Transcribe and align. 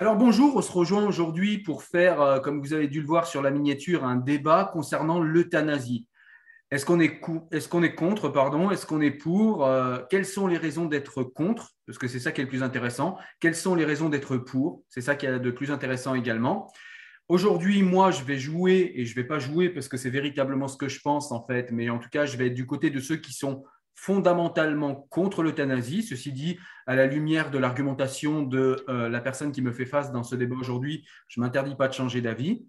Alors 0.00 0.14
bonjour, 0.14 0.54
on 0.54 0.62
se 0.62 0.70
rejoint 0.70 1.04
aujourd'hui 1.04 1.58
pour 1.58 1.82
faire, 1.82 2.20
euh, 2.20 2.38
comme 2.38 2.60
vous 2.60 2.72
avez 2.72 2.86
dû 2.86 3.00
le 3.00 3.06
voir 3.08 3.26
sur 3.26 3.42
la 3.42 3.50
miniature, 3.50 4.04
un 4.04 4.14
débat 4.14 4.70
concernant 4.72 5.20
l'euthanasie. 5.20 6.06
Est-ce 6.70 6.86
qu'on 6.86 7.00
est, 7.00 7.18
contre, 7.96 8.28
pardon? 8.28 8.70
Est-ce 8.70 8.86
qu'on 8.86 9.00
est 9.00 9.10
pour? 9.10 9.66
Euh, 9.66 9.98
Quelles 10.08 10.24
sont 10.24 10.46
les 10.46 10.56
raisons 10.56 10.84
d'être 10.84 11.24
contre? 11.24 11.72
Parce 11.84 11.98
que 11.98 12.06
c'est 12.06 12.20
ça 12.20 12.30
qui 12.30 12.40
est 12.40 12.44
le 12.44 12.48
plus 12.48 12.62
intéressant. 12.62 13.18
Quelles 13.40 13.56
sont 13.56 13.74
les 13.74 13.84
raisons 13.84 14.08
d'être 14.08 14.36
pour? 14.36 14.84
C'est 14.88 15.00
ça 15.00 15.16
qui 15.16 15.26
est 15.26 15.40
de 15.40 15.50
plus 15.50 15.72
intéressant 15.72 16.14
également. 16.14 16.70
Aujourd'hui, 17.26 17.82
moi, 17.82 18.12
je 18.12 18.22
vais 18.22 18.38
jouer, 18.38 18.92
et 18.94 19.04
je 19.04 19.10
ne 19.10 19.16
vais 19.16 19.26
pas 19.26 19.40
jouer 19.40 19.68
parce 19.68 19.88
que 19.88 19.96
c'est 19.96 20.10
véritablement 20.10 20.68
ce 20.68 20.76
que 20.76 20.88
je 20.88 21.00
pense 21.00 21.32
en 21.32 21.44
fait, 21.44 21.72
mais 21.72 21.90
en 21.90 21.98
tout 21.98 22.08
cas, 22.08 22.24
je 22.24 22.36
vais 22.36 22.46
être 22.46 22.54
du 22.54 22.66
côté 22.66 22.90
de 22.90 23.00
ceux 23.00 23.16
qui 23.16 23.32
sont 23.32 23.64
fondamentalement 24.00 24.94
contre 25.10 25.42
l'euthanasie. 25.42 26.04
Ceci 26.04 26.32
dit, 26.32 26.56
à 26.86 26.94
la 26.94 27.06
lumière 27.06 27.50
de 27.50 27.58
l'argumentation 27.58 28.42
de 28.42 28.84
euh, 28.88 29.08
la 29.08 29.20
personne 29.20 29.50
qui 29.50 29.60
me 29.60 29.72
fait 29.72 29.86
face 29.86 30.12
dans 30.12 30.22
ce 30.22 30.36
débat 30.36 30.54
aujourd'hui, 30.54 31.04
je 31.26 31.40
ne 31.40 31.44
m'interdis 31.44 31.74
pas 31.74 31.88
de 31.88 31.94
changer 31.94 32.20
d'avis. 32.20 32.64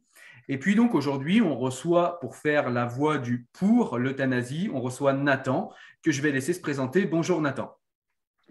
Et 0.48 0.58
puis 0.58 0.74
donc 0.74 0.96
aujourd'hui, 0.96 1.40
on 1.40 1.56
reçoit, 1.56 2.20
pour 2.20 2.36
faire 2.36 2.72
la 2.72 2.86
voix 2.86 3.20
du 3.20 3.46
pour 3.54 4.00
l'euthanasie, 4.00 4.72
on 4.74 4.82
reçoit 4.82 5.14
Nathan, 5.14 5.72
que 6.02 6.12
je 6.12 6.24
vais 6.24 6.32
laisser 6.32 6.52
se 6.52 6.62
présenter. 6.62 7.06
Bonjour 7.06 7.40
Nathan. 7.42 7.78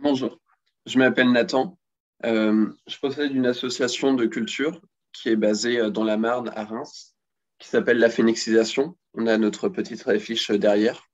Bonjour, 0.00 0.38
je 0.86 0.98
m'appelle 0.98 1.32
Nathan. 1.32 1.76
Euh, 2.24 2.72
je 2.86 2.98
possède 2.98 3.34
une 3.34 3.46
association 3.46 4.14
de 4.14 4.26
culture 4.26 4.80
qui 5.12 5.30
est 5.30 5.36
basée 5.36 5.80
euh, 5.80 5.90
dans 5.90 6.04
la 6.04 6.16
Marne 6.16 6.52
à 6.54 6.64
Reims, 6.64 7.16
qui 7.58 7.66
s'appelle 7.66 7.98
la 7.98 8.08
Phénixisation. 8.08 8.96
On 9.14 9.26
a 9.26 9.36
notre 9.36 9.68
petite 9.68 10.06
affiche 10.06 10.52
derrière. 10.52 11.07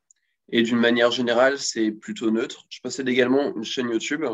Et 0.51 0.63
d'une 0.63 0.79
manière 0.79 1.11
générale, 1.11 1.59
c'est 1.59 1.91
plutôt 1.91 2.31
neutre. 2.31 2.67
Je 2.69 2.81
possède 2.81 3.09
également 3.09 3.55
une 3.57 3.65
chaîne 3.65 3.89
YouTube 3.89 4.25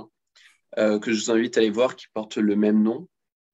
euh, 0.78 0.98
que 0.98 1.12
je 1.12 1.25
vous 1.25 1.31
invite 1.31 1.56
à 1.56 1.60
aller 1.60 1.71
voir 1.71 1.97
qui 1.97 2.06
porte 2.12 2.37
le 2.37 2.56
même 2.56 2.82
nom. 2.82 3.09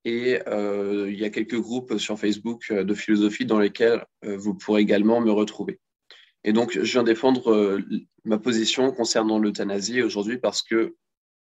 Et 0.05 0.41
euh, 0.47 1.11
il 1.11 1.19
y 1.19 1.25
a 1.25 1.31
quelques 1.31 1.59
groupes 1.59 1.99
sur 1.99 2.19
Facebook 2.19 2.67
euh, 2.71 2.85
de 2.85 2.95
philosophie 2.95 3.45
dans 3.45 3.59
lesquels 3.59 4.05
vous 4.23 4.55
pourrez 4.55 4.81
également 4.83 5.21
me 5.21 5.31
retrouver. 5.31 5.81
Et 6.45 6.53
donc, 6.53 6.73
je 6.73 6.93
viens 6.93 7.03
défendre 7.03 7.81
ma 8.25 8.39
position 8.39 8.93
concernant 8.93 9.39
l'euthanasie 9.39 10.01
aujourd'hui 10.01 10.39
parce 10.39 10.63
que, 10.63 10.95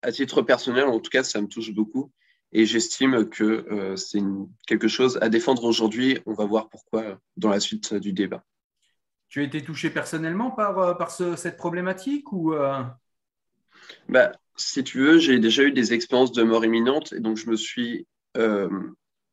à 0.03 0.11
titre 0.11 0.43
personnel, 0.43 0.85
en 0.85 0.99
tout 0.99 1.11
cas, 1.11 1.23
ça 1.23 1.41
me 1.41 1.47
touche 1.47 1.73
beaucoup. 1.73 2.11
Et 2.53 2.67
j'estime 2.67 3.29
que 3.29 3.95
c'est 3.97 4.21
quelque 4.67 4.89
chose 4.89 5.17
à 5.23 5.29
défendre 5.29 5.63
aujourd'hui. 5.63 6.19
On 6.27 6.33
va 6.33 6.45
voir 6.45 6.69
pourquoi 6.69 7.21
dans 7.37 7.51
la 7.51 7.61
suite 7.61 7.95
du 7.95 8.13
débat. 8.13 8.45
Tu 9.31 9.41
as 9.41 9.45
été 9.45 9.63
touché 9.65 9.89
personnellement 9.89 10.51
par, 10.51 10.79
euh, 10.79 10.93
par 10.95 11.11
ce- 11.11 11.35
cette 11.37 11.57
problématique 11.57 12.33
ou 12.33 12.53
euh, 12.53 12.83
Bah, 14.09 14.33
si 14.57 14.85
tu 14.85 14.99
veux, 15.01 15.19
j'ai 15.19 15.39
déjà 15.39 15.63
eu 15.63 15.73
des 15.73 15.93
expériences 15.93 16.33
de 16.33 16.43
mort 16.43 16.65
imminente 16.65 17.13
et 17.13 17.21
donc 17.21 17.37
je 17.37 17.49
me 17.49 17.57
suis, 17.57 18.07
euh, 18.37 18.69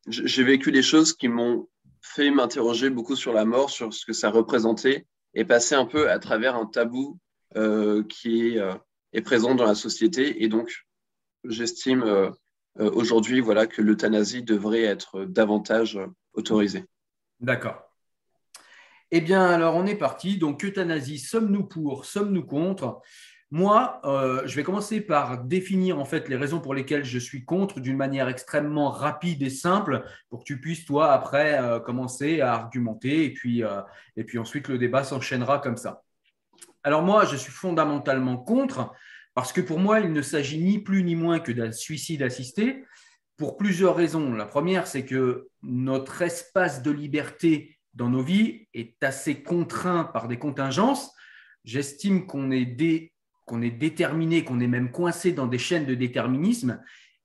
j'ai 0.07 0.44
vécu 0.44 0.72
des 0.72 0.81
choses 0.84 1.13
qui 1.13 1.28
m'ont 1.28 1.68
fait 2.02 2.31
m'interroger 2.31 2.90
beaucoup 2.90 3.16
sur 3.16 3.34
la 3.34 3.46
mort, 3.46 3.69
sur 3.69 3.94
ce 3.94 4.06
que 4.06 4.13
ça 4.13 4.30
représentait 4.30 5.06
et 5.34 5.46
passer 5.46 5.75
un 5.75 5.86
peu 5.86 6.09
à 6.09 6.19
travers 6.19 6.56
un 6.56 6.66
tabou 6.66 7.19
euh, 7.56 8.03
qui 8.03 8.47
est, 8.50 8.59
euh, 8.59 8.74
est 9.13 9.22
présent 9.22 9.56
dans 9.56 9.66
la 9.66 9.75
société. 9.75 10.44
Et 10.44 10.47
donc, 10.47 10.72
j'estime 11.46 12.06
aujourd'hui, 12.80 13.41
voilà, 13.41 13.68
que 13.68 13.81
l'euthanasie 13.81 14.44
devrait 14.44 14.84
être 14.84 15.25
davantage 15.25 16.00
autorisée. 16.34 16.86
D'accord. 17.40 17.87
Eh 19.12 19.22
bien, 19.22 19.45
alors 19.45 19.75
on 19.75 19.85
est 19.85 19.95
parti. 19.95 20.38
Donc, 20.38 20.63
euthanasie, 20.66 21.19
sommes-nous 21.19 21.63
pour, 21.63 22.06
sommes-nous 22.06 22.45
contre? 22.45 23.01
Moi, 23.50 24.01
euh, 24.03 24.45
je 24.45 24.57
vais 24.57 24.63
commencer 24.63 25.00
par 25.00 25.45
définir 25.45 26.00
en 26.00 26.03
fait 26.03 26.28
les 26.28 26.35
raisons 26.35 26.59
pour 26.59 26.73
lesquelles 26.73 27.06
je 27.06 27.18
suis 27.18 27.45
contre 27.45 27.79
d'une 27.79 27.95
manière 27.95 28.28
extrêmement 28.28 28.90
rapide 28.90 29.41
et 29.41 29.50
simple 29.50 30.03
pour 30.29 30.40
que 30.40 30.44
tu 30.44 30.59
puisses, 30.59 30.84
toi, 30.84 31.13
après, 31.13 31.57
euh, 31.57 31.79
commencer 31.79 32.41
à 32.41 32.53
argumenter 32.53 33.23
et 33.23 33.34
puis, 33.34 33.63
euh, 33.63 33.81
et 34.18 34.25
puis 34.25 34.38
ensuite 34.38 34.68
le 34.68 34.78
débat 34.78 35.06
s'enchaînera 35.06 35.59
comme 35.59 35.78
ça. 35.78 36.03
Alors, 36.84 37.03
moi, 37.03 37.24
je 37.24 37.38
suis 37.38 37.51
fondamentalement 37.51 38.35
contre 38.35 38.91
parce 39.34 39.53
que 39.53 39.62
pour 39.62 39.79
moi, 39.79 40.01
il 40.01 40.12
ne 40.12 40.22
s'agit 40.22 40.62
ni 40.62 40.79
plus 40.79 41.03
ni 41.03 41.16
moins 41.16 41.39
que 41.39 41.53
d'un 41.53 41.72
suicide 41.72 42.24
assisté 42.24 42.84
pour 43.38 43.56
plusieurs 43.56 43.95
raisons. 43.95 44.34
La 44.34 44.45
première, 44.45 44.88
c'est 44.88 45.06
que 45.06 45.47
notre 45.62 46.21
espace 46.21 46.81
de 46.81 46.92
liberté 46.92 47.76
dans 47.98 48.10
nos 48.10 48.22
vies 48.22 48.68
est 48.74 49.04
assez 49.04 49.42
contraint 49.42 50.04
par 50.06 50.28
des 50.28 50.38
contingences. 50.38 51.12
J'estime 51.66 52.28
qu'on 52.28 52.52
est, 52.52 52.66
dé- 52.66 53.12
est 53.62 53.72
déterminé, 53.72 54.44
qu'on 54.44 54.60
est 54.60 54.68
même 54.68 54.92
coincé 54.92 55.34
dans 55.34 55.48
des 55.48 55.58
chaînes 55.58 55.86
de 55.86 55.96
déterminisme. 55.96 56.80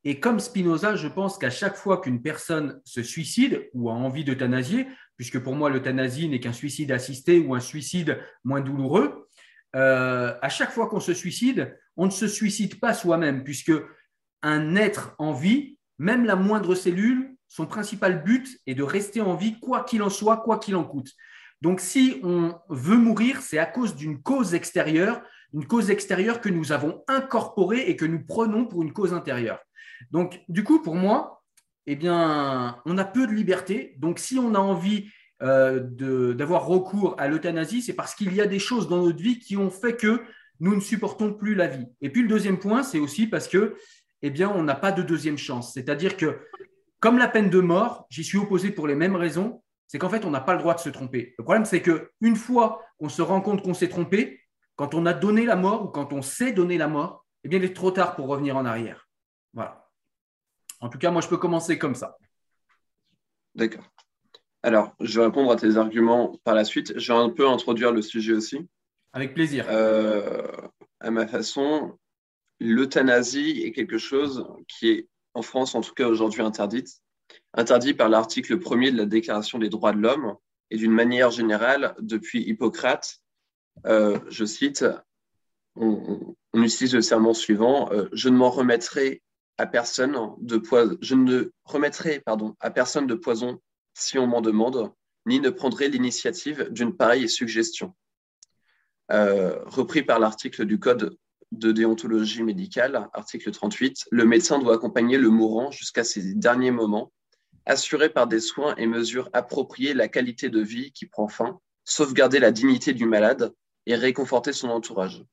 Et 0.05 0.19
comme 0.19 0.41
Spinoza, 0.41 0.97
je 0.97 1.09
pense 1.09 1.39
qu'à 1.39 1.51
chaque 1.51 1.77
fois 1.77 2.01
qu'une 2.01 2.23
personne 2.23 2.81
se 2.85 3.03
suicide 3.03 3.69
ou 3.75 3.91
a 3.91 3.93
envie 3.93 4.25
d'euthanasier, 4.25 4.89
puisque 5.17 5.39
pour 5.39 5.55
moi 5.55 5.71
l'euthanasie 5.71 6.29
n'est 6.29 6.41
qu'un 6.41 6.55
suicide 6.55 6.91
assisté 6.91 7.39
ou 7.39 7.55
un 7.55 7.61
suicide 7.61 8.19
moins 8.43 8.63
douloureux, 8.63 9.29
euh, 9.77 10.35
à 10.41 10.49
chaque 10.49 10.73
fois 10.73 10.89
qu'on 10.89 11.01
se 11.01 11.15
suicide, 11.15 11.79
on 11.97 12.07
ne 12.07 12.11
se 12.11 12.27
suicide 12.27 12.81
pas 12.81 12.95
soi-même, 12.95 13.45
puisque 13.45 13.73
un 14.43 14.75
être 14.75 15.15
en 15.19 15.35
vie, 15.35 15.79
même 15.99 16.25
la 16.25 16.35
moindre 16.35 16.75
cellule, 16.75 17.32
son 17.53 17.67
principal 17.67 18.25
but 18.25 18.49
est 18.67 18.75
de 18.75 18.83
rester 18.83 19.21
en 19.21 19.37
vie, 19.37 19.61
quoi 19.61 19.85
qu'il 19.85 20.03
en 20.03 20.09
soit, 20.09 20.39
quoi 20.39 20.59
qu'il 20.59 20.75
en 20.75 20.85
coûte. 20.85 21.11
Donc, 21.61 21.81
si 21.81 22.19
on 22.23 22.55
veut 22.71 22.97
mourir, 22.97 23.43
c'est 23.43 23.59
à 23.59 23.67
cause 23.67 23.95
d'une 23.95 24.23
cause 24.23 24.55
extérieure, 24.55 25.21
une 25.53 25.67
cause 25.67 25.91
extérieure 25.91 26.41
que 26.41 26.49
nous 26.49 26.73
avons 26.73 27.05
incorporée 27.09 27.91
et 27.91 27.95
que 27.95 28.07
nous 28.07 28.25
prenons 28.25 28.65
pour 28.65 28.83
une 28.83 28.95
cause 28.95 29.13
intérieure. 29.13 29.59
Donc, 30.11 30.41
du 30.49 30.65
coup, 30.65 30.81
pour 30.81 30.95
moi, 30.95 31.43
eh 31.87 31.95
bien, 31.95 32.81
on 32.87 32.97
a 32.97 33.05
peu 33.05 33.27
de 33.27 33.33
liberté. 33.33 33.97
Donc, 33.99 34.19
si 34.19 34.39
on 34.39 34.55
a 34.55 34.59
envie 34.59 35.11
euh, 35.43 36.33
d'avoir 36.33 36.65
recours 36.65 37.17
à 37.19 37.29
l'euthanasie, 37.29 37.83
c'est 37.83 37.93
parce 37.93 38.15
qu'il 38.15 38.35
y 38.35 38.41
a 38.41 38.47
des 38.47 38.61
choses 38.61 38.89
dans 38.89 39.05
notre 39.05 39.23
vie 39.23 39.39
qui 39.39 39.59
ont 39.59 39.71
fait 39.71 39.95
que 39.95 40.23
nous 40.59 40.75
ne 40.75 40.81
supportons 40.81 41.35
plus 41.35 41.55
la 41.55 41.67
vie. 41.67 41.85
Et 42.01 42.09
puis, 42.09 42.23
le 42.23 42.29
deuxième 42.29 42.59
point, 42.59 42.83
c'est 42.83 42.99
aussi 42.99 43.27
parce 43.27 43.47
que, 43.47 43.77
eh 44.23 44.31
bien, 44.31 44.49
on 44.49 44.63
n'a 44.63 44.75
pas 44.75 44.91
de 44.91 45.03
deuxième 45.03 45.37
chance. 45.37 45.75
C'est-à-dire 45.75 46.17
que, 46.17 46.39
comme 47.03 47.19
la 47.19 47.27
peine 47.27 47.51
de 47.51 47.59
mort, 47.59 48.07
j'y 48.11 48.23
suis 48.23 48.39
opposé 48.39 48.71
pour 48.71 48.87
les 48.87 48.95
mêmes 48.95 49.17
raisons. 49.17 49.61
C'est 49.89 49.99
qu'en 49.99 50.09
fait, 50.09 50.25
on 50.25 50.31
n'a 50.31 50.41
pas 50.41 50.53
le 50.53 50.61
droit 50.61 50.75
de 50.75 50.79
se 50.79 50.89
tromper. 50.89 51.35
Le 51.37 51.43
problème, 51.43 51.65
c'est 51.65 51.83
qu'une 51.83 52.37
fois 52.37 52.81
qu'on 52.99 53.09
se 53.09 53.21
rend 53.21 53.41
compte 53.41 53.63
qu'on 53.63 53.75
s'est 53.75 53.89
trompé, 53.89 54.41
quand 54.77 54.95
on 54.95 55.05
a 55.05 55.13
donné 55.13 55.45
la 55.45 55.57
mort 55.57 55.85
ou 55.85 55.89
quand 55.89 56.13
on 56.13 56.23
sait 56.23 56.53
donner 56.53 56.79
la 56.79 56.87
mort, 56.87 57.27
eh 57.43 57.49
bien, 57.49 57.59
il 57.59 57.65
est 57.65 57.75
trop 57.75 57.91
tard 57.91 58.15
pour 58.15 58.29
revenir 58.29 58.57
en 58.57 58.65
arrière. 58.65 59.09
Voilà. 59.53 59.91
En 60.79 60.89
tout 60.89 60.99
cas, 60.99 61.11
moi, 61.11 61.21
je 61.23 61.29
peux 61.29 61.39
commencer 61.39 61.77
comme 61.77 61.97
ça. 61.97 62.17
D'accord. 63.57 63.85
Alors, 64.63 64.95
je 65.01 65.19
vais 65.19 65.27
répondre 65.27 65.51
à 65.51 65.57
tes 65.57 65.77
arguments 65.77 66.39
par 66.45 66.55
la 66.55 66.65
suite. 66.65 66.97
Je 66.97 67.13
vais 67.13 67.19
un 67.19 67.31
peu 67.31 67.49
introduire 67.49 67.91
le 67.91 68.01
sujet 68.01 68.33
aussi. 68.33 68.69
Avec 69.13 69.35
plaisir. 69.35 69.67
Euh, 69.69 70.47
à 71.01 71.11
ma 71.11 71.27
façon, 71.27 71.99
l'euthanasie 72.61 73.63
est 73.65 73.73
quelque 73.73 73.99
chose 73.99 74.47
qui 74.69 74.91
est, 74.91 75.09
en 75.35 75.43
France, 75.43 75.75
en 75.75 75.81
tout 75.81 75.95
cas 75.95 76.07
aujourd'hui, 76.09 76.43
interdite. 76.43 77.01
Interdit 77.55 77.95
par 77.95 78.09
l'article 78.09 78.59
1er 78.59 78.93
de 78.93 78.97
la 78.99 79.07
Déclaration 79.07 79.59
des 79.59 79.69
droits 79.69 79.93
de 79.93 79.99
l'homme 79.99 80.37
et 80.71 80.77
d'une 80.77 80.93
manière 80.93 81.31
générale, 81.31 81.95
depuis 82.01 82.43
Hippocrate, 82.43 83.19
euh, 83.87 84.19
je 84.29 84.45
cite, 84.45 84.85
on, 85.77 86.35
utilise 86.55 86.95
le 86.95 87.03
serment 87.03 87.35
suivant, 87.35 87.91
euh, 87.93 88.09
je 88.13 88.29
ne 88.29 88.37
m'en 88.37 88.51
remettrai 88.51 89.23
à 89.59 89.67
personne 89.67 90.17
de 90.39 90.57
poison, 90.57 90.97
je 91.01 91.15
ne 91.15 91.53
remettrai 91.65 92.21
pardon, 92.21 92.55
à 92.61 92.71
personne 92.71 93.07
de 93.07 93.15
poison 93.15 93.61
si 93.95 94.19
on 94.19 94.27
m'en 94.27 94.41
demande, 94.41 94.93
ni 95.27 95.41
ne 95.41 95.51
prendrai 95.51 95.89
l'initiative 95.89 96.69
d'une 96.71 96.97
pareille 96.97 97.29
suggestion. 97.29 97.95
Euh, 99.11 99.63
repris 99.67 100.03
par 100.03 100.19
l'article 100.19 100.65
du 100.65 100.79
Code 100.79 101.17
de 101.53 101.71
déontologie 101.71 102.43
médicale, 102.43 103.09
article 103.13 103.51
38, 103.51 104.07
le 104.11 104.25
médecin 104.25 104.59
doit 104.59 104.75
accompagner 104.75 105.19
le 105.19 105.29
mourant 105.29 105.71
jusqu'à 105.71 106.03
ses 106.03 106.35
derniers 106.35 106.71
moments, 106.71 107.13
assurer 107.67 108.09
par 108.09 108.27
des 108.27 108.41
soins 108.41 108.75
et 108.77 108.87
mesures 108.87 109.29
appropriées 109.33 109.95
la 109.95 110.09
qualité 110.09 110.49
de 110.49 110.61
vie 110.61 110.93
qui 110.93 111.07
prend 111.07 111.29
fin, 111.29 111.61
sauvegarder 111.85 112.39
la 112.39 112.51
dignité 112.51 112.95
du 112.95 113.05
malade 113.05 113.53
et 113.87 113.95
réconforter 113.95 114.53
son 114.53 114.71
entourage. 114.71 115.25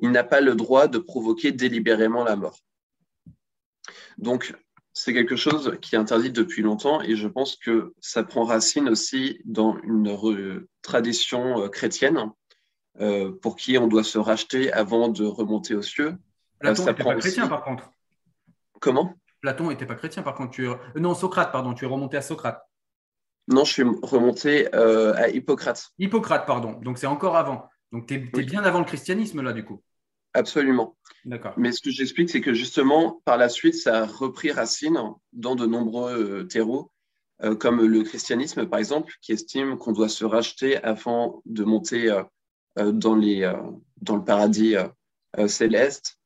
Il 0.00 0.10
n'a 0.10 0.24
pas 0.24 0.40
le 0.40 0.56
droit 0.56 0.88
de 0.88 0.98
provoquer 0.98 1.52
délibérément 1.52 2.24
la 2.24 2.34
mort. 2.34 2.58
Donc, 4.18 4.54
c'est 4.92 5.14
quelque 5.14 5.36
chose 5.36 5.78
qui 5.80 5.94
est 5.94 5.98
interdit 5.98 6.32
depuis 6.32 6.62
longtemps 6.62 7.00
et 7.00 7.14
je 7.14 7.28
pense 7.28 7.56
que 7.56 7.94
ça 8.00 8.24
prend 8.24 8.44
racine 8.44 8.88
aussi 8.88 9.40
dans 9.44 9.78
une 9.84 10.66
tradition 10.82 11.62
euh, 11.62 11.68
chrétienne 11.68 12.18
euh, 12.98 13.32
pour 13.40 13.56
qui 13.56 13.78
on 13.78 13.86
doit 13.86 14.04
se 14.04 14.18
racheter 14.18 14.72
avant 14.72 15.08
de 15.08 15.24
remonter 15.24 15.74
aux 15.74 15.82
cieux. 15.82 16.16
Platon 16.58 16.86
n'était 16.86 17.04
pas 17.04 17.14
chrétien 17.14 17.46
par 17.46 17.62
contre. 17.62 17.90
Comment? 18.80 19.14
Platon 19.40 19.68
n'était 19.68 19.86
pas 19.86 19.94
chrétien 19.94 20.22
par 20.22 20.34
contre. 20.34 20.50
Tu 20.50 20.68
Non, 20.96 21.14
Socrate, 21.14 21.52
pardon, 21.52 21.72
tu 21.72 21.84
es 21.84 21.88
remonté 21.88 22.16
à 22.16 22.22
Socrate. 22.22 22.62
Non, 23.48 23.64
je 23.64 23.72
suis 23.72 23.82
remonté 24.02 24.74
euh, 24.74 25.14
à 25.14 25.28
Hippocrate. 25.28 25.90
Hippocrate, 25.98 26.46
pardon. 26.46 26.78
Donc 26.80 26.98
c'est 26.98 27.06
encore 27.06 27.36
avant. 27.36 27.68
Donc 27.92 28.06
tu 28.06 28.14
es, 28.14 28.18
bien 28.18 28.62
avant 28.62 28.78
le 28.78 28.84
christianisme 28.84 29.42
là, 29.42 29.52
du 29.52 29.64
coup. 29.64 29.82
Absolument. 30.34 30.96
D'accord. 31.24 31.54
Mais 31.56 31.72
ce 31.72 31.80
que 31.80 31.90
j'explique, 31.90 32.30
c'est 32.30 32.40
que 32.40 32.54
justement, 32.54 33.20
par 33.24 33.36
la 33.36 33.48
suite, 33.48 33.74
ça 33.74 34.02
a 34.02 34.06
repris 34.06 34.52
racine 34.52 35.00
dans 35.32 35.56
de 35.56 35.66
nombreux 35.66 36.14
euh, 36.14 36.44
terreaux, 36.44 36.92
euh, 37.42 37.56
comme 37.56 37.84
le 37.84 38.02
christianisme, 38.04 38.66
par 38.66 38.78
exemple, 38.78 39.12
qui 39.20 39.32
estime 39.32 39.76
qu'on 39.76 39.92
doit 39.92 40.08
se 40.08 40.24
racheter 40.24 40.76
avant 40.84 41.42
de 41.46 41.64
monter 41.64 42.08
dans, 42.92 43.14
les, 43.14 43.52
dans 44.00 44.16
le 44.16 44.24
paradis 44.24 44.74
céleste. 45.46 46.18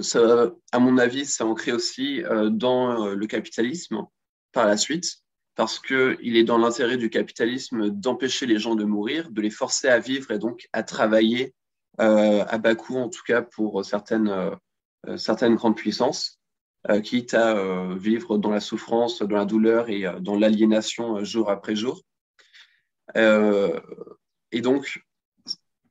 Ça, 0.00 0.50
à 0.72 0.78
mon 0.78 0.98
avis, 0.98 1.26
ça 1.26 1.46
ancré 1.46 1.72
aussi 1.72 2.22
dans 2.50 3.08
le 3.08 3.26
capitalisme 3.26 4.04
par 4.52 4.66
la 4.66 4.76
suite 4.76 5.24
parce 5.54 5.78
qu'il 5.78 6.36
est 6.36 6.44
dans 6.44 6.58
l'intérêt 6.58 6.96
du 6.96 7.10
capitalisme 7.10 7.90
d'empêcher 7.90 8.46
les 8.46 8.58
gens 8.58 8.74
de 8.74 8.84
mourir, 8.84 9.30
de 9.30 9.40
les 9.40 9.50
forcer 9.50 9.88
à 9.88 9.98
vivre 9.98 10.30
et 10.30 10.38
donc 10.38 10.68
à 10.72 10.82
travailler 10.82 11.54
euh, 12.00 12.44
à 12.48 12.58
bas 12.58 12.74
coût, 12.74 12.96
en 12.96 13.08
tout 13.08 13.22
cas 13.24 13.42
pour 13.42 13.84
certaines, 13.84 14.28
euh, 14.28 15.16
certaines 15.16 15.54
grandes 15.54 15.76
puissances, 15.76 16.40
euh, 16.90 17.00
quitte 17.00 17.34
à 17.34 17.94
vivre 17.94 18.36
dans 18.36 18.50
la 18.50 18.60
souffrance, 18.60 19.22
dans 19.22 19.36
la 19.36 19.44
douleur 19.44 19.88
et 19.88 20.04
dans 20.20 20.36
l'aliénation 20.36 21.22
jour 21.22 21.50
après 21.50 21.76
jour. 21.76 22.02
et 23.14 24.60
donc, 24.60 24.98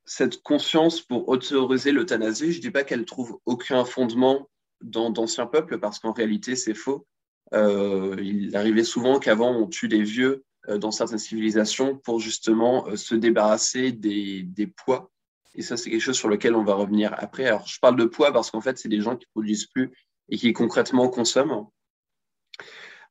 cette 0.06 0.42
conscience 0.42 1.02
pour 1.02 1.30
autoriser 1.30 1.92
l'euthanasie, 1.92 2.52
je 2.52 2.58
ne 2.58 2.62
dis 2.62 2.72
pas 2.72 2.84
qu'elle 2.84 3.06
trouve 3.06 3.40
aucun 3.46 3.86
fondement 3.86 4.50
dans 4.82 5.10
d'anciens 5.10 5.46
peuples, 5.46 5.80
parce 5.80 6.00
qu'en 6.00 6.12
réalité, 6.12 6.56
c'est 6.56 6.74
faux. 6.74 7.08
Euh, 7.54 8.16
il 8.22 8.56
arrivait 8.56 8.84
souvent 8.84 9.20
qu'avant, 9.20 9.56
on 9.56 9.68
tue 9.68 9.88
les 9.88 10.04
vieux 10.04 10.44
euh, 10.70 10.78
dans 10.78 10.92
certaines 10.92 11.20
civilisations 11.20 11.98
pour 11.98 12.20
justement 12.20 12.88
euh, 12.88 12.96
se 12.96 13.16
débarrasser 13.16 13.92
des, 13.92 14.74
poids. 14.76 15.12
Et 15.56 15.62
ça, 15.62 15.78
c'est 15.78 15.90
quelque 15.90 16.02
chose 16.02 16.18
sur 16.18 16.30
lequel 16.30 16.56
on 16.56 16.64
va 16.64 16.74
revenir 16.74 17.14
après. 17.18 17.46
Alors, 17.46 17.68
je 17.68 17.80
parle 17.80 17.96
de 17.96 18.06
poids 18.06 18.34
parce 18.34 18.52
qu'en 18.52 18.62
fait, 18.62 18.78
c'est 18.78 18.90
des 18.90 19.02
gens 19.02 19.16
qui 19.16 19.28
produisent 19.28 19.68
plus 19.68 19.92
et 20.30 20.38
qui 20.38 20.52
concrètement 20.52 21.08
consomment. 21.10 21.68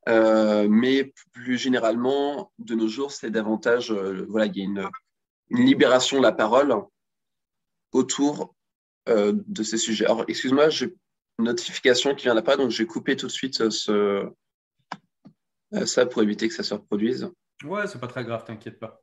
mais 0.07 1.13
plus 1.31 1.57
généralement, 1.57 2.51
de 2.59 2.75
nos 2.75 2.87
jours, 2.87 3.11
c'est 3.11 3.31
davantage, 3.31 3.91
voilà, 3.91 4.47
il 4.47 4.57
y 4.57 4.61
a 4.61 4.65
une, 4.65 4.89
libération 5.49 6.17
de 6.17 6.23
la 6.23 6.31
parole 6.31 6.75
autour 7.91 8.55
de 9.07 9.63
ces 9.63 9.77
sujets. 9.77 10.05
Alors, 10.05 10.23
excuse-moi, 10.27 10.69
j'ai 10.69 10.95
notification 11.39 12.15
qui 12.15 12.23
vient 12.23 12.35
d'apparaître, 12.35 12.61
donc 12.61 12.71
je 12.71 12.83
vais 12.83 12.87
couper 12.87 13.15
tout 13.15 13.27
de 13.27 13.31
suite 13.31 13.61
euh, 13.61 13.69
ce, 13.69 14.31
euh, 15.73 15.85
ça 15.85 16.05
pour 16.05 16.21
éviter 16.21 16.47
que 16.47 16.53
ça 16.53 16.63
se 16.63 16.73
reproduise. 16.73 17.31
Ouais, 17.63 17.87
c'est 17.87 17.99
pas 17.99 18.07
très 18.07 18.23
grave, 18.23 18.43
t'inquiète 18.45 18.79
pas. 18.79 19.01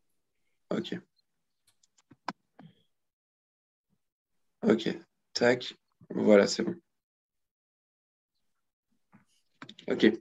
Ok. 0.70 0.98
Ok, 4.62 4.88
tac, 5.32 5.74
voilà, 6.10 6.46
c'est 6.46 6.62
bon. 6.62 6.76
Ok, 9.88 10.12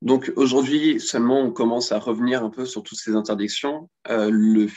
donc 0.00 0.32
aujourd'hui 0.36 1.00
seulement 1.00 1.40
on 1.40 1.50
commence 1.50 1.92
à 1.92 1.98
revenir 1.98 2.44
un 2.44 2.50
peu 2.50 2.64
sur 2.64 2.82
toutes 2.82 2.98
ces 2.98 3.14
interdictions. 3.14 3.90
Euh, 4.08 4.30
le, 4.30 4.68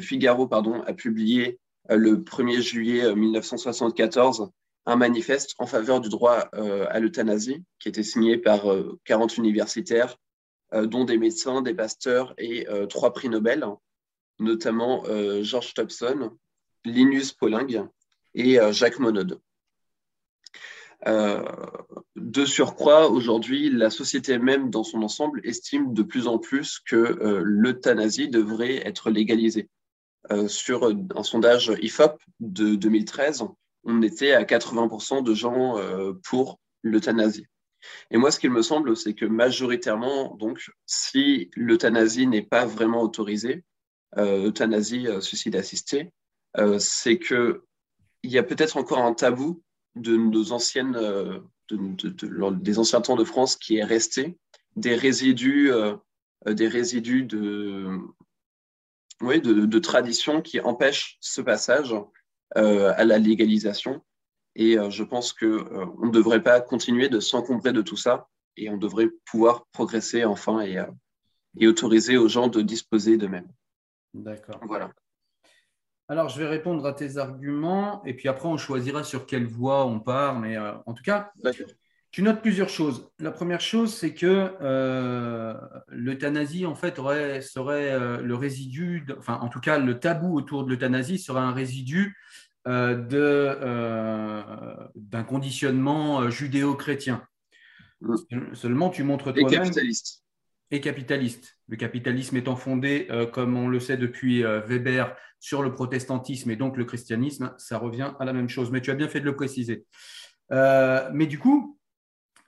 Figaro 0.00 0.46
pardon, 0.46 0.82
a 0.82 0.92
publié 0.92 1.58
le 1.88 2.16
1er 2.16 2.60
juillet 2.60 3.14
1974 3.14 4.50
un 4.86 4.96
manifeste 4.96 5.54
en 5.58 5.66
faveur 5.66 6.00
du 6.00 6.08
droit 6.08 6.48
euh, 6.54 6.86
à 6.90 7.00
l'euthanasie 7.00 7.64
qui 7.78 7.88
était 7.88 8.02
signé 8.02 8.38
par 8.38 8.62
40 9.04 9.32
euh, 9.32 9.34
universitaires, 9.36 10.16
euh, 10.74 10.86
dont 10.86 11.04
des 11.04 11.18
médecins, 11.18 11.62
des 11.62 11.74
pasteurs 11.74 12.34
et 12.38 12.66
trois 12.88 13.12
prix 13.12 13.28
Nobel, 13.28 13.64
notamment 14.38 15.04
George 15.42 15.74
Thompson, 15.74 16.30
Linus 16.84 17.32
Pauling 17.32 17.84
et 18.34 18.58
Jacques 18.72 18.98
Monod. 18.98 19.38
De 21.06 22.44
surcroît, 22.44 23.08
aujourd'hui, 23.08 23.70
la 23.70 23.90
société 23.90 24.38
même 24.38 24.70
dans 24.70 24.84
son 24.84 25.02
ensemble 25.02 25.40
estime 25.44 25.94
de 25.94 26.02
plus 26.02 26.26
en 26.26 26.38
plus 26.38 26.78
que 26.78 27.18
l'euthanasie 27.42 28.28
devrait 28.28 28.86
être 28.86 29.10
légalisée. 29.10 29.68
sur 30.46 30.92
un 31.14 31.22
sondage 31.22 31.72
IFOP 31.80 32.18
de 32.40 32.74
2013, 32.74 33.44
on 33.84 34.02
était 34.02 34.32
à 34.32 34.44
80% 34.44 35.22
de 35.22 35.34
gens 35.34 35.78
euh, 35.78 36.12
pour 36.24 36.60
l'euthanasie. 36.82 37.46
Et 38.10 38.18
moi, 38.18 38.30
ce 38.30 38.38
qu'il 38.38 38.50
me 38.50 38.62
semble, 38.62 38.96
c'est 38.96 39.14
que 39.14 39.24
majoritairement, 39.24 40.36
donc, 40.36 40.70
si 40.86 41.50
l'euthanasie 41.56 42.26
n'est 42.26 42.42
pas 42.42 42.66
vraiment 42.66 43.02
autorisée, 43.02 43.64
euh, 44.18 44.48
euthanasie, 44.48 45.06
euh, 45.06 45.20
suicide 45.20 45.56
assisté, 45.56 46.12
c'est 46.78 47.18
que 47.18 47.62
il 48.24 48.30
y 48.32 48.38
a 48.38 48.42
peut-être 48.42 48.76
encore 48.76 48.98
un 48.98 49.14
tabou 49.14 49.62
de 49.96 50.16
nos 50.16 50.52
anciennes, 50.52 50.96
des 51.70 52.78
anciens 52.78 53.00
temps 53.00 53.16
de 53.16 53.24
France 53.24 53.56
qui 53.56 53.76
est 53.76 53.84
resté, 53.84 54.38
des 54.76 54.94
résidus, 54.94 55.70
des 56.46 56.68
résidus 56.68 57.24
de, 57.24 57.98
oui, 59.20 59.40
de, 59.40 59.66
de 59.66 59.78
tradition 59.78 60.42
qui 60.42 60.60
empêchent 60.60 61.18
ce 61.20 61.40
passage 61.40 61.94
euh, 62.56 62.92
à 62.96 63.04
la 63.04 63.18
légalisation. 63.18 64.02
Et 64.56 64.78
euh, 64.78 64.90
je 64.90 65.04
pense 65.04 65.32
qu'on 65.32 65.46
euh, 65.46 65.86
on 65.98 66.06
ne 66.06 66.10
devrait 66.10 66.42
pas 66.42 66.60
continuer 66.60 67.08
de 67.08 67.20
s'encombrer 67.20 67.72
de 67.72 67.82
tout 67.82 67.96
ça 67.96 68.28
et 68.56 68.68
on 68.70 68.76
devrait 68.76 69.08
pouvoir 69.26 69.66
progresser 69.72 70.24
enfin 70.24 70.60
et, 70.60 70.82
et 71.58 71.68
autoriser 71.68 72.16
aux 72.16 72.28
gens 72.28 72.48
de 72.48 72.60
disposer 72.60 73.16
d'eux-mêmes. 73.16 73.48
D'accord. 74.14 74.60
Voilà. 74.64 74.90
Alors, 76.10 76.28
je 76.28 76.40
vais 76.40 76.48
répondre 76.48 76.84
à 76.86 76.92
tes 76.92 77.18
arguments 77.18 78.02
et 78.04 78.14
puis 78.14 78.28
après, 78.28 78.48
on 78.48 78.56
choisira 78.56 79.04
sur 79.04 79.26
quelle 79.26 79.46
voie 79.46 79.86
on 79.86 80.00
part. 80.00 80.40
Mais 80.40 80.58
en 80.58 80.92
tout 80.92 81.04
cas, 81.04 81.30
Tu 82.10 82.22
notes 82.22 82.42
plusieurs 82.42 82.68
choses. 82.68 83.08
La 83.20 83.30
première 83.30 83.60
chose, 83.60 83.94
c'est 83.94 84.12
que 84.12 84.50
euh, 84.60 85.54
l'euthanasie, 85.86 86.66
en 86.66 86.74
fait, 86.74 86.96
serait 86.96 87.92
euh, 87.92 88.20
le 88.20 88.34
résidu, 88.34 89.06
enfin, 89.16 89.38
en 89.40 89.48
tout 89.48 89.60
cas, 89.60 89.78
le 89.78 90.00
tabou 90.00 90.36
autour 90.36 90.64
de 90.64 90.70
l'euthanasie 90.70 91.20
serait 91.20 91.38
un 91.38 91.52
résidu 91.52 92.16
d'un 92.66 93.14
conditionnement 95.28 96.28
judéo-chrétien. 96.28 97.24
Mm. 98.00 98.54
Seulement, 98.54 98.90
tu 98.90 99.04
montres 99.04 99.32
toi-même. 99.32 99.46
Et 99.46 99.56
capitaliste. 99.56 100.24
Et 100.70 100.80
capitaliste. 100.80 101.58
Le 101.68 101.76
capitalisme 101.76 102.36
étant 102.36 102.56
fondé, 102.56 103.08
comme 103.32 103.56
on 103.56 103.66
le 103.66 103.80
sait 103.80 103.96
depuis 103.96 104.42
Weber, 104.42 105.16
sur 105.40 105.62
le 105.62 105.72
protestantisme 105.72 106.50
et 106.50 106.56
donc 106.56 106.76
le 106.76 106.84
christianisme, 106.84 107.52
ça 107.58 107.78
revient 107.78 108.12
à 108.20 108.24
la 108.24 108.32
même 108.32 108.48
chose. 108.48 108.70
Mais 108.70 108.80
tu 108.80 108.92
as 108.92 108.94
bien 108.94 109.08
fait 109.08 109.18
de 109.18 109.24
le 109.24 109.34
préciser. 109.34 109.84
mais 110.50 111.26
du 111.26 111.40
coup, 111.40 111.80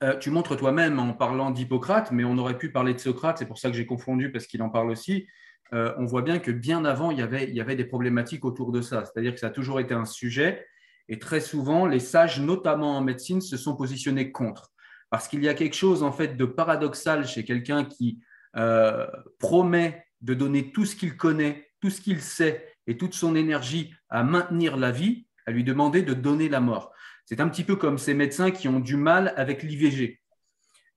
euh, 0.03 0.17
tu 0.19 0.31
montres 0.31 0.57
toi-même 0.57 0.99
en 0.99 1.13
parlant 1.13 1.51
d'Hippocrate, 1.51 2.11
mais 2.11 2.25
on 2.25 2.37
aurait 2.37 2.59
pu 2.59 2.73
parler 2.73 2.93
de 2.93 2.99
Socrate, 2.99 3.39
c'est 3.39 3.47
pour 3.47 3.59
ça 3.59 3.71
que 3.71 3.77
j'ai 3.77 3.87
confondu 3.87 4.33
parce 4.33 4.47
qu'il 4.47 4.61
en 4.63 4.69
parle 4.69 4.91
aussi. 4.91 5.29
Euh, 5.73 5.95
on 5.97 6.07
voit 6.07 6.23
bien 6.23 6.41
que 6.41 6.51
bien 6.51 6.85
avant, 6.85 7.13
il 7.13 7.19
il 7.19 7.55
y 7.55 7.61
avait 7.61 7.77
des 7.77 7.85
problématiques 7.85 8.45
autour 8.45 8.73
de 8.73 8.83
ça. 8.83 9.05
C'est-à-dire 9.05 9.33
que 9.33 9.41
ça 9.41 9.47
a 9.47 9.51
toujours 9.51 9.79
été 9.79 9.95
un 9.95 10.05
sujet 10.05 10.67
et 11.09 11.19
très 11.19 11.41
souvent, 11.41 11.87
les 11.87 12.01
sages, 12.01 12.41
notamment 12.41 12.97
en 12.97 13.01
médecine, 13.01 13.41
se 13.41 13.57
sont 13.57 13.77
positionnés 13.77 14.33
contre. 14.33 14.73
Parce 15.13 15.29
qu'il 15.29 15.45
y 15.45 15.49
a 15.51 15.53
quelque 15.53 15.77
chose 15.77 16.03
en 16.03 16.11
fait 16.11 16.39
de 16.39 16.47
paradoxal 16.47 17.27
chez 17.27 17.45
quelqu'un 17.45 17.85
qui 17.85 18.23
euh, 18.57 19.07
promet 19.39 20.07
de 20.23 20.33
donner 20.33 20.73
tout 20.73 20.87
ce 20.87 20.97
qu'il 20.97 21.19
connaît, 21.19 21.69
tout 21.83 21.91
ce 21.91 22.01
qu'il 22.01 22.23
sait 22.23 22.67
et 22.87 22.97
toute 22.97 23.13
son 23.13 23.37
énergie 23.37 23.93
à 24.09 24.25
maintenir 24.25 24.79
la 24.79 24.91
vie, 24.91 25.27
à 25.45 25.51
lui 25.51 25.65
demander 25.65 26.01
de 26.01 26.15
donner 26.15 26.49
la 26.49 26.61
mort. 26.61 26.95
C'est 27.27 27.41
un 27.41 27.49
petit 27.51 27.63
peu 27.63 27.77
comme 27.77 27.99
ces 27.99 28.15
médecins 28.15 28.51
qui 28.51 28.69
ont 28.69 28.81
du 28.81 28.97
mal 28.97 29.35
avec 29.37 29.63
l'IVG. 29.63 30.19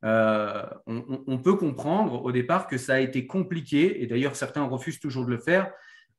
Euh, 0.05 0.63
on, 0.87 1.37
peut 1.39 1.55
comprendre 1.57 2.23
au 2.23 2.31
départ 2.31 2.67
que 2.67 2.77
ça 2.77 2.93
a 2.93 2.99
été 2.99 3.27
compliqué, 3.27 4.01
et 4.01 4.07
d'ailleurs 4.07 4.37
certains 4.37 4.63
refusent 4.63 5.01
toujours 5.01 5.25
de 5.25 5.31
le 5.31 5.39
faire. 5.39 5.73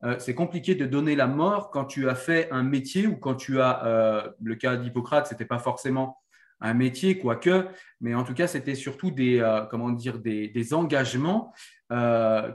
Euh, 0.04 0.16
c'est 0.18 0.34
compliqué 0.34 0.74
de 0.74 0.84
donner 0.84 1.16
la 1.16 1.28
mort 1.28 1.70
quand 1.70 1.86
tu 1.86 2.10
as 2.10 2.14
fait 2.14 2.50
un 2.50 2.62
métier 2.62 3.06
ou 3.06 3.16
quand 3.16 3.36
tu 3.36 3.58
as, 3.58 4.34
le 4.38 4.54
cas 4.54 4.76
d'Hippocrate, 4.76 5.28
ce 5.28 5.32
n'était 5.32 5.46
pas 5.46 5.58
forcément 5.58 6.18
un 6.60 6.75
métier, 6.75 7.18
quoique, 7.18 7.68
mais 8.00 8.14
en 8.14 8.25
tout 8.25 8.34
cas, 8.34 8.46
c'était 8.46 8.75
surtout 8.75 9.10
des, 9.10 9.42
comment 9.70 9.90
dire, 9.90 10.18
des, 10.18 10.75
engagements 10.75 11.52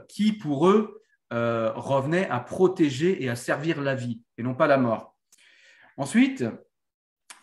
qui, 0.08 0.32
pour 0.32 0.68
eux, 0.68 1.02
revenaient 1.30 2.28
à 2.28 2.40
protéger 2.40 3.22
et 3.22 3.28
à 3.28 3.36
servir 3.36 3.80
la 3.80 3.94
vie, 3.94 4.22
et 4.38 4.42
non 4.42 4.54
pas 4.54 4.66
la 4.66 4.78
mort. 4.78 5.16
Ensuite, 5.96 6.44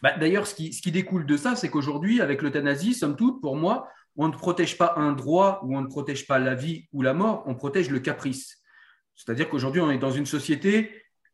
bah, 0.01 0.17
d'ailleurs, 0.17 0.47
ce 0.47 0.55
qui, 0.55 0.91
découle 0.91 1.25
de 1.25 1.37
ça, 1.37 1.55
c'est 1.55 1.69
qu'aujourd'hui, 1.69 2.21
avec 2.21 2.41
l'euthanasie, 2.41 2.93
somme 2.93 3.15
toute, 3.15 3.41
pour 3.41 3.55
moi, 3.55 3.89
on 4.15 4.27
ne 4.27 4.33
protège 4.33 4.77
pas 4.77 4.93
un 4.97 5.11
droit 5.11 5.61
ou 5.63 5.77
on 5.77 5.81
ne 5.81 5.87
protège 5.87 6.27
pas 6.27 6.39
la 6.39 6.55
vie 6.55 6.87
ou 6.93 7.01
la 7.01 7.13
mort, 7.13 7.43
on 7.45 7.55
protège 7.55 7.89
le 7.89 7.99
caprice. 7.99 8.61
C'est-à-dire 9.15 9.49
qu'aujourd'hui, 9.49 9.81
on 9.81 9.91
est 9.91 9.97
dans 9.97 10.11
une 10.11 10.25
société 10.25 10.91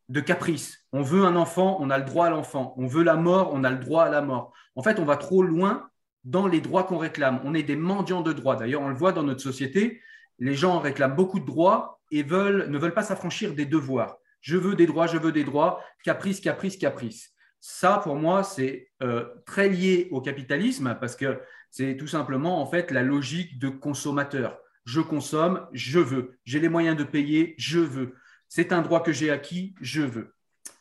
de 0.08 0.20
caprice. 0.20 0.86
On 0.92 1.02
veut 1.02 1.24
un 1.24 1.36
enfant, 1.36 1.78
on 1.80 1.90
a 1.90 1.98
le 1.98 2.04
droit 2.04 2.26
à 2.26 2.30
l'enfant. 2.30 2.74
On 2.76 2.86
veut 2.86 3.02
la 3.02 3.16
mort, 3.16 3.50
on 3.52 3.64
a 3.64 3.70
le 3.70 3.78
droit 3.78 4.04
à 4.04 4.10
la 4.10 4.22
mort. 4.22 4.52
En 4.74 4.82
fait, 4.82 4.98
on 4.98 5.04
va 5.04 5.16
trop 5.16 5.42
loin 5.42 5.88
dans 6.24 6.46
les 6.46 6.60
droits 6.60 6.84
qu'on 6.84 6.98
réclame. 6.98 7.40
On 7.44 7.54
est 7.54 7.62
des 7.62 7.76
mendiants 7.76 8.20
de 8.20 8.32
droits. 8.32 8.56
D'ailleurs, 8.56 8.82
on 8.82 8.88
le 8.88 8.94
voit 8.94 9.12
dans 9.12 9.22
notre 9.22 9.40
société, 9.40 10.00
les 10.38 10.54
gens 10.54 10.78
réclament 10.80 11.14
beaucoup 11.14 11.40
de 11.40 11.46
droits 11.46 12.00
et 12.10 12.22
veulent, 12.22 12.68
ne 12.68 12.78
veulent 12.78 12.94
pas 12.94 13.02
s'affranchir 13.02 13.54
des 13.54 13.66
devoirs. 13.66 14.18
Je 14.40 14.56
veux 14.56 14.74
des 14.74 14.86
droits, 14.86 15.06
je 15.06 15.18
veux 15.18 15.32
des 15.32 15.44
droits, 15.44 15.82
caprice, 16.04 16.40
caprice, 16.40 16.76
caprice. 16.76 17.32
Ça, 17.60 18.00
pour 18.02 18.16
moi, 18.16 18.44
c'est 18.44 18.90
euh, 19.02 19.24
très 19.44 19.68
lié 19.68 20.08
au 20.12 20.20
capitalisme 20.20 20.96
parce 21.00 21.16
que 21.16 21.40
c'est 21.70 21.96
tout 21.96 22.06
simplement 22.06 22.60
en 22.60 22.66
fait 22.66 22.90
la 22.90 23.02
logique 23.02 23.58
de 23.58 23.68
consommateur. 23.68 24.58
Je 24.84 25.00
consomme, 25.00 25.66
je 25.72 25.98
veux. 25.98 26.38
J'ai 26.44 26.60
les 26.60 26.68
moyens 26.68 26.96
de 26.96 27.02
payer, 27.02 27.54
je 27.58 27.80
veux. 27.80 28.14
C'est 28.48 28.72
un 28.72 28.82
droit 28.82 29.02
que 29.02 29.12
j'ai 29.12 29.30
acquis, 29.30 29.74
je 29.80 30.02
veux. 30.02 30.34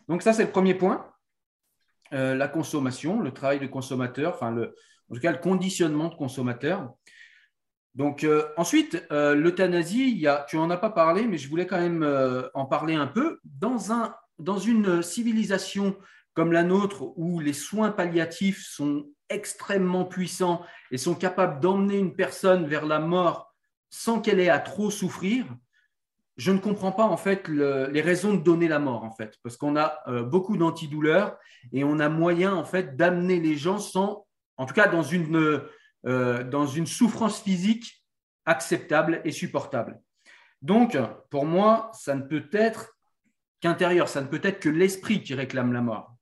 Donc 0.08 0.22
ça, 0.22 0.34
c'est 0.34 0.46
le 0.46 0.52
premier 0.52 0.76
point. 0.76 1.12
Euh, 2.14 2.36
la 2.36 2.48
consommation, 2.48 3.20
le 3.20 3.32
travail 3.32 3.60
de 3.60 3.68
consommateur, 3.68 4.36
enfin 4.36 4.52
le, 4.52 4.76
en 5.10 5.16
tout 5.16 5.22
cas 5.22 5.32
le 5.32 5.40
conditionnement 5.40 6.10
de 6.10 6.16
consommateur. 6.16 6.94
Donc 7.96 8.24
euh, 8.24 8.48
ensuite, 8.58 9.04
l'euthanasie, 9.10 10.26
tu 10.48 10.58
n'en 10.58 10.70
as 10.70 10.78
pas 10.78 10.90
parlé, 10.90 11.28
mais 11.28 11.38
je 11.38 11.50
voulais 11.50 11.66
quand 11.66 11.80
même 11.80 12.06
en 12.54 12.66
parler 12.66 12.94
un 12.94 13.08
peu. 13.08 13.40
Dans, 13.44 13.78
dans 14.38 14.58
une 14.60 15.02
civilisation 15.02 15.98
comme 16.36 16.52
la 16.52 16.64
nôtre, 16.64 17.14
où 17.16 17.40
les 17.40 17.54
soins 17.54 17.92
palliatifs 17.92 18.64
sont 18.68 19.08
extrêmement 19.30 20.06
puissants 20.06 20.64
et 20.92 20.98
sont 20.98 21.16
capables 21.16 21.60
d'emmener 21.62 21.98
une 21.98 22.16
personne 22.16 22.68
vers 22.68 22.86
la 22.86 23.00
mort 23.00 23.56
sans 23.90 24.20
qu'elle 24.20 24.42
ait 24.42 24.50
à 24.50 24.60
trop 24.60 24.92
souffrir, 24.92 25.46
je 26.38 26.52
ne 26.52 26.60
comprends 26.60 26.92
pas 26.92 27.06
en 27.06 27.18
fait 27.18 27.48
les 27.48 28.02
raisons 28.02 28.34
de 28.34 28.42
donner 28.42 28.68
la 28.68 28.80
mort 28.80 29.04
en 29.04 29.12
fait, 29.12 29.40
parce 29.44 29.58
qu'on 29.58 29.76
a 29.76 30.00
euh, 30.08 30.24
beaucoup 30.24 30.58
d'antidouleurs 30.58 31.38
et 31.72 31.84
on 31.84 32.00
a 32.00 32.10
moyen 32.10 32.54
en 32.54 32.66
fait 32.66 32.96
d'amener 32.96 33.40
les 33.40 33.56
gens 33.56 33.78
sans, 33.78 34.26
en 34.58 34.66
tout 34.66 34.74
cas 34.74 34.88
dans 34.88 35.04
une, 35.04 35.62
euh, 36.06 36.44
dans 36.44 36.68
une 36.68 36.88
souffrance 36.88 37.42
physique 37.42 38.04
acceptable 38.46 39.22
et 39.24 39.32
supportable. 39.32 40.00
Donc 40.62 40.98
pour 41.30 41.46
moi, 41.46 41.92
ça 41.94 42.16
ne 42.16 42.24
peut 42.24 42.50
être 42.52 42.96
qu'intérieur, 43.62 44.10
ça 44.10 44.22
ne 44.22 44.28
peut 44.28 44.42
être 44.44 44.60
que 44.60 44.70
l'esprit 44.70 45.24
qui 45.24 45.34
réclame 45.34 45.74
la 45.74 45.82
mort. 45.82 46.16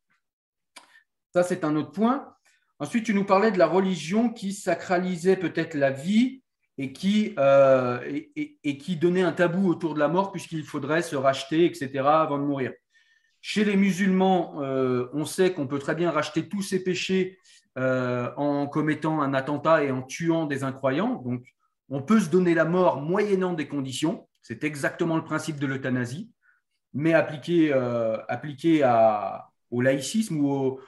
Ça, 1.34 1.44
c'est 1.44 1.64
un 1.64 1.76
autre 1.76 1.92
point. 1.92 2.36
Ensuite, 2.80 3.06
tu 3.06 3.14
nous 3.14 3.26
parlais 3.26 3.52
de 3.52 3.58
la 3.58 3.66
religion 3.66 4.30
qui 4.30 4.54
sacralisait 4.54 5.38
peut-être 5.38 5.74
la 5.74 5.90
vie 5.90 6.43
et 6.78 6.92
qui, 6.92 7.34
euh, 7.38 8.00
et, 8.36 8.78
qui 8.78 8.96
donnait 8.96 9.22
un 9.22 9.32
tabou 9.32 9.70
autour 9.70 9.94
de 9.94 10.00
la 10.00 10.08
mort 10.08 10.32
puisqu'il 10.32 10.64
faudrait 10.64 11.02
se 11.02 11.16
racheter, 11.16 11.66
etc., 11.66 11.92
avant 12.06 12.38
de 12.38 12.44
mourir. 12.44 12.72
Chez 13.42 13.64
les 13.64 13.76
musulmans, 13.76 14.62
euh, 14.62 15.08
on 15.14 15.26
sait 15.26 15.54
qu'on 15.54 15.68
peut 15.68 15.80
très 15.80 15.96
bien 15.96 16.12
racheter 16.12 16.48
tous 16.48 16.62
ses 16.62 16.84
péchés 16.84 17.38
euh, 17.78 18.32
en 18.38 18.68
commettant 18.68 19.22
un 19.22 19.34
attentat 19.34 19.84
et 19.84 19.92
en 19.92 20.02
tuant 20.02 20.46
des 20.46 20.64
incroyants. 20.64 21.16
Donc, 21.16 21.46
on 21.90 22.02
peut 22.02 22.20
se 22.20 22.30
donner 22.30 22.54
la 22.54 22.66
mort 22.66 23.02
moyennant 23.02 23.54
des 23.54 23.68
conditions. 23.68 24.28
C'est 24.42 24.64
exactement 24.64 25.18
le 25.18 25.24
principe 25.24 25.60
de 25.60 25.68
l'euthanasie, 25.68 26.32
mais 26.94 27.14
appliqué, 27.14 27.74
appliqué 28.28 28.84
à, 28.84 29.50
au 29.72 29.82
laïcisme 29.82 30.38
ou 30.38 30.80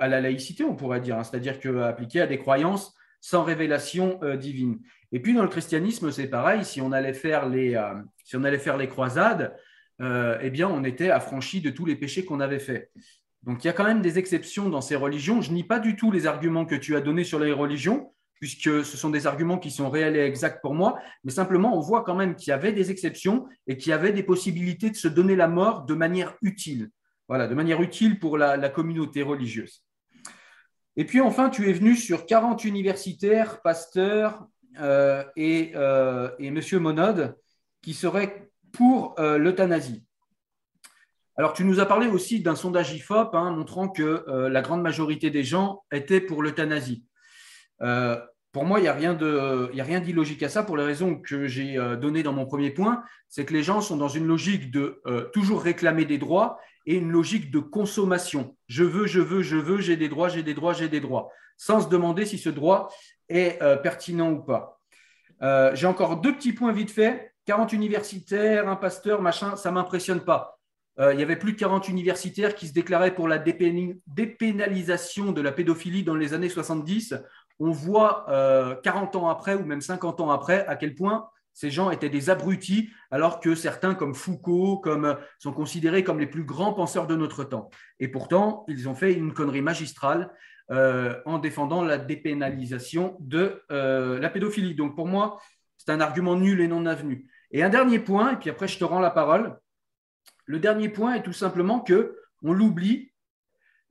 à 0.00 0.08
la 0.08 0.20
laïcité, 0.20 0.64
on 0.64 0.76
pourrait 0.76 1.00
dire, 1.00 1.18
hein. 1.18 1.24
c'est-à-dire 1.24 1.56
appliqué 1.84 2.20
à 2.20 2.26
des 2.26 2.38
croyances 2.38 2.94
sans 3.20 3.44
révélation 3.44 4.18
euh, 4.22 4.36
divine. 4.36 4.78
Et 5.12 5.20
puis 5.20 5.34
dans 5.34 5.42
le 5.42 5.48
christianisme, 5.48 6.10
c'est 6.10 6.28
pareil, 6.28 6.64
si 6.64 6.80
on 6.80 6.92
allait 6.92 7.12
faire 7.12 7.48
les, 7.48 7.74
euh, 7.74 8.86
croisades, 8.86 9.56
euh, 10.00 10.38
eh 10.40 10.50
bien 10.50 10.68
on 10.68 10.84
était 10.84 11.10
affranchi 11.10 11.60
de 11.60 11.70
tous 11.70 11.84
les 11.84 11.96
péchés 11.96 12.24
qu'on 12.24 12.40
avait 12.40 12.58
faits. 12.58 12.90
Donc 13.42 13.64
il 13.64 13.66
y 13.66 13.70
a 13.70 13.72
quand 13.72 13.84
même 13.84 14.02
des 14.02 14.18
exceptions 14.18 14.68
dans 14.68 14.80
ces 14.80 14.96
religions. 14.96 15.40
Je 15.40 15.52
nie 15.52 15.64
pas 15.64 15.78
du 15.78 15.96
tout 15.96 16.10
les 16.10 16.26
arguments 16.26 16.64
que 16.64 16.74
tu 16.74 16.96
as 16.96 17.00
donnés 17.00 17.24
sur 17.24 17.38
les 17.38 17.52
religions, 17.52 18.12
puisque 18.34 18.84
ce 18.84 18.96
sont 18.96 19.10
des 19.10 19.26
arguments 19.26 19.58
qui 19.58 19.70
sont 19.70 19.90
réels 19.90 20.16
et 20.16 20.24
exacts 20.24 20.60
pour 20.62 20.74
moi, 20.74 20.98
mais 21.24 21.32
simplement 21.32 21.76
on 21.76 21.80
voit 21.80 22.04
quand 22.04 22.14
même 22.14 22.34
qu'il 22.34 22.50
y 22.50 22.52
avait 22.52 22.72
des 22.72 22.90
exceptions 22.90 23.46
et 23.66 23.76
qu'il 23.76 23.90
y 23.90 23.92
avait 23.92 24.12
des 24.12 24.22
possibilités 24.22 24.90
de 24.90 24.96
se 24.96 25.08
donner 25.08 25.36
la 25.36 25.48
mort 25.48 25.84
de 25.84 25.94
manière 25.94 26.36
utile. 26.42 26.90
Voilà, 27.28 27.46
de 27.46 27.54
manière 27.54 27.80
utile 27.80 28.18
pour 28.18 28.38
la, 28.38 28.68
communauté 28.70 29.22
religieuse. 29.22 29.84
Et 30.96 31.04
puis 31.04 31.20
enfin, 31.20 31.50
tu 31.50 31.68
es 31.68 31.72
venu 31.72 31.96
sur 31.96 32.26
40 32.26 32.64
universitaires, 32.64 33.62
pasteurs 33.62 34.46
euh, 34.78 35.24
et, 35.36 35.72
euh, 35.74 36.30
et 36.38 36.50
Monsieur 36.50 36.78
Monod 36.78 37.36
qui 37.82 37.94
seraient 37.94 38.50
pour 38.72 39.18
euh, 39.18 39.38
l'euthanasie. 39.38 40.04
Alors, 41.36 41.54
tu 41.54 41.64
nous 41.64 41.80
as 41.80 41.86
parlé 41.86 42.06
aussi 42.06 42.42
d'un 42.42 42.54
sondage 42.54 42.92
IFOP 42.92 43.34
hein, 43.34 43.50
montrant 43.50 43.88
que 43.88 44.24
la 44.28 44.60
grande 44.60 44.82
majorité 44.82 45.30
des 45.30 45.42
gens 45.42 45.82
étaient 45.90 46.20
pour 46.20 46.42
l'euthanasie. 46.42 47.06
pour 48.52 48.64
moi, 48.66 48.78
il 48.78 48.82
n'y 48.82 48.88
a 48.88 48.92
rien 48.92 50.00
d'illogique 50.00 50.42
à 50.42 50.50
ça 50.50 50.62
pour 50.62 50.76
les 50.76 50.84
raisons 50.84 51.18
que 51.18 51.46
j'ai 51.46 51.76
données 51.98 52.22
dans 52.22 52.34
mon 52.34 52.44
premier 52.44 52.70
point. 52.70 53.02
C'est 53.28 53.46
que 53.46 53.54
les 53.54 53.62
gens 53.62 53.80
sont 53.80 53.96
dans 53.96 54.08
une 54.08 54.26
logique 54.26 54.70
de 54.70 55.00
toujours 55.32 55.62
réclamer 55.62 56.04
des 56.04 56.18
droits 56.18 56.58
et 56.86 56.96
une 56.96 57.10
logique 57.10 57.50
de 57.50 57.58
consommation. 57.58 58.56
Je 58.68 58.84
veux, 58.84 59.06
je 59.06 59.20
veux, 59.20 59.42
je 59.42 59.56
veux, 59.56 59.80
j'ai 59.80 59.96
des 59.96 60.08
droits, 60.08 60.28
j'ai 60.28 60.42
des 60.42 60.54
droits, 60.54 60.72
j'ai 60.72 60.88
des 60.88 61.00
droits, 61.00 61.30
sans 61.56 61.80
se 61.80 61.88
demander 61.88 62.24
si 62.24 62.38
ce 62.38 62.48
droit 62.48 62.92
est 63.28 63.60
euh, 63.62 63.76
pertinent 63.76 64.30
ou 64.30 64.42
pas. 64.42 64.80
Euh, 65.42 65.74
j'ai 65.74 65.86
encore 65.86 66.16
deux 66.20 66.34
petits 66.34 66.52
points 66.52 66.72
vite 66.72 66.90
fait. 66.90 67.32
40 67.46 67.72
universitaires, 67.72 68.68
un 68.68 68.76
pasteur, 68.76 69.22
machin, 69.22 69.56
ça 69.56 69.70
ne 69.70 69.74
m'impressionne 69.74 70.20
pas. 70.20 70.58
Euh, 70.98 71.14
il 71.14 71.20
y 71.20 71.22
avait 71.22 71.36
plus 71.36 71.52
de 71.52 71.58
40 71.58 71.88
universitaires 71.88 72.54
qui 72.54 72.68
se 72.68 72.72
déclaraient 72.72 73.14
pour 73.14 73.28
la 73.28 73.38
dépénalisation 73.38 75.32
de 75.32 75.40
la 75.40 75.52
pédophilie 75.52 76.04
dans 76.04 76.14
les 76.14 76.34
années 76.34 76.48
70. 76.48 77.14
On 77.58 77.70
voit 77.70 78.26
40 78.82 79.16
ans 79.16 79.28
après 79.28 79.54
ou 79.54 79.64
même 79.64 79.82
50 79.82 80.20
ans 80.20 80.30
après 80.30 80.66
à 80.66 80.76
quel 80.76 80.94
point 80.94 81.28
ces 81.52 81.70
gens 81.70 81.90
étaient 81.90 82.08
des 82.08 82.30
abrutis, 82.30 82.90
alors 83.10 83.40
que 83.40 83.54
certains, 83.54 83.94
comme 83.94 84.14
Foucault, 84.14 84.78
comme, 84.78 85.16
sont 85.38 85.52
considérés 85.52 86.04
comme 86.04 86.20
les 86.20 86.26
plus 86.26 86.44
grands 86.44 86.72
penseurs 86.72 87.06
de 87.06 87.16
notre 87.16 87.44
temps. 87.44 87.70
Et 87.98 88.08
pourtant, 88.08 88.64
ils 88.68 88.88
ont 88.88 88.94
fait 88.94 89.12
une 89.12 89.32
connerie 89.32 89.62
magistrale 89.62 90.32
en 90.70 91.38
défendant 91.38 91.82
la 91.82 91.98
dépénalisation 91.98 93.16
de 93.18 93.62
la 93.68 94.30
pédophilie. 94.30 94.76
Donc 94.76 94.94
pour 94.94 95.08
moi, 95.08 95.40
c'est 95.76 95.90
un 95.90 96.00
argument 96.00 96.36
nul 96.36 96.60
et 96.60 96.68
non 96.68 96.86
avenu. 96.86 97.26
Et 97.50 97.62
un 97.64 97.68
dernier 97.68 97.98
point, 97.98 98.34
et 98.34 98.36
puis 98.36 98.50
après 98.50 98.68
je 98.68 98.78
te 98.78 98.84
rends 98.84 99.00
la 99.00 99.10
parole. 99.10 99.58
Le 100.46 100.60
dernier 100.60 100.88
point 100.88 101.14
est 101.14 101.22
tout 101.22 101.32
simplement 101.32 101.80
que 101.80 102.16
on 102.42 102.52
l'oublie. 102.52 103.12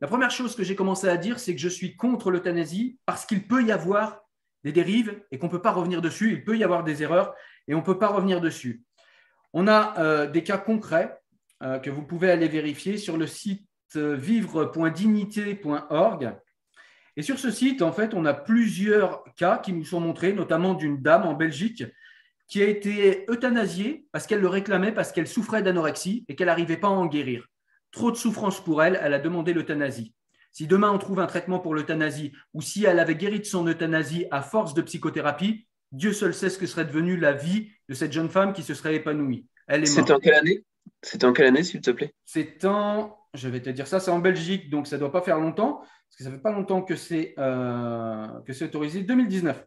La 0.02 0.08
première 0.08 0.32
chose 0.32 0.56
que 0.56 0.64
j'ai 0.64 0.76
commencé 0.76 1.10
à 1.10 1.18
dire, 1.18 1.40
c'est 1.40 1.54
que 1.54 1.62
je 1.62 1.68
suis 1.68 1.98
contre 1.98 2.32
l'euthanasie 2.32 2.98
parce 3.06 3.26
qu'il 3.26 3.48
peut 3.48 3.64
y 3.64 3.72
avoir 3.72 4.22
des 4.64 4.72
dérives 4.72 5.22
et 5.32 5.38
qu'on 5.38 5.48
ne 5.48 5.52
peut 5.52 5.62
pas 5.62 5.72
revenir 5.72 6.02
dessus. 6.02 6.34
Il 6.34 6.44
peut 6.44 6.58
y 6.58 6.64
avoir 6.64 6.84
des 6.84 7.04
erreurs 7.04 7.34
et 7.68 7.74
on 7.74 7.80
ne 7.80 7.84
peut 7.84 8.00
pas 8.00 8.10
revenir 8.10 8.42
dessus. 8.42 8.84
On 9.54 9.68
a 9.68 9.98
euh, 10.00 10.28
des 10.28 10.44
cas 10.44 10.58
concrets 10.58 11.18
euh, 11.64 11.80
que 11.80 11.90
vous 11.90 12.04
pouvez 12.04 12.32
aller 12.32 12.48
vérifier 12.48 12.98
sur 12.98 13.18
le 13.18 13.28
site 13.28 13.68
euh, 13.96 14.16
vivre.dignité.org. 14.16 16.38
Et 17.16 17.22
sur 17.22 17.40
ce 17.40 17.52
site, 17.52 17.82
en 17.82 17.92
fait, 17.92 18.14
on 18.14 18.26
a 18.26 18.34
plusieurs 18.34 19.24
cas 19.36 19.58
qui 19.58 19.74
nous 19.74 19.84
sont 19.84 20.00
montrés, 20.00 20.32
notamment 20.34 20.74
d'une 20.74 21.02
dame 21.02 21.26
en 21.26 21.34
Belgique 21.34 21.84
qui 22.48 22.64
a 22.64 22.68
été 22.68 23.26
euthanasiée 23.30 24.06
parce 24.12 24.26
qu'elle 24.26 24.42
le 24.42 24.48
réclamait, 24.48 24.92
parce 24.92 25.12
qu'elle 25.12 25.28
souffrait 25.28 25.62
d'anorexie 25.62 26.26
et 26.28 26.36
qu'elle 26.36 26.48
n'arrivait 26.48 26.78
pas 26.78 26.88
à 26.88 26.92
en 26.92 27.06
guérir. 27.06 27.46
Trop 27.92 28.12
de 28.12 28.16
souffrance 28.16 28.64
pour 28.64 28.84
elle, 28.84 29.00
elle 29.02 29.14
a 29.14 29.20
demandé 29.20 29.54
l'euthanasie. 29.54 30.14
Si 30.52 30.68
demain 30.68 30.92
on 30.92 30.98
trouve 30.98 31.20
un 31.20 31.28
traitement 31.28 31.60
pour 31.60 31.76
l'euthanasie 31.76 32.34
ou 32.54 32.62
si 32.62 32.86
elle 32.86 33.00
avait 33.00 33.16
guéri 33.16 33.40
de 33.40 33.46
son 33.46 33.68
euthanasie 33.68 34.26
à 34.32 34.42
force 34.42 34.74
de 34.74 34.82
psychothérapie, 34.82 35.68
Dieu 35.92 36.14
seul 36.14 36.34
sait 36.34 36.50
ce 36.50 36.58
que 36.58 36.66
serait 36.66 36.86
devenue 36.86 37.18
la 37.18 37.34
vie 37.34 37.72
de 37.88 37.94
cette 37.94 38.12
jeune 38.12 38.30
femme 38.30 38.54
qui 38.54 38.64
se 38.64 38.74
serait 38.74 38.96
épanouie. 38.96 39.48
Elle 39.68 39.84
est 39.84 39.88
C'était 39.88 40.12
en 40.14 40.20
quelle 40.20 40.36
année? 40.36 40.64
C'était 41.02 41.26
en 41.26 41.34
quelle 41.34 41.48
année, 41.48 41.64
s'il 41.64 41.82
te 41.82 41.92
plaît? 41.92 42.14
C'est 42.26 42.66
en, 42.66 43.18
je 43.34 43.48
vais 43.48 43.62
te 43.62 43.70
dire 43.70 43.88
ça, 43.88 44.00
c'est 44.00 44.12
en 44.12 44.20
Belgique, 44.20 44.70
donc 44.70 44.88
ça 44.88 44.98
ne 44.98 45.00
doit 45.00 45.12
pas 45.12 45.22
faire 45.22 45.40
longtemps, 45.40 45.78
parce 45.80 46.18
que 46.18 46.24
ça 46.24 46.30
ne 46.30 46.36
fait 46.36 46.42
pas 46.42 46.52
longtemps 46.52 46.82
que 46.82 46.96
c'est 46.96 47.34
euh, 47.38 48.28
que 48.46 48.54
c'est 48.54 48.66
autorisé. 48.66 49.04
2019. 49.04 49.66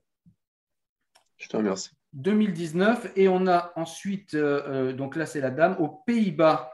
Je 1.38 1.48
te 1.48 1.56
remercie. 1.56 1.90
2019. 2.12 3.12
Et 3.16 3.28
on 3.28 3.46
a 3.46 3.72
ensuite, 3.76 4.34
euh, 4.34 4.62
euh, 4.66 4.92
donc 4.92 5.16
là 5.16 5.26
c'est 5.26 5.40
la 5.40 5.50
dame, 5.50 5.76
aux 5.78 6.02
Pays-Bas, 6.06 6.72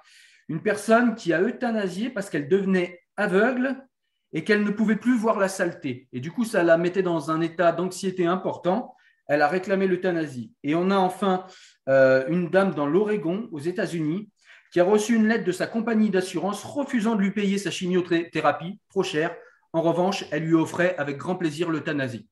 une 0.48 0.62
personne 0.62 1.14
qui 1.14 1.32
a 1.32 1.40
euthanasié 1.40 2.10
parce 2.10 2.30
qu'elle 2.30 2.48
devenait 2.48 3.00
aveugle 3.16 3.76
et 4.32 4.44
qu'elle 4.44 4.62
ne 4.62 4.70
pouvait 4.70 4.96
plus 4.96 5.16
voir 5.16 5.38
la 5.38 5.48
saleté. 5.48 6.08
Et 6.12 6.20
du 6.20 6.30
coup, 6.30 6.44
ça 6.44 6.62
la 6.62 6.76
mettait 6.76 7.02
dans 7.02 7.30
un 7.30 7.40
état 7.40 7.72
d'anxiété 7.72 8.26
important. 8.26 8.94
Elle 9.26 9.42
a 9.42 9.48
réclamé 9.48 9.86
l'euthanasie. 9.86 10.52
Et 10.62 10.74
on 10.74 10.90
a 10.90 10.96
enfin 10.96 11.44
euh, 11.88 12.24
une 12.28 12.50
dame 12.50 12.74
dans 12.74 12.86
l'Oregon, 12.86 13.48
aux 13.52 13.58
États-Unis, 13.58 14.30
qui 14.72 14.80
a 14.80 14.84
reçu 14.84 15.14
une 15.14 15.28
lettre 15.28 15.44
de 15.44 15.52
sa 15.52 15.66
compagnie 15.66 16.10
d'assurance 16.10 16.64
refusant 16.64 17.14
de 17.14 17.22
lui 17.22 17.30
payer 17.30 17.58
sa 17.58 17.70
chimiothérapie, 17.70 18.80
trop 18.90 19.02
chère. 19.02 19.34
En 19.72 19.82
revanche, 19.82 20.24
elle 20.30 20.44
lui 20.44 20.54
offrait 20.54 20.94
avec 20.98 21.16
grand 21.16 21.36
plaisir 21.36 21.70
l'euthanasie. 21.70 22.28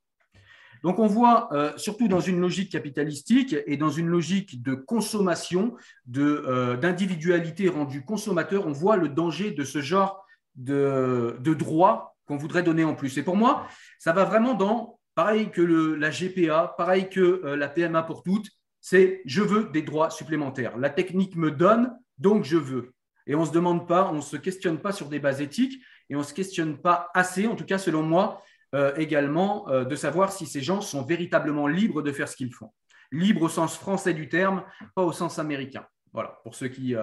Donc 0.83 0.99
on 0.99 1.07
voit, 1.07 1.49
euh, 1.53 1.73
surtout 1.77 2.09
dans 2.09 2.21
une 2.21 2.41
logique 2.41 2.71
capitalistique 2.71 3.57
et 3.67 3.77
dans 3.77 3.91
une 3.91 4.09
logique 4.09 4.63
de 4.63 4.75
consommation, 4.75 5.75
euh, 6.17 6.77
d'individualité 6.77 7.69
rendue 7.69 8.05
consommateur, 8.05 8.67
on 8.67 8.73
voit 8.73 8.97
le 8.97 9.09
danger 9.09 9.51
de 9.51 9.65
ce 9.65 9.81
genre 9.81 10.26
de, 10.57 11.37
de 11.41 11.55
droit 11.55 12.17
qu'on 12.27 12.37
voudrait 12.37 12.63
donner 12.63 12.85
en 12.85 12.95
plus. 12.95 13.17
Et 13.19 13.23
pour 13.23 13.37
moi, 13.37 13.67
ça 13.99 14.13
va 14.13 14.25
vraiment 14.25 14.55
dans, 14.55 14.99
pareil 15.15 15.51
que 15.51 15.63
la 15.63 16.11
GPA, 16.11 16.75
pareil 16.77 17.09
que 17.09 17.21
euh, 17.45 17.57
la 17.57 17.69
PMA 17.69 18.03
pour 18.03 18.23
toutes, 18.23 18.49
c'est 18.81 19.23
je 19.25 19.43
veux 19.43 19.71
des 19.71 19.83
droits 19.83 20.11
supplémentaires. 20.11 20.77
La 20.77 20.91
technique 20.91 21.37
me 21.37 21.51
donne, 21.51 21.93
donc 22.19 22.45
je 22.45 22.57
veux. 22.57 22.93
Et 23.27 23.35
on 23.35 23.41
ne 23.41 23.47
se 23.47 23.53
demande 23.53 23.89
pas, 23.89 24.09
on 24.11 24.17
ne 24.17 24.21
se 24.21 24.37
questionne 24.37 24.79
pas 24.79 24.93
sur 24.93 25.09
des 25.09 25.19
bases 25.19 25.41
éthiques 25.41 25.83
et 26.11 26.15
on 26.15 26.21
ne 26.21 26.25
se 26.25 26.35
questionne 26.35 26.79
pas 26.79 27.11
assez, 27.15 27.47
en 27.47 27.57
tout 27.57 27.65
cas 27.65 27.79
selon 27.79 28.03
moi, 28.03 28.43
euh, 28.75 28.95
également 28.97 29.69
euh, 29.69 29.85
de 29.85 29.97
savoir 29.97 30.33
si 30.33 30.47
ces 30.47 30.61
gens 30.61 30.81
sont 30.81 31.03
véritablement 31.03 31.67
libres 31.67 32.03
de 32.03 32.13
faire 32.13 32.29
ce 32.29 32.37
qu'ils 32.37 32.53
font. 32.53 32.73
Libres 33.11 33.43
au 33.43 33.49
sens 33.49 33.77
français 33.77 34.15
du 34.15 34.29
terme, 34.29 34.65
pas 34.95 35.03
au 35.03 35.13
sens 35.13 35.39
américain. 35.39 35.87
Voilà, 36.13 36.41
pour 36.43 36.55
ceux 36.55 36.69
qui, 36.69 36.95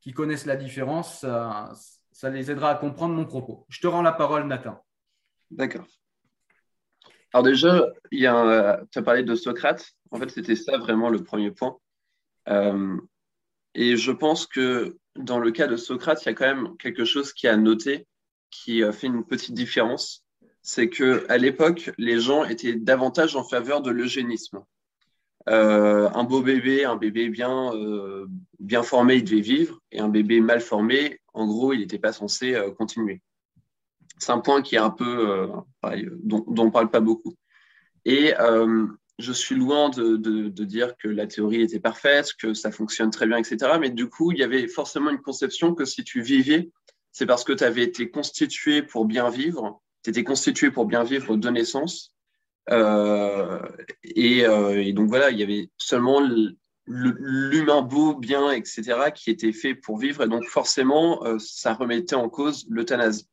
qui 0.00 0.12
connaissent 0.12 0.46
la 0.46 0.56
différence, 0.56 1.24
les 2.24 2.50
aidera 2.50 2.70
à 2.70 2.74
comprendre 2.74 3.14
mon 3.14 3.24
propos. 3.24 3.64
Je 3.68 3.80
te 3.80 3.86
rends 3.86 4.02
la 4.02 4.12
parole, 4.12 4.46
Nathan. 4.46 4.84
D'accord. 5.50 5.86
Alors 7.32 7.44
déjà, 7.44 7.86
il 8.10 8.20
y 8.20 8.26
a 8.26 8.80
tu 8.90 8.98
as 8.98 9.02
parlé 9.02 9.22
de 9.22 9.34
Socrate. 9.34 9.92
En 10.10 10.18
fait, 10.18 10.30
c'était 10.30 10.56
ça 10.56 10.78
vraiment 10.78 11.10
le 11.10 11.22
premier 11.22 11.50
point. 11.50 11.78
et 13.74 13.96
je 13.96 14.12
pense 14.12 14.46
que 14.46 14.98
dans 15.16 15.38
le 15.38 15.50
cas 15.50 15.66
de 15.66 15.76
Socrate, 15.76 16.22
il 16.24 16.26
y 16.26 16.30
a 16.30 16.34
quand 16.34 16.46
même 16.46 16.76
quelque 16.78 17.04
chose 17.04 17.32
qui 17.32 17.46
a 17.46 17.56
noté, 17.56 18.06
qui 18.50 18.82
fait 18.92 19.06
une 19.06 19.24
petite 19.24 19.54
différence 19.54 20.24
c'est 20.68 20.90
que 20.90 21.24
à 21.30 21.38
l'époque, 21.38 21.90
les 21.96 22.20
gens 22.20 22.44
étaient 22.44 22.74
davantage 22.74 23.36
en 23.36 23.42
faveur 23.42 23.80
de 23.80 23.90
l'eugénisme. 23.90 24.62
Euh, 25.48 26.10
un 26.10 26.24
beau 26.24 26.42
bébé, 26.42 26.84
un 26.84 26.96
bébé 26.96 27.30
bien, 27.30 27.72
euh, 27.74 28.26
bien 28.58 28.82
formé, 28.82 29.14
il 29.14 29.24
devait 29.24 29.40
vivre, 29.40 29.80
et 29.92 30.00
un 30.00 30.10
bébé 30.10 30.42
mal 30.42 30.60
formé, 30.60 31.20
en 31.38 31.46
gros, 31.46 31.72
il 31.72 31.80
n'était 31.80 31.98
pas 31.98 32.12
censé 32.12 32.54
euh, 32.54 32.70
continuer. 32.70 33.22
C'est 34.18 34.32
un 34.32 34.40
point 34.40 34.62
qui 34.62 34.74
est 34.74 34.78
un 34.78 34.90
peu, 34.90 35.48
dont, 36.24 36.44
dont, 36.48 36.64
on 36.64 36.70
parle 36.72 36.90
pas 36.90 36.98
beaucoup. 36.98 37.36
Et 38.04 38.34
je 39.18 39.32
suis 39.32 39.54
loin 39.54 39.90
de, 39.90 40.48
dire 40.64 40.96
que 40.96 41.06
la 41.06 41.28
théorie 41.28 41.62
était 41.62 41.78
parfaite, 41.78 42.32
que 42.34 42.52
ça 42.52 42.72
fonctionne 42.72 43.10
très 43.10 43.28
bien, 43.28 43.36
etc. 43.36 43.78
Mais 43.78 43.90
du 43.90 44.08
coup, 44.08 44.32
il 44.32 44.38
y 44.38 44.42
avait 44.42 44.66
forcément 44.66 45.10
une 45.10 45.20
conception 45.20 45.72
que 45.72 45.84
si 45.84 46.02
tu 46.02 46.20
vivais, 46.20 46.72
c'est 47.12 47.26
parce 47.26 47.44
que 47.44 47.52
tu 47.52 47.62
avais 47.62 47.84
été 47.84 48.10
constitué 48.10 48.82
pour 48.82 49.04
bien 49.04 49.30
vivre 49.30 49.80
tu 50.02 50.10
étais 50.10 50.24
constitué 50.24 50.70
pour 50.70 50.86
bien 50.86 51.04
vivre 51.04 51.36
de 51.36 51.50
naissance. 51.50 52.14
Euh, 52.70 53.60
euh, 54.16 54.82
et, 54.82 54.92
donc 54.92 55.08
voilà, 55.08 55.30
il 55.30 55.38
y 55.38 55.42
avait 55.42 55.70
seulement 55.76 56.20
l'humain 56.88 57.82
beau, 57.82 58.14
bien, 58.14 58.50
etc., 58.50 59.10
qui 59.14 59.30
était 59.30 59.52
fait 59.52 59.74
pour 59.74 59.98
vivre. 59.98 60.22
Et 60.22 60.28
donc 60.28 60.44
forcément, 60.46 61.24
euh, 61.24 61.38
ça 61.38 61.74
remettait 61.74 62.16
en 62.16 62.28
cause 62.28 62.66
l'euthanasie. 62.68 63.28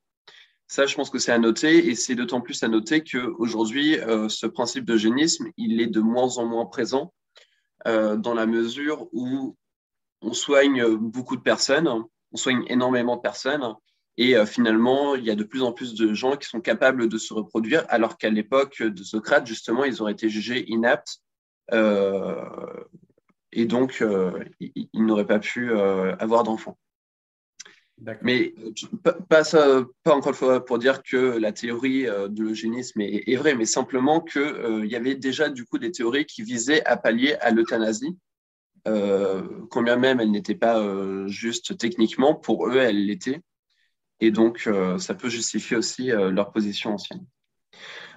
Ça, 0.68 0.86
je 0.86 0.96
pense 0.96 1.10
que 1.10 1.20
c'est 1.20 1.32
à 1.32 1.38
noter, 1.38 1.88
et 1.88 1.96
c'est 1.96 2.16
d'autant 2.16 2.42
plus 2.42 2.62
à 2.64 2.68
noter 2.68 3.04
qu'aujourd'hui, 3.04 3.98
ce 4.30 4.48
principe 4.48 4.84
d'eugénisme, 4.84 5.48
il 5.58 5.80
est 5.80 5.86
de 5.86 6.02
moins 6.02 6.40
en 6.40 6.46
moins 6.48 6.66
présent 6.66 7.14
dans 7.86 8.34
la 8.34 8.48
mesure 8.48 9.08
où 9.14 9.56
on 10.24 10.34
soigne 10.34 10.84
beaucoup 10.96 11.36
de 11.36 11.44
personnes, 11.44 11.88
on 11.88 12.36
soigne 12.36 12.64
énormément 12.68 13.16
de 13.16 13.22
personnes, 13.22 13.76
et 14.18 14.36
euh, 14.36 14.46
finalement, 14.46 15.16
il 15.16 15.26
y 15.26 15.30
a 15.30 15.36
de 15.36 15.44
plus 15.44 15.62
en 15.62 15.74
plus 15.74 15.94
de 15.94 16.14
gens 16.14 16.38
qui 16.38 16.48
sont 16.48 16.62
capables 16.62 17.10
de 17.10 17.18
se 17.18 17.34
reproduire, 17.34 17.86
alors 17.90 18.18
qu'à 18.18 18.30
l'époque 18.30 18.82
de 18.82 19.04
Socrate, 19.04 19.46
justement, 19.46 19.84
ils 19.84 20.02
auraient 20.02 20.14
été 20.14 20.30
jugés 20.30 20.66
inaptes. 20.70 21.20
Euh, 21.74 22.46
et 23.56 23.66
donc, 23.66 24.02
euh, 24.02 24.44
ils, 24.60 24.88
n'auraient 24.94 25.26
pas 25.26 25.40
pu 25.40 25.72
avoir 25.74 26.44
d'enfants. 26.44 26.78
Mais 28.22 28.54
pas, 29.30 29.46
ça, 29.46 29.86
pas 30.04 30.14
encore 30.14 30.32
une 30.32 30.36
fois 30.36 30.66
pour 30.66 30.80
dire 30.80 31.02
que 31.02 31.16
la 31.16 31.54
théorie 31.54 32.04
de 32.04 32.44
l'eugénisme 32.44 33.00
est, 33.00 33.24
est, 33.26 33.36
vraie, 33.38 33.56
mais 33.56 33.66
simplement 33.66 34.20
qu'il 34.20 34.86
y 34.86 34.96
avait 34.96 35.16
déjà 35.16 35.50
du 35.50 35.64
coup 35.64 35.80
des 35.80 35.92
théories 35.92 36.26
qui 36.26 36.44
visaient 36.44 36.84
à 36.86 36.98
pallier 36.98 37.36
à 37.36 37.52
l'euthanasie, 37.52 38.18
combien 38.84 39.96
même 39.96 40.20
elle 40.20 40.32
n'était 40.32 40.56
pas 40.56 40.78
juste 41.28 41.78
techniquement, 41.78 42.36
pour 42.36 42.68
eux 42.68 42.78
elle 42.78 43.06
l'était. 43.06 43.42
Et 44.20 44.32
donc, 44.32 44.64
euh, 44.68 44.98
ça 44.98 45.14
peut 45.14 45.30
justifier 45.30 45.78
aussi 45.78 46.12
euh, 46.12 46.32
leur 46.32 46.52
position 46.52 46.94
ancienne. 46.94 47.26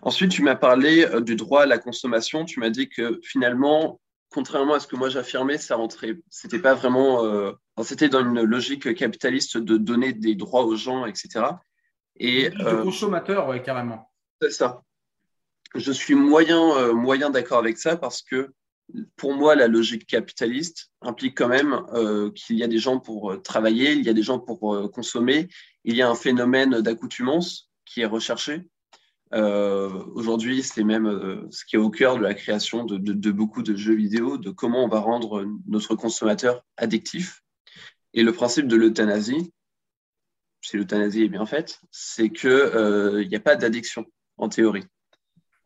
Ensuite, 0.03 0.31
tu 0.31 0.43
m'as 0.43 0.55
parlé 0.55 1.05
euh, 1.05 1.21
du 1.21 1.35
droit 1.35 1.63
à 1.63 1.67
la 1.67 1.79
consommation. 1.79 2.45
Tu 2.45 2.61
m'as 2.61 2.71
dit 2.71 2.89
que 2.89 3.21
finalement, 3.23 4.01
contrairement 4.31 4.75
à 4.75 4.81
ce 4.81 4.87
que 4.87 4.97
moi 4.97 5.09
j'affirmais, 5.09 5.59
ça 5.59 5.77
rentrait, 5.77 6.17
c'était 6.29 6.59
pas 6.59 6.75
vraiment, 6.75 7.23
c'était 7.83 8.09
dans 8.09 8.21
une 8.21 8.43
logique 8.43 8.95
capitaliste 8.95 9.57
de 9.57 9.77
donner 9.77 10.13
des 10.13 10.35
droits 10.35 10.65
aux 10.65 10.77
gens, 10.77 11.07
etc. 11.07 11.47
Et 12.17 12.51
de 12.51 12.83
consommateur, 12.83 13.49
oui, 13.49 13.63
carrément. 13.63 14.11
C'est 14.43 14.51
ça. 14.51 14.83
Je 15.75 15.93
suis 15.93 16.15
moyen, 16.15 16.93
moyen 16.93 17.31
d'accord 17.31 17.59
avec 17.59 17.79
ça 17.79 17.97
parce 17.97 18.23
que 18.23 18.53
pour 19.17 19.35
moi, 19.35 19.55
la 19.55 19.69
logique 19.69 20.07
capitaliste 20.07 20.91
implique 21.03 21.37
quand 21.37 21.49
même 21.49 21.83
euh, 21.93 22.31
qu'il 22.31 22.57
y 22.57 22.65
a 22.65 22.69
des 22.69 22.79
gens 22.79 22.99
pour 22.99 23.33
euh, 23.33 23.37
travailler, 23.37 23.93
il 23.93 24.03
y 24.03 24.09
a 24.09 24.15
des 24.15 24.23
gens 24.23 24.39
pour 24.39 24.75
euh, 24.75 24.89
consommer, 24.89 25.49
il 25.85 25.95
y 25.95 26.03
a 26.03 26.09
un 26.09 26.15
phénomène 26.15 26.81
d'accoutumance 26.81 27.71
qui 27.85 28.01
est 28.01 28.07
recherché. 28.07 28.67
Aujourd'hui, 29.33 30.63
c'est 30.63 30.85
même 30.85 31.49
ce 31.51 31.65
qui 31.65 31.77
est 31.77 31.79
au 31.79 31.91
cœur 31.91 32.17
de 32.17 32.23
la 32.23 32.35
création 32.35 32.85
de, 32.85 33.31
beaucoup 33.31 33.63
de 33.63 33.77
jeux 33.77 33.95
vidéo, 33.95 34.39
de 34.39 34.51
comment 34.51 34.85
on 34.85 34.89
va 34.89 35.01
rendre 35.01 35.45
notre 35.67 35.95
consommateur 35.95 36.65
addictif. 36.77 37.43
Et 38.15 38.23
le 38.23 38.33
principe 38.33 38.69
de 38.69 38.77
l'euthanasie, 38.77 39.53
si 40.63 40.77
l'euthanasie 40.77 41.25
est 41.25 41.29
bien 41.29 41.47
faite, 41.47 41.81
c'est 41.91 42.31
qu'il 42.31 43.27
n'y 43.29 43.37
a 43.37 43.41
pas 43.41 43.57
d'addiction 43.57 44.07
en 44.39 44.49
théorie. 44.49 44.85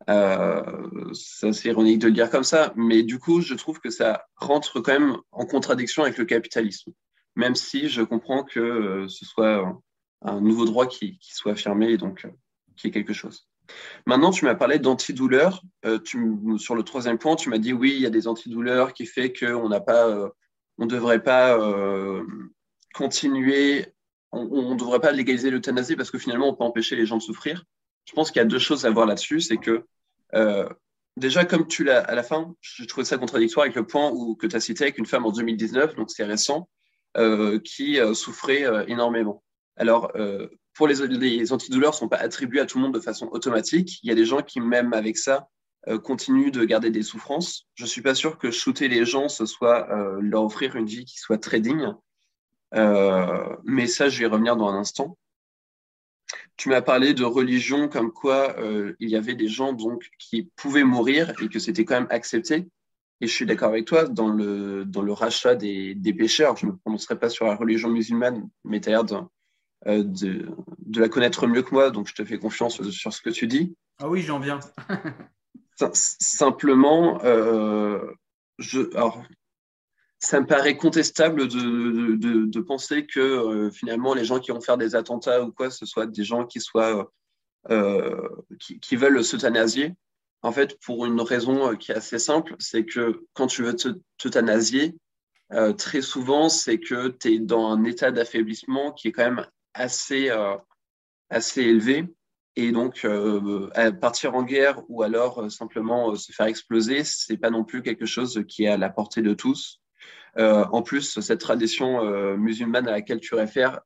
Euh, 0.09 1.12
c'est 1.12 1.68
ironique 1.68 2.01
de 2.01 2.09
le 2.09 2.12
dire 2.12 2.31
comme 2.31 2.44
ça, 2.44 2.72
mais 2.77 3.03
du 3.03 3.18
coup, 3.18 3.40
je 3.40 3.55
trouve 3.55 3.81
que 3.81 3.90
ça 3.90 4.27
rentre 4.37 4.81
quand 4.81 4.98
même 4.98 5.16
en 5.31 5.46
contradiction 5.46 6.03
avec 6.03 6.18
le 6.18 6.25
capitalisme, 6.25 6.92
même 7.37 7.55
si 7.55 7.88
je 7.88 8.03
comprends 8.03 8.42
que 8.42 8.61
euh, 8.61 9.09
ce 9.09 9.25
soit 9.25 9.81
un 10.22 10.40
nouveau 10.40 10.64
droit 10.64 10.87
qui, 10.87 11.18
soit 11.20 11.53
affirmé. 11.53 11.96
donc, 11.96 12.25
euh, 12.25 12.31
qu'il 12.77 12.88
y 12.88 12.90
ait 12.90 12.92
quelque 12.92 13.12
chose. 13.12 13.48
Maintenant, 14.07 14.31
tu 14.31 14.44
m'as 14.44 14.55
parlé 14.55 14.79
d'antidouleur. 14.79 15.62
Euh, 15.85 15.98
sur 16.59 16.75
le 16.75 16.83
troisième 16.83 17.18
point, 17.18 17.37
tu 17.37 17.48
m'as 17.48 17.59
dit 17.59 17.72
oui, 17.72 17.92
il 17.94 18.03
y 18.03 18.07
a 18.07 18.11
des 18.11 18.27
antidouleurs 18.29 18.92
qui 18.92 19.07
fait 19.07 19.33
qu'on 19.33 19.68
n'a 19.68 19.81
pas, 19.81 20.09
euh, 20.09 20.29
on 20.79 20.85
ne 20.85 20.90
devrait 20.90 21.22
pas 21.22 21.59
euh, 21.59 22.22
continuer, 22.94 23.87
on 24.33 24.72
ne 24.72 24.79
devrait 24.79 25.01
pas 25.01 25.12
légaliser 25.12 25.51
l'euthanasie 25.51 25.96
parce 25.96 26.11
que 26.11 26.18
finalement, 26.18 26.48
on 26.48 26.55
peut 26.55 26.64
empêcher 26.64 26.96
les 26.96 27.07
gens 27.07 27.18
de 27.18 27.22
souffrir. 27.22 27.64
Je 28.05 28.12
pense 28.12 28.31
qu'il 28.31 28.40
y 28.40 28.44
a 28.44 28.46
deux 28.46 28.59
choses 28.59 28.87
à 28.87 28.90
voir 28.90 29.07
là-dessus. 29.07 29.40
C'est 29.40 29.59
que 29.59 29.85
déjà, 31.16 31.44
comme 31.44 31.66
tu 31.66 31.85
l'as 31.85 32.01
à 32.01 32.14
la 32.14 32.22
fin, 32.22 32.55
je 32.61 32.85
trouvais 32.85 33.05
ça 33.05 33.18
contradictoire 33.18 33.64
avec 33.64 33.77
le 33.77 33.87
point 33.87 34.11
où, 34.11 34.35
que 34.35 34.46
tu 34.46 34.57
as 34.57 34.61
cité 34.61 34.85
avec 34.85 34.98
une 34.98 35.07
femme 35.07 35.27
en 35.27 35.31
2019, 35.31 35.94
donc 35.94 36.11
c'est 36.11 36.25
récent, 36.25 36.68
qui 37.62 37.98
souffrait 38.14 38.64
énormément. 38.88 39.44
Alors, 39.77 40.11
pour 40.74 40.88
les, 40.88 41.06
les 41.06 41.52
antidouleurs 41.52 41.92
ne 41.92 41.96
sont 41.96 42.08
pas 42.08 42.16
attribués 42.16 42.61
à 42.61 42.66
tout 42.66 42.78
le 42.78 42.85
monde 42.85 42.94
de 42.94 43.00
façon 43.00 43.28
automatique. 43.32 43.98
Il 44.02 44.08
y 44.08 44.12
a 44.12 44.14
des 44.14 44.24
gens 44.24 44.42
qui, 44.42 44.61
même 44.61 44.92
avec 44.92 45.18
ça, 45.18 45.48
euh, 45.88 45.98
continuent 45.98 46.52
de 46.52 46.64
garder 46.64 46.90
des 46.90 47.02
souffrances. 47.02 47.66
Je 47.74 47.82
ne 47.82 47.88
suis 47.88 48.02
pas 48.02 48.14
sûr 48.14 48.38
que 48.38 48.52
shooter 48.52 48.87
les 48.87 49.04
gens, 49.04 49.28
ce 49.28 49.46
soit 49.46 49.90
euh, 49.90 50.20
leur 50.20 50.44
offrir 50.44 50.76
une 50.76 50.87
vie 50.87 51.04
qui 51.04 51.18
soit 51.18 51.38
très 51.38 51.61
digne. 51.61 51.94
Euh, 52.74 53.56
mais 53.64 53.88
ça, 53.88 54.08
je 54.08 54.18
vais 54.18 54.24
y 54.24 54.28
revenir 54.28 54.56
dans 54.56 54.68
un 54.68 54.78
instant. 54.78 55.18
Tu 56.56 56.68
m'as 56.68 56.82
parlé 56.82 57.14
de 57.14 57.24
religion 57.24 57.88
comme 57.88 58.12
quoi 58.12 58.56
il 59.00 59.08
y 59.08 59.16
avait 59.16 59.35
des 59.35 59.48
gens 59.48 59.72
donc 59.72 60.08
qui 60.18 60.50
pouvaient 60.54 60.85
mourir 60.85 61.32
et 61.42 61.48
que 61.48 61.58
c'était 61.58 61.85
quand 61.85 61.94
même 61.94 62.06
accepté. 62.11 62.68
Et 63.20 63.26
je 63.26 63.32
suis 63.32 63.46
d'accord 63.46 63.68
avec 63.68 63.87
toi 63.87 64.06
dans 64.06 64.28
le, 64.28 64.85
dans 64.85 65.02
le 65.02 65.12
rachat 65.12 65.56
des, 65.56 65.94
des 65.94 66.14
pécheurs. 66.14 66.56
Je 66.56 66.66
ne 66.66 66.72
me 66.72 66.76
prononcerai 66.76 67.18
pas 67.18 67.28
sur 67.28 67.46
la 67.46 67.56
religion 67.56 67.88
musulmane, 67.88 68.48
mais 68.64 68.80
tu 68.80 68.90
de, 69.87 70.47
de, 70.79 71.01
la 71.01 71.09
connaître 71.09 71.47
mieux 71.47 71.62
que 71.62 71.75
moi, 71.75 71.90
donc 71.90 72.07
je 72.09 72.14
te 72.14 72.25
fais 72.25 72.38
confiance 72.38 72.83
sur 72.90 73.12
ce 73.12 73.21
que 73.21 73.31
tu 73.31 73.47
dis. 73.47 73.75
Ah 73.99 74.09
oui, 74.09 74.23
j'en 74.23 74.38
viens. 74.38 74.61
Simplement, 75.95 77.21
euh, 77.25 77.99
je, 78.59 78.95
alors, 78.97 79.23
ça 80.18 80.40
me 80.40 80.47
paraît 80.47 80.77
contestable 80.77 81.49
de, 81.49 82.14
de, 82.16 82.47
de 82.47 82.61
penser 82.61 83.07
que 83.07 83.21
euh, 83.21 83.71
finalement 83.71 84.14
les 84.14 84.25
gens 84.25 84.38
qui 84.38 84.53
vont 84.53 84.61
faire 84.61 84.79
des 84.79 84.95
attentats 84.95 85.42
ou 85.42 85.51
quoi, 85.51 85.71
ce 85.71 85.85
soit 85.85 86.07
des 86.07 86.25
gens 86.25 86.47
qui 86.47 86.61
soient 86.61 87.11
euh, 87.71 88.29
qui, 88.61 88.79
qui, 88.81 88.97
veulent 88.97 89.25
s'euthanasier. 89.25 89.95
En 90.42 90.53
fait, 90.53 90.79
pour 90.85 91.07
une 91.07 91.21
raison 91.21 91.77
qui 91.77 91.92
est 91.92 91.97
assez 91.97 92.18
simple, 92.18 92.57
c'est 92.59 92.85
que 92.85 93.25
quand 93.35 93.47
tu 93.47 93.62
veux 93.62 93.77
t'euthanasier, 94.18 94.97
euh, 95.53 95.73
très 95.73 96.03
souvent, 96.03 96.49
c'est 96.49 96.79
que 96.79 97.09
tu 97.09 97.35
es 97.35 97.38
dans 97.38 97.68
un 97.68 97.85
état 97.85 98.11
d'affaiblissement 98.11 98.92
qui 98.92 99.09
est 99.09 99.12
quand 99.12 99.25
même 99.25 99.47
assez, 99.74 100.30
euh, 100.30 100.56
assez 101.30 101.62
élevé. 101.62 102.04
Et 102.54 102.70
donc, 102.70 103.04
euh, 103.04 103.70
partir 104.00 104.35
en 104.35 104.42
guerre 104.42 104.82
ou 104.88 105.02
alors 105.02 105.40
euh, 105.40 105.48
simplement 105.48 106.14
se 106.14 106.32
faire 106.32 106.46
exploser, 106.46 107.02
c'est 107.04 107.38
pas 107.38 107.50
non 107.50 107.64
plus 107.64 107.82
quelque 107.82 108.04
chose 108.04 108.44
qui 108.46 108.64
est 108.64 108.68
à 108.68 108.76
la 108.76 108.90
portée 108.90 109.22
de 109.22 109.32
tous. 109.35 109.80
en 110.37 110.82
plus, 110.82 111.20
cette 111.20 111.40
tradition 111.40 112.02
musulmane 112.37 112.88
à 112.88 112.92
laquelle 112.92 113.20
tu 113.20 113.35
réfères 113.35 113.80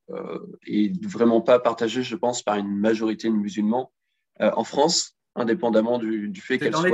est 0.66 1.04
vraiment 1.04 1.40
pas 1.40 1.58
partagée, 1.58 2.02
je 2.02 2.16
pense, 2.16 2.42
par 2.42 2.56
une 2.56 2.72
majorité 2.72 3.28
de 3.28 3.34
musulmans 3.34 3.92
en 4.38 4.62
France, 4.62 5.16
indépendamment 5.34 5.98
du, 5.98 6.28
du 6.28 6.40
fait 6.40 6.58
qu'elle 6.58 6.74
soit. 6.74 6.88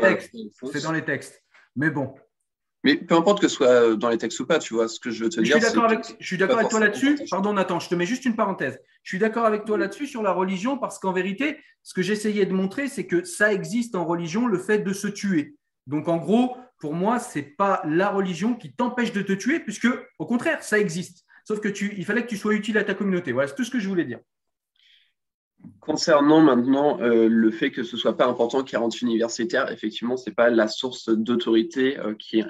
C'est 0.72 0.82
dans 0.82 0.92
les 0.92 1.04
textes. 1.04 1.42
Mais 1.76 1.90
bon, 1.90 2.14
mais 2.84 2.96
peu 2.96 3.14
importe 3.14 3.40
que 3.40 3.48
ce 3.48 3.54
soit 3.54 3.68
euh, 3.68 3.96
dans 3.96 4.08
les 4.08 4.18
textes 4.18 4.40
ou 4.40 4.46
pas, 4.46 4.58
tu 4.58 4.74
vois, 4.74 4.88
ce 4.88 4.98
que 4.98 5.10
je 5.10 5.24
veux 5.24 5.30
te 5.30 5.40
dire. 5.40 5.56
Je 5.56 5.64
suis 5.64 6.36
d'accord 6.38 6.58
avec, 6.58 6.70
toi 6.70 6.80
là-dessus. 6.80 7.18
Pardon, 7.30 7.52
Nathan, 7.52 7.78
je 7.78 7.88
te 7.88 7.94
mets 7.94 8.06
juste 8.06 8.24
une 8.24 8.34
parenthèse. 8.34 8.78
Je 9.02 9.10
suis 9.10 9.18
d'accord 9.18 9.44
avec 9.44 9.64
toi 9.64 9.78
là-dessus 9.78 10.06
sur 10.06 10.22
la 10.22 10.32
religion 10.32 10.78
parce 10.78 10.98
qu'en 10.98 11.12
vérité, 11.12 11.58
ce 11.82 11.94
que 11.94 12.02
j'essayais 12.02 12.46
de 12.46 12.52
montrer, 12.52 12.88
c'est 12.88 13.06
que 13.06 13.24
ça 13.24 13.52
existe 13.52 13.94
en 13.94 14.04
religion, 14.04 14.46
le 14.46 14.58
fait 14.58 14.78
de 14.78 14.92
se 14.92 15.08
tuer. 15.08 15.56
Donc, 15.86 16.08
en 16.08 16.16
gros, 16.16 16.56
pour 16.78 16.94
moi, 16.94 17.18
ce 17.18 17.38
n'est 17.38 17.44
pas 17.44 17.82
la 17.84 18.10
religion 18.10 18.54
qui 18.54 18.72
t'empêche 18.74 19.12
de 19.12 19.22
te 19.22 19.32
tuer, 19.32 19.60
puisque, 19.60 19.88
au 20.18 20.26
contraire, 20.26 20.62
ça 20.62 20.78
existe. 20.78 21.24
Sauf 21.44 21.60
que 21.60 21.68
tu, 21.68 21.94
il 21.96 22.04
fallait 22.04 22.22
que 22.22 22.28
tu 22.28 22.36
sois 22.36 22.54
utile 22.54 22.78
à 22.78 22.84
ta 22.84 22.94
communauté. 22.94 23.32
Voilà, 23.32 23.48
c'est 23.48 23.54
tout 23.54 23.64
ce 23.64 23.70
que 23.70 23.80
je 23.80 23.88
voulais 23.88 24.04
dire. 24.04 24.18
Concernant 25.80 26.40
maintenant 26.40 27.00
euh, 27.00 27.28
le 27.28 27.50
fait 27.50 27.72
que 27.72 27.82
ce 27.82 27.96
soit 27.96 28.16
pas 28.16 28.26
important 28.26 28.62
qu'il 28.62 28.78
y 28.78 28.82
ait 28.82 28.88
universitaire, 29.02 29.70
effectivement, 29.72 30.16
c'est 30.16 30.34
pas 30.34 30.48
la 30.48 30.68
source 30.68 31.08
d'autorité 31.08 31.98
euh, 31.98 32.14
qui, 32.14 32.44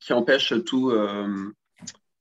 qui 0.00 0.12
empêche 0.12 0.52
tout, 0.64 0.90
euh, 0.90 1.52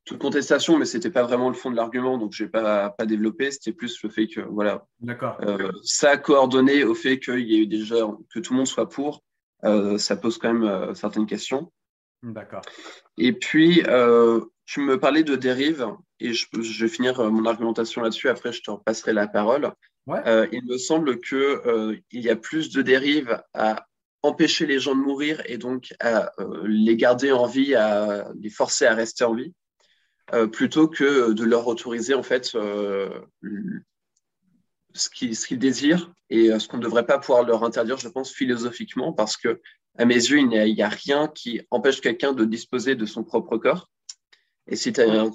toute 0.06 0.20
contestation, 0.20 0.78
mais 0.78 0.86
c'était 0.86 1.10
pas 1.10 1.24
vraiment 1.24 1.50
le 1.50 1.56
fond 1.56 1.72
de 1.72 1.76
l'argument, 1.76 2.20
donc 2.20 2.34
je 2.34 2.44
vais 2.44 2.50
pas, 2.50 2.92
pas 2.92 3.08
développer. 3.08 3.50
C'était 3.50 3.72
plus 3.72 4.02
le 4.04 4.10
fait 4.10 4.28
que 4.28 4.42
voilà, 4.42 4.86
ça 5.84 6.12
a 6.12 6.18
coordonné 6.18 6.84
au 6.84 6.94
fait 6.94 7.20
qu'il 7.20 7.40
y 7.40 7.62
ait 7.62 7.66
déjà 7.66 7.96
que 8.34 8.40
tout 8.40 8.54
le 8.54 8.58
monde 8.58 8.68
soit 8.68 8.88
pour. 8.88 9.24
ça 9.64 10.16
pose 10.16 10.38
quand 10.38 10.54
même 10.54 10.94
certaines 10.94 11.26
questions. 11.26 11.72
D'accord. 12.22 12.62
Et 13.18 13.34
puis, 13.34 13.82
tu 14.66 14.80
me 14.80 15.00
parlais 15.00 15.24
de 15.24 15.36
dérive, 15.36 15.88
et 16.20 16.34
je, 16.34 16.46
je 16.62 16.86
vais 16.86 16.90
finir 16.90 17.32
mon 17.32 17.46
argumentation 17.48 18.02
là-dessus. 18.02 18.30
Après, 18.30 18.52
je 18.52 18.62
te 18.62 18.70
repasserai 18.70 19.14
la 19.14 19.28
parole. 19.28 19.74
Euh, 20.10 20.48
il 20.52 20.66
me 20.66 20.78
semble 20.78 21.22
qu'il 21.22 21.38
euh, 21.38 21.96
y 22.12 22.30
a 22.30 22.36
plus 22.36 22.72
de 22.72 22.82
dérives 22.82 23.42
à 23.54 23.86
empêcher 24.24 24.66
les 24.66 24.80
gens 24.80 24.96
de 24.96 25.02
mourir 25.02 25.42
et 25.46 25.58
donc 25.58 25.94
à 26.00 26.32
euh, 26.40 26.64
les 26.66 26.96
garder 26.96 27.32
en 27.32 27.46
vie, 27.46 27.76
à 27.76 28.32
les 28.40 28.50
forcer 28.50 28.86
à 28.86 28.96
rester 28.96 29.24
en 29.24 29.34
vie, 29.34 29.54
plutôt 30.54 30.88
que 30.88 31.34
de 31.34 31.44
leur 31.44 31.68
autoriser 31.68 32.14
en 32.14 32.24
fait 32.24 32.46
ce 32.46 33.10
qu'ils 35.10 35.60
désirent 35.60 36.14
et 36.30 36.58
ce 36.58 36.70
qu'on 36.70 36.78
ne 36.78 36.84
devrait 36.84 37.06
pas 37.06 37.20
pouvoir 37.20 37.44
leur 37.44 37.66
interdire, 37.66 37.98
je 37.98 38.08
pense, 38.08 38.32
philosophiquement, 38.32 39.12
parce 39.12 39.36
que 39.36 39.60
à 39.98 40.06
mes 40.06 40.16
yeux, 40.16 40.40
il 40.40 40.48
n'y 40.48 40.82
a, 40.82 40.88
rien 40.88 41.28
qui 41.28 41.60
empêche 41.70 42.00
quelqu'un 42.00 42.32
de 42.32 42.46
disposer 42.46 42.96
de 42.96 43.06
son 43.06 43.26
propre 43.26 43.58
corps. 43.58 43.90
Et 44.68 44.78
si 44.78 44.94
tu 44.94 45.02
as 45.02 45.06
une 45.06 45.30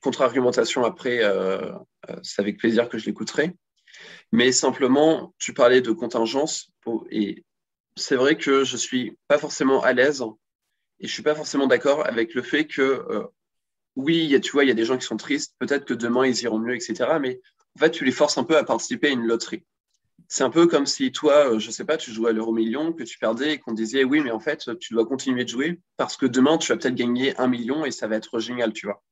contre-argumentation 0.00 0.84
après, 0.84 1.22
c'est 2.22 2.40
avec 2.40 2.58
plaisir 2.58 2.88
que 2.88 2.98
je 2.98 3.06
l'écouterai. 3.06 3.56
Mais 4.32 4.52
simplement, 4.52 5.34
tu 5.38 5.54
parlais 5.54 5.80
de 5.80 5.92
contingence 5.92 6.70
et 7.10 7.44
c'est 7.96 8.16
vrai 8.16 8.36
que 8.36 8.64
je 8.64 8.76
suis 8.76 9.16
pas 9.28 9.38
forcément 9.38 9.82
à 9.82 9.92
l'aise 9.92 10.24
et 11.00 11.06
je 11.06 11.12
suis 11.12 11.22
pas 11.22 11.34
forcément 11.34 11.66
d'accord 11.66 12.06
avec 12.06 12.34
le 12.34 12.42
fait 12.42 12.66
que 12.66 12.82
euh, 12.82 13.24
oui, 13.96 14.38
tu 14.42 14.52
vois, 14.52 14.64
il 14.64 14.68
y 14.68 14.72
a 14.72 14.74
des 14.74 14.84
gens 14.84 14.98
qui 14.98 15.06
sont 15.06 15.16
tristes, 15.16 15.54
peut-être 15.58 15.84
que 15.84 15.94
demain 15.94 16.26
ils 16.26 16.42
iront 16.42 16.58
mieux, 16.58 16.74
etc. 16.74 17.18
Mais 17.20 17.40
en 17.76 17.80
fait, 17.80 17.90
tu 17.90 18.04
les 18.04 18.12
forces 18.12 18.38
un 18.38 18.44
peu 18.44 18.56
à 18.56 18.64
participer 18.64 19.08
à 19.08 19.10
une 19.10 19.26
loterie. 19.26 19.64
C'est 20.28 20.42
un 20.42 20.50
peu 20.50 20.66
comme 20.66 20.86
si 20.86 21.12
toi, 21.12 21.52
euh, 21.52 21.58
je 21.58 21.70
sais 21.70 21.84
pas, 21.84 21.96
tu 21.96 22.10
jouais 22.10 22.30
à 22.30 22.32
l'euro 22.32 22.52
million, 22.52 22.92
que 22.92 23.04
tu 23.04 23.18
perdais 23.18 23.54
et 23.54 23.58
qu'on 23.58 23.72
disait 23.72 24.04
oui, 24.04 24.20
mais 24.20 24.30
en 24.30 24.40
fait, 24.40 24.70
tu 24.80 24.94
dois 24.94 25.06
continuer 25.06 25.44
de 25.44 25.48
jouer 25.48 25.80
parce 25.96 26.16
que 26.16 26.26
demain, 26.26 26.58
tu 26.58 26.72
vas 26.72 26.78
peut-être 26.78 26.94
gagner 26.94 27.38
un 27.38 27.46
million 27.46 27.84
et 27.84 27.90
ça 27.90 28.08
va 28.08 28.16
être 28.16 28.38
génial, 28.40 28.72
tu 28.72 28.86
vois. 28.86 29.02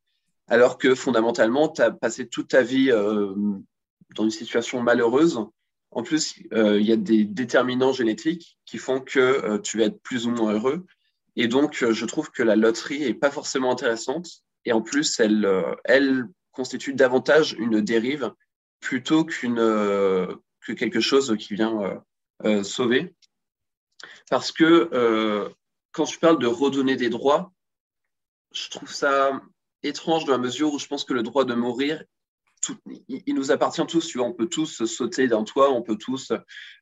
Alors 0.49 0.79
que 0.79 0.95
fondamentalement, 0.95 1.68
tu 1.68 1.83
as 1.83 1.90
passé 1.90 2.27
toute 2.27 2.49
ta 2.49 2.62
vie 2.62 2.90
euh, 2.90 3.35
dans 4.14 4.25
une 4.25 4.31
situation 4.31 4.83
malheureuse, 4.83 5.46
en 5.92 6.03
plus, 6.03 6.37
euh, 6.55 6.81
il 6.81 6.87
y 6.87 6.92
a 6.92 6.96
des 6.96 7.25
déterminants 7.25 7.92
génétiques 7.92 8.59
qui 8.64 8.79
font 8.79 9.01
que 9.01 9.20
euh, 9.20 9.59
tu 9.59 9.79
vas 9.79 9.85
être 9.85 10.01
plus 10.03 10.27
ou 10.27 10.31
moins 10.31 10.55
heureux. 10.55 10.87
Et 11.37 11.48
donc, 11.48 11.83
euh, 11.83 11.92
je 11.92 12.07
trouve 12.07 12.31
que 12.31 12.42
la 12.42 12.57
loterie 12.57 13.05
est 13.05 13.14
pas 13.14 13.31
forcément 13.31 13.70
intéressante. 13.70 14.29
Et 14.64 14.72
en 14.72 14.81
plus, 14.81 15.20
elle, 15.20 15.46
elle 15.85 16.29
constitue 16.53 16.94
davantage 16.94 17.55
une 17.59 17.81
dérive 17.81 18.33
plutôt 18.81 19.25
qu'une 19.25 19.57
que 19.57 20.72
quelque 20.72 21.01
chose 21.01 21.37
qui 21.37 21.55
vient 21.55 22.01
sauver. 22.62 23.12
Parce 24.31 24.53
que 24.53 25.53
quand 25.90 26.05
tu 26.05 26.20
parles 26.20 26.38
de 26.38 26.46
redonner 26.46 26.94
des 26.94 27.09
droits, 27.09 27.53
je 28.53 28.70
trouve 28.70 28.92
ça 28.92 29.42
étrange 29.83 30.27
dans 30.27 30.33
la 30.33 30.38
mesure 30.38 30.72
où 30.72 30.79
je 30.79 30.87
pense 30.87 31.03
que 31.03 31.12
le 31.12 31.25
droit 31.25 31.44
de 31.44 31.55
mourir 31.55 32.05
il 33.09 33.35
nous 33.35 33.51
appartient 33.51 33.87
tous, 33.87 34.16
on 34.16 34.33
peut 34.33 34.48
tous 34.48 34.85
sauter 34.85 35.29
d'un 35.29 35.44
toit, 35.44 35.70
on 35.72 35.83
peut 35.83 35.96
tous 35.96 36.33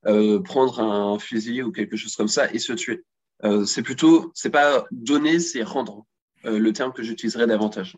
euh, 0.07 0.41
prendre 0.41 0.81
un 0.81 1.19
fusil 1.19 1.63
ou 1.63 1.73
quelque 1.73 1.97
chose 1.97 2.17
comme 2.17 2.29
ça 2.29 2.53
et 2.53 2.59
se 2.59 2.73
tuer. 2.73 3.05
Euh, 3.45 3.65
c'est 3.65 3.83
plutôt, 3.83 4.31
c'est 4.35 4.51
pas 4.51 4.85
donner, 4.91 5.39
c'est 5.41 5.63
rendre, 5.63 6.07
euh, 6.45 6.59
le 6.59 6.73
terme 6.73 6.93
que 6.93 7.03
j'utiliserais 7.03 7.47
davantage. 7.47 7.97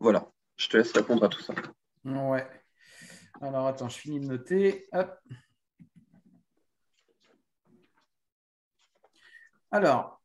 Voilà, 0.00 0.30
je 0.56 0.68
te 0.68 0.76
laisse 0.76 0.92
répondre 0.92 1.24
à 1.24 1.28
tout 1.28 1.42
ça. 1.42 1.54
Ouais. 2.04 2.46
Alors 3.40 3.66
attends, 3.66 3.88
je 3.88 3.98
finis 3.98 4.20
de 4.20 4.26
noter. 4.26 4.88
Alors, 9.70 10.21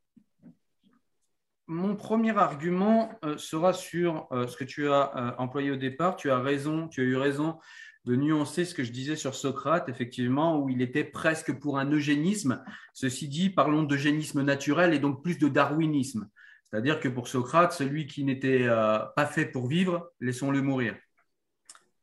mon 1.67 1.95
premier 1.95 2.37
argument 2.37 3.11
euh, 3.25 3.37
sera 3.37 3.73
sur 3.73 4.27
euh, 4.31 4.47
ce 4.47 4.55
que 4.55 4.63
tu 4.63 4.89
as 4.89 5.11
euh, 5.15 5.31
employé 5.37 5.71
au 5.71 5.75
départ. 5.75 6.15
Tu 6.15 6.31
as 6.31 6.39
raison, 6.39 6.87
tu 6.87 7.01
as 7.01 7.03
eu 7.03 7.17
raison 7.17 7.59
de 8.05 8.15
nuancer 8.15 8.63
ce 8.63 8.73
que 8.73 8.83
je 8.83 8.91
disais 8.91 9.17
sur 9.17 9.35
Socrate, 9.35 9.89
effectivement, 9.89 10.59
où 10.59 10.69
il 10.69 10.81
était 10.81 11.03
presque 11.03 11.59
pour 11.59 11.77
un 11.77 11.91
eugénisme. 11.91 12.63
Ceci 12.93 13.27
dit, 13.27 13.49
parlons 13.49 13.83
d'eugénisme 13.83 14.41
naturel 14.43 14.93
et 14.93 14.99
donc 14.99 15.21
plus 15.21 15.37
de 15.37 15.49
darwinisme. 15.49 16.29
C'est-à-dire 16.69 17.01
que 17.01 17.09
pour 17.09 17.27
Socrate, 17.27 17.73
celui 17.73 18.07
qui 18.07 18.23
n'était 18.23 18.65
pas 18.67 19.25
fait 19.25 19.45
pour 19.45 19.67
vivre, 19.67 20.11
laissons-le 20.21 20.61
mourir. 20.61 20.95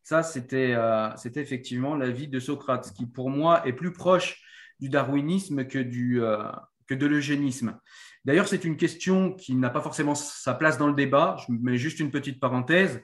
Ça, 0.03 0.23
c'était 0.23 0.77
effectivement 1.37 1.97
l'avis 1.97 2.29
de 2.29 2.39
Socrate, 2.39 2.85
ce 2.85 2.93
qui 2.93 3.07
pour 3.07 3.31
moi 3.31 3.67
est 3.67 3.73
plus 3.73 3.93
proche 3.95 4.43
du 4.81 4.91
darwinisme 4.91 5.67
que, 5.67 5.79
de 5.79 7.07
l'eugénisme. 7.07 7.79
D'ailleurs, 8.25 8.49
c'est 8.49 8.65
une 8.65 8.77
question 8.77 9.33
qui 9.33 9.55
n'a 9.55 9.71
pas 9.71 9.83
forcément 9.83 10.15
sa 10.15 10.55
place 10.55 10.79
dans 10.79 10.89
le 10.89 10.95
débat. 10.95 11.37
Je 11.47 11.53
mets 11.53 11.77
juste 11.77 12.01
une 12.01 12.11
petite 12.11 12.41
parenthèse. 12.41 13.03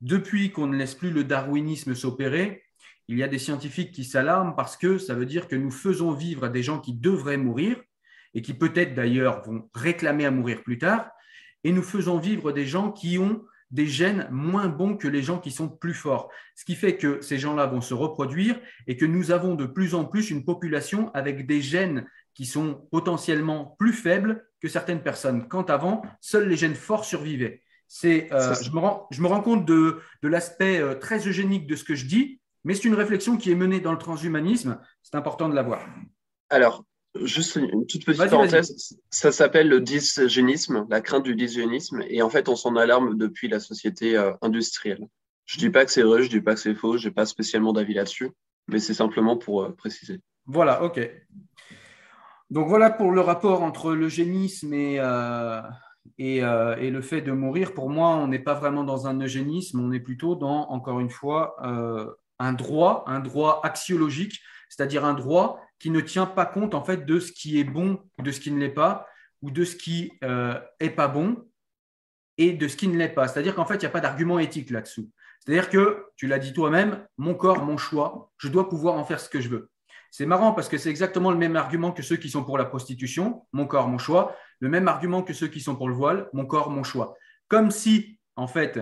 Depuis 0.00 0.50
qu'on 0.50 0.66
ne 0.66 0.76
laisse 0.76 0.94
plus 0.94 1.10
le 1.10 1.24
darwinisme 1.24 1.94
s'opérer, 1.94 2.62
il 3.08 3.16
y 3.16 3.22
a 3.22 3.28
des 3.28 3.38
scientifiques 3.38 3.92
qui 3.92 4.04
s'alarment 4.04 4.54
parce 4.54 4.76
que 4.76 4.98
ça 4.98 5.14
veut 5.14 5.26
dire 5.26 5.48
que 5.48 5.56
nous 5.56 5.70
faisons 5.70 6.12
vivre 6.12 6.48
des 6.48 6.62
gens 6.62 6.78
qui 6.78 6.92
devraient 6.92 7.38
mourir 7.38 7.80
et 8.34 8.42
qui 8.42 8.54
peut-être 8.54 8.94
d'ailleurs 8.94 9.42
vont 9.42 9.68
réclamer 9.74 10.26
à 10.26 10.30
mourir 10.30 10.62
plus 10.62 10.78
tard, 10.78 11.10
et 11.64 11.72
nous 11.72 11.82
faisons 11.82 12.18
vivre 12.18 12.52
des 12.52 12.66
gens 12.66 12.92
qui 12.92 13.18
ont 13.18 13.42
des 13.70 13.86
gènes 13.86 14.28
moins 14.30 14.68
bons 14.68 14.96
que 14.96 15.08
les 15.08 15.22
gens 15.22 15.38
qui 15.38 15.50
sont 15.50 15.68
plus 15.68 15.94
forts. 15.94 16.30
Ce 16.54 16.64
qui 16.64 16.74
fait 16.74 16.96
que 16.96 17.20
ces 17.20 17.38
gens-là 17.38 17.66
vont 17.66 17.80
se 17.80 17.94
reproduire 17.94 18.58
et 18.86 18.96
que 18.96 19.04
nous 19.04 19.30
avons 19.30 19.54
de 19.54 19.66
plus 19.66 19.94
en 19.94 20.04
plus 20.04 20.30
une 20.30 20.44
population 20.44 21.10
avec 21.14 21.46
des 21.46 21.60
gènes 21.60 22.06
qui 22.38 22.46
sont 22.46 22.86
potentiellement 22.92 23.74
plus 23.80 23.92
faibles 23.92 24.46
que 24.60 24.68
certaines 24.68 25.02
personnes. 25.02 25.48
Quand 25.48 25.70
avant, 25.70 26.02
seuls 26.20 26.48
les 26.48 26.56
gènes 26.56 26.76
forts 26.76 27.04
survivaient. 27.04 27.62
C'est, 27.88 28.32
euh, 28.32 28.54
je, 28.62 28.70
me 28.70 28.78
rends, 28.78 29.08
je 29.10 29.20
me 29.22 29.26
rends 29.26 29.40
compte 29.40 29.66
de, 29.66 29.98
de 30.22 30.28
l'aspect 30.28 30.78
euh, 30.80 30.94
très 30.94 31.26
eugénique 31.26 31.66
de 31.66 31.74
ce 31.74 31.82
que 31.82 31.96
je 31.96 32.06
dis, 32.06 32.40
mais 32.62 32.74
c'est 32.74 32.84
une 32.84 32.94
réflexion 32.94 33.36
qui 33.36 33.50
est 33.50 33.56
menée 33.56 33.80
dans 33.80 33.90
le 33.90 33.98
transhumanisme. 33.98 34.78
C'est 35.02 35.16
important 35.16 35.48
de 35.48 35.56
la 35.56 35.64
voir. 35.64 35.84
Alors, 36.48 36.84
juste 37.24 37.56
une 37.56 37.86
toute 37.88 38.04
petite 38.04 38.30
parenthèse, 38.30 39.00
ça 39.10 39.32
s'appelle 39.32 39.68
le 39.68 39.80
dysgénisme, 39.80 40.86
la 40.90 41.00
crainte 41.00 41.24
du 41.24 41.34
dysgénisme, 41.34 42.04
et 42.08 42.22
en 42.22 42.30
fait, 42.30 42.48
on 42.48 42.54
s'en 42.54 42.76
alarme 42.76 43.18
depuis 43.18 43.48
la 43.48 43.58
société 43.58 44.16
euh, 44.16 44.32
industrielle. 44.42 45.08
Je 45.44 45.56
ne 45.56 45.62
dis 45.62 45.70
pas 45.70 45.84
que 45.84 45.90
c'est 45.90 46.02
vrai, 46.02 46.22
je 46.22 46.28
ne 46.28 46.38
dis 46.38 46.40
pas 46.40 46.54
que 46.54 46.60
c'est 46.60 46.76
faux, 46.76 46.98
je 46.98 47.08
n'ai 47.08 47.14
pas 47.14 47.26
spécialement 47.26 47.72
d'avis 47.72 47.94
là-dessus, 47.94 48.30
mais 48.68 48.78
c'est 48.78 48.94
simplement 48.94 49.36
pour 49.36 49.74
préciser. 49.74 50.20
Voilà, 50.46 50.84
ok. 50.84 51.00
Donc 52.50 52.68
voilà 52.68 52.90
pour 52.90 53.12
le 53.12 53.20
rapport 53.20 53.62
entre 53.62 53.92
l'eugénisme 53.94 54.72
et, 54.72 54.96
euh, 54.98 55.60
et, 56.18 56.38
et, 56.38 56.90
le 56.90 57.00
fait 57.02 57.20
de 57.20 57.32
mourir. 57.32 57.74
Pour 57.74 57.90
moi, 57.90 58.16
on 58.16 58.28
n'est 58.28 58.38
pas 58.38 58.54
vraiment 58.54 58.84
dans 58.84 59.06
un 59.06 59.20
eugénisme, 59.20 59.80
on 59.80 59.92
est 59.92 60.00
plutôt 60.00 60.34
dans, 60.34 60.68
encore 60.70 61.00
une 61.00 61.10
fois, 61.10 61.56
un 62.38 62.52
droit, 62.52 63.04
un 63.06 63.20
droit 63.20 63.60
axiologique, 63.64 64.40
c'est-à-dire 64.68 65.04
un 65.04 65.14
droit 65.14 65.60
qui 65.78 65.90
ne 65.90 66.00
tient 66.00 66.26
pas 66.26 66.46
compte 66.46 66.74
en 66.74 66.82
fait 66.82 67.04
de 67.04 67.20
ce 67.20 67.32
qui 67.32 67.60
est 67.60 67.64
bon 67.64 68.00
de 68.18 68.32
ce 68.32 68.40
qui 68.40 68.50
ne 68.50 68.58
l'est 68.58 68.68
pas, 68.68 69.06
ou 69.42 69.50
de 69.50 69.64
ce 69.64 69.76
qui 69.76 70.12
n'est 70.22 70.28
euh, 70.28 70.60
est 70.80 70.90
pas 70.90 71.08
bon 71.08 71.44
et 72.36 72.52
de 72.52 72.68
ce 72.68 72.76
qui 72.76 72.88
ne 72.88 72.96
l'est 72.96 73.08
pas. 73.08 73.28
C'est-à-dire 73.28 73.54
qu'en 73.54 73.64
fait, 73.64 73.74
il 73.74 73.80
n'y 73.80 73.86
a 73.86 73.90
pas 73.90 74.00
d'argument 74.00 74.38
éthique 74.38 74.70
là-dessous. 74.70 75.10
C'est-à-dire 75.40 75.70
que, 75.70 76.06
tu 76.16 76.26
l'as 76.26 76.38
dit 76.38 76.52
toi-même, 76.52 77.06
mon 77.16 77.34
corps, 77.34 77.64
mon 77.64 77.76
choix, 77.76 78.30
je 78.38 78.48
dois 78.48 78.68
pouvoir 78.68 78.94
en 78.94 79.04
faire 79.04 79.20
ce 79.20 79.28
que 79.28 79.40
je 79.40 79.48
veux. 79.48 79.70
C'est 80.10 80.26
marrant 80.26 80.52
parce 80.52 80.68
que 80.68 80.78
c'est 80.78 80.90
exactement 80.90 81.30
le 81.30 81.36
même 81.36 81.56
argument 81.56 81.92
que 81.92 82.02
ceux 82.02 82.16
qui 82.16 82.30
sont 82.30 82.44
pour 82.44 82.58
la 82.58 82.64
prostitution, 82.64 83.46
mon 83.52 83.66
corps, 83.66 83.88
mon 83.88 83.98
choix, 83.98 84.34
le 84.60 84.68
même 84.68 84.88
argument 84.88 85.22
que 85.22 85.32
ceux 85.32 85.48
qui 85.48 85.60
sont 85.60 85.76
pour 85.76 85.88
le 85.88 85.94
voile, 85.94 86.28
mon 86.32 86.46
corps, 86.46 86.70
mon 86.70 86.82
choix. 86.82 87.14
Comme 87.48 87.70
si, 87.70 88.18
en 88.36 88.48
fait, 88.48 88.80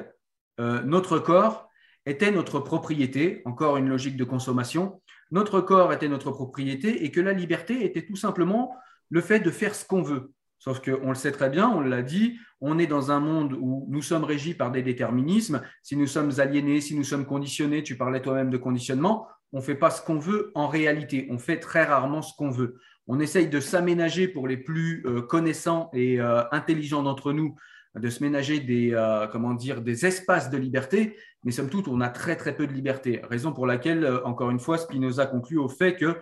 euh, 0.60 0.82
notre 0.82 1.18
corps 1.18 1.68
était 2.06 2.30
notre 2.30 2.60
propriété, 2.60 3.42
encore 3.44 3.76
une 3.76 3.88
logique 3.88 4.16
de 4.16 4.24
consommation, 4.24 5.02
notre 5.30 5.60
corps 5.60 5.92
était 5.92 6.08
notre 6.08 6.30
propriété 6.30 7.04
et 7.04 7.10
que 7.10 7.20
la 7.20 7.32
liberté 7.32 7.84
était 7.84 8.06
tout 8.06 8.16
simplement 8.16 8.74
le 9.10 9.20
fait 9.20 9.40
de 9.40 9.50
faire 9.50 9.74
ce 9.74 9.84
qu'on 9.84 10.02
veut. 10.02 10.32
Sauf 10.58 10.80
qu'on 10.80 11.08
le 11.08 11.14
sait 11.14 11.32
très 11.32 11.50
bien, 11.50 11.68
on 11.68 11.80
l'a 11.80 12.02
dit, 12.02 12.38
on 12.60 12.78
est 12.78 12.86
dans 12.86 13.10
un 13.10 13.20
monde 13.20 13.52
où 13.52 13.86
nous 13.88 14.02
sommes 14.02 14.24
régis 14.24 14.54
par 14.54 14.70
des 14.70 14.82
déterminismes. 14.82 15.62
Si 15.82 15.96
nous 15.96 16.06
sommes 16.06 16.32
aliénés, 16.38 16.80
si 16.80 16.96
nous 16.96 17.04
sommes 17.04 17.26
conditionnés, 17.26 17.82
tu 17.82 17.96
parlais 17.96 18.20
toi-même 18.20 18.50
de 18.50 18.56
conditionnement, 18.56 19.28
on 19.52 19.58
ne 19.58 19.62
fait 19.62 19.74
pas 19.74 19.90
ce 19.90 20.02
qu'on 20.02 20.18
veut 20.18 20.50
en 20.54 20.68
réalité. 20.68 21.28
On 21.30 21.38
fait 21.38 21.58
très 21.58 21.84
rarement 21.84 22.22
ce 22.22 22.34
qu'on 22.36 22.50
veut. 22.50 22.78
On 23.06 23.20
essaye 23.20 23.48
de 23.48 23.60
s'aménager 23.60 24.28
pour 24.28 24.48
les 24.48 24.56
plus 24.56 25.04
euh, 25.06 25.22
connaissants 25.22 25.90
et 25.92 26.20
euh, 26.20 26.42
intelligents 26.50 27.02
d'entre 27.02 27.32
nous 27.32 27.54
de 27.94 28.10
se 28.10 28.22
ménager 28.22 28.60
des, 28.60 28.92
euh, 28.92 29.26
comment 29.26 29.54
dire, 29.54 29.80
des 29.80 30.04
espaces 30.04 30.50
de 30.50 30.58
liberté, 30.58 31.16
mais 31.44 31.52
somme 31.52 31.70
toute, 31.70 31.88
on 31.88 32.02
a 32.02 32.10
très 32.10 32.36
très 32.36 32.54
peu 32.54 32.66
de 32.66 32.72
liberté. 32.74 33.22
Raison 33.24 33.54
pour 33.54 33.66
laquelle, 33.66 34.06
encore 34.24 34.50
une 34.50 34.58
fois, 34.58 34.76
Spinoza 34.76 35.24
conclut 35.24 35.56
au 35.56 35.70
fait 35.70 35.96
que 35.96 36.18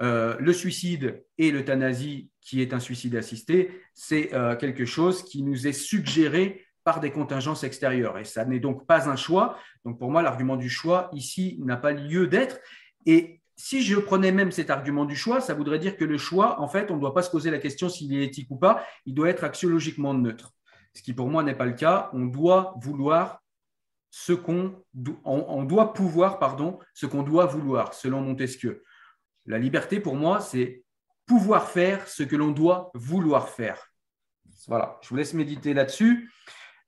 euh, 0.00 0.36
le 0.38 0.52
suicide 0.52 1.24
et 1.38 1.50
l'euthanasie, 1.50 2.30
qui 2.40 2.62
est 2.62 2.72
un 2.72 2.80
suicide 2.80 3.16
assisté, 3.16 3.82
c'est 3.94 4.30
quelque 4.58 4.86
chose 4.86 5.22
qui 5.22 5.42
nous 5.42 5.66
est 5.66 5.72
suggéré 5.72 6.66
par 6.84 7.00
des 7.00 7.10
contingences 7.10 7.64
extérieures. 7.64 8.18
Et 8.18 8.24
ça 8.24 8.44
n'est 8.44 8.58
donc 8.58 8.86
pas 8.86 9.08
un 9.08 9.16
choix. 9.16 9.58
Donc 9.84 9.98
pour 9.98 10.10
moi, 10.10 10.22
l'argument 10.22 10.56
du 10.56 10.70
choix 10.70 11.10
ici 11.12 11.58
n'a 11.60 11.76
pas 11.76 11.92
lieu 11.92 12.26
d'être. 12.26 12.58
Et 13.04 13.40
si 13.56 13.82
je 13.82 13.96
prenais 13.96 14.32
même 14.32 14.50
cet 14.50 14.70
argument 14.70 15.04
du 15.04 15.14
choix, 15.14 15.40
ça 15.40 15.54
voudrait 15.54 15.78
dire 15.78 15.96
que 15.96 16.04
le 16.04 16.16
choix, 16.16 16.60
en 16.60 16.66
fait, 16.66 16.90
on 16.90 16.96
ne 16.96 17.00
doit 17.00 17.14
pas 17.14 17.22
se 17.22 17.30
poser 17.30 17.50
la 17.50 17.58
question 17.58 17.88
s'il 17.88 18.14
est 18.14 18.24
éthique 18.24 18.50
ou 18.50 18.56
pas, 18.56 18.84
il 19.04 19.14
doit 19.14 19.28
être 19.28 19.44
axiologiquement 19.44 20.14
neutre 20.14 20.54
ce 20.94 21.02
qui 21.02 21.12
pour 21.12 21.28
moi 21.28 21.42
n'est 21.42 21.54
pas 21.54 21.66
le 21.66 21.72
cas. 21.72 22.10
On 22.12 22.26
doit 22.26 22.74
vouloir 22.80 23.42
ce 24.10 24.32
qu'on 24.32 24.74
on, 25.24 25.62
doit 25.62 25.92
pouvoir 25.92 26.38
pardon 26.38 26.80
ce 26.94 27.06
qu'on 27.06 27.22
doit 27.22 27.46
vouloir 27.46 27.94
selon 27.94 28.20
Montesquieu. 28.20 28.82
La 29.46 29.58
liberté 29.58 30.00
pour 30.00 30.16
moi 30.16 30.40
c'est 30.40 30.84
pouvoir 31.26 31.68
faire 31.68 32.08
ce 32.08 32.22
que 32.22 32.36
l'on 32.36 32.50
doit 32.50 32.90
vouloir 32.94 33.48
faire. 33.48 33.92
Voilà, 34.66 34.98
je 35.02 35.08
vous 35.08 35.16
laisse 35.16 35.34
méditer 35.34 35.74
là-dessus. 35.74 36.30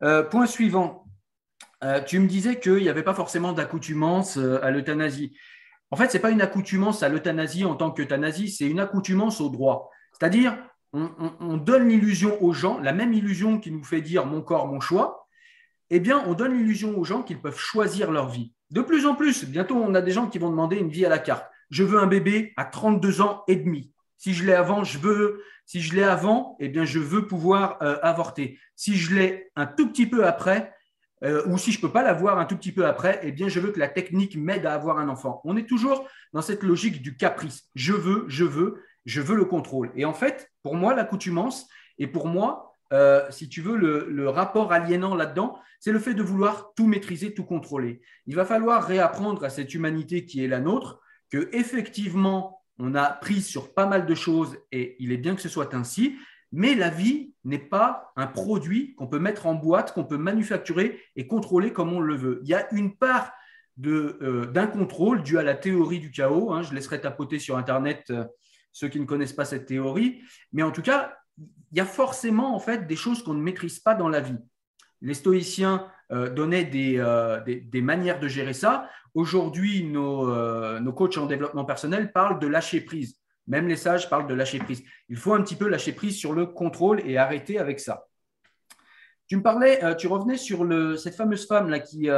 Euh, 0.03 0.23
point 0.25 0.47
suivant. 0.47 1.07
Euh, 1.85 2.01
tu 2.01 2.19
me 2.19 2.27
disais 2.27 2.59
qu'il 2.59 2.83
n'y 2.83 2.89
avait 2.89 3.03
pas 3.03 3.15
forcément 3.15 3.53
d'accoutumance 3.53 4.37
euh, 4.37 4.65
à 4.65 4.71
l'euthanasie. 4.71 5.37
En 5.91 5.97
fait, 5.97 6.09
ce 6.09 6.17
n'est 6.17 6.21
pas 6.21 6.31
une 6.31 6.41
accoutumance 6.41 7.03
à 7.03 7.09
l'euthanasie 7.09 7.65
en 7.65 7.75
tant 7.75 7.91
qu'euthanasie, 7.91 8.51
c'est 8.51 8.67
une 8.67 8.81
accoutumance 8.81 9.41
au 9.41 9.49
droit. 9.49 9.91
C'est-à-dire, 10.13 10.57
on, 10.93 11.57
donne 11.57 11.89
l'illusion 11.89 12.43
aux 12.43 12.53
gens, 12.53 12.79
la 12.79 12.93
même 12.93 13.13
illusion 13.13 13.59
qui 13.59 13.71
nous 13.71 13.85
fait 13.85 14.01
dire 14.01 14.27
mon 14.27 14.43
corps, 14.43 14.69
mon 14.69 14.81
choix, 14.81 15.27
eh 15.91 16.01
bien, 16.01 16.23
on 16.27 16.35
donne 16.35 16.57
l'illusion 16.57 16.97
aux 16.99 17.05
gens 17.05 17.23
qu'ils 17.23 17.41
peuvent 17.41 17.59
choisir 17.59 18.11
leur 18.11 18.29
vie. 18.29 18.53
De 18.71 18.81
plus 18.81 19.07
en 19.07 19.15
plus, 19.15 19.45
bientôt, 19.45 19.77
on 19.77 19.95
a 19.95 20.01
des 20.01 20.13
gens 20.13 20.29
qui 20.29 20.39
vont 20.39 20.51
demander 20.51 20.77
une 20.77 20.89
vie 20.89 21.05
à 21.05 21.09
la 21.09 21.19
carte. 21.19 21.51
Je 21.73 21.83
veux 21.83 21.99
un 21.99 22.07
bébé 22.07 22.53
à 22.57 22.65
32 22.65 23.21
ans 23.21 23.43
et 23.49 23.57
demi. 23.57 23.93
Si 24.17 24.33
je 24.33 24.45
l'ai 24.45 24.53
avant, 24.53 24.85
je 24.85 24.99
veux. 24.99 25.43
Si 25.67 25.81
je 25.81 25.97
l'ai 25.97 26.05
avant, 26.05 26.57
eh 26.61 26.69
bien, 26.69 26.85
je 26.85 27.01
veux 27.01 27.27
pouvoir 27.27 27.79
euh, 27.83 27.99
avorter. 28.03 28.61
Si 28.77 28.97
je 28.97 29.15
l'ai 29.17 29.51
un 29.57 29.67
tout 29.67 29.89
petit 29.89 30.07
peu 30.07 30.25
après, 30.25 30.73
euh, 31.25 31.43
ou 31.47 31.59
si 31.59 31.73
je 31.73 31.79
ne 31.79 31.83
peux 31.83 31.93
pas 31.93 32.05
l'avoir 32.05 32.39
un 32.39 32.45
tout 32.45 32.57
petit 32.57 32.73
peu 32.73 32.87
après, 32.87 33.19
eh 33.25 33.33
bien, 33.33 33.49
je 33.49 33.59
veux 33.59 33.73
que 33.73 33.81
la 33.81 33.89
technique 33.89 34.37
m'aide 34.37 34.67
à 34.67 34.75
avoir 34.75 34.99
un 34.99 35.09
enfant. 35.09 35.41
On 35.45 35.57
est 35.57 35.69
toujours 35.69 36.07
dans 36.33 36.43
cette 36.43 36.63
logique 36.63 37.03
du 37.03 37.17
caprice. 37.17 37.71
Je 37.75 37.93
veux, 37.93 38.25
je 38.29 38.45
veux 38.45 38.85
je 39.05 39.21
veux 39.21 39.37
le 39.37 39.45
contrôle. 39.45 39.91
Et 39.97 40.05
en 40.05 40.13
fait, 40.13 40.51
pour 40.63 40.77
moi, 40.77 40.95
l'accoutumance, 40.95 41.69
et 41.99 42.07
pour 42.07 42.29
moi, 42.29 42.75
euh, 42.93 43.25
si 43.31 43.49
tu 43.49 43.61
veux, 43.61 43.77
le, 43.77 44.29
rapport 44.29 44.73
aliénant 44.73 45.15
là-dedans, 45.15 45.59
c'est 45.81 45.93
le 45.93 45.99
fait 45.99 46.15
de 46.15 46.23
vouloir 46.23 46.73
tout 46.77 46.87
maîtriser, 46.87 47.35
tout 47.35 47.45
contrôler. 47.45 48.03
Il 48.27 48.37
va 48.37 48.45
falloir 48.45 48.87
réapprendre 48.87 49.45
à 49.45 49.51
cette 49.51 49.75
humanité 49.75 50.25
qui 50.25 50.45
est 50.45 50.49
la 50.49 50.61
nôtre 50.61 51.01
que 51.33 51.49
effectivement, 51.53 52.63
on 52.79 52.95
a 52.95 53.11
pris 53.11 53.41
sur 53.41 53.73
pas 53.73 53.87
mal 53.87 54.05
de 54.05 54.15
choses 54.15 54.59
et 54.71 54.97
il 54.99 55.13
est 55.13 55.17
bien 55.17 55.35
que 55.35 55.41
ce 55.41 55.49
soit 55.49 55.75
ainsi, 55.75 56.19
mais 56.53 56.75
la 56.75 56.91
vie 56.91 57.35
n'est 57.45 57.59
pas 57.59 58.13
un 58.17 58.27
produit 58.27 58.95
qu'on 58.97 59.07
peut 59.07 59.19
mettre 59.19 59.47
en 59.47 59.55
boîte, 59.55 59.95
qu'on 59.95 60.05
peut 60.05 60.19
manufacturer 60.19 61.01
et 61.17 61.27
contrôler 61.27 61.73
comme 61.73 61.95
on 61.95 62.01
le 62.01 62.15
veut. 62.15 62.41
Il 62.43 62.51
y 62.51 62.55
a 62.55 62.73
une 62.75 62.95
part 62.95 63.33
euh, 63.87 64.45
d'un 64.47 64.67
contrôle 64.67 65.23
dû 65.23 65.39
à 65.39 65.43
la 65.43 65.55
théorie 65.55 66.01
du 66.01 66.11
chaos. 66.11 66.53
Hein. 66.53 66.61
je 66.61 66.75
laisserai 66.75 67.01
tapoter 67.01 67.39
sur 67.39 67.57
Internet 67.57 68.05
euh, 68.11 68.27
ceux 68.73 68.89
qui 68.89 69.01
ne 69.01 69.07
connaissent 69.07 69.33
pas 69.33 69.47
cette 69.47 69.65
théorie. 69.65 70.21
Mais 70.53 70.63
en 70.63 70.71
tout 70.71 70.83
cas, 70.83 71.17
il 71.39 71.79
y 71.79 71.81
a 71.81 71.87
forcément 71.87 72.55
en 72.55 72.59
fait 72.59 72.87
des 72.87 72.97
choses 72.97 73.23
qu'on 73.23 73.35
ne 73.35 73.43
maîtrise 73.43 73.81
pas 73.81 73.95
dans 73.95 74.11
la 74.11 74.21
vie. 74.21 74.39
Les 75.01 75.15
stoïciens 75.15 75.89
donnaient 76.13 76.69
euh, 76.75 77.41
des, 77.41 77.83
manières 77.83 78.21
de 78.21 78.29
gérer 78.29 78.53
ça. 78.53 78.89
Aujourd'hui, 79.15 79.85
nos, 79.85 80.31
euh, 80.31 80.81
nos 80.81 80.93
coachs 80.93 81.17
en 81.19 81.27
développement 81.27 81.65
personnel 81.65 82.13
parlent 82.13 82.39
de 82.39 82.47
lâcher 82.47 82.81
prise. 82.81 83.19
Même 83.47 83.67
les 83.67 83.77
sages 83.77 84.09
parlent 84.09 84.27
de 84.27 84.35
lâcher 84.35 84.59
prise. 84.59 84.83
Il 85.09 85.17
faut 85.17 85.35
un 85.35 85.43
petit 85.43 85.57
peu 85.57 85.69
lâcher 85.69 85.93
prise 85.93 86.17
sur 86.17 86.33
le 86.33 86.47
contrôle 86.47 87.01
et 87.05 87.17
arrêter 87.19 87.59
avec 87.59 87.81
ça. 87.81 88.07
Tu 89.27 89.37
me 89.37 89.43
parlais, 89.43 89.81
tu 89.97 90.07
revenais 90.07 90.37
sur 90.37 90.65
le, 90.65 90.97
cette 90.97 91.15
fameuse 91.15 91.47
femme 91.47 91.71
là 91.71 91.81
qui, 91.81 92.09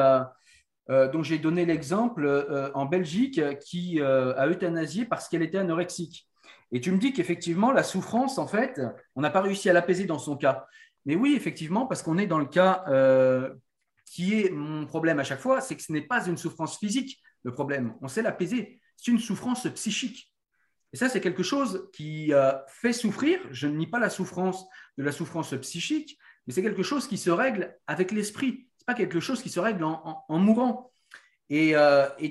dont 0.88 1.22
j'ai 1.22 1.38
donné 1.38 1.64
l'exemple 1.64 2.70
en 2.74 2.86
Belgique, 2.86 3.40
qui 3.60 4.00
a 4.00 4.48
euthanasié 4.48 5.04
parce 5.04 5.28
qu'elle 5.28 5.42
était 5.42 5.58
anorexique. 5.58 6.28
Et 6.72 6.80
tu 6.80 6.90
me 6.90 6.98
dis 6.98 7.12
qu'effectivement, 7.12 7.70
la 7.70 7.84
souffrance, 7.84 8.36
en 8.38 8.48
fait, 8.48 8.80
on 9.14 9.20
n'a 9.20 9.30
pas 9.30 9.42
réussi 9.42 9.70
à 9.70 9.72
l'apaiser 9.72 10.06
dans 10.06 10.18
son 10.18 10.36
cas. 10.36 10.66
Mais 11.06 11.16
oui, 11.16 11.34
effectivement, 11.36 11.86
parce 11.86 12.02
qu'on 12.02 12.18
est 12.18 12.26
dans 12.26 12.38
le 12.38 12.46
cas 12.46 12.84
euh, 12.88 13.54
qui 14.06 14.40
est 14.40 14.50
mon 14.50 14.86
problème 14.86 15.18
à 15.18 15.24
chaque 15.24 15.40
fois, 15.40 15.60
c'est 15.60 15.76
que 15.76 15.82
ce 15.82 15.92
n'est 15.92 16.06
pas 16.06 16.26
une 16.26 16.36
souffrance 16.36 16.78
physique, 16.78 17.22
le 17.42 17.52
problème. 17.52 17.94
On 18.00 18.08
sait 18.08 18.22
l'apaiser. 18.22 18.80
C'est 18.96 19.10
une 19.10 19.18
souffrance 19.18 19.66
psychique. 19.74 20.32
Et 20.92 20.96
ça, 20.96 21.08
c'est 21.08 21.20
quelque 21.20 21.42
chose 21.42 21.88
qui 21.92 22.32
euh, 22.32 22.52
fait 22.68 22.92
souffrir. 22.92 23.40
Je 23.50 23.66
ne 23.66 23.76
nie 23.76 23.88
pas 23.88 23.98
la 23.98 24.10
souffrance 24.10 24.64
de 24.96 25.02
la 25.02 25.10
souffrance 25.10 25.52
psychique, 25.60 26.16
mais 26.46 26.52
c'est 26.52 26.62
quelque 26.62 26.84
chose 26.84 27.08
qui 27.08 27.18
se 27.18 27.30
règle 27.30 27.76
avec 27.88 28.12
l'esprit. 28.12 28.68
Ce 28.78 28.82
n'est 28.82 28.86
pas 28.86 28.94
quelque 28.94 29.18
chose 29.18 29.42
qui 29.42 29.50
se 29.50 29.58
règle 29.58 29.82
en, 29.82 30.38
mourant. 30.38 30.92
Et, 31.50 31.74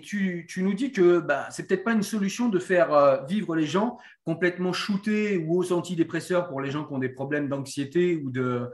tu, 0.02 0.48
nous 0.58 0.74
dis 0.74 0.94
que 0.94 1.20
bah, 1.20 1.48
c'est 1.52 1.68
peut-être 1.68 1.84
pas 1.84 1.92
une 1.92 2.04
solution 2.04 2.48
de 2.48 2.58
faire 2.58 3.26
vivre 3.26 3.56
les 3.56 3.66
gens 3.68 3.98
complètement 4.24 4.72
shootés 4.72 5.38
ou 5.38 5.58
aux 5.58 5.74
antidépresseurs 5.74 6.48
pour 6.48 6.62
les 6.62 6.72
gens 6.72 6.86
qui 6.86 6.94
ont 6.94 7.00
des 7.00 7.10
problèmes 7.10 7.50
d'anxiété 7.50 8.16
ou 8.16 8.30
de, 8.30 8.70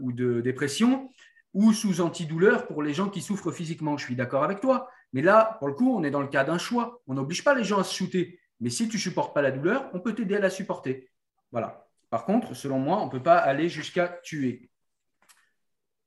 ou 0.00 0.12
de 0.12 0.42
dépression, 0.42 1.10
ou 1.54 1.72
sous 1.72 2.00
antidouleur 2.00 2.66
pour 2.66 2.82
les 2.82 2.94
gens 2.94 3.08
qui 3.08 3.20
souffrent 3.20 3.52
physiquement. 3.52 3.96
Je 3.96 4.04
suis 4.04 4.16
d'accord 4.16 4.44
avec 4.44 4.60
toi. 4.60 4.88
Mais 5.12 5.22
là, 5.22 5.56
pour 5.58 5.68
le 5.68 5.74
coup, 5.74 5.94
on 5.96 6.04
est 6.04 6.10
dans 6.10 6.20
le 6.20 6.28
cas 6.28 6.44
d'un 6.44 6.58
choix. 6.58 7.00
On 7.06 7.14
n'oblige 7.14 7.44
pas 7.44 7.54
les 7.54 7.64
gens 7.64 7.78
à 7.78 7.84
se 7.84 7.94
shooter. 7.94 8.38
Mais 8.60 8.70
si 8.70 8.88
tu 8.88 8.96
ne 8.96 9.00
supportes 9.00 9.34
pas 9.34 9.42
la 9.42 9.50
douleur, 9.50 9.88
on 9.94 10.00
peut 10.00 10.14
t'aider 10.14 10.36
à 10.36 10.40
la 10.40 10.50
supporter. 10.50 11.10
Voilà. 11.52 11.88
Par 12.10 12.24
contre, 12.24 12.54
selon 12.54 12.78
moi, 12.78 13.00
on 13.00 13.06
ne 13.06 13.10
peut 13.10 13.22
pas 13.22 13.38
aller 13.38 13.68
jusqu'à 13.68 14.08
tuer. 14.22 14.70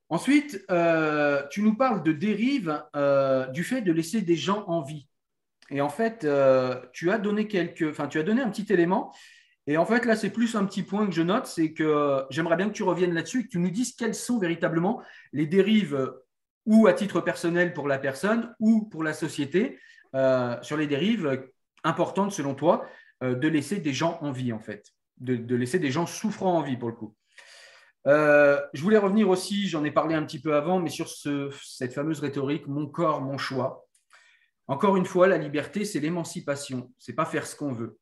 Ensuite, 0.08 0.62
euh, 0.70 1.42
tu 1.50 1.62
nous 1.62 1.74
parles 1.74 2.02
de 2.02 2.12
dérive 2.12 2.82
euh, 2.94 3.46
du 3.46 3.64
fait 3.64 3.80
de 3.80 3.92
laisser 3.92 4.20
des 4.20 4.36
gens 4.36 4.64
en 4.66 4.82
vie. 4.82 5.08
Et 5.70 5.80
en 5.80 5.88
fait, 5.88 6.24
euh, 6.24 6.78
tu 6.92 7.10
as 7.10 7.18
donné 7.18 7.48
quelques, 7.48 7.88
enfin, 7.88 8.08
tu 8.08 8.18
as 8.18 8.22
donné 8.22 8.42
un 8.42 8.50
petit 8.50 8.70
élément. 8.70 9.12
Et 9.66 9.76
en 9.76 9.86
fait, 9.86 10.04
là, 10.04 10.16
c'est 10.16 10.30
plus 10.30 10.56
un 10.56 10.64
petit 10.64 10.82
point 10.82 11.06
que 11.06 11.12
je 11.12 11.22
note, 11.22 11.46
c'est 11.46 11.72
que 11.72 12.24
j'aimerais 12.30 12.56
bien 12.56 12.68
que 12.68 12.74
tu 12.74 12.82
reviennes 12.82 13.14
là-dessus 13.14 13.40
et 13.40 13.44
que 13.44 13.48
tu 13.48 13.58
nous 13.58 13.70
dises 13.70 13.94
quelles 13.94 14.14
sont 14.14 14.38
véritablement 14.38 15.00
les 15.32 15.46
dérives 15.46 16.12
ou 16.66 16.86
à 16.86 16.92
titre 16.92 17.20
personnel 17.20 17.72
pour 17.72 17.86
la 17.86 17.98
personne 17.98 18.54
ou 18.58 18.86
pour 18.86 19.04
la 19.04 19.12
société 19.12 19.78
sur 20.14 20.76
les 20.76 20.86
dérives 20.86 21.46
importante, 21.84 22.32
selon 22.32 22.54
toi, 22.54 22.86
euh, 23.22 23.34
de 23.34 23.48
laisser 23.48 23.78
des 23.78 23.92
gens 23.92 24.18
en 24.20 24.32
vie, 24.32 24.52
en 24.52 24.60
fait, 24.60 24.86
de, 25.18 25.54
laisser 25.54 25.78
des 25.78 25.90
gens 25.90 26.06
souffrant 26.06 26.58
en 26.58 26.62
vie, 26.62 26.76
pour 26.76 26.88
le 26.88 26.94
coup. 26.94 27.14
Euh, 28.08 28.60
je 28.72 28.82
voulais 28.82 28.98
revenir 28.98 29.28
aussi, 29.28 29.68
j'en 29.68 29.84
ai 29.84 29.92
parlé 29.92 30.14
un 30.14 30.24
petit 30.24 30.40
peu 30.40 30.56
avant, 30.56 30.80
mais 30.80 30.90
sur 30.90 31.08
cette 31.08 31.92
fameuse 31.92 32.20
rhétorique 32.20 32.66
mon 32.66 32.86
corps, 32.86 33.20
mon 33.20 33.38
choix. 33.38 33.86
Encore 34.66 34.96
une 34.96 35.04
fois, 35.04 35.26
la 35.26 35.38
liberté, 35.38 35.84
c'est 35.84 36.00
l'émancipation, 36.00 36.92
c'est 36.98 37.12
pas 37.12 37.24
faire 37.24 37.46
ce 37.46 37.54
qu'on 37.54 37.72
veut. 37.72 37.98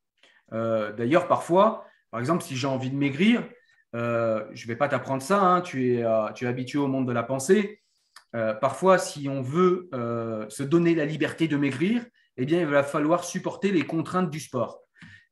Euh, 0.52 0.92
d'ailleurs, 0.92 1.28
parfois, 1.28 1.86
par 2.10 2.20
exemple, 2.20 2.42
si 2.42 2.56
j'ai 2.56 2.66
envie 2.66 2.90
de 2.90 2.96
maigrir, 2.96 3.42
je 3.92 3.98
ne 3.98 4.66
vais 4.66 4.76
pas 4.76 4.88
t'apprendre 4.88 5.22
ça, 5.22 5.40
hein, 5.42 5.60
tu, 5.60 5.94
es, 5.94 6.04
tu 6.34 6.44
es 6.44 6.48
habitué 6.48 6.78
au 6.78 6.86
monde 6.86 7.06
de 7.08 7.12
la 7.12 7.22
pensée. 7.22 7.80
parfois, 8.60 8.98
si 8.98 9.28
on 9.28 9.42
veut 9.42 9.88
se 10.48 10.62
donner 10.62 10.94
la 10.94 11.04
liberté 11.04 11.48
de 11.48 11.56
maigrir, 11.56 12.04
eh 12.36 12.46
bien, 12.46 12.60
il 12.60 12.66
va 12.66 12.82
falloir 12.82 13.24
supporter 13.24 13.72
les 13.72 13.82
contraintes 13.82 14.30
du 14.30 14.40
sport. 14.40 14.80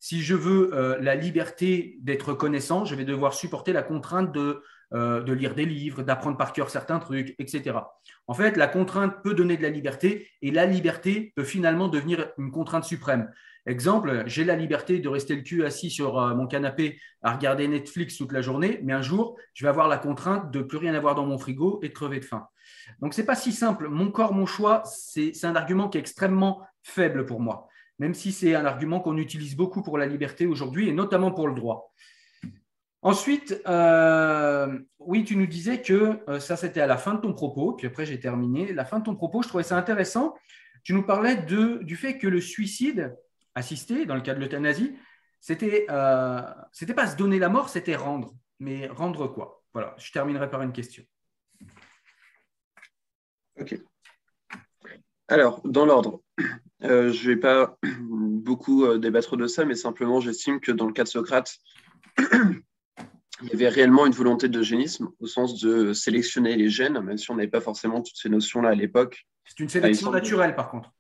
Si 0.01 0.23
je 0.23 0.35
veux 0.35 0.75
euh, 0.75 0.99
la 1.01 1.15
liberté 1.17 1.97
d'être 2.03 2.33
connaissant, 2.33 2.85
je 2.85 2.95
vais 2.95 3.05
devoir 3.05 3.35
supporter 3.35 3.73
la 3.73 3.83
contrainte 3.83 4.33
de, 4.33 4.63
euh, 4.95 5.23
de 5.23 5.33
lire 5.35 5.55
des 5.55 5.67
livres, 5.67 6.03
d'apprendre 6.03 6.39
par 6.39 6.55
cœur 6.55 6.71
certains 6.71 6.99
trucs, 6.99 7.35
etc. 7.39 7.77
En 8.27 8.35
fait, 8.35 8.57
la 8.57 8.67
contrainte 8.67 9.23
peut 9.23 9.35
donner 9.35 9.59
de 9.59 9.63
la 9.63 9.69
liberté 9.69 10.31
et 10.41 10.51
la 10.51 10.65
liberté 10.65 11.33
peut 11.37 11.45
finalement 11.45 11.89
devenir 11.89 12.31
une 12.39 12.51
contrainte 12.51 12.85
suprême. 12.85 13.31
Exemple, 13.67 14.23
j'ai 14.25 14.45
la 14.45 14.57
liberté 14.57 14.99
de 14.99 15.09
rester 15.11 15.37
le 15.37 15.43
cul 15.43 15.63
assis 15.63 15.91
sur 15.91 16.19
euh, 16.19 16.35
mon 16.35 16.47
canapé 16.47 16.99
à 17.23 17.35
regarder 17.35 17.69
Netflix 17.69 18.17
toute 18.17 18.33
la 18.33 18.41
journée, 18.41 18.81
mais 18.83 18.95
un 18.95 19.03
jour, 19.03 19.37
je 19.53 19.67
vais 19.67 19.69
avoir 19.69 19.89
la 19.89 19.99
contrainte 19.99 20.51
de 20.51 20.63
plus 20.63 20.79
rien 20.79 20.95
avoir 20.95 21.15
dans 21.15 21.27
mon 21.27 21.37
frigo 21.37 21.81
et 21.83 21.89
de 21.91 21.93
crever 21.93 22.21
de 22.21 22.25
faim. 22.25 22.47
Donc, 23.01 23.13
ce 23.13 23.21
n'est 23.21 23.27
pas 23.27 23.35
si 23.35 23.53
simple. 23.53 23.89
Mon 23.89 24.11
corps, 24.11 24.33
mon 24.33 24.47
choix, 24.47 24.83
c'est 24.87 25.45
un 25.45 25.55
argument 25.55 25.91
qui 25.91 25.99
est 25.99 26.01
extrêmement 26.01 26.63
faible 26.83 27.27
pour 27.27 27.41
moi, 27.41 27.69
même 27.99 28.15
si 28.15 28.33
c'est 28.33 28.55
un 28.55 28.65
argument 28.65 29.01
qu'on 29.01 29.19
utilise 29.19 29.55
beaucoup 29.55 29.83
pour 29.83 29.99
la 29.99 30.07
liberté 30.07 30.47
aujourd'hui 30.47 30.89
et 30.89 30.93
notamment 30.93 31.31
pour 31.31 31.47
le 31.47 31.55
droit. 31.55 31.93
Ensuite, 33.03 33.63
euh, 33.69 34.79
oui, 34.99 35.25
tu 35.25 35.37
nous 35.37 35.47
disais 35.47 35.81
que 35.83 36.19
euh, 36.29 36.41
ça, 36.41 36.57
c'était 36.57 36.81
à 36.81 36.87
la 36.87 36.97
fin 36.97 37.15
de 37.15 37.21
ton 37.21 37.33
propos, 37.33 37.75
puis 37.75 37.87
après 37.87 38.05
j'ai 38.05 38.19
terminé. 38.19 38.73
La 38.73 38.85
fin 38.85 38.99
de 38.99 39.05
ton 39.05 39.15
propos, 39.15 39.43
je 39.43 39.49
trouvais 39.49 39.63
ça 39.63 39.77
intéressant. 39.77 40.35
Tu 40.83 40.95
nous 40.95 41.05
parlais 41.05 41.37
de, 41.37 41.79
du 41.85 41.97
fait 41.97 42.19
que 42.19 42.27
le 42.27 42.41
suicide 42.41 43.17
assisté, 43.55 44.05
dans 44.05 44.17
le 44.17 44.21
cas 44.21 44.35
de 44.35 44.41
l'euthanasie, 44.41 44.97
c'était 45.41 45.87
euh, 45.91 46.43
c'était 46.73 46.95
pas 46.95 47.07
se 47.07 47.17
donner 47.17 47.39
la 47.39 47.49
mort, 47.49 47.69
c'était 47.69 47.95
rendre. 47.95 48.35
Mais 48.59 48.89
rendre 48.89 49.29
quoi? 49.29 49.63
Voilà, 49.73 49.95
je 49.99 50.11
terminerai 50.11 50.51
par 50.51 50.63
une 50.63 50.73
question. 50.73 51.05
Ok. 53.61 53.81
Alors, 55.29 55.61
dans 55.65 55.87
l'ordre, 55.87 56.23
euh, 56.83 57.13
je 57.13 57.29
ne 57.29 57.35
vais 57.35 57.41
pas 57.41 57.79
beaucoup 58.01 58.99
débattre 58.99 59.37
de 59.37 59.47
ça, 59.47 59.65
mais 59.65 59.77
simplement, 59.77 60.21
j'estime 60.21 60.59
que 60.59 60.73
dans 60.73 60.87
le 60.87 60.93
cas 60.93 61.05
de 61.05 61.09
Socrate, 61.09 61.59
il 63.43 63.49
y 63.49 63.53
avait 63.53 63.69
réellement 63.69 64.07
une 64.07 64.13
volonté 64.13 64.49
d'eugénisme 64.49 65.11
au 65.21 65.27
sens 65.27 65.61
de 65.61 65.93
sélectionner 65.93 66.57
les 66.57 66.69
gènes, 66.69 67.01
même 67.01 67.19
si 67.19 67.31
on 67.31 67.37
n'avait 67.37 67.49
pas 67.49 67.61
forcément 67.61 68.03
toutes 68.03 68.17
ces 68.17 68.29
notions-là 68.29 68.71
à 68.71 68.75
l'époque. 68.75 69.27
C'est 69.45 69.61
une 69.61 69.69
sélection 69.69 70.11
naturelle, 70.11 70.55
par 70.55 70.71
contre. 70.71 70.93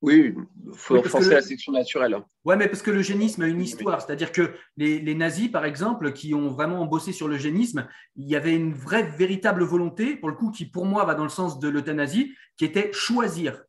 Oui, 0.00 0.32
il 0.64 0.72
faut 0.74 1.00
renforcer 1.00 1.30
la 1.30 1.42
sélection 1.42 1.72
naturelle. 1.72 2.16
Oui, 2.44 2.54
mais 2.56 2.68
parce 2.68 2.82
que 2.82 2.90
l'eugénisme 2.92 3.42
a 3.42 3.48
une 3.48 3.60
histoire. 3.60 4.00
C'est-à-dire 4.00 4.30
que 4.30 4.54
les, 4.76 5.14
nazis, 5.14 5.48
par 5.48 5.64
exemple, 5.64 6.12
qui 6.12 6.34
ont 6.34 6.50
vraiment 6.50 6.86
bossé 6.86 7.12
sur 7.12 7.26
l'eugénisme, 7.26 7.88
il 8.14 8.28
y 8.28 8.36
avait 8.36 8.54
une 8.54 8.74
vraie, 8.74 9.02
véritable 9.02 9.64
volonté, 9.64 10.14
pour 10.16 10.28
le 10.28 10.36
coup, 10.36 10.52
qui 10.52 10.66
pour 10.66 10.86
moi 10.86 11.04
va 11.04 11.16
dans 11.16 11.24
le 11.24 11.30
sens 11.30 11.58
de 11.58 11.68
l'euthanasie, 11.68 12.32
qui 12.56 12.64
était 12.64 12.92
choisir. 12.92 13.64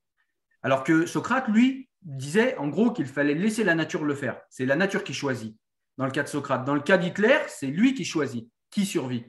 Alors 0.62 0.84
que 0.84 1.08
Socrate, 1.08 1.48
lui, 1.48 1.90
disait 2.04 2.56
en 2.58 2.68
gros 2.68 2.92
qu'il 2.92 3.08
fallait 3.08 3.34
laisser 3.34 3.64
la 3.64 3.74
nature 3.74 4.04
le 4.04 4.14
faire. 4.14 4.40
C'est 4.50 4.66
la 4.66 4.76
nature 4.76 5.04
qui 5.04 5.14
choisit, 5.14 5.58
dans 6.00 6.06
le 6.06 6.12
cas 6.12 6.24
de 6.24 6.30
Socrate. 6.30 6.66
Dans 6.66 6.76
le 6.76 6.82
cas 6.82 6.98
d'Hitler, 6.98 7.38
c'est 7.50 7.68
lui 7.68 7.94
qui 7.94 8.06
choisit, 8.06 8.50
qui 8.72 8.86
survit. 8.86 9.26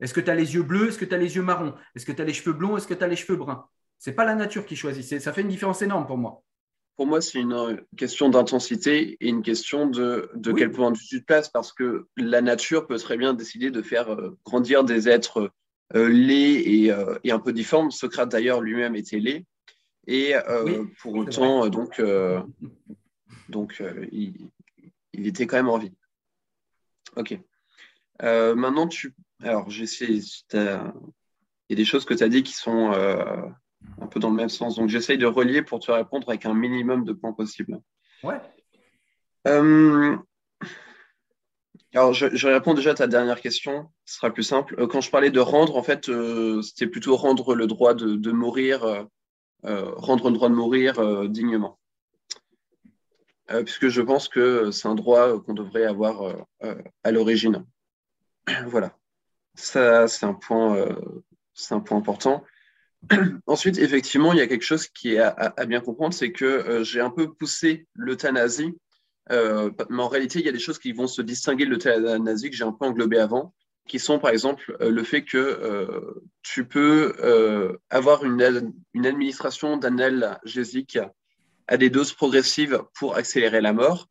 Est-ce 0.00 0.14
que 0.14 0.20
tu 0.20 0.30
as 0.30 0.36
les 0.36 0.54
yeux 0.54 0.62
bleus? 0.62 0.88
Est-ce 0.88 0.98
que 0.98 1.04
tu 1.04 1.14
as 1.14 1.18
les 1.18 1.34
yeux 1.34 1.42
marrons? 1.42 1.74
Est-ce 1.94 2.06
que 2.06 2.12
tu 2.12 2.22
as 2.22 2.24
les 2.24 2.32
cheveux 2.32 2.52
blonds? 2.52 2.76
Est-ce 2.76 2.86
que 2.86 2.94
tu 2.94 3.02
as 3.02 3.08
les 3.08 3.16
cheveux 3.16 3.36
bruns? 3.36 3.66
C'est 3.98 4.12
pas 4.12 4.24
la 4.24 4.36
nature 4.36 4.64
qui 4.64 4.76
choisit. 4.76 5.20
Ça 5.20 5.32
fait 5.32 5.40
une 5.40 5.48
différence 5.48 5.82
énorme 5.82 6.06
pour 6.06 6.16
moi. 6.16 6.44
Pour 6.96 7.08
moi, 7.08 7.20
c'est 7.20 7.40
une 7.40 7.84
question 7.96 8.28
d'intensité 8.28 9.16
et 9.20 9.28
une 9.28 9.42
question 9.42 9.88
de, 9.88 10.30
de 10.36 10.52
quel 10.52 10.70
point 10.70 10.92
de 10.92 10.96
vue 10.96 11.04
tu 11.04 11.20
te 11.20 11.24
places, 11.24 11.48
parce 11.48 11.72
que 11.72 12.06
la 12.16 12.40
nature 12.40 12.86
peut 12.86 12.98
très 12.98 13.16
bien 13.16 13.34
décider 13.34 13.72
de 13.72 13.82
faire 13.82 14.12
euh, 14.12 14.38
grandir 14.44 14.84
des 14.84 15.08
êtres 15.08 15.50
euh, 15.96 16.08
laids 16.08 16.92
euh, 16.92 17.18
et, 17.24 17.32
un 17.32 17.40
peu 17.40 17.52
difformes. 17.52 17.90
Socrate, 17.90 18.30
d'ailleurs, 18.30 18.60
lui-même 18.60 18.94
était 18.94 19.18
laid. 19.18 19.44
Et 20.06 20.34
pour 21.00 21.14
autant, 21.14 21.66
donc, 21.68 22.00
donc 23.48 23.82
il, 24.12 24.34
il, 25.14 25.26
était 25.26 25.46
quand 25.46 25.56
même 25.56 25.70
en 25.70 25.78
vie. 25.78 25.92
Ok. 27.16 27.38
maintenant, 28.20 28.88
tu. 28.88 29.14
Alors, 29.42 29.70
j'essaie. 29.70 30.20
Il 30.52 31.70
y 31.70 31.72
a 31.72 31.76
des 31.76 31.84
choses 31.84 32.04
que 32.04 32.14
tu 32.14 32.22
as 32.22 32.28
dit 32.28 32.42
qui 32.42 32.52
sont 32.52 32.92
un 34.00 34.06
peu 34.06 34.20
dans 34.20 34.30
le 34.30 34.36
même 34.36 34.48
sens. 34.48 34.76
Donc, 34.76 34.88
j'essaye 34.88 35.18
de 35.18 35.26
relier 35.26 35.62
pour 35.62 35.80
te 35.80 35.90
répondre 35.90 36.28
avec 36.28 36.46
un 36.46 36.54
minimum 36.54 37.04
de 37.04 37.12
points 37.12 37.32
possible. 37.32 37.80
Ouais. 38.22 38.40
Euh, 39.46 40.16
alors, 41.94 42.12
je, 42.12 42.34
je, 42.34 42.48
réponds 42.48 42.74
déjà 42.74 42.92
à 42.92 42.94
ta 42.94 43.06
dernière 43.06 43.40
question. 43.40 43.90
Ce 44.04 44.16
sera 44.16 44.32
plus 44.32 44.42
simple. 44.42 44.74
Euh, 44.78 44.86
quand 44.86 45.00
je 45.00 45.10
parlais 45.10 45.30
de 45.30 45.40
rendre, 45.40 45.76
en 45.76 45.82
fait, 45.82 46.08
euh, 46.08 46.62
c'était 46.62 46.86
plutôt 46.86 47.16
rendre 47.16 47.54
le 47.54 47.66
droit 47.66 47.94
de, 47.94 48.32
mourir, 48.32 49.06
rendre 49.62 50.28
le 50.28 50.34
droit 50.34 50.48
de 50.48 50.54
mourir 50.54 51.28
dignement. 51.28 51.78
Puisque 53.64 53.88
je 53.88 54.02
pense 54.02 54.28
que 54.28 54.70
c'est 54.70 54.88
un 54.88 54.94
droit 54.94 55.40
qu'on 55.42 55.54
devrait 55.54 55.84
avoir 55.84 56.46
à 57.02 57.10
l'origine. 57.10 57.64
voilà. 58.66 58.96
Ça, 59.54 60.08
c'est 60.08 60.26
un 60.26 60.38
un 61.70 61.80
point 61.80 61.98
important. 61.98 62.44
Ensuite, 63.46 63.78
effectivement, 63.78 64.32
il 64.32 64.38
y 64.38 64.42
a 64.42 64.46
quelque 64.46 64.64
chose 64.64 64.88
qui 64.88 65.14
est 65.14 65.20
à, 65.20 65.66
bien 65.66 65.80
comprendre, 65.80 66.14
c'est 66.14 66.32
que 66.32 66.44
euh, 66.44 66.84
j'ai 66.84 67.00
un 67.00 67.10
peu 67.10 67.32
poussé 67.32 67.86
l'euthanasie, 67.94 68.74
euh, 69.30 69.70
mais 69.90 70.02
en 70.02 70.08
réalité, 70.08 70.38
il 70.40 70.46
y 70.46 70.48
a 70.48 70.52
des 70.52 70.58
choses 70.58 70.78
qui 70.78 70.92
vont 70.92 71.06
se 71.06 71.22
distinguer 71.22 71.64
de 71.64 71.70
l'euthanasie 71.70 72.50
que 72.50 72.56
j'ai 72.56 72.64
un 72.64 72.72
peu 72.72 72.86
englobé 72.86 73.18
avant, 73.18 73.54
qui 73.86 73.98
sont 73.98 74.18
par 74.18 74.30
exemple 74.30 74.76
euh, 74.80 74.90
le 74.90 75.02
fait 75.02 75.24
que 75.24 76.22
tu 76.42 76.66
peux 76.66 77.78
avoir 77.90 78.24
une, 78.24 78.72
une 78.94 79.06
administration 79.06 79.76
d'analgésique 79.76 80.98
à 81.66 81.76
des 81.76 81.90
doses 81.90 82.12
progressives 82.12 82.82
pour 82.94 83.16
accélérer 83.16 83.60
la 83.60 83.72
mort. 83.72 84.08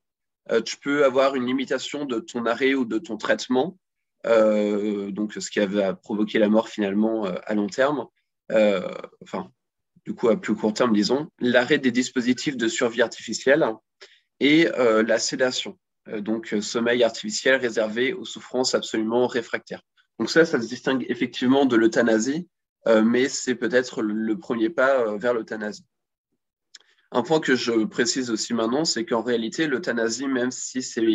tu 0.66 0.78
peux 0.78 1.06
avoir 1.06 1.36
une 1.36 1.46
limitation 1.46 2.06
de 2.06 2.20
ton 2.20 2.46
arrêt 2.46 2.74
ou 2.74 2.86
de 2.86 2.98
ton 2.98 3.18
traitement, 3.18 3.78
donc 4.24 5.34
ce 5.34 5.50
qui 5.52 5.60
va 5.60 5.94
provoquer 5.94 6.40
la 6.40 6.50
mort 6.50 6.70
finalement 6.70 7.26
à 7.26 7.54
long 7.54 7.68
terme. 7.68 8.08
Euh, 8.52 8.88
enfin, 9.22 9.52
du 10.06 10.14
coup 10.14 10.30
à 10.30 10.40
plus 10.40 10.56
court 10.56 10.74
terme, 10.74 10.94
disons, 10.94 11.30
l'arrêt 11.40 11.80
des 11.80 11.92
dispositifs 11.92 12.58
de 12.58 12.68
survie 12.68 13.02
artificielle 13.02 13.66
et 14.40 14.68
euh, 14.68 15.04
la 15.04 15.18
sédation, 15.18 15.80
euh, 16.10 16.20
donc 16.22 16.56
sommeil 16.62 17.04
artificiel 17.04 17.56
réservé 17.56 18.14
aux 18.14 18.26
souffrances 18.26 18.76
absolument 18.76 19.28
réfractaires. 19.28 19.82
Donc 20.20 20.30
ça, 20.30 20.46
ça 20.46 20.62
se 20.62 20.68
distingue 20.68 21.06
effectivement 21.10 21.66
de 21.66 21.76
l'euthanasie, 21.76 22.48
mais 22.86 23.30
c'est 23.30 23.56
peut-être 23.56 24.02
le 24.04 24.38
premier 24.38 24.70
pas 24.70 25.18
vers 25.18 25.34
l'euthanasie. 25.34 25.86
Un 27.16 27.22
point 27.22 27.40
que 27.40 27.56
je 27.56 27.86
précise 27.86 28.32
aussi 28.32 28.56
maintenant, 28.56 28.86
c'est 28.86 29.06
qu'en 29.06 29.22
réalité, 29.22 29.68
l'euthanasie, 29.68 30.28
même 30.28 30.50
si 30.50 30.82
c'est 30.82 31.06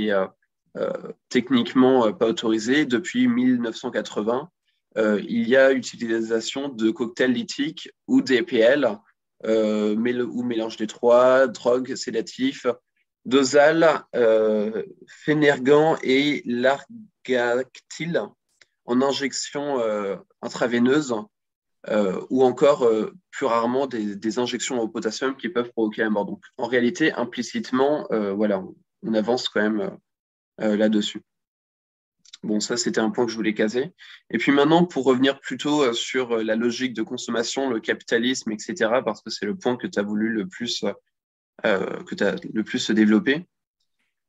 techniquement 1.28 2.12
pas 2.12 2.28
autorisé, 2.28 2.86
depuis 2.86 3.26
1980, 3.26 4.48
euh, 4.96 5.20
il 5.28 5.48
y 5.48 5.56
a 5.56 5.72
utilisation 5.72 6.68
de 6.68 6.92
cocktails 6.92 7.32
lithiques 7.32 7.90
ou 8.06 8.22
d'EPL 8.22 8.96
ou 9.44 10.42
mélange 10.44 10.76
des 10.76 10.86
trois, 10.86 11.48
drogue, 11.48 11.96
sédatif, 11.96 12.66
dosal, 13.24 14.04
Fénergan 15.08 15.96
et 16.04 16.44
Largactyle 16.46 18.22
en 18.84 19.02
injection 19.02 19.80
intraveineuse 20.42 21.12
ou 22.30 22.42
encore 22.42 22.90
plus 23.30 23.46
rarement 23.46 23.86
des, 23.86 24.38
injections 24.38 24.80
au 24.80 24.88
potassium 24.88 25.36
qui 25.36 25.48
peuvent 25.48 25.70
provoquer 25.70 26.02
la 26.02 26.10
mort. 26.10 26.26
Donc 26.26 26.42
en 26.56 26.66
réalité, 26.66 27.12
implicitement, 27.12 28.06
voilà, 28.10 28.62
on 29.02 29.14
avance 29.14 29.48
quand 29.48 29.62
même 29.62 29.96
là-dessus. 30.58 31.22
Bon, 32.44 32.60
ça, 32.60 32.76
c'était 32.76 33.00
un 33.00 33.10
point 33.10 33.26
que 33.26 33.32
je 33.32 33.36
voulais 33.36 33.54
caser. 33.54 33.92
Et 34.30 34.38
puis 34.38 34.52
maintenant, 34.52 34.84
pour 34.84 35.04
revenir 35.04 35.40
plutôt 35.40 35.82
euh, 35.82 35.92
sur 35.92 36.36
euh, 36.36 36.42
la 36.44 36.54
logique 36.54 36.94
de 36.94 37.02
consommation, 37.02 37.68
le 37.68 37.80
capitalisme, 37.80 38.52
etc., 38.52 38.74
parce 39.04 39.22
que 39.22 39.30
c'est 39.30 39.46
le 39.46 39.56
point 39.56 39.76
que 39.76 39.88
tu 39.88 39.98
as 39.98 40.02
voulu 40.02 40.32
le 40.32 40.46
plus, 40.46 40.84
euh, 41.66 42.02
que 42.04 42.24
as 42.24 42.36
le 42.52 42.62
plus 42.62 42.90
développer. 42.92 43.46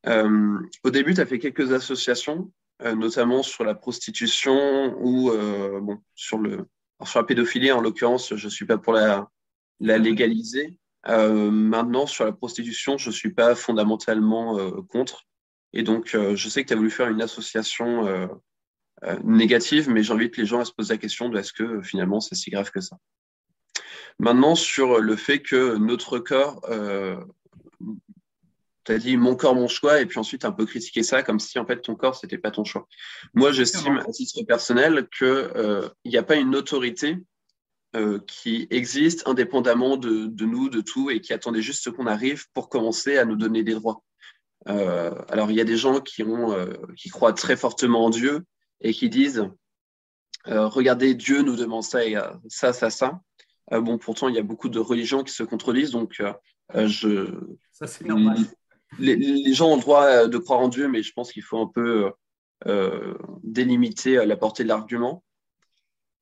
au 0.08 0.90
début, 0.90 1.14
tu 1.14 1.22
as 1.22 1.26
fait 1.28 1.40
quelques 1.40 1.72
associations, 1.72 2.52
notamment 2.84 3.44
sur 3.44 3.64
la 3.64 3.76
prostitution 3.76 4.96
ou 5.00 5.30
bon, 5.82 6.00
sur, 6.16 6.40
le, 6.40 6.66
sur 7.06 7.20
la 7.20 7.26
pédophilie, 7.26 7.72
en 7.72 7.82
l'occurrence, 7.82 8.36
je 8.36 8.46
ne 8.46 8.52
suis 8.52 8.66
pas 8.66 8.78
pour 8.78 8.94
la, 8.94 9.30
la 9.80 9.98
légaliser. 9.98 10.76
maintenant, 11.08 12.06
sur 12.06 12.26
la 12.26 12.32
prostitution, 12.32 12.98
je 12.98 13.10
ne 13.10 13.14
suis 13.14 13.34
pas 13.34 13.56
fondamentalement 13.56 14.58
contre. 14.90 15.26
Et 15.74 15.84
donc, 15.84 16.16
euh, 16.16 16.36
je 16.36 16.50
sais 16.50 16.64
que 16.64 16.68
tu 16.68 16.74
as 16.74 16.78
voulu 16.78 16.90
faire 16.90 17.10
une 17.10 17.22
association 17.22 18.08
euh, 18.08 18.28
euh, 19.04 19.18
négative, 19.24 19.90
mais 19.90 20.04
j'invite 20.04 20.38
les 20.38 20.46
gens 20.46 20.60
à 20.60 20.66
se 20.66 20.72
poser 20.72 20.96
la 20.96 20.98
question 20.98 21.30
de 21.30 21.38
est-ce 21.38 21.54
que 21.54 21.82
finalement 21.82 22.20
c'est 22.20 22.36
si 22.36 22.50
grave 22.50 22.72
que 22.72 22.82
ça. 22.82 22.98
Maintenant, 24.18 24.56
sur 24.56 25.00
le 25.00 25.16
fait 25.16 25.40
que 25.40 25.78
notre 25.78 26.20
corps, 26.20 26.62
tu 28.90 28.96
as 28.96 28.98
dit 28.98 29.18
mon 29.18 29.36
corps, 29.36 29.54
mon 29.56 29.68
choix, 29.68 30.02
et 30.02 30.06
puis 30.08 30.18
ensuite 30.18 30.46
un 30.46 30.52
peu 30.52 30.66
critiquer 30.66 31.04
ça 31.04 31.22
comme 31.22 31.40
si 31.40 31.60
en 31.60 31.66
fait 31.66 31.82
ton 31.82 31.96
corps, 31.96 32.16
c'était 32.16 32.40
pas 32.40 32.50
ton 32.50 32.64
choix. 32.64 32.88
Moi, 33.36 33.52
j'estime 33.52 33.98
à 33.98 34.12
titre 34.12 34.42
personnel 34.44 35.08
qu'il 35.16 35.92
n'y 36.06 36.18
a 36.18 36.24
pas 36.24 36.36
une 36.36 36.56
autorité 36.56 37.18
qui 38.28 38.68
existe 38.72 39.28
indépendamment 39.28 39.98
de, 39.98 40.26
de, 40.28 40.46
nous, 40.46 40.70
de 40.70 40.82
tout, 40.82 41.10
et 41.12 41.22
qui 41.22 41.34
attendait 41.34 41.62
juste 41.62 41.92
qu'on 41.92 42.08
arrive 42.08 42.46
pour 42.54 42.70
commencer 42.70 43.18
à 43.18 43.26
nous 43.26 43.36
donner 43.36 43.64
des 43.64 43.74
droits. 43.74 44.04
Euh, 44.68 45.14
alors, 45.30 45.52
il 45.52 45.58
y 45.58 45.62
a 45.62 45.66
des 45.66 45.78
gens 45.78 46.02
qui, 46.02 46.24
ont, 46.24 46.52
euh, 46.52 46.74
qui 46.98 47.10
croient 47.10 47.34
très 47.34 47.56
fortement 47.56 48.06
en 48.06 48.10
Dieu 48.10 48.46
et 48.82 48.94
qui 48.94 49.10
disent 49.10 49.48
euh, 50.48 50.68
Regardez, 50.68 51.14
Dieu 51.14 51.42
nous 51.42 51.56
demande 51.56 51.84
ça 51.84 52.06
et 52.06 52.16
ça, 52.48 52.74
ça, 52.74 52.90
ça. 52.90 53.22
bon, 53.72 53.98
pourtant, 53.98 54.30
il 54.30 54.36
y 54.36 54.40
a 54.40 54.44
beaucoup 54.44 54.70
de 54.70 54.80
religions 54.80 55.24
qui 55.24 55.34
se 55.34 55.44
contredisent, 55.44 55.92
donc 55.92 56.22
je. 56.76 57.34
Ça, 57.72 57.88
c'est 57.88 58.06
normal. 58.06 58.38
Les, 58.98 59.54
gens 59.54 59.70
ont 59.70 59.76
le 59.76 59.82
droit 59.82 60.28
de 60.28 60.38
croire 60.38 60.60
en 60.60 60.68
Dieu, 60.68 60.88
mais 60.88 61.04
je 61.04 61.14
pense 61.14 61.32
qu'il 61.32 61.44
faut 61.44 61.60
un 61.60 61.68
peu 61.68 62.12
délimiter 63.44 64.26
la 64.26 64.36
portée 64.36 64.64
de 64.64 64.70
l'argument. 64.70 65.24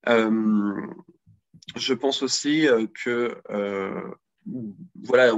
je 0.06 1.94
pense 1.94 2.24
aussi 2.24 2.68
que 2.94 3.42
voilà, 5.04 5.32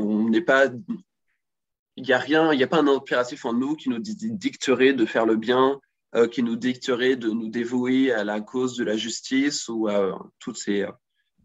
il 1.99 2.03
n'y 2.03 2.13
a 2.13 2.17
rien, 2.17 2.53
il 2.53 2.57
n'y 2.57 2.63
a 2.63 2.67
pas 2.67 2.79
un 2.79 2.87
impératif 2.87 3.45
en 3.45 3.53
nous 3.53 3.75
qui 3.75 3.89
nous 3.89 3.99
dicterait 3.99 4.93
de 4.93 5.05
faire 5.05 5.25
le 5.25 5.35
bien, 5.35 5.79
euh, 6.15 6.27
qui 6.27 6.41
nous 6.43 6.55
dicterait 6.55 7.17
de 7.17 7.29
nous 7.29 7.49
dévouer 7.49 8.11
à 8.11 8.23
la 8.23 8.41
cause 8.41 8.77
de 8.77 8.83
la 8.83 8.95
justice 8.95 9.67
ou 9.67 9.87
à 9.89 10.17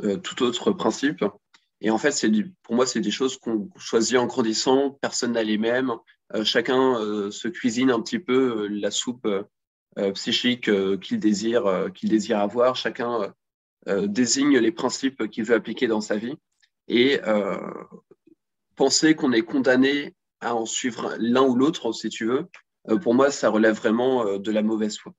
euh, 0.03 0.17
tout 0.17 0.43
autre 0.43 0.73
principe. 0.73 1.25
Et 1.85 1.91
en 1.91 1.99
fait, 1.99 2.11
c'est 2.11 2.31
pour 2.63 2.75
moi, 2.75 2.87
c'est 2.87 3.01
des 3.01 3.11
choses 3.11 3.39
qu'on 3.39 3.69
choisit 3.77 4.17
en 4.17 4.27
grandissant. 4.27 4.99
Personne 5.01 5.33
n'a 5.33 5.43
les 5.43 5.59
mêmes. 5.59 5.93
Euh, 6.35 6.43
chacun 6.43 6.95
se 7.31 7.47
cuisine 7.49 7.91
un 7.91 8.01
petit 8.01 8.19
peu 8.19 8.67
la 8.69 8.91
soupe 8.91 9.29
psychique 10.15 10.71
qu'il 11.01 11.21
désire, 11.21 11.91
qu'il 11.95 12.09
désire 12.09 12.41
avoir. 12.41 12.75
Chacun 12.75 13.33
désigne 13.87 14.59
les 14.59 14.73
principes 14.73 15.29
qu'il 15.29 15.45
veut 15.45 15.55
appliquer 15.55 15.87
dans 15.87 16.01
sa 16.01 16.17
vie. 16.17 16.35
Et 16.89 17.21
penser 18.77 19.15
qu'on 19.15 19.33
est 19.33 19.43
condamné 19.43 20.15
à 20.41 20.55
en 20.55 20.67
suivre 20.67 21.15
l'un 21.19 21.43
ou 21.43 21.55
l'autre, 21.55 21.93
si 21.93 22.09
tu 22.09 22.27
veux, 22.27 22.49
euh, 22.91 22.99
pour 22.99 23.15
moi, 23.15 23.31
ça 23.31 23.49
relève 23.49 23.75
vraiment 23.75 24.27
euh, 24.27 24.39
de 24.39 24.51
la 24.51 24.63
mauvaise 24.63 24.99
foi. 24.99 25.15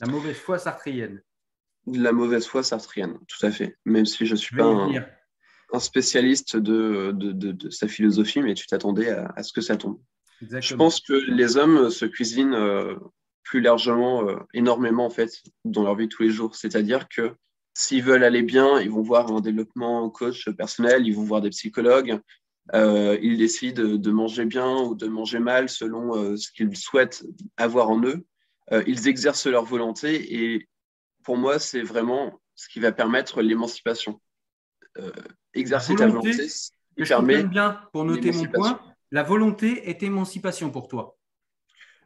La 0.00 0.06
mauvaise 0.06 0.36
foi 0.36 0.58
sartrienne. 0.58 1.22
La 1.86 2.12
mauvaise 2.12 2.46
foi 2.46 2.62
sartrienne, 2.62 3.18
tout 3.28 3.44
à 3.44 3.50
fait. 3.50 3.76
Même 3.84 4.06
si 4.06 4.26
je 4.26 4.32
ne 4.32 4.36
suis 4.36 4.56
pas 4.56 4.64
un, 4.64 4.90
spécialiste 5.78 6.56
de, 6.56 7.12
de, 7.12 7.70
sa 7.70 7.88
philosophie, 7.88 8.40
mais 8.40 8.54
tu 8.54 8.66
t'attendais 8.66 9.10
à, 9.10 9.42
ce 9.42 9.52
que 9.52 9.60
ça 9.60 9.76
tombe. 9.76 9.98
Je 10.40 10.74
pense 10.74 11.00
que 11.00 11.12
les 11.12 11.56
hommes 11.56 11.90
se 11.90 12.04
cuisinent 12.04 12.54
euh, 12.54 12.94
plus 13.42 13.60
largement, 13.60 14.26
énormément 14.54 15.06
en 15.06 15.10
fait, 15.10 15.42
dans 15.64 15.82
leur 15.82 15.96
vie 15.96 16.08
tous 16.08 16.22
les 16.22 16.30
jours. 16.30 16.54
C'est-à-dire 16.56 17.08
que 17.08 17.34
s'ils 17.74 18.02
veulent 18.02 18.24
aller 18.24 18.42
bien, 18.42 18.80
ils 18.80 18.90
vont 18.90 19.02
voir 19.02 19.30
un 19.30 19.40
développement 19.40 20.08
coach 20.10 20.48
personnel, 20.50 21.06
ils 21.06 21.14
vont 21.14 21.24
voir 21.24 21.42
des 21.42 21.50
psychologues, 21.50 22.20
euh, 22.74 23.18
ils 23.22 23.38
décident 23.38 23.82
de 23.82 24.10
manger 24.10 24.44
bien 24.44 24.78
ou 24.82 24.94
de 24.94 25.06
manger 25.06 25.38
mal 25.38 25.68
selon 25.68 26.16
euh, 26.16 26.36
ce 26.36 26.50
qu'ils 26.50 26.74
souhaitent 26.76 27.24
avoir 27.56 27.90
en 27.90 28.02
eux. 28.02 28.24
Euh, 28.72 28.82
ils 28.86 29.06
exercent 29.08 29.46
leur 29.46 29.64
volonté 29.64 30.34
et 30.34 30.68
pour 31.22 31.36
moi, 31.36 31.58
c'est 31.58 31.82
vraiment 31.82 32.40
ce 32.54 32.68
qui 32.68 32.80
va 32.80 32.92
permettre 32.92 33.42
l'émancipation. 33.42 34.20
Exercer 35.54 35.94
ta 35.94 36.06
volonté, 36.06 36.36
que 36.96 37.04
je 37.04 37.08
permet 37.08 37.44
bien 37.44 37.80
pour 37.92 38.04
noter 38.04 38.32
mon 38.32 38.46
point. 38.46 38.80
La 39.12 39.22
volonté 39.22 39.88
est 39.88 40.02
émancipation 40.02 40.70
pour 40.70 40.88
toi. 40.88 41.16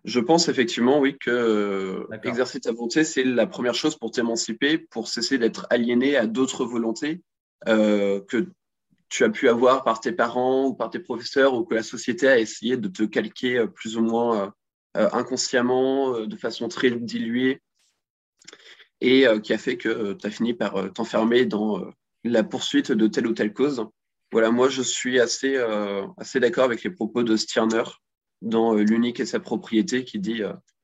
Je 0.04 0.20
pense 0.20 0.48
effectivement, 0.48 0.98
oui, 0.98 1.16
que 1.18 2.06
exercer 2.24 2.60
ta 2.60 2.72
volonté, 2.72 3.04
c'est 3.04 3.24
la 3.24 3.46
première 3.46 3.74
chose 3.74 3.96
pour 3.96 4.10
t'émanciper, 4.10 4.78
pour 4.78 5.08
cesser 5.08 5.38
d'être 5.38 5.66
aliéné 5.70 6.16
à 6.16 6.26
d'autres 6.26 6.64
volontés 6.64 7.22
que 7.66 8.46
tu 9.10 9.24
as 9.24 9.28
pu 9.28 9.48
avoir 9.48 9.84
par 9.84 10.00
tes 10.00 10.12
parents 10.12 10.66
ou 10.66 10.74
par 10.74 10.88
tes 10.88 11.00
professeurs 11.00 11.52
ou 11.54 11.64
que 11.64 11.74
la 11.74 11.82
société 11.82 12.28
a 12.28 12.38
essayé 12.38 12.76
de 12.76 12.88
te 12.88 13.02
calquer 13.02 13.58
euh, 13.58 13.66
plus 13.66 13.96
ou 13.96 14.02
moins 14.02 14.44
euh, 14.44 14.50
euh, 14.96 15.08
inconsciemment, 15.12 16.20
de 16.20 16.36
façon 16.36 16.68
très 16.68 16.90
diluée, 16.90 17.60
et 19.00 19.24
qui 19.42 19.52
a 19.52 19.58
fait 19.58 19.76
que 19.76 20.12
tu 20.14 20.26
as 20.26 20.30
fini 20.30 20.52
par 20.52 20.92
t'enfermer 20.92 21.46
dans 21.46 21.90
la 22.24 22.44
poursuite 22.44 22.92
de 22.92 23.06
telle 23.06 23.26
ou 23.26 23.32
telle 23.32 23.52
cause. 23.52 23.86
Voilà, 24.32 24.50
moi 24.50 24.68
je 24.68 24.82
suis 24.82 25.18
assez, 25.18 25.56
assez 26.18 26.38
d'accord 26.38 26.64
avec 26.64 26.84
les 26.84 26.90
propos 26.90 27.22
de 27.22 27.36
Stirner 27.36 27.82
dans 28.42 28.74
L'unique 28.74 29.20
et 29.20 29.26
sa 29.26 29.40
propriété 29.40 30.04
qui 30.04 30.20
dit 30.20 30.42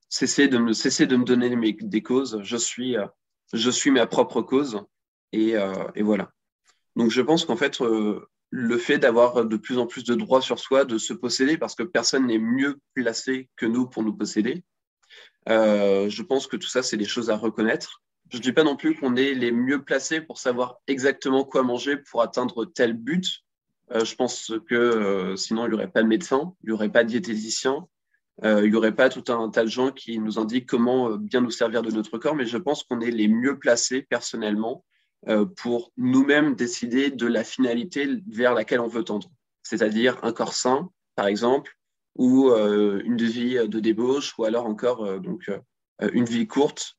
cessez, 0.09 0.49
de 0.49 0.59
me, 0.59 0.73
cessez 0.73 1.07
de 1.07 1.17
me 1.17 1.25
donner 1.25 1.55
des 1.81 2.03
causes, 2.03 2.41
je 2.43 2.57
suis, 2.57 2.97
je 3.53 3.71
suis 3.71 3.93
ma 3.93 4.07
propre 4.07 4.43
cause. 4.43 4.81
Et, 5.33 5.55
et 5.95 6.03
voilà. 6.03 6.33
Donc 6.97 7.11
je 7.11 7.21
pense 7.21 7.45
qu'en 7.45 7.57
fait, 7.57 7.81
euh, 7.83 8.27
le 8.51 8.79
fait 8.79 8.99
d'avoir 8.99 9.45
de 9.45 9.57
plus 9.57 9.79
en 9.79 9.87
plus 9.87 10.03
de 10.03 10.15
droits 10.15 10.41
sur 10.41 10.59
soi, 10.59 10.85
de 10.85 10.99
se 10.99 11.13
posséder, 11.13 11.59
parce 11.59 11.75
que 11.75 11.83
personne 11.83 12.27
n'est 12.27 12.39
mieux 12.39 12.79
placé 12.95 13.49
que 13.55 13.67
nous 13.67 13.87
pour 13.87 14.03
nous 14.03 14.17
posséder, 14.17 14.65
euh, 15.49 16.09
je 16.09 16.23
pense 16.23 16.47
que 16.47 16.57
tout 16.57 16.67
ça, 16.67 16.83
c'est 16.83 16.97
des 16.97 17.05
choses 17.05 17.31
à 17.31 17.37
reconnaître. 17.37 18.03
Je 18.31 18.39
ne 18.39 18.43
dis 18.43 18.53
pas 18.53 18.65
non 18.65 18.77
plus 18.77 18.97
qu'on 18.97 19.17
est 19.17 19.35
les 19.35 19.53
mieux 19.53 19.83
placés 19.83 20.21
pour 20.21 20.39
savoir 20.39 20.81
exactement 20.87 21.45
quoi 21.45 21.63
manger 21.63 21.97
pour 21.97 22.23
atteindre 22.23 22.65
tel 22.65 22.93
but. 22.95 23.45
Euh, 23.93 24.05
je 24.05 24.17
pense 24.17 24.53
que 24.69 25.35
sinon, 25.37 25.67
il 25.67 25.69
n'y 25.69 25.75
aurait 25.75 25.91
pas 25.91 26.03
de 26.03 26.09
médecin, 26.09 26.55
il 26.63 26.67
n'y 26.67 26.73
aurait 26.73 26.91
pas 26.91 27.05
de 27.05 27.09
diététicien, 27.09 27.87
il 28.43 28.71
n'y 28.71 28.75
aurait 28.75 28.95
pas 28.95 29.09
tout 29.09 29.33
un 29.33 29.49
tas 29.49 29.63
de 29.63 29.69
gens 29.69 29.93
qui 29.93 30.19
nous 30.19 30.39
indiquent 30.39 30.67
comment 30.67 31.17
bien 31.17 31.41
nous 31.41 31.51
servir 31.51 31.83
de 31.83 31.91
notre 31.91 32.19
corps, 32.19 32.35
mais 32.35 32.47
je 32.47 32.59
pense 32.59 32.83
qu'on 32.83 33.01
est 33.01 33.11
les 33.11 33.29
mieux 33.29 33.59
placés 33.59 34.03
personnellement 34.03 34.85
euh, 35.29 35.45
pour 35.45 35.93
nous-mêmes 35.97 36.55
décider 36.55 37.11
de 37.11 37.27
la 37.27 37.43
finalité 37.43 38.09
vers 38.29 38.55
laquelle 38.55 38.79
on 38.79 38.87
veut 38.87 39.03
tendre. 39.03 39.29
C'est-à-dire 39.65 40.21
un 40.23 40.33
corps 40.33 40.53
sain, 40.53 40.89
par 41.17 41.27
exemple, 41.27 41.77
ou 42.15 42.51
euh, 42.51 43.03
une 43.05 43.17
vie 43.17 43.57
de 43.69 43.81
débauche, 43.81 44.39
ou 44.39 44.45
alors 44.45 44.67
encore 44.67 45.05
euh, 45.05 45.19
donc, 45.19 45.51
une 46.13 46.27
vie 46.27 46.47
courte 46.47 46.97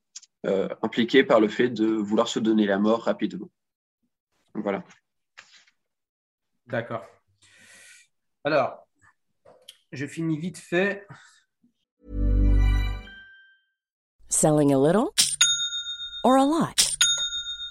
impliquée 0.81 1.23
par 1.23 1.39
le 1.39 1.47
fait 1.47 1.69
de 1.69 1.85
vouloir 1.85 2.27
se 2.27 2.39
donner 2.39 2.65
la 2.65 2.79
mort 2.79 3.03
rapidement. 3.03 3.49
Voilà. 4.53 4.83
D'accord. 6.65 7.05
Alors, 8.43 8.87
je 9.91 10.05
finis 10.05 10.37
vite 10.37 10.57
fait. 10.57 11.07
Selling 14.29 14.73
a 14.73 14.77
little 14.77 15.13
or 16.23 16.37
a 16.37 16.45
lot? 16.45 16.86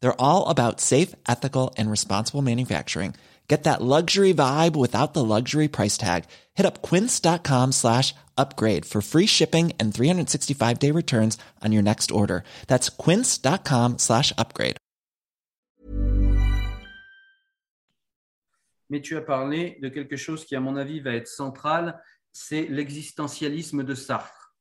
They're 0.00 0.20
all 0.20 0.48
about 0.48 0.80
safe, 0.80 1.14
ethical, 1.28 1.74
and 1.76 1.90
responsible 1.90 2.42
manufacturing. 2.42 3.14
Get 3.48 3.64
that 3.64 3.80
luxury 3.80 4.34
vibe 4.34 4.74
without 4.74 5.14
the 5.14 5.22
luxury 5.22 5.68
price 5.68 5.96
tag. 5.96 6.24
Hit 6.54 6.66
up 6.66 6.82
quince.com 6.82 7.72
slash 7.72 8.12
upgrade 8.36 8.84
for 8.84 9.00
free 9.00 9.26
shipping 9.26 9.72
and 9.78 9.92
365-day 9.92 10.90
returns 10.90 11.38
on 11.62 11.72
your 11.72 11.82
next 11.82 12.10
order. 12.10 12.42
That's 12.66 12.88
quince.com 12.88 13.98
slash 13.98 14.32
upgrade. 14.36 14.76
Mais 18.88 19.00
tu 19.00 19.16
as 19.16 19.20
parlé 19.20 19.78
de 19.82 19.88
quelque 19.88 20.16
chose 20.16 20.44
qui, 20.44 20.54
à 20.54 20.60
mon 20.60 20.76
avis, 20.76 21.00
va 21.00 21.12
être 21.14 21.26
central, 21.26 22.00
c'est 22.32 22.66
l'existentialisme 22.68 23.82
de 23.82 23.94
Sartre. 23.94 24.54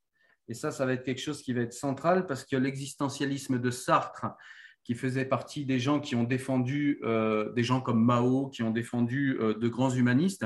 Et 0.47 0.55
ça, 0.55 0.71
ça 0.71 0.85
va 0.85 0.93
être 0.93 1.03
quelque 1.03 1.21
chose 1.21 1.43
qui 1.43 1.53
va 1.53 1.61
être 1.61 1.73
central 1.73 2.25
parce 2.25 2.43
que 2.43 2.55
l'existentialisme 2.55 3.59
de 3.59 3.69
Sartre, 3.69 4.25
qui 4.85 4.93
faisait 4.93 5.25
partie 5.25 5.65
des 5.65 5.79
gens 5.79 5.99
qui 5.99 6.15
ont 6.15 6.23
défendu 6.23 6.99
euh, 7.03 7.51
des 7.53 7.63
gens 7.63 7.81
comme 7.81 8.01
Mao, 8.01 8.49
qui 8.49 8.61
ont 8.61 8.69
défendu 8.69 9.35
euh, 9.41 9.55
de 9.55 9.67
grands 9.67 9.89
humanistes. 9.89 10.45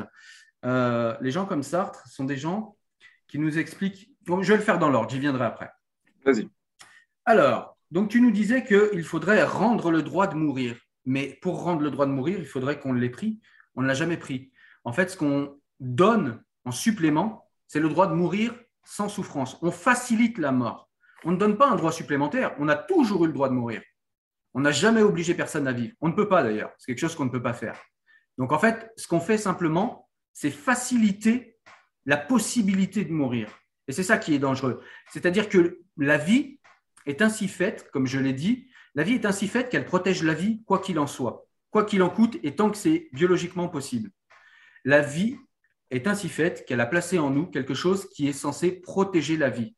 Euh, 0.65 1.15
les 1.19 1.29
gens 1.29 1.45
comme 1.45 1.61
Sartre 1.61 2.07
sont 2.07 2.23
des 2.23 2.37
gens 2.37 2.77
qui 3.27 3.37
nous 3.37 3.59
expliquent. 3.59 4.09
Bon, 4.25 4.41
je 4.41 4.53
vais 4.53 4.57
le 4.57 4.63
faire 4.63 4.79
dans 4.79 4.89
l'ordre, 4.89 5.09
j'y 5.09 5.19
viendrai 5.19 5.43
après. 5.43 5.69
Vas-y. 6.25 6.47
Alors, 7.25 7.77
donc 7.91 8.09
tu 8.09 8.21
nous 8.21 8.31
disais 8.31 8.63
qu'il 8.63 9.03
faudrait 9.03 9.43
rendre 9.43 9.91
le 9.91 10.01
droit 10.01 10.25
de 10.25 10.35
mourir. 10.35 10.77
Mais 11.05 11.37
pour 11.41 11.61
rendre 11.63 11.81
le 11.81 11.91
droit 11.91 12.05
de 12.05 12.11
mourir, 12.11 12.39
il 12.39 12.45
faudrait 12.45 12.79
qu'on 12.79 12.93
l'ait 12.93 13.09
pris. 13.09 13.41
On 13.75 13.81
ne 13.81 13.87
l'a 13.87 13.93
jamais 13.93 14.17
pris. 14.17 14.51
En 14.85 14.93
fait, 14.93 15.09
ce 15.09 15.17
qu'on 15.17 15.59
donne 15.81 16.41
en 16.63 16.71
supplément, 16.71 17.49
c'est 17.67 17.79
le 17.79 17.89
droit 17.89 18.07
de 18.07 18.13
mourir 18.13 18.53
sans 18.85 19.09
souffrance. 19.09 19.57
On 19.61 19.71
facilite 19.71 20.37
la 20.37 20.53
mort. 20.53 20.89
On 21.25 21.31
ne 21.31 21.37
donne 21.37 21.57
pas 21.57 21.69
un 21.69 21.75
droit 21.75 21.91
supplémentaire. 21.91 22.55
On 22.59 22.69
a 22.69 22.75
toujours 22.75 23.25
eu 23.25 23.27
le 23.27 23.33
droit 23.33 23.49
de 23.49 23.53
mourir. 23.53 23.81
On 24.53 24.61
n'a 24.61 24.71
jamais 24.71 25.01
obligé 25.01 25.33
personne 25.33 25.67
à 25.67 25.71
vivre. 25.71 25.93
On 26.01 26.09
ne 26.09 26.13
peut 26.13 26.27
pas 26.27 26.43
d'ailleurs. 26.43 26.71
C'est 26.77 26.91
quelque 26.91 27.01
chose 27.01 27.15
qu'on 27.15 27.25
ne 27.25 27.29
peut 27.29 27.41
pas 27.41 27.53
faire. 27.53 27.79
Donc 28.37 28.51
en 28.51 28.59
fait, 28.59 28.91
ce 28.97 29.07
qu'on 29.07 29.19
fait 29.19 29.37
simplement, 29.37 30.09
c'est 30.33 30.51
faciliter 30.51 31.57
la 32.05 32.17
possibilité 32.17 33.05
de 33.05 33.11
mourir. 33.11 33.49
Et 33.87 33.91
c'est 33.91 34.03
ça 34.03 34.17
qui 34.17 34.33
est 34.33 34.39
dangereux. 34.39 34.81
C'est-à-dire 35.11 35.49
que 35.49 35.79
la 35.97 36.17
vie 36.17 36.59
est 37.05 37.21
ainsi 37.21 37.47
faite, 37.47 37.89
comme 37.91 38.07
je 38.07 38.19
l'ai 38.19 38.33
dit, 38.33 38.69
la 38.95 39.03
vie 39.03 39.13
est 39.13 39.25
ainsi 39.25 39.47
faite 39.47 39.69
qu'elle 39.69 39.85
protège 39.85 40.23
la 40.23 40.33
vie 40.33 40.63
quoi 40.63 40.79
qu'il 40.79 40.99
en 40.99 41.07
soit, 41.07 41.47
quoi 41.71 41.85
qu'il 41.85 42.01
en 42.01 42.09
coûte 42.09 42.37
et 42.43 42.55
tant 42.55 42.69
que 42.69 42.77
c'est 42.77 43.09
biologiquement 43.13 43.67
possible. 43.67 44.11
La 44.85 45.01
vie 45.01 45.37
est 45.91 46.07
ainsi 46.07 46.29
faite 46.29 46.65
qu'elle 46.65 46.81
a 46.81 46.85
placé 46.85 47.19
en 47.19 47.29
nous 47.29 47.47
quelque 47.47 47.73
chose 47.73 48.09
qui 48.09 48.27
est 48.27 48.33
censé 48.33 48.71
protéger 48.71 49.37
la 49.37 49.49
vie. 49.49 49.75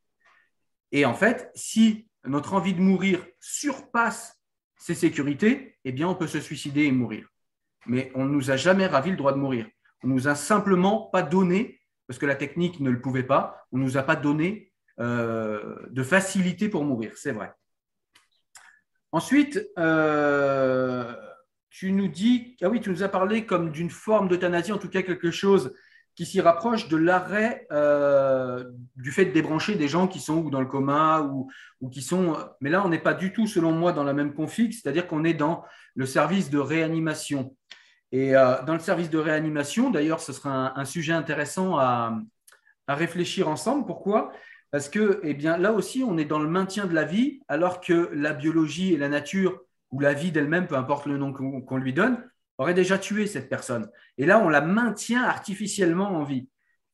Et 0.92 1.06
en 1.06 1.14
fait, 1.14 1.50
si 1.56 2.08
notre 2.26 2.54
envie 2.54 2.74
de 2.74 2.82
mourir 2.82 3.26
surpasse 3.40 4.41
ses 4.82 4.96
sécurités, 4.96 5.78
eh 5.86 5.92
bien, 5.92 6.08
on 6.08 6.16
peut 6.16 6.26
se 6.26 6.40
suicider 6.40 6.86
et 6.86 6.92
mourir. 6.92 7.28
Mais 7.86 8.12
on 8.16 8.26
ne 8.26 8.32
nous 8.32 8.50
a 8.50 8.58
jamais 8.58 8.88
ravi 8.88 9.12
le 9.12 9.16
droit 9.16 9.32
de 9.32 9.38
mourir. 9.38 9.68
On 10.04 10.08
ne 10.08 10.14
nous 10.14 10.28
a 10.28 10.34
simplement 10.34 11.02
pas 11.14 11.22
donné, 11.22 11.80
parce 12.08 12.18
que 12.18 12.26
la 12.26 12.34
technique 12.36 12.80
ne 12.80 12.90
le 12.90 13.00
pouvait 13.00 13.22
pas, 13.22 13.68
on 13.72 13.78
ne 13.78 13.84
nous 13.84 13.98
a 13.98 14.02
pas 14.02 14.16
donné 14.16 14.72
euh, 15.00 15.76
de 15.92 16.02
facilité 16.02 16.68
pour 16.68 16.84
mourir, 16.84 17.12
c'est 17.16 17.32
vrai. 17.32 17.54
Ensuite, 19.12 19.64
euh, 19.78 21.16
tu 21.70 21.92
nous 21.92 22.08
dis, 22.08 22.58
ah 22.64 22.70
oui, 22.70 22.82
tu 22.82 22.90
nous 22.90 23.04
as 23.04 23.10
parlé 23.10 23.46
comme 23.46 23.72
d'une 23.72 23.92
forme 23.92 24.30
d'euthanasie, 24.30 24.72
en 24.72 24.80
tout 24.80 24.90
cas 24.90 25.04
quelque 25.04 25.30
chose 25.30 25.76
qui 26.22 26.28
s'y 26.28 26.40
rapproche 26.40 26.88
de 26.88 26.98
l'arrêt 26.98 27.66
euh, 27.72 28.64
du 28.96 29.12
fait 29.12 29.26
de 29.26 29.32
débrancher 29.32 29.74
des 29.74 29.88
gens 29.88 30.08
qui 30.08 30.20
sont 30.20 30.38
ou 30.38 30.52
dans 30.52 30.60
le 30.60 30.68
coma 30.68 31.22
ou, 31.22 31.50
ou 31.82 31.90
qui 31.90 32.04
sont. 32.04 32.38
Mais 32.60 32.70
là, 32.70 32.86
on 32.86 32.90
n'est 32.90 33.00
pas 33.00 33.16
du 33.16 33.34
tout, 33.34 33.48
selon 33.48 33.72
moi, 33.72 33.92
dans 33.92 34.04
la 34.04 34.14
même 34.14 34.36
config, 34.36 34.72
c'est-à-dire 34.72 35.08
qu'on 35.08 35.24
est 35.24 35.34
dans 35.34 35.64
le 35.96 36.06
service 36.06 36.52
de 36.52 36.60
réanimation. 36.60 37.56
Et 38.12 38.36
euh, 38.36 38.62
dans 38.68 38.74
le 38.74 38.80
service 38.80 39.10
de 39.10 39.18
réanimation, 39.18 39.90
d'ailleurs, 39.90 40.20
ce 40.20 40.32
sera 40.32 40.52
un, 40.52 40.74
un 40.76 40.86
sujet 40.86 41.14
intéressant 41.14 41.80
à, 41.80 42.16
à, 42.86 42.94
réfléchir 42.94 43.48
ensemble. 43.48 43.88
Pourquoi? 43.88 44.32
Parce 44.70 44.90
que, 44.90 45.22
eh 45.24 45.34
bien, 45.34 45.58
là 45.58 45.72
aussi, 45.74 46.04
on 46.08 46.20
est 46.20 46.26
dans 46.26 46.38
le 46.38 46.48
maintien 46.48 46.86
de 46.86 46.94
la 46.94 47.04
vie, 47.04 47.42
alors 47.48 47.82
que 47.82 48.12
la 48.14 48.34
biologie 48.34 48.94
et 48.94 48.98
la 48.98 49.10
nature, 49.10 49.60
ou 49.90 50.00
la 50.00 50.14
vie 50.14 50.32
d'elle-même, 50.32 50.68
peu 50.68 50.76
importe 50.76 51.08
le 51.08 51.18
nom 51.18 51.34
qu'on 51.34 51.78
lui 51.78 51.94
donne, 51.94 52.24
aurait 52.62 52.74
déjà 52.74 52.98
tué 52.98 53.28
cette 53.28 53.50
personne. 53.50 53.90
Et 54.18 54.26
là, 54.26 54.40
on 54.40 54.50
la 54.50 54.62
maintient 54.62 55.24
artificiellement 55.24 56.10
en 56.10 56.24
vie. 56.24 56.50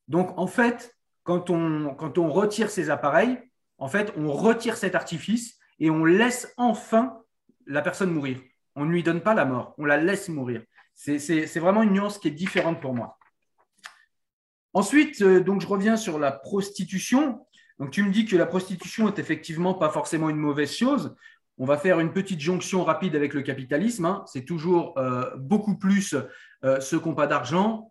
Donc, 0.08 0.36
en 0.38 0.46
fait, 0.46 0.96
quand 1.22 1.50
on, 1.50 1.94
quand 1.94 2.18
on 2.18 2.30
retire 2.30 2.70
ces 2.70 2.90
appareils, 2.90 3.38
en 3.78 3.88
fait, 3.88 4.12
on 4.16 4.32
retire 4.32 4.76
cet 4.76 4.94
artifice 4.94 5.58
et 5.78 5.90
on 5.90 6.04
laisse 6.04 6.52
enfin 6.56 7.22
la 7.66 7.82
personne 7.82 8.10
mourir. 8.10 8.40
On 8.74 8.84
ne 8.84 8.90
lui 8.90 9.02
donne 9.02 9.20
pas 9.20 9.34
la 9.34 9.44
mort, 9.44 9.74
on 9.78 9.84
la 9.84 9.96
laisse 9.96 10.28
mourir. 10.28 10.62
C'est 10.94 11.58
vraiment 11.58 11.82
une 11.82 11.92
nuance 11.92 12.18
qui 12.18 12.28
est 12.28 12.32
différente 12.32 12.80
pour 12.80 12.94
moi. 12.94 13.18
Ensuite, 14.74 15.22
euh, 15.22 15.40
donc, 15.40 15.60
je 15.60 15.66
reviens 15.66 15.96
sur 15.96 16.18
la 16.18 16.32
prostitution. 16.32 17.46
Donc, 17.78 17.90
tu 17.90 18.02
me 18.02 18.10
dis 18.10 18.26
que 18.26 18.36
la 18.36 18.46
prostitution 18.46 19.08
est 19.08 19.18
effectivement 19.18 19.74
pas 19.74 19.90
forcément 19.90 20.28
une 20.28 20.36
mauvaise 20.36 20.72
chose. 20.72 21.14
On 21.58 21.66
va 21.66 21.76
faire 21.76 22.00
une 22.00 22.12
petite 22.12 22.40
jonction 22.40 22.84
rapide 22.84 23.16
avec 23.16 23.34
le 23.34 23.42
capitalisme. 23.42 24.04
Hein. 24.04 24.24
C'est 24.26 24.44
toujours 24.44 24.96
euh, 24.98 25.30
beaucoup 25.36 25.76
plus 25.76 26.14
euh, 26.64 26.80
ceux 26.80 27.00
qui 27.00 27.08
n'ont 27.08 27.14
pas 27.14 27.26
d'argent 27.26 27.90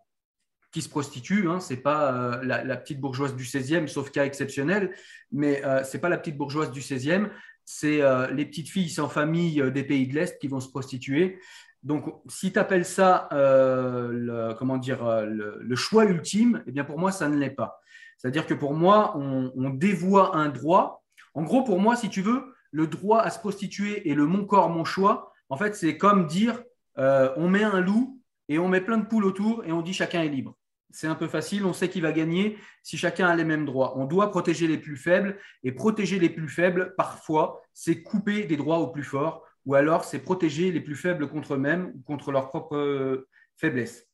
qui 0.71 0.81
se 0.81 0.89
prostituent. 0.89 1.49
Hein. 1.49 1.59
Ce 1.59 1.73
n'est 1.73 1.79
pas 1.79 2.13
euh, 2.13 2.43
la, 2.43 2.63
la, 2.63 2.77
petite 2.77 2.99
bourgeoise 2.99 3.35
du 3.35 3.43
16e, 3.43 3.87
sauf 3.87 4.11
cas 4.11 4.25
exceptionnel, 4.25 4.93
mais 5.31 5.63
euh, 5.65 5.83
ce 5.83 5.95
n'est 5.95 6.01
pas 6.01 6.09
la 6.09 6.17
petite 6.17 6.37
bourgeoise 6.37 6.71
du 6.71 6.81
16e, 6.81 7.29
c'est 7.65 8.01
euh, 8.01 8.31
les 8.31 8.45
petites 8.45 8.69
filles 8.69 8.89
sans 8.89 9.09
famille 9.09 9.63
des 9.71 9.83
pays 9.83 10.07
de 10.07 10.15
l'Est 10.15 10.39
qui 10.39 10.47
vont 10.47 10.59
se 10.59 10.69
prostituer. 10.69 11.39
Donc, 11.83 12.05
si 12.27 12.51
tu 12.51 12.59
appelles 12.59 12.85
ça 12.85 13.29
le, 13.31 14.53
comment 14.53 14.77
dire, 14.77 15.25
le, 15.25 15.75
choix 15.75 16.05
ultime, 16.05 16.63
eh 16.67 16.71
bien 16.71 16.83
pour 16.83 16.99
moi, 16.99 17.11
ça 17.11 17.29
ne 17.29 17.37
l'est 17.37 17.49
pas. 17.49 17.79
C'est-à-dire 18.17 18.45
que 18.45 18.53
pour 18.53 18.73
moi, 18.73 19.15
on, 19.15 19.51
on 19.55 19.69
dévoie 19.69 20.35
un 20.35 20.49
droit. 20.49 21.03
En 21.33 21.43
gros, 21.43 21.63
pour 21.63 21.79
moi, 21.79 21.95
si 21.95 22.09
tu 22.09 22.21
veux, 22.21 22.43
le 22.71 22.87
droit 22.87 23.21
à 23.21 23.29
se 23.29 23.39
prostituer 23.39 24.09
et 24.09 24.15
le 24.15 24.25
mon 24.25 24.45
corps, 24.45 24.69
mon 24.69 24.85
choix, 24.85 25.33
en 25.49 25.57
fait, 25.57 25.75
c'est 25.75 25.97
comme 25.97 26.27
dire 26.27 26.61
euh, 26.97 27.31
on 27.37 27.49
met 27.49 27.63
un 27.63 27.79
loup 27.79 28.21
et 28.49 28.59
on 28.59 28.67
met 28.67 28.81
plein 28.81 28.97
de 28.97 29.05
poules 29.05 29.25
autour 29.25 29.63
et 29.65 29.71
on 29.71 29.81
dit 29.81 29.93
chacun 29.93 30.21
est 30.23 30.29
libre. 30.29 30.57
C'est 30.89 31.07
un 31.07 31.15
peu 31.15 31.27
facile, 31.27 31.65
on 31.65 31.73
sait 31.73 31.89
qui 31.89 32.01
va 32.01 32.11
gagner 32.11 32.57
si 32.81 32.97
chacun 32.97 33.27
a 33.27 33.35
les 33.35 33.43
mêmes 33.43 33.65
droits. 33.65 33.97
On 33.97 34.05
doit 34.05 34.31
protéger 34.31 34.67
les 34.67 34.77
plus 34.77 34.95
faibles 34.95 35.37
et 35.63 35.71
protéger 35.71 36.17
les 36.17 36.29
plus 36.29 36.47
faibles, 36.47 36.93
parfois, 36.95 37.61
c'est 37.73 38.01
couper 38.01 38.45
des 38.45 38.57
droits 38.57 38.79
aux 38.79 38.87
plus 38.87 39.03
forts 39.03 39.43
ou 39.65 39.75
alors 39.75 40.05
c'est 40.05 40.19
protéger 40.19 40.71
les 40.71 40.79
plus 40.79 40.95
faibles 40.95 41.27
contre 41.27 41.55
eux-mêmes 41.55 41.91
ou 41.93 42.01
contre 42.03 42.31
leur 42.31 42.47
propre 42.47 42.77
euh, 42.77 43.27
faiblesse. 43.57 44.07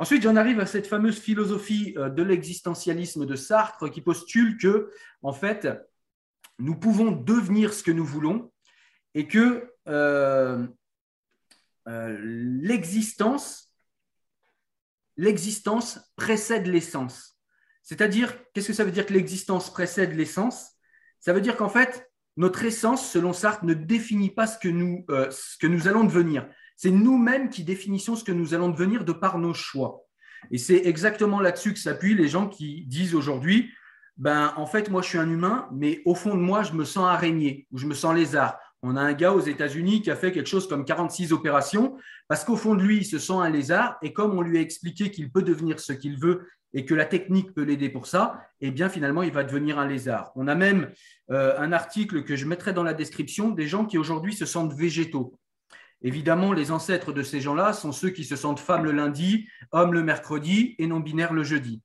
Ensuite, 0.00 0.22
j'en 0.22 0.36
arrive 0.36 0.60
à 0.60 0.66
cette 0.66 0.86
fameuse 0.86 1.18
philosophie 1.18 1.94
euh, 1.98 2.08
de 2.08 2.22
l'existentialisme 2.22 3.26
de 3.26 3.34
Sartre 3.34 3.90
qui 3.90 4.00
postule 4.00 4.56
que, 4.56 4.90
en 5.22 5.32
fait, 5.32 5.68
nous 6.58 6.74
pouvons 6.74 7.12
devenir 7.12 7.72
ce 7.72 7.82
que 7.82 7.90
nous 7.90 8.04
voulons 8.04 8.52
et 9.14 9.26
que 9.26 9.72
euh, 9.88 10.66
euh, 11.88 12.18
l'existence, 12.20 13.72
l'existence 15.16 16.00
précède 16.16 16.66
l'essence. 16.66 17.38
C'est-à-dire, 17.82 18.36
qu'est-ce 18.52 18.68
que 18.68 18.72
ça 18.74 18.84
veut 18.84 18.90
dire 18.90 19.06
que 19.06 19.14
l'existence 19.14 19.72
précède 19.72 20.14
l'essence? 20.14 20.72
Ça 21.20 21.32
veut 21.32 21.40
dire 21.40 21.56
qu'en 21.56 21.70
fait, 21.70 22.10
notre 22.36 22.64
essence, 22.64 23.10
selon 23.10 23.32
Sartre, 23.32 23.64
ne 23.64 23.74
définit 23.74 24.30
pas 24.30 24.46
ce 24.46 24.58
que 24.58 24.68
nous, 24.68 25.04
euh, 25.10 25.30
ce 25.30 25.56
que 25.56 25.66
nous 25.66 25.88
allons 25.88 26.04
devenir. 26.04 26.48
C'est 26.76 26.90
nous-mêmes 26.90 27.50
qui 27.50 27.64
définissons 27.64 28.14
ce 28.14 28.24
que 28.24 28.32
nous 28.32 28.54
allons 28.54 28.68
devenir 28.68 29.04
de 29.04 29.12
par 29.12 29.38
nos 29.38 29.54
choix. 29.54 30.04
Et 30.50 30.58
c'est 30.58 30.86
exactement 30.86 31.40
là-dessus 31.40 31.72
que 31.72 31.80
s'appuient 31.80 32.14
les 32.14 32.28
gens 32.28 32.48
qui 32.48 32.84
disent 32.86 33.14
aujourd'hui 33.14 33.72
ben, 34.18 34.52
en 34.56 34.66
fait, 34.66 34.90
moi, 34.90 35.00
je 35.00 35.08
suis 35.08 35.18
un 35.18 35.30
humain, 35.30 35.68
mais 35.72 36.02
au 36.04 36.16
fond 36.16 36.34
de 36.34 36.40
moi, 36.40 36.64
je 36.64 36.72
me 36.72 36.84
sens 36.84 37.06
araignée, 37.06 37.68
ou 37.70 37.78
je 37.78 37.86
me 37.86 37.94
sens 37.94 38.14
lézard, 38.14 38.58
On 38.82 38.96
a 38.96 39.00
un 39.00 39.12
gars 39.12 39.32
aux 39.32 39.40
États-Unis 39.40 40.02
qui 40.02 40.10
a 40.10 40.16
fait 40.16 40.32
quelque 40.32 40.48
chose 40.48 40.68
comme 40.68 40.84
46 40.84 41.32
opérations 41.32 41.96
parce 42.28 42.44
qu'au 42.44 42.56
fond 42.56 42.74
de 42.74 42.82
lui, 42.82 42.98
il 42.98 43.04
se 43.04 43.18
sent 43.18 43.32
un 43.32 43.50
lézard 43.50 43.96
et 44.02 44.12
comme 44.12 44.38
on 44.38 44.42
lui 44.42 44.58
a 44.58 44.60
expliqué 44.60 45.10
qu'il 45.10 45.32
peut 45.32 45.42
devenir 45.42 45.80
ce 45.80 45.92
qu'il 45.92 46.16
veut 46.16 46.46
et 46.74 46.84
que 46.84 46.94
la 46.94 47.04
technique 47.04 47.54
peut 47.54 47.62
l'aider 47.62 47.88
pour 47.88 48.06
ça, 48.06 48.40
eh 48.60 48.70
bien 48.70 48.88
finalement, 48.88 49.22
il 49.22 49.32
va 49.32 49.42
devenir 49.42 49.78
un 49.80 49.86
lézard. 49.86 50.30
On 50.36 50.46
a 50.46 50.54
même 50.54 50.92
euh, 51.30 51.58
un 51.58 51.72
article 51.72 52.22
que 52.22 52.36
je 52.36 52.46
mettrai 52.46 52.72
dans 52.72 52.84
la 52.84 52.94
description 52.94 53.50
des 53.50 53.66
gens 53.66 53.84
qui 53.84 53.98
aujourd'hui 53.98 54.34
se 54.34 54.46
sentent 54.46 54.74
végétaux. 54.74 55.38
Évidemment, 56.02 56.52
les 56.52 56.70
ancêtres 56.70 57.12
de 57.12 57.24
ces 57.24 57.40
gens-là 57.40 57.72
sont 57.72 57.90
ceux 57.90 58.10
qui 58.10 58.24
se 58.24 58.36
sentent 58.36 58.60
femmes 58.60 58.84
le 58.84 58.92
lundi, 58.92 59.48
hommes 59.72 59.92
le 59.92 60.04
mercredi 60.04 60.76
et 60.78 60.86
non 60.86 61.00
binaires 61.00 61.32
le 61.32 61.42
jeudi. 61.42 61.82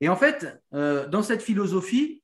Et 0.00 0.08
en 0.08 0.16
fait, 0.16 0.62
euh, 0.74 1.06
dans 1.08 1.22
cette 1.22 1.42
philosophie, 1.42 2.22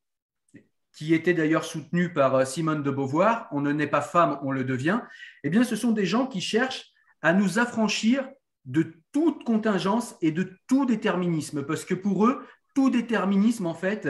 qui 0.95 1.15
était 1.15 1.35
d'ailleurs 1.35 1.65
soutenue 1.65 2.13
par 2.13 2.35
euh, 2.35 2.45
Simone 2.45 2.83
de 2.83 2.91
Beauvoir, 2.91 3.49
on 3.51 3.61
ne 3.61 3.73
naît 3.73 3.87
pas 3.87 4.03
femme, 4.03 4.39
on 4.43 4.51
le 4.51 4.65
devient, 4.65 5.01
eh 5.43 5.51
bien, 5.51 5.65
ce 5.65 5.77
sont 5.77 5.93
des 5.93 6.05
gens 6.05 6.27
qui 6.27 6.41
cherchent 6.41 6.93
à 7.23 7.33
nous 7.33 7.59
affranchir 7.59 8.29
de 8.65 8.95
toute 9.13 9.45
contingence 9.45 10.17
et 10.21 10.33
de 10.33 10.57
tout 10.67 10.87
déterminisme, 10.87 11.65
parce 11.65 11.85
que 11.85 11.95
pour 11.95 12.27
eux, 12.27 12.47
tout 12.75 12.91
déterminisme, 12.91 13.67
en 13.67 13.75
fait, 13.75 14.09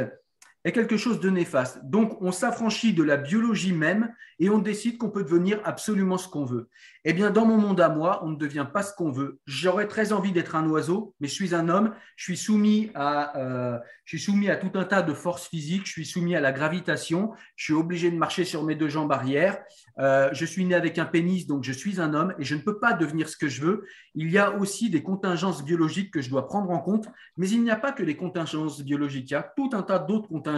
est 0.64 0.72
quelque 0.72 0.96
chose 0.96 1.20
de 1.20 1.30
néfaste. 1.30 1.80
Donc, 1.84 2.20
on 2.20 2.30
s'affranchit 2.30 2.92
de 2.92 3.02
la 3.02 3.16
biologie 3.16 3.72
même 3.72 4.14
et 4.38 4.48
on 4.48 4.58
décide 4.58 4.98
qu'on 4.98 5.10
peut 5.10 5.24
devenir 5.24 5.60
absolument 5.64 6.18
ce 6.18 6.28
qu'on 6.28 6.44
veut. 6.44 6.68
Eh 7.04 7.12
bien, 7.12 7.30
dans 7.30 7.44
mon 7.44 7.58
monde 7.58 7.80
à 7.80 7.88
moi, 7.88 8.24
on 8.24 8.30
ne 8.30 8.36
devient 8.36 8.66
pas 8.72 8.82
ce 8.82 8.94
qu'on 8.94 9.10
veut. 9.10 9.40
J'aurais 9.44 9.88
très 9.88 10.12
envie 10.12 10.32
d'être 10.32 10.54
un 10.54 10.68
oiseau, 10.68 11.14
mais 11.20 11.28
je 11.28 11.34
suis 11.34 11.54
un 11.54 11.68
homme. 11.68 11.94
Je 12.16 12.24
suis 12.24 12.36
soumis 12.36 12.90
à, 12.94 13.38
euh, 13.38 13.78
je 14.04 14.16
suis 14.16 14.24
soumis 14.24 14.50
à 14.50 14.56
tout 14.56 14.70
un 14.74 14.84
tas 14.84 15.02
de 15.02 15.12
forces 15.14 15.48
physiques. 15.48 15.86
Je 15.86 15.92
suis 15.92 16.06
soumis 16.06 16.36
à 16.36 16.40
la 16.40 16.52
gravitation. 16.52 17.32
Je 17.56 17.64
suis 17.64 17.72
obligé 17.72 18.10
de 18.10 18.16
marcher 18.16 18.44
sur 18.44 18.62
mes 18.62 18.76
deux 18.76 18.88
jambes 18.88 19.12
arrière. 19.12 19.58
Euh, 19.98 20.28
je 20.32 20.44
suis 20.44 20.64
né 20.64 20.74
avec 20.74 20.98
un 20.98 21.06
pénis, 21.06 21.46
donc 21.46 21.64
je 21.64 21.72
suis 21.72 22.00
un 22.00 22.14
homme 22.14 22.34
et 22.38 22.44
je 22.44 22.54
ne 22.54 22.60
peux 22.60 22.78
pas 22.78 22.92
devenir 22.92 23.28
ce 23.28 23.36
que 23.36 23.48
je 23.48 23.62
veux. 23.62 23.84
Il 24.14 24.30
y 24.30 24.38
a 24.38 24.52
aussi 24.52 24.90
des 24.90 25.02
contingences 25.02 25.64
biologiques 25.64 26.12
que 26.12 26.22
je 26.22 26.30
dois 26.30 26.46
prendre 26.46 26.70
en 26.70 26.78
compte, 26.78 27.08
mais 27.36 27.48
il 27.48 27.62
n'y 27.62 27.70
a 27.70 27.76
pas 27.76 27.92
que 27.92 28.02
les 28.02 28.16
contingences 28.16 28.82
biologiques. 28.82 29.30
Il 29.30 29.34
y 29.34 29.36
a 29.36 29.42
tout 29.42 29.70
un 29.72 29.82
tas 29.82 29.98
d'autres 29.98 30.28
contingences 30.28 30.51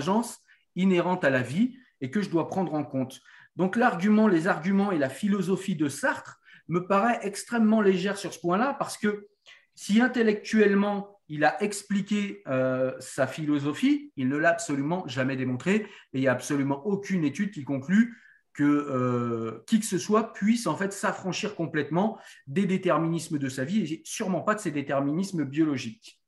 inhérentes 0.77 1.25
à 1.25 1.31
la 1.31 1.43
vie 1.43 1.77
et 2.01 2.11
que 2.11 2.23
je 2.23 2.31
dois 2.31 2.49
prendre 2.49 2.75
en 2.75 2.85
compte. 2.85 3.21
Donc 3.57 3.77
l'argument, 3.77 4.29
les 4.29 4.47
arguments 4.47 4.93
et 4.93 4.99
la 4.99 5.09
philosophie 5.09 5.77
de 5.77 5.89
Sartre 5.89 6.41
me 6.69 6.87
paraît 6.87 7.21
extrêmement 7.23 7.81
légère 7.81 8.17
sur 8.17 8.33
ce 8.33 8.41
point-là 8.41 8.75
parce 8.79 8.97
que 8.97 9.29
si 9.75 10.01
intellectuellement 10.01 11.21
il 11.29 11.45
a 11.45 11.63
expliqué 11.63 12.43
euh, 12.49 12.93
sa 13.01 13.27
philosophie, 13.27 14.13
il 14.17 14.29
ne 14.29 14.37
l'a 14.37 14.51
absolument 14.51 15.07
jamais 15.07 15.37
démontré 15.37 15.75
et 15.75 15.89
il 16.15 16.21
n'y 16.21 16.29
a 16.29 16.33
absolument 16.33 16.85
aucune 16.87 17.25
étude 17.25 17.51
qui 17.51 17.65
conclut 17.65 18.19
que 18.53 18.63
euh, 18.63 19.65
qui 19.67 19.81
que 19.81 19.87
ce 19.87 19.99
soit 19.99 20.33
puisse 20.33 20.67
en 20.67 20.77
fait 20.77 20.93
s'affranchir 20.93 21.57
complètement 21.57 22.19
des 22.47 22.67
déterminismes 22.67 23.39
de 23.39 23.49
sa 23.49 23.65
vie 23.65 23.81
et 23.81 24.03
sûrement 24.05 24.43
pas 24.43 24.55
de 24.55 24.61
ses 24.61 24.71
déterminismes 24.71 25.45
biologiques. 25.45 26.21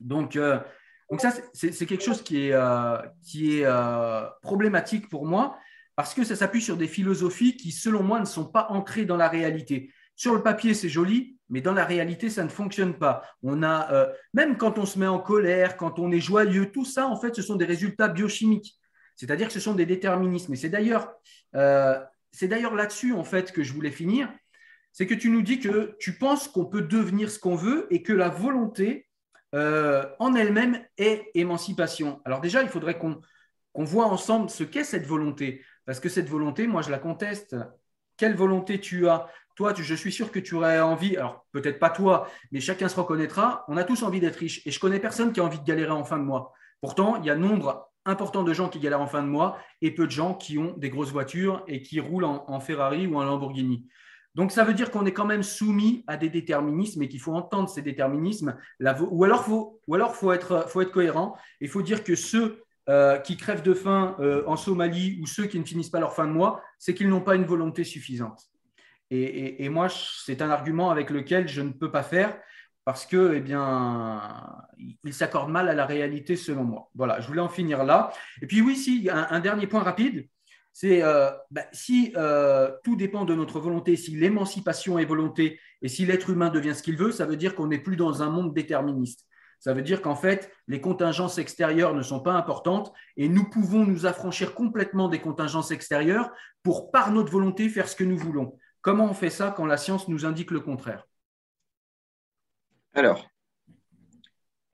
Donc, 0.00 0.36
euh, 0.36 0.60
donc 1.10 1.20
ça, 1.20 1.32
c'est 1.54 1.86
quelque 1.86 2.04
chose 2.04 2.22
qui 2.22 2.48
est, 2.48 2.54
qui 3.22 3.60
est 3.60 3.66
problématique 4.42 5.08
pour 5.08 5.26
moi 5.26 5.58
parce 5.98 6.14
que 6.14 6.22
ça 6.22 6.36
s'appuie 6.36 6.62
sur 6.62 6.76
des 6.76 6.86
philosophies 6.86 7.56
qui, 7.56 7.72
selon 7.72 8.04
moi, 8.04 8.20
ne 8.20 8.24
sont 8.24 8.44
pas 8.44 8.68
ancrées 8.70 9.04
dans 9.04 9.16
la 9.16 9.28
réalité. 9.28 9.90
Sur 10.14 10.32
le 10.32 10.44
papier, 10.44 10.72
c'est 10.72 10.88
joli, 10.88 11.36
mais 11.48 11.60
dans 11.60 11.72
la 11.72 11.84
réalité, 11.84 12.30
ça 12.30 12.44
ne 12.44 12.48
fonctionne 12.48 12.94
pas. 12.94 13.24
On 13.42 13.64
a, 13.64 13.92
euh, 13.92 14.06
même 14.32 14.56
quand 14.56 14.78
on 14.78 14.86
se 14.86 14.96
met 14.96 15.08
en 15.08 15.18
colère, 15.18 15.76
quand 15.76 15.98
on 15.98 16.12
est 16.12 16.20
joyeux, 16.20 16.70
tout 16.70 16.84
ça, 16.84 17.08
en 17.08 17.16
fait, 17.20 17.34
ce 17.34 17.42
sont 17.42 17.56
des 17.56 17.64
résultats 17.64 18.06
biochimiques. 18.06 18.78
C'est-à-dire 19.16 19.48
que 19.48 19.52
ce 19.52 19.58
sont 19.58 19.74
des 19.74 19.86
déterminismes. 19.86 20.52
Et 20.52 20.56
c'est 20.56 20.68
d'ailleurs, 20.68 21.12
euh, 21.56 21.98
c'est 22.30 22.46
d'ailleurs 22.46 22.76
là-dessus, 22.76 23.12
en 23.12 23.24
fait, 23.24 23.50
que 23.50 23.64
je 23.64 23.72
voulais 23.72 23.90
finir. 23.90 24.32
C'est 24.92 25.08
que 25.08 25.14
tu 25.14 25.30
nous 25.30 25.42
dis 25.42 25.58
que 25.58 25.96
tu 25.98 26.16
penses 26.16 26.46
qu'on 26.46 26.66
peut 26.66 26.82
devenir 26.82 27.28
ce 27.28 27.40
qu'on 27.40 27.56
veut 27.56 27.88
et 27.90 28.04
que 28.04 28.12
la 28.12 28.28
volonté, 28.28 29.07
euh, 29.54 30.04
en 30.18 30.34
elle-même, 30.34 30.84
est 30.96 31.30
émancipation. 31.34 32.20
Alors 32.24 32.40
déjà, 32.40 32.62
il 32.62 32.68
faudrait 32.68 32.98
qu'on 32.98 33.20
qu'on 33.72 33.84
voit 33.84 34.06
ensemble 34.06 34.50
ce 34.50 34.64
qu'est 34.64 34.84
cette 34.84 35.06
volonté. 35.06 35.62
Parce 35.84 36.00
que 36.00 36.08
cette 36.08 36.28
volonté, 36.28 36.66
moi, 36.66 36.82
je 36.82 36.90
la 36.90 36.98
conteste. 36.98 37.56
Quelle 38.16 38.34
volonté 38.34 38.80
tu 38.80 39.08
as? 39.08 39.28
Toi, 39.54 39.72
je 39.76 39.94
suis 39.94 40.12
sûr 40.12 40.30
que 40.30 40.38
tu 40.38 40.54
aurais 40.54 40.80
envie, 40.80 41.16
alors 41.16 41.46
peut-être 41.52 41.78
pas 41.78 41.90
toi, 41.90 42.28
mais 42.52 42.60
chacun 42.60 42.88
se 42.88 42.94
reconnaîtra, 42.94 43.64
on 43.68 43.76
a 43.76 43.84
tous 43.84 44.02
envie 44.04 44.20
d'être 44.20 44.36
riche. 44.36 44.64
Et 44.66 44.70
je 44.70 44.78
connais 44.78 45.00
personne 45.00 45.32
qui 45.32 45.40
a 45.40 45.44
envie 45.44 45.58
de 45.58 45.64
galérer 45.64 45.90
en 45.90 46.04
fin 46.04 46.18
de 46.18 46.22
mois. 46.22 46.52
Pourtant, 46.80 47.16
il 47.16 47.24
y 47.24 47.30
a 47.30 47.34
nombre 47.34 47.90
important 48.04 48.42
de 48.42 48.52
gens 48.52 48.68
qui 48.68 48.78
galèrent 48.78 49.00
en 49.00 49.06
fin 49.06 49.22
de 49.22 49.28
mois 49.28 49.58
et 49.82 49.92
peu 49.92 50.06
de 50.06 50.12
gens 50.12 50.34
qui 50.34 50.58
ont 50.58 50.74
des 50.76 50.90
grosses 50.90 51.10
voitures 51.10 51.64
et 51.66 51.82
qui 51.82 52.00
roulent 52.00 52.24
en, 52.24 52.60
Ferrari 52.60 53.06
ou 53.06 53.16
en 53.16 53.24
Lamborghini. 53.24 53.86
Donc, 54.38 54.52
ça 54.52 54.62
veut 54.62 54.72
dire 54.72 54.92
qu'on 54.92 55.04
est 55.04 55.12
quand 55.12 55.24
même 55.24 55.42
soumis 55.42 56.04
à 56.06 56.16
des 56.16 56.30
déterminismes 56.30 57.02
et 57.02 57.08
qu'il 57.08 57.18
faut 57.18 57.34
entendre 57.34 57.68
ces 57.68 57.82
déterminismes. 57.82 58.56
ou 59.10 59.24
alors, 59.24 59.44
faut, 59.44 59.80
ou 59.88 59.96
alors 59.96 60.14
faut, 60.14 60.30
être, 60.30 60.68
faut 60.68 60.80
être 60.80 60.92
cohérent. 60.92 61.36
Il 61.60 61.68
faut 61.68 61.82
dire 61.82 62.04
que 62.04 62.14
ceux 62.14 62.62
euh, 62.88 63.18
qui 63.18 63.36
crèvent 63.36 63.64
de 63.64 63.74
faim 63.74 64.14
euh, 64.20 64.44
en 64.46 64.54
Somalie 64.54 65.18
ou 65.20 65.26
ceux 65.26 65.46
qui 65.46 65.58
ne 65.58 65.64
finissent 65.64 65.90
pas 65.90 65.98
leur 65.98 66.14
fin 66.14 66.24
de 66.24 66.30
mois, 66.30 66.62
c'est 66.78 66.94
qu'ils 66.94 67.08
n'ont 67.08 67.20
pas 67.20 67.34
une 67.34 67.46
volonté 67.46 67.82
suffisante. 67.82 68.44
Et, 69.10 69.68
moi, 69.70 69.88
c'est 69.90 70.40
un 70.40 70.50
argument 70.50 70.90
avec 70.90 71.10
lequel 71.10 71.48
je 71.48 71.60
ne 71.60 71.72
peux 71.72 71.90
pas 71.90 72.04
faire 72.04 72.38
parce 72.84 73.06
que, 73.06 73.34
eh 73.34 73.40
bien, 73.40 74.22
il 75.02 75.12
s'accorde 75.14 75.50
mal 75.50 75.68
à 75.68 75.74
la 75.74 75.84
réalité 75.84 76.36
selon 76.36 76.62
moi. 76.62 76.90
Voilà, 76.94 77.18
je 77.20 77.26
voulais 77.26 77.40
en 77.40 77.48
finir 77.48 77.82
là. 77.82 78.12
Et 78.40 78.46
puis 78.46 78.60
oui, 78.60 78.76
si, 78.76 79.08
un, 79.10 79.40
dernier 79.40 79.66
point 79.66 79.82
rapide, 79.82 80.28
c'est 80.80 81.02
euh, 81.02 81.32
bah, 81.50 81.64
si 81.72 82.12
tout 82.84 82.94
dépend 82.94 83.24
de 83.24 83.34
notre 83.34 83.58
volonté, 83.58 83.96
si 83.96 84.12
l'émancipation 84.12 84.96
est 85.00 85.04
volonté 85.04 85.58
et 85.82 85.88
si 85.88 86.06
l'être 86.06 86.30
humain 86.30 86.50
devient 86.50 86.72
ce 86.72 86.84
qu'il 86.84 86.96
veut, 86.96 87.10
ça 87.10 87.26
veut 87.26 87.36
dire 87.36 87.56
qu'on 87.56 87.66
n'est 87.66 87.80
plus 87.80 87.96
dans 87.96 88.22
un 88.22 88.30
monde 88.30 88.54
déterministe. 88.54 89.26
Ça 89.58 89.74
veut 89.74 89.82
dire 89.82 90.02
qu'en 90.02 90.14
fait, 90.14 90.52
les 90.68 90.80
contingences 90.80 91.38
extérieures 91.38 91.94
ne 91.94 92.02
sont 92.02 92.20
pas 92.20 92.34
importantes 92.34 92.92
et 93.16 93.28
nous 93.28 93.50
pouvons 93.50 93.84
nous 93.84 94.06
affranchir 94.06 94.54
complètement 94.54 95.08
des 95.08 95.18
contingences 95.18 95.72
extérieures 95.72 96.30
pour, 96.62 96.92
par 96.92 97.10
notre 97.10 97.32
volonté, 97.32 97.68
faire 97.68 97.88
ce 97.88 97.96
que 97.96 98.04
nous 98.04 98.16
voulons. 98.16 98.56
Comment 98.80 99.06
on 99.06 99.14
fait 99.14 99.30
ça 99.30 99.50
quand 99.50 99.66
la 99.66 99.78
science 99.78 100.06
nous 100.06 100.26
indique 100.26 100.52
le 100.52 100.60
contraire? 100.60 101.08
Alors, 102.94 103.28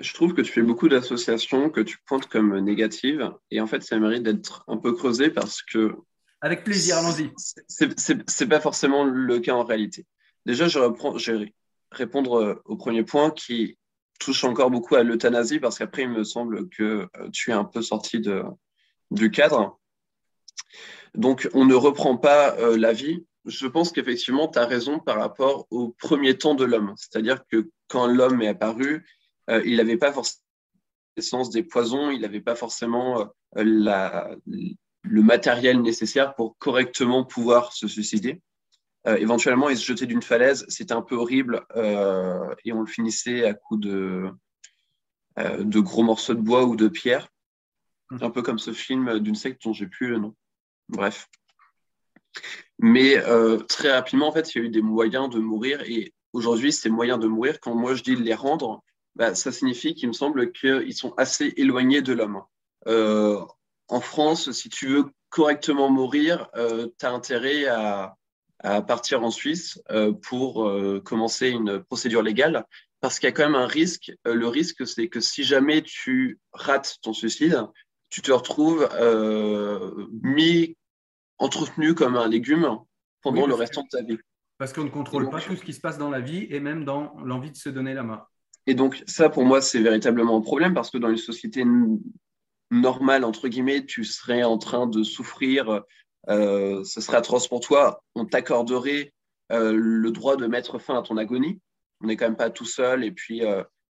je 0.04 0.12
trouve 0.12 0.34
que 0.34 0.42
tu 0.42 0.52
fais 0.52 0.62
beaucoup 0.62 0.88
d'associations 0.88 1.70
que 1.70 1.80
tu 1.80 1.96
pointes 2.06 2.26
comme 2.26 2.58
négatives 2.58 3.32
et 3.50 3.60
en 3.60 3.66
fait, 3.66 3.82
ça 3.82 3.98
mérite 3.98 4.22
d'être 4.22 4.64
un 4.68 4.76
peu 4.76 4.92
creusé 4.92 5.30
parce 5.30 5.62
que. 5.62 5.94
Avec 6.42 6.62
plaisir, 6.62 6.98
allons-y. 6.98 7.32
C'est 7.66 8.48
pas 8.48 8.60
forcément 8.60 9.04
le 9.04 9.40
cas 9.40 9.54
en 9.54 9.64
réalité. 9.64 10.04
Déjà, 10.44 10.68
je, 10.68 10.78
reprends, 10.78 11.16
je 11.16 11.32
vais 11.32 11.54
répondre 11.90 12.60
au 12.66 12.76
premier 12.76 13.02
point 13.02 13.30
qui 13.30 13.78
touche 14.20 14.44
encore 14.44 14.70
beaucoup 14.70 14.94
à 14.94 15.02
l'euthanasie 15.02 15.58
parce 15.58 15.78
qu'après, 15.78 16.02
il 16.02 16.10
me 16.10 16.22
semble 16.22 16.68
que 16.68 17.08
euh, 17.16 17.30
tu 17.32 17.50
es 17.50 17.54
un 17.54 17.64
peu 17.64 17.80
sorti 17.80 18.20
de, 18.20 18.42
du 19.10 19.30
cadre. 19.30 19.80
Donc, 21.14 21.48
on 21.54 21.64
ne 21.64 21.74
reprend 21.74 22.18
pas 22.18 22.54
euh, 22.58 22.76
la 22.76 22.92
vie. 22.92 23.24
Je 23.46 23.66
pense 23.66 23.90
qu'effectivement, 23.90 24.48
tu 24.48 24.58
as 24.58 24.66
raison 24.66 24.98
par 24.98 25.16
rapport 25.16 25.66
au 25.70 25.90
premier 25.98 26.36
temps 26.36 26.54
de 26.54 26.64
l'homme. 26.64 26.92
C'est-à-dire 26.96 27.46
que 27.50 27.70
quand 27.88 28.06
l'homme 28.06 28.42
est 28.42 28.48
apparu, 28.48 29.04
euh, 29.50 29.62
il 29.64 29.76
n'avait 29.76 29.96
pas 29.96 30.12
forcément 30.12 30.40
l'essence 31.16 31.50
des 31.50 31.62
poisons, 31.62 32.10
il 32.10 32.22
n'avait 32.22 32.40
pas 32.40 32.56
forcément 32.56 33.28
la, 33.54 34.34
le 35.04 35.22
matériel 35.22 35.80
nécessaire 35.82 36.34
pour 36.34 36.56
correctement 36.58 37.24
pouvoir 37.24 37.72
se 37.72 37.86
suicider. 37.86 38.40
Euh, 39.06 39.16
éventuellement, 39.16 39.68
il 39.68 39.76
se 39.76 39.84
jetait 39.84 40.06
d'une 40.06 40.22
falaise. 40.22 40.64
C'était 40.68 40.94
un 40.94 41.02
peu 41.02 41.14
horrible 41.14 41.64
euh, 41.76 42.54
et 42.64 42.72
on 42.72 42.80
le 42.80 42.86
finissait 42.86 43.44
à 43.44 43.54
coups 43.54 43.80
de, 43.80 44.30
euh, 45.38 45.62
de 45.62 45.80
gros 45.80 46.02
morceaux 46.02 46.34
de 46.34 46.40
bois 46.40 46.64
ou 46.64 46.74
de 46.74 46.88
pierre. 46.88 47.28
Mmh. 48.10 48.18
Un 48.22 48.30
peu 48.30 48.42
comme 48.42 48.58
ce 48.58 48.72
film 48.72 49.18
d'une 49.18 49.34
secte 49.34 49.62
dont 49.64 49.74
j'ai 49.74 49.86
plus 49.86 50.08
le 50.08 50.18
nom. 50.18 50.34
Bref. 50.88 51.28
Mais 52.80 53.16
très 53.68 53.92
rapidement, 53.92 54.26
en 54.26 54.32
fait, 54.32 54.54
il 54.54 54.58
y 54.58 54.60
a 54.62 54.64
eu 54.64 54.68
des 54.68 54.82
moyens 54.82 55.30
de 55.30 55.38
mourir. 55.38 55.82
Et 55.82 56.12
aujourd'hui, 56.32 56.72
ces 56.72 56.90
moyens 56.90 57.20
de 57.20 57.28
mourir, 57.28 57.60
quand 57.60 57.74
moi 57.74 57.94
je 57.94 58.02
dis 58.02 58.16
les 58.16 58.34
rendre, 58.34 58.82
bah, 59.16 59.34
ça 59.34 59.52
signifie 59.52 59.94
qu'il 59.94 60.08
me 60.08 60.12
semble 60.12 60.52
qu'ils 60.52 60.94
sont 60.94 61.14
assez 61.16 61.52
éloignés 61.56 62.02
de 62.02 62.12
l'homme. 62.12 62.42
en 62.86 64.00
France, 64.00 64.50
si 64.52 64.68
tu 64.68 64.88
veux 64.88 65.04
correctement 65.30 65.90
mourir, 65.90 66.48
tu 66.54 67.06
as 67.06 67.10
intérêt 67.10 67.66
à, 67.66 68.16
à 68.64 68.80
partir 68.80 69.22
en 69.22 69.30
Suisse 69.30 69.80
euh, 69.90 70.12
pour 70.12 70.66
euh, 70.66 71.00
commencer 71.04 71.50
une 71.50 71.82
procédure 71.84 72.22
légale 72.22 72.64
parce 73.00 73.18
qu'il 73.18 73.26
y 73.26 73.28
a 73.28 73.32
quand 73.32 73.44
même 73.44 73.54
un 73.54 73.66
risque. 73.66 74.10
Euh, 74.26 74.34
le 74.34 74.48
risque, 74.48 74.86
c'est 74.86 75.08
que 75.08 75.20
si 75.20 75.44
jamais 75.44 75.82
tu 75.82 76.40
rates 76.52 76.96
ton 77.02 77.12
suicide, 77.12 77.60
tu 78.08 78.22
te 78.22 78.32
retrouves 78.32 78.88
mis, 80.22 80.76
entretenu 81.38 81.94
comme 81.94 82.16
un 82.16 82.28
légume 82.28 82.78
pendant 83.22 83.46
le 83.46 83.54
restant 83.54 83.82
de 83.82 83.88
ta 83.88 84.02
vie. 84.02 84.18
Parce 84.56 84.72
qu'on 84.72 84.84
ne 84.84 84.90
contrôle 84.90 85.28
pas 85.30 85.40
tout 85.40 85.56
ce 85.56 85.64
qui 85.64 85.74
se 85.74 85.80
passe 85.80 85.98
dans 85.98 86.10
la 86.10 86.20
vie 86.20 86.46
et 86.48 86.60
même 86.60 86.84
dans 86.84 87.16
l'envie 87.24 87.50
de 87.50 87.56
se 87.56 87.68
donner 87.68 87.92
la 87.92 88.04
mort. 88.04 88.30
Et 88.66 88.74
donc, 88.74 89.02
ça, 89.06 89.28
pour 89.28 89.44
moi, 89.44 89.60
c'est 89.60 89.80
véritablement 89.80 90.36
un 90.36 90.40
problème 90.40 90.74
parce 90.74 90.90
que 90.90 90.98
dans 90.98 91.10
une 91.10 91.16
société 91.16 91.64
normale, 92.70 93.24
entre 93.24 93.48
guillemets, 93.48 93.84
tu 93.84 94.04
serais 94.04 94.42
en 94.42 94.58
train 94.58 94.86
de 94.86 95.02
souffrir 95.02 95.82
ce 96.26 97.00
serait 97.00 97.18
atroce 97.18 97.48
pour 97.48 97.60
toi, 97.60 98.02
on 98.14 98.24
t'accorderait 98.24 99.12
le 99.50 100.08
droit 100.10 100.36
de 100.36 100.46
mettre 100.46 100.78
fin 100.78 100.98
à 100.98 101.02
ton 101.02 101.16
agonie. 101.18 101.60
On 102.00 102.06
n'est 102.06 102.16
quand 102.16 102.26
même 102.26 102.36
pas 102.36 102.50
tout 102.50 102.64
seul 102.64 103.04
et 103.04 103.12
puis 103.12 103.42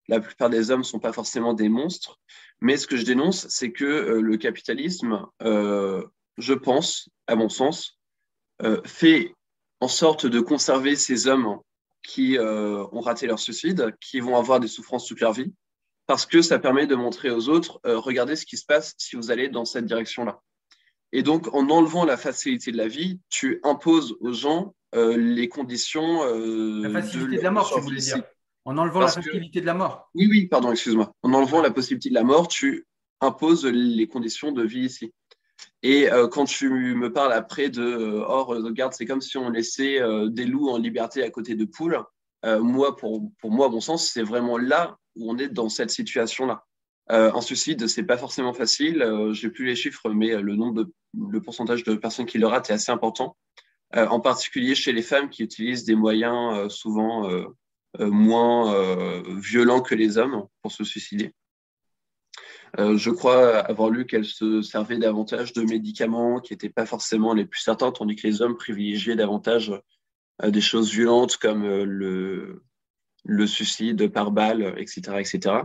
la 0.09 0.21
plupart 0.21 0.51
des 0.51 0.71
hommes 0.71 0.81
ne 0.81 0.85
sont 0.85 0.99
pas 0.99 1.13
forcément 1.13 1.55
des 1.55 1.69
monstres. 1.69 2.19
Mais 2.61 2.77
ce 2.77 2.87
que 2.87 2.97
je 2.97 3.05
dénonce, 3.05 3.47
c'est 3.49 3.71
que 3.71 3.85
le 3.85 4.37
capitalisme, 4.37 5.27
je 5.41 6.53
pense, 6.55 7.09
à 7.29 7.37
mon 7.37 7.49
sens, 7.49 8.01
fait 8.85 9.33
en 9.81 9.89
sorte 9.89 10.27
de 10.27 10.41
conserver 10.41 10.97
ces 10.97 11.29
hommes 11.29 11.61
qui 12.05 12.39
ont 12.39 13.01
raté 13.01 13.27
leur 13.27 13.39
suicide, 13.39 13.95
qui 14.01 14.21
vont 14.21 14.37
avoir 14.37 14.61
des 14.61 14.69
souffrances 14.69 15.07
toute 15.07 15.21
leur 15.21 15.33
vie, 15.33 15.53
parce 16.07 16.27
que 16.27 16.43
ça 16.43 16.59
permet 16.59 16.87
de 16.87 16.95
montrer 16.95 17.31
aux 17.31 17.49
autres, 17.49 17.81
euh, 17.87 17.99
regardez 17.99 18.37
ce 18.37 18.45
qui 18.45 18.57
se 18.57 18.67
passe 18.67 18.95
si 18.99 19.17
vous 19.17 19.31
allez 19.31 19.49
dans 19.49 19.65
cette 19.65 19.87
direction-là. 19.87 20.41
Et 21.13 21.23
donc, 21.23 21.53
en 21.55 21.69
enlevant 21.71 22.05
la 22.05 22.17
facilité 22.17 22.73
de 22.73 22.77
la 22.77 22.89
vie, 22.89 23.21
tu 23.31 23.61
imposes 23.63 24.17
aux 24.21 24.33
gens 24.33 24.75
euh, 24.95 25.17
les 25.17 25.49
conditions. 25.49 26.25
Euh, 26.25 26.83
la 26.83 26.91
facilité 26.91 27.37
de, 27.39 27.43
la 27.43 27.51
mort, 27.53 27.81
voulais 27.81 28.01
dire. 28.01 28.23
En 28.65 28.77
enlevant 28.79 29.01
la 29.01 29.09
facilité 29.09 29.61
de 29.61 29.67
la 29.67 29.75
mort. 29.75 30.11
Oui, 30.15 30.27
oui, 30.29 30.47
pardon, 30.47 30.73
excuse-moi. 30.73 31.13
En 31.23 31.33
enlevant 31.33 31.63
la 31.63 31.71
possibilité 31.71 32.09
de 32.09 32.15
la 32.15 32.25
mort, 32.25 32.49
tu 32.49 32.87
imposes 33.21 33.65
les 33.65 34.09
conditions 34.09 34.53
de 34.53 34.65
vie 34.65 34.87
ici. 34.87 35.13
Et 35.87 36.09
quand 36.33 36.47
tu 36.47 36.71
me 36.71 37.13
parles 37.13 37.35
après 37.35 37.69
de 37.69 38.25
oh, 38.27 38.45
regarde, 38.45 38.95
c'est 38.95 39.05
comme 39.05 39.21
si 39.21 39.37
on 39.37 39.51
laissait 39.51 40.01
des 40.31 40.47
loups 40.47 40.71
en 40.71 40.79
liberté 40.79 41.23
à 41.23 41.29
côté 41.29 41.55
de 41.55 41.67
poules. 41.67 42.03
moi, 42.43 42.97
pour, 42.97 43.31
moi, 43.45 43.67
à 43.67 43.69
mon 43.69 43.83
sens, 43.83 44.09
c'est 44.09 44.23
vraiment 44.23 44.57
là 44.57 44.97
où 45.15 45.31
on 45.31 45.37
est 45.37 45.51
dans 45.51 45.69
cette 45.69 45.91
situation-là. 45.91 46.65
Euh, 47.13 47.31
un 47.35 47.41
suicide, 47.43 47.87
c'est 47.87 48.05
pas 48.05 48.17
forcément 48.17 48.55
facile. 48.55 49.03
Euh, 49.03 49.35
J'ai 49.35 49.51
plus 49.51 49.67
les 49.67 49.77
chiffres, 49.77 50.09
mais 50.09 50.41
le 50.41 50.57
nombre 50.57 50.87
le 51.31 51.41
pourcentage 51.41 51.85
de 51.85 51.95
personnes 51.95 52.27
qui 52.27 52.39
le 52.39 52.47
ratent 52.47 52.71
est 52.71 52.75
assez 52.75 52.91
important. 52.91 53.37
Euh, 53.97 54.07
en 54.09 54.21
particulier 54.21 54.75
chez 54.75 54.93
les 54.93 55.03
femmes 55.03 55.31
qui 55.31 55.43
utilisent 55.43 55.85
des 55.85 55.95
moyens 55.95 56.59
euh, 56.59 56.69
souvent 56.69 57.31
euh, 57.31 57.47
moins 57.99 59.23
violents 59.39 59.81
que 59.81 59.95
les 59.95 60.19
hommes 60.19 60.49
pour 60.63 60.73
se 60.73 60.83
suicider. 60.83 61.33
Je 62.77 63.11
crois 63.11 63.59
avoir 63.59 63.91
lu 63.91 64.07
qu'elles 64.07 64.25
se 64.25 64.63
servaient 64.63 64.99
davantage 64.99 65.53
de 65.53 65.63
médicaments 65.63 66.41
qui 66.41 66.53
n'étaient 66.53 66.69
pas 66.69 66.87
forcément 66.87 67.33
les 67.33 67.45
plus 67.45 67.61
certains, 67.61 67.93
tandis 67.93 68.17
que 68.17 68.27
les 68.27 68.43
hommes 68.43 68.57
privilégiaient 68.57 69.17
davantage 69.17 69.73
des 70.43 70.61
choses 70.61 70.91
violentes 70.91 71.37
comme 71.37 71.65
le, 71.65 72.63
le 73.25 73.47
suicide 73.47 74.09
par 74.09 74.31
balle, 74.31 74.75
etc., 74.79 75.19
etc. 75.19 75.63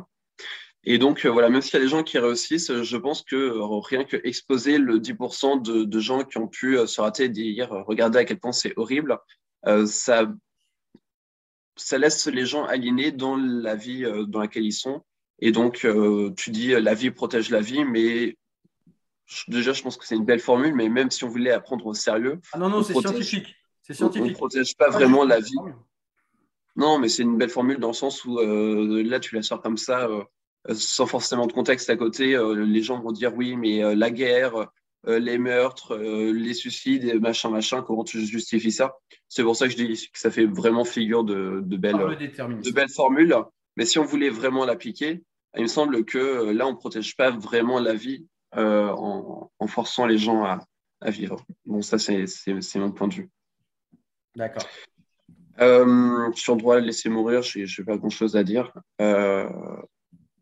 Et 0.85 0.97
donc, 0.97 1.25
euh, 1.25 1.29
voilà, 1.29 1.49
même 1.49 1.61
s'il 1.61 1.73
y 1.73 1.77
a 1.77 1.81
des 1.81 1.89
gens 1.89 2.03
qui 2.03 2.17
réussissent, 2.17 2.83
je 2.83 2.97
pense 2.97 3.23
que 3.23 3.35
euh, 3.35 3.79
rien 3.79 4.05
que 4.05 4.17
exposer 4.23 4.77
le 4.77 4.99
10% 4.99 5.61
de, 5.61 5.99
gens 5.99 6.23
qui 6.23 6.37
ont 6.37 6.47
pu 6.47 6.77
euh, 6.77 6.87
se 6.87 7.01
rater 7.01 7.25
et 7.25 7.29
dire 7.29 7.69
regardez 7.85 8.19
à 8.19 8.25
quel 8.25 8.39
point 8.39 8.53
c'est 8.53 8.73
horrible, 8.77 9.17
ça, 9.85 10.31
ça 11.75 11.97
laisse 11.97 12.27
les 12.27 12.45
gens 12.45 12.63
aliénés 12.63 13.11
dans 13.11 13.35
la 13.35 13.75
vie 13.75 14.05
dans 14.27 14.39
laquelle 14.39 14.63
ils 14.63 14.71
sont. 14.71 15.03
Et 15.41 15.51
donc, 15.51 15.87
tu 16.35 16.49
dis 16.51 16.69
la 16.69 16.93
vie 16.93 17.11
protège 17.11 17.49
la 17.49 17.61
vie, 17.61 17.85
mais 17.85 18.37
déjà, 19.47 19.73
je 19.73 19.81
pense 19.81 19.97
que 19.97 20.05
c'est 20.05 20.15
une 20.15 20.25
belle 20.25 20.39
formule, 20.39 20.73
mais 20.73 20.89
même 20.89 21.11
si 21.11 21.23
on 21.23 21.27
voulait 21.27 21.51
apprendre 21.51 21.85
au 21.85 21.93
sérieux. 21.93 22.39
Ah 22.51 22.57
non, 22.57 22.69
non, 22.69 22.83
c'est 22.83 22.93
scientifique. 22.93 23.55
C'est 23.81 23.93
scientifique. 23.93 24.25
On 24.25 24.29
ne 24.29 24.33
protège 24.33 24.75
pas 24.75 24.89
vraiment 24.89 25.23
la 25.23 25.39
vie. 25.39 25.55
Non, 26.75 26.99
mais 26.99 27.09
c'est 27.09 27.23
une 27.23 27.37
belle 27.37 27.49
formule 27.49 27.79
dans 27.79 27.89
le 27.89 27.93
sens 27.93 28.23
où 28.25 28.39
euh, 28.39 29.03
là, 29.03 29.19
tu 29.19 29.35
la 29.35 29.41
sors 29.41 29.61
comme 29.61 29.77
ça, 29.77 30.07
euh, 30.07 30.23
sans 30.73 31.05
forcément 31.05 31.47
de 31.47 31.51
contexte 31.51 31.89
à 31.89 31.97
côté. 31.97 32.35
Euh, 32.35 32.53
les 32.65 32.81
gens 32.81 32.99
vont 33.01 33.11
dire 33.11 33.35
oui, 33.35 33.55
mais 33.55 33.95
la 33.95 34.11
guerre, 34.11 34.67
les 35.05 35.37
meurtres, 35.37 35.97
les 35.97 36.53
suicides, 36.53 37.19
machin, 37.19 37.49
machin, 37.49 37.81
comment 37.81 38.03
tu 38.03 38.25
justifies 38.25 38.71
ça? 38.71 38.95
C'est 39.27 39.43
pour 39.43 39.55
ça 39.55 39.65
que 39.67 39.71
je 39.71 39.77
dis 39.77 40.09
que 40.11 40.19
ça 40.19 40.31
fait 40.31 40.45
vraiment 40.45 40.85
figure 40.85 41.23
de, 41.23 41.61
de 41.63 41.77
belles, 41.77 41.97
de 41.97 42.71
belles 42.71 42.89
formules. 42.89 43.35
Mais 43.79 43.85
si 43.85 43.97
on 43.97 44.03
voulait 44.03 44.29
vraiment 44.29 44.65
l'appliquer, 44.65 45.23
il 45.55 45.63
me 45.63 45.67
semble 45.67 46.05
que 46.05 46.51
là, 46.51 46.67
on 46.67 46.73
ne 46.73 46.77
protège 46.77 47.15
pas 47.15 47.31
vraiment 47.31 47.79
la 47.79 47.95
vie 47.95 48.27
en, 48.51 49.49
en, 49.57 49.67
forçant 49.67 50.05
les 50.05 50.17
gens 50.17 50.43
à, 50.43 50.59
à 51.01 51.09
vivre. 51.09 51.43
Bon, 51.65 51.81
ça, 51.81 51.97
c'est 51.97 52.27
mon 52.75 52.91
point 52.91 53.07
de 53.07 53.13
vue. 53.13 53.29
D'accord. 54.35 54.67
Euh, 55.61 56.31
sur 56.35 56.55
le 56.55 56.59
droit 56.59 56.79
de 56.79 56.85
laisser 56.85 57.09
mourir, 57.09 57.41
je 57.41 57.59
n'ai 57.59 57.85
pas 57.85 57.97
grand-chose 57.97 58.35
à 58.35 58.43
dire. 58.43 58.71
Euh, 59.01 59.49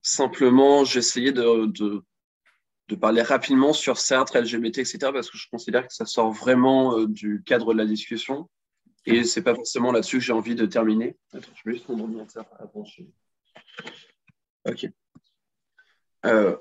simplement, 0.01 0.83
j'essayais 0.83 1.31
de, 1.31 1.67
de, 1.67 2.03
de, 2.87 2.95
parler 2.95 3.21
rapidement 3.21 3.71
sur 3.71 3.97
Sartre, 3.97 4.37
LGBT, 4.37 4.79
etc., 4.79 4.97
parce 5.13 5.29
que 5.29 5.37
je 5.37 5.47
considère 5.49 5.87
que 5.87 5.93
ça 5.93 6.05
sort 6.05 6.31
vraiment 6.31 6.97
euh, 6.97 7.07
du 7.07 7.43
cadre 7.45 7.73
de 7.73 7.77
la 7.77 7.85
discussion. 7.85 8.49
Et 9.05 9.23
c'est 9.23 9.41
pas 9.41 9.55
forcément 9.55 9.91
là-dessus 9.91 10.17
que 10.17 10.23
j'ai 10.23 10.33
envie 10.33 10.55
de 10.55 10.65
terminer. 10.65 11.15
Attends, 11.33 11.47
je 11.55 11.69
vais 11.69 11.77
juste 11.77 11.87
mon 11.87 11.99
ordinateur 12.01 12.45
avant. 12.59 12.83
Ok. 14.65 14.87
Euh, 16.25 16.57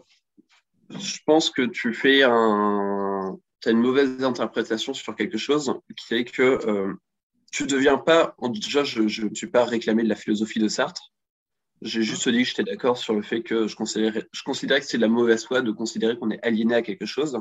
je 0.90 1.18
pense 1.26 1.50
que 1.50 1.62
tu 1.62 1.92
fais 1.92 2.22
un, 2.22 3.36
as 3.64 3.70
une 3.70 3.80
mauvaise 3.80 4.22
interprétation 4.22 4.94
sur 4.94 5.14
quelque 5.16 5.38
chose 5.38 5.74
qui 5.96 6.14
est 6.14 6.24
que 6.24 6.42
euh, 6.42 6.94
tu 7.52 7.64
ne 7.64 7.68
deviens 7.68 7.98
pas, 7.98 8.36
déjà, 8.50 8.84
je 8.84 9.02
ne 9.02 9.34
suis 9.34 9.46
pas 9.46 9.64
réclamé 9.64 10.02
de 10.02 10.08
la 10.08 10.14
philosophie 10.14 10.58
de 10.58 10.68
Sartre. 10.68 11.12
J'ai 11.82 12.02
juste 12.02 12.28
dit 12.28 12.42
que 12.42 12.48
j'étais 12.48 12.64
d'accord 12.64 12.96
sur 12.96 13.14
le 13.14 13.22
fait 13.22 13.42
que 13.42 13.66
je 13.66 13.76
considérais, 13.76 14.26
je 14.32 14.42
considérais 14.42 14.80
que 14.80 14.86
c'est 14.86 14.96
de 14.96 15.02
la 15.02 15.08
mauvaise 15.08 15.44
foi 15.44 15.60
de 15.60 15.70
considérer 15.72 16.18
qu'on 16.18 16.30
est 16.30 16.44
aliéné 16.44 16.74
à 16.74 16.82
quelque 16.82 17.06
chose. 17.06 17.38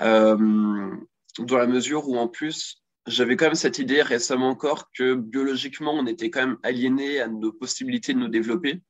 Euh, 0.00 0.90
dans 1.38 1.58
la 1.58 1.66
mesure 1.66 2.08
où, 2.08 2.16
en 2.16 2.28
plus, 2.28 2.82
j'avais 3.06 3.36
quand 3.36 3.46
même 3.46 3.54
cette 3.54 3.78
idée 3.78 4.02
récemment 4.02 4.48
encore 4.48 4.90
que 4.92 5.14
biologiquement, 5.14 5.92
on 5.92 6.06
était 6.06 6.30
quand 6.30 6.46
même 6.46 6.58
aliéné 6.62 7.20
à 7.20 7.28
nos 7.28 7.52
possibilités 7.52 8.14
de 8.14 8.18
nous 8.18 8.28
développer, 8.28 8.80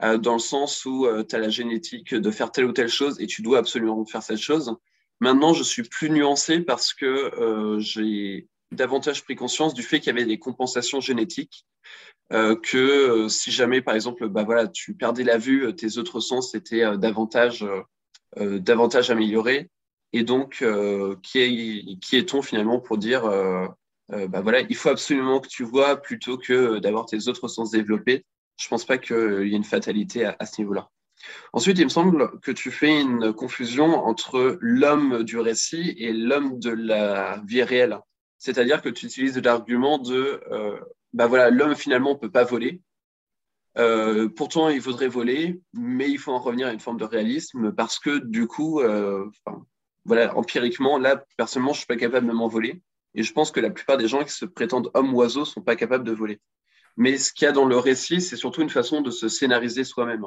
dans 0.00 0.34
le 0.34 0.38
sens 0.38 0.84
où 0.84 1.06
euh, 1.06 1.24
tu 1.24 1.34
as 1.34 1.38
la 1.38 1.48
génétique 1.48 2.14
de 2.14 2.30
faire 2.30 2.52
telle 2.52 2.66
ou 2.66 2.72
telle 2.72 2.88
chose 2.88 3.20
et 3.20 3.26
tu 3.26 3.42
dois 3.42 3.58
absolument 3.58 4.04
faire 4.04 4.22
cette 4.22 4.38
chose. 4.38 4.76
Maintenant, 5.20 5.52
je 5.52 5.64
suis 5.64 5.82
plus 5.82 6.10
nuancé 6.10 6.60
parce 6.60 6.94
que 6.94 7.06
euh, 7.06 7.80
j'ai 7.80 8.46
davantage 8.70 9.24
pris 9.24 9.34
conscience 9.34 9.74
du 9.74 9.82
fait 9.82 9.98
qu'il 9.98 10.08
y 10.08 10.16
avait 10.16 10.26
des 10.26 10.38
compensations 10.38 11.00
génétiques, 11.00 11.66
euh, 12.32 12.54
que 12.54 12.78
euh, 12.78 13.28
si 13.28 13.50
jamais, 13.50 13.80
par 13.80 13.94
exemple, 13.94 14.28
bah 14.28 14.44
voilà, 14.44 14.68
tu 14.68 14.94
perdais 14.94 15.24
la 15.24 15.38
vue, 15.38 15.66
euh, 15.66 15.72
tes 15.72 15.98
autres 15.98 16.20
sens 16.20 16.54
étaient 16.54 16.84
euh, 16.84 16.96
davantage, 16.96 17.66
euh, 18.36 18.58
davantage 18.58 19.10
améliorés. 19.10 19.70
Et 20.12 20.22
donc, 20.22 20.64
qui, 21.22 21.38
est, 21.38 22.00
qui 22.00 22.16
est-on 22.16 22.40
finalement 22.40 22.80
pour 22.80 22.96
dire, 22.96 23.24
bah 24.08 24.40
voilà, 24.40 24.62
il 24.62 24.74
faut 24.74 24.88
absolument 24.88 25.38
que 25.38 25.48
tu 25.48 25.64
vois 25.64 25.98
plutôt 25.98 26.38
que 26.38 26.78
d'avoir 26.78 27.04
tes 27.04 27.28
autres 27.28 27.46
sens 27.46 27.72
développés. 27.72 28.24
Je 28.58 28.68
pense 28.68 28.84
pas 28.84 28.98
qu'il 28.98 29.46
y 29.46 29.54
ait 29.54 29.56
une 29.56 29.64
fatalité 29.64 30.26
à, 30.26 30.44
ce 30.44 30.60
niveau-là. 30.60 30.90
Ensuite, 31.52 31.78
il 31.78 31.84
me 31.84 31.90
semble 31.90 32.38
que 32.40 32.50
tu 32.50 32.70
fais 32.70 33.00
une 33.00 33.32
confusion 33.32 34.04
entre 34.04 34.58
l'homme 34.60 35.22
du 35.22 35.38
récit 35.38 35.94
et 35.96 36.12
l'homme 36.12 36.58
de 36.58 36.70
la 36.70 37.40
vie 37.46 37.62
réelle. 37.62 37.98
C'est-à-dire 38.38 38.82
que 38.82 38.88
tu 38.88 39.06
utilises 39.06 39.38
l'argument 39.38 39.98
de, 39.98 40.40
euh, 40.50 40.78
bah 41.12 41.26
voilà, 41.26 41.50
l'homme 41.50 41.74
finalement 41.74 42.10
ne 42.14 42.18
peut 42.18 42.30
pas 42.30 42.44
voler. 42.44 42.80
Euh, 43.78 44.28
pourtant, 44.28 44.68
il 44.68 44.80
faudrait 44.80 45.08
voler, 45.08 45.60
mais 45.72 46.10
il 46.10 46.18
faut 46.18 46.32
en 46.32 46.38
revenir 46.38 46.66
à 46.66 46.72
une 46.72 46.80
forme 46.80 46.98
de 46.98 47.04
réalisme 47.04 47.72
parce 47.72 47.98
que 47.98 48.18
du 48.18 48.48
coup, 48.48 48.80
euh, 48.80 49.28
voilà, 50.04 50.36
empiriquement, 50.36 50.98
là, 50.98 51.24
personnellement, 51.36 51.72
je 51.72 51.78
suis 51.78 51.86
pas 51.86 51.96
capable 51.96 52.26
de 52.26 52.32
m'envoler. 52.32 52.82
Et 53.14 53.22
je 53.22 53.32
pense 53.32 53.50
que 53.50 53.60
la 53.60 53.70
plupart 53.70 53.96
des 53.96 54.08
gens 54.08 54.24
qui 54.24 54.32
se 54.32 54.44
prétendent 54.44 54.90
hommes 54.94 55.14
ou 55.14 55.18
oiseaux 55.18 55.44
sont 55.44 55.62
pas 55.62 55.76
capables 55.76 56.04
de 56.04 56.12
voler. 56.12 56.40
Mais 56.98 57.16
ce 57.16 57.32
qu'il 57.32 57.46
y 57.46 57.48
a 57.48 57.52
dans 57.52 57.64
le 57.64 57.78
récit, 57.78 58.20
c'est 58.20 58.36
surtout 58.36 58.60
une 58.60 58.68
façon 58.68 59.00
de 59.00 59.10
se 59.10 59.28
scénariser 59.28 59.84
soi-même. 59.84 60.26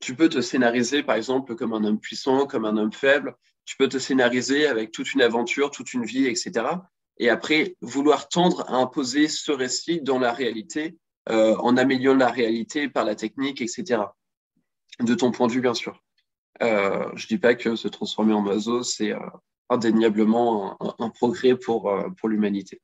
Tu 0.00 0.14
peux 0.14 0.28
te 0.28 0.42
scénariser, 0.42 1.02
par 1.02 1.16
exemple, 1.16 1.54
comme 1.54 1.72
un 1.72 1.82
homme 1.84 1.98
puissant, 1.98 2.46
comme 2.46 2.66
un 2.66 2.76
homme 2.76 2.92
faible. 2.92 3.34
Tu 3.64 3.76
peux 3.78 3.88
te 3.88 3.98
scénariser 3.98 4.66
avec 4.66 4.92
toute 4.92 5.14
une 5.14 5.22
aventure, 5.22 5.70
toute 5.70 5.94
une 5.94 6.04
vie, 6.04 6.26
etc 6.26 6.66
et 7.18 7.28
après 7.28 7.76
vouloir 7.80 8.28
tendre 8.28 8.64
à 8.68 8.76
imposer 8.76 9.28
ce 9.28 9.52
récit 9.52 10.00
dans 10.00 10.18
la 10.18 10.32
réalité, 10.32 10.96
euh, 11.28 11.56
en 11.56 11.76
améliorant 11.76 12.16
la 12.16 12.28
réalité 12.28 12.88
par 12.88 13.04
la 13.04 13.14
technique, 13.14 13.60
etc. 13.60 14.02
De 15.00 15.14
ton 15.14 15.30
point 15.30 15.46
de 15.46 15.52
vue, 15.52 15.60
bien 15.60 15.74
sûr. 15.74 16.02
Euh, 16.62 17.08
je 17.14 17.26
dis 17.26 17.38
pas 17.38 17.54
que 17.54 17.76
se 17.76 17.88
transformer 17.88 18.32
en 18.32 18.44
oiseau, 18.46 18.82
c'est 18.82 19.12
euh, 19.12 19.18
indéniablement 19.68 20.76
un, 20.80 20.94
un, 21.04 21.10
progrès 21.10 21.56
pour, 21.56 21.92
pour 22.16 22.28
l'humanité. 22.28 22.80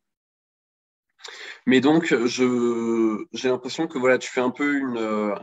Mais 1.67 1.81
donc, 1.81 2.15
j'ai 2.27 3.49
l'impression 3.49 3.87
que 3.87 3.99
voilà, 3.99 4.19
tu 4.19 4.31
fais 4.31 4.41
un 4.41 4.51
peu, 4.51 4.83
euh, 4.97 5.35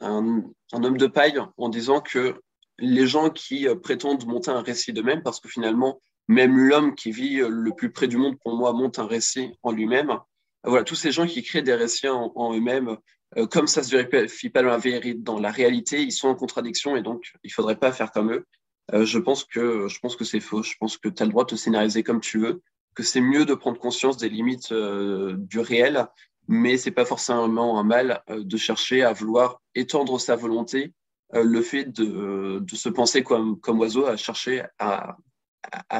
un, 0.00 0.42
homme 0.72 0.96
de 0.96 1.06
paille 1.06 1.40
en 1.56 1.68
disant 1.68 2.00
que 2.00 2.40
les 2.78 3.06
gens 3.08 3.30
qui 3.30 3.66
prétendent 3.82 4.24
monter 4.26 4.52
un 4.52 4.62
récit 4.62 4.92
d'eux-mêmes, 4.92 5.22
parce 5.22 5.40
que 5.40 5.48
finalement, 5.48 6.00
même 6.28 6.56
l'homme 6.56 6.94
qui 6.94 7.10
vit 7.10 7.40
euh, 7.40 7.48
le 7.48 7.72
plus 7.72 7.90
près 7.90 8.06
du 8.06 8.18
monde, 8.18 8.38
pour 8.38 8.54
moi, 8.56 8.72
monte 8.72 9.00
un 9.00 9.06
récit 9.06 9.50
en 9.62 9.72
lui-même. 9.72 10.16
Voilà, 10.62 10.84
tous 10.84 10.94
ces 10.94 11.10
gens 11.10 11.26
qui 11.26 11.42
créent 11.42 11.62
des 11.62 11.74
récits 11.74 12.08
en, 12.08 12.54
eux-mêmes, 12.54 12.96
euh, 13.36 13.46
comme 13.46 13.66
ça 13.66 13.82
se 13.82 13.90
vérifie 13.96 14.50
pas 14.50 14.62
dans 14.62 14.76
la, 14.76 15.14
dans 15.16 15.40
la 15.40 15.50
réalité, 15.50 16.02
ils 16.02 16.12
sont 16.12 16.28
en 16.28 16.34
contradiction 16.36 16.94
et 16.96 17.02
donc 17.02 17.32
il 17.42 17.52
faudrait 17.52 17.78
pas 17.78 17.90
faire 17.90 18.12
comme 18.12 18.32
eux. 18.32 18.46
je 18.92 19.18
pense 19.18 19.44
que 19.44 19.88
je 19.88 19.98
pense 19.98 20.16
que 20.16 20.24
c'est 20.24 20.40
faux. 20.40 20.62
Je 20.62 20.74
pense 20.78 20.98
que 20.98 21.08
tu 21.08 21.22
as 21.22 21.26
le 21.26 21.32
droit 21.32 21.44
de 21.44 21.50
te 21.50 21.56
scénariser 21.56 22.02
comme 22.02 22.20
tu 22.20 22.38
veux, 22.38 22.62
que 22.98 23.04
c'est 23.04 23.20
mieux 23.20 23.44
de 23.44 23.54
prendre 23.54 23.78
conscience 23.78 24.16
des 24.16 24.28
limites 24.28 24.72
du 24.72 25.60
réel, 25.60 26.08
mais 26.48 26.76
c'est 26.76 26.90
pas 26.90 27.04
forcément 27.04 27.78
un 27.78 27.84
mal 27.84 28.24
de 28.28 28.56
chercher 28.56 29.04
à 29.04 29.12
vouloir 29.12 29.62
étendre 29.76 30.18
sa 30.18 30.34
volonté. 30.34 30.92
le 31.32 31.62
fait 31.62 31.84
de, 31.84 32.60
se 32.72 32.88
penser 32.88 33.22
comme, 33.22 33.60
comme 33.60 33.78
oiseau, 33.78 34.06
à 34.06 34.16
chercher 34.16 34.64
à, 34.80 35.16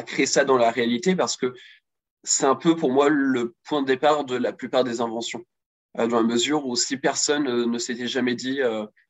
créer 0.09 0.27
ça 0.27 0.45
dans 0.45 0.57
la 0.57 0.73
réalité, 0.73 1.15
parce 1.15 1.37
que 1.37 1.55
c'est 2.25 2.47
un 2.47 2.57
peu 2.57 2.75
pour 2.75 2.91
moi 2.91 3.09
le 3.09 3.55
point 3.69 3.83
de 3.83 3.87
départ 3.87 4.25
de 4.25 4.35
la 4.35 4.53
plupart 4.53 4.83
des 4.83 5.01
inventions. 5.01 5.45
dans 5.95 6.09
la 6.09 6.25
mesure 6.25 6.67
où 6.67 6.75
si 6.75 6.97
personne 6.97 7.45
ne 7.45 7.79
s'était 7.79 8.09
jamais 8.09 8.35
dit 8.35 8.61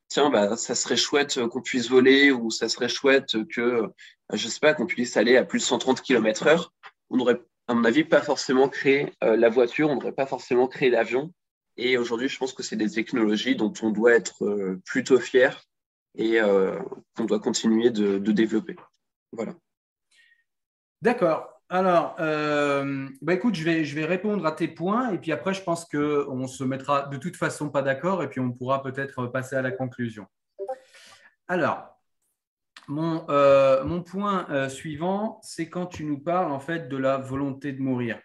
tiens, 0.09 0.29
bah, 0.29 0.57
ça 0.57 0.75
serait 0.75 0.95
chouette 0.95 1.43
qu'on 1.47 1.61
puisse 1.63 1.89
voler 1.89 2.31
ou 2.31 2.51
ça 2.51 2.69
serait 2.69 2.87
chouette 2.87 3.35
que, 3.51 3.91
je 4.31 4.47
sais 4.47 4.59
pas, 4.59 4.75
qu'on 4.75 4.85
puisse 4.85 5.17
aller 5.17 5.37
à 5.37 5.43
plus 5.43 5.57
de 5.57 5.63
130 5.63 6.03
km 6.03 6.45
heure, 6.45 6.71
on 7.09 7.17
n'aurait, 7.17 7.41
à 7.69 7.75
mon 7.75 7.85
avis, 7.85 8.03
pas 8.03 8.21
forcément 8.21 8.67
créé 8.67 9.13
euh, 9.23 9.37
la 9.37 9.47
voiture, 9.47 9.91
on 9.91 9.95
n'aurait 9.95 10.11
pas 10.11 10.25
forcément 10.25 10.67
créé 10.67 10.89
l'avion. 10.89 11.31
Et 11.77 11.97
aujourd'hui, 11.97 12.27
je 12.27 12.37
pense 12.39 12.51
que 12.51 12.63
c'est 12.63 12.75
des 12.75 12.89
technologies 12.89 13.55
dont 13.55 13.71
on 13.83 13.91
doit 13.91 14.13
être 14.13 14.43
euh, 14.43 14.81
plutôt 14.85 15.19
fier 15.19 15.61
et 16.15 16.41
euh, 16.41 16.79
qu'on 17.15 17.25
doit 17.25 17.39
continuer 17.39 17.91
de, 17.91 18.17
développer. 18.17 18.75
Voilà. 19.31 19.53
D'accord. 21.03 21.47
Alors, 21.71 22.15
bah 22.17 23.35
écoute, 23.35 23.53
je 23.53 23.63
vais, 23.63 23.85
je 23.85 23.93
vais 23.93 24.05
répondre 24.05 24.43
à 24.47 24.51
tes 24.51 24.67
points 24.67 25.11
et 25.11 25.19
puis 25.19 25.31
après, 25.31 25.53
je 25.53 25.61
pense 25.61 25.85
qu'on 25.85 26.47
se 26.47 26.63
mettra 26.63 27.03
de 27.03 27.17
toute 27.17 27.35
façon 27.35 27.69
pas 27.69 27.83
d'accord 27.83 28.23
et 28.23 28.27
puis 28.27 28.39
on 28.39 28.51
pourra 28.51 28.81
peut-être 28.81 29.27
passer 29.27 29.55
à 29.55 29.61
la 29.61 29.69
conclusion. 29.69 30.25
Alors, 31.47 31.98
mon, 32.89 33.25
euh, 33.29 33.83
mon 33.85 34.03
point 34.03 34.47
euh, 34.49 34.67
suivant, 34.67 35.39
c'est 35.41 35.69
quand 35.69 35.85
tu 35.85 36.03
nous 36.03 36.19
parles 36.19 36.51
en 36.51 36.59
fait 36.59 36.89
de 36.89 36.97
la 36.97 37.17
volonté 37.17 37.71
de 37.71 37.81
mourir. 37.81 38.19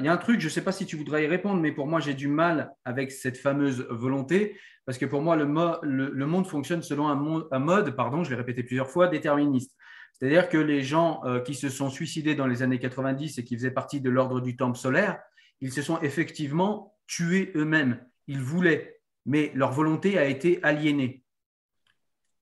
Il 0.00 0.04
y 0.04 0.08
a 0.08 0.12
un 0.12 0.16
truc, 0.16 0.40
je 0.40 0.46
ne 0.46 0.50
sais 0.50 0.64
pas 0.64 0.72
si 0.72 0.86
tu 0.86 0.96
voudrais 0.96 1.22
y 1.22 1.28
répondre, 1.28 1.60
mais 1.60 1.70
pour 1.70 1.86
moi, 1.86 2.00
j'ai 2.00 2.14
du 2.14 2.26
mal 2.26 2.72
avec 2.84 3.12
cette 3.12 3.38
fameuse 3.38 3.86
volonté 3.90 4.58
parce 4.86 4.98
que 4.98 5.06
pour 5.06 5.22
moi, 5.22 5.36
le, 5.36 6.26
monde 6.26 6.48
fonctionne 6.48 6.82
selon 6.82 7.06
un, 7.08 7.46
un 7.52 7.58
mode, 7.60 7.94
pardon, 7.94 8.24
je 8.24 8.30
l'ai 8.30 8.36
répété 8.36 8.64
plusieurs 8.64 8.90
fois, 8.90 9.06
déterministe. 9.06 9.76
C'est-à-dire 10.18 10.48
que 10.48 10.58
les 10.58 10.82
gens 10.82 11.20
euh, 11.24 11.40
qui 11.40 11.54
se 11.54 11.68
sont 11.68 11.90
suicidés 11.90 12.34
dans 12.34 12.46
les 12.46 12.62
années 12.62 12.78
90 12.78 13.38
et 13.38 13.44
qui 13.44 13.54
faisaient 13.54 13.70
partie 13.70 14.00
de 14.00 14.10
l'ordre 14.10 14.40
du 14.40 14.56
temple 14.56 14.76
solaire, 14.76 15.20
ils 15.60 15.72
se 15.72 15.82
sont 15.82 16.00
effectivement 16.00 16.96
tués 17.06 17.52
eux-mêmes. 17.54 18.04
Ils 18.26 18.40
voulaient, 18.40 19.00
mais 19.26 19.52
leur 19.54 19.72
volonté 19.72 20.18
a 20.18 20.24
été 20.24 20.58
aliénée. 20.62 21.22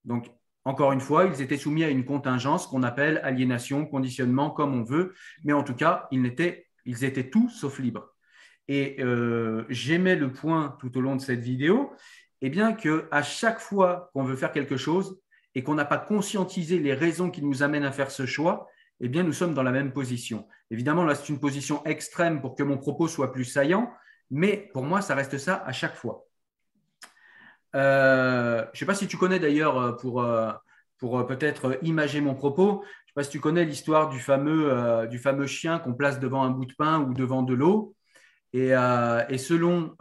Donc, 0.05 0.31
encore 0.67 0.91
une 0.91 1.01
fois, 1.01 1.27
ils 1.33 1.41
étaient 1.41 1.57
soumis 1.57 1.85
à 1.85 1.89
une 1.89 2.05
contingence 2.05 2.67
qu'on 2.67 2.83
appelle 2.83 3.21
aliénation, 3.23 3.87
conditionnement, 3.87 4.51
comme 4.51 4.75
on 4.75 4.83
veut, 4.83 5.15
mais 5.45 5.53
en 5.53 5.63
tout 5.63 5.77
cas, 5.77 6.09
ils 6.11 6.27
étaient, 6.27 7.31
tout 7.31 7.49
sauf 7.49 7.79
libres. 7.79 8.09
Et 8.67 8.97
euh, 8.99 9.65
j'aimais 9.69 10.17
le 10.17 10.33
point 10.33 10.77
tout 10.81 10.99
au 10.99 11.01
long 11.01 11.15
de 11.15 11.21
cette 11.21 11.39
vidéo, 11.39 11.93
eh 12.43 12.51
bien 12.51 12.73
que 12.73 13.07
à 13.13 13.23
chaque 13.23 13.61
fois 13.61 14.11
qu'on 14.13 14.25
veut 14.25 14.35
faire 14.35 14.51
quelque 14.51 14.77
chose, 14.77 15.21
et 15.55 15.63
qu'on 15.63 15.75
n'a 15.75 15.85
pas 15.85 15.99
conscientisé 15.99 16.81
les 16.81 16.95
raisons 16.95 17.31
qui 17.31 17.43
nous 17.43 17.63
amènent 17.63 17.85
à 17.85 17.93
faire 17.93 18.11
ce 18.11 18.27
choix, 18.27 18.69
eh 19.01 19.09
bien, 19.09 19.23
nous 19.23 19.33
sommes 19.33 19.55
dans 19.55 19.63
la 19.63 19.71
même 19.71 19.93
position. 19.93 20.49
Évidemment, 20.71 21.05
là, 21.05 21.15
c'est 21.15 21.29
une 21.29 21.39
position 21.39 21.85
extrême 21.85 22.41
pour 22.41 22.57
que 22.57 22.65
mon 22.65 22.77
propos 22.77 23.07
soit 23.07 23.33
plus 23.33 23.45
saillant, 23.45 23.91
mais 24.33 24.69
pour 24.73 24.83
moi, 24.83 25.01
ça 25.01 25.15
reste 25.15 25.39
ça 25.39 25.63
à 25.65 25.73
chaque 25.73 25.95
fois. 25.95 26.26
Euh, 27.77 28.63
je 28.65 28.71
ne 28.71 28.77
sais 28.79 28.87
pas 28.87 28.95
si 28.95 29.07
tu 29.07 29.17
connais 29.17 29.39
d'ailleurs, 29.39 29.79
euh, 29.79 29.93
pour, 29.93 30.23
euh, 30.23 30.51
pour 30.99 31.27
peut-être 31.27 31.79
imager 31.83 32.21
mon 32.21 32.35
propos, 32.35 32.83
je 32.83 32.89
ne 32.89 33.07
sais 33.09 33.13
pas 33.15 33.23
si 33.25 33.31
tu 33.31 33.41
connais 33.41 33.65
l'histoire 33.65 34.09
du 34.09 34.19
fameux, 34.19 35.47
chien 35.47 35.79
qu'on 35.79 35.95
place 35.95 36.19
devant 36.19 36.43
un 36.43 36.51
bout 36.51 36.65
de 36.65 36.75
pain 36.75 37.01
ou 37.01 37.13
devant 37.13 37.43
de 37.43 37.55
l'eau. 37.55 37.95
Et, 38.53 38.71
et, 38.71 39.39
selon 39.39 39.95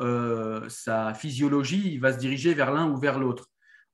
sa 0.70 1.14
physiologie, 1.14 1.92
il 1.94 2.00
va 2.00 2.14
se 2.14 2.18
diriger 2.18 2.54
vers 2.54 2.72
l'un 2.72 2.90
ou 2.90 2.98
vers 2.98 3.20
l'autre 3.20 3.48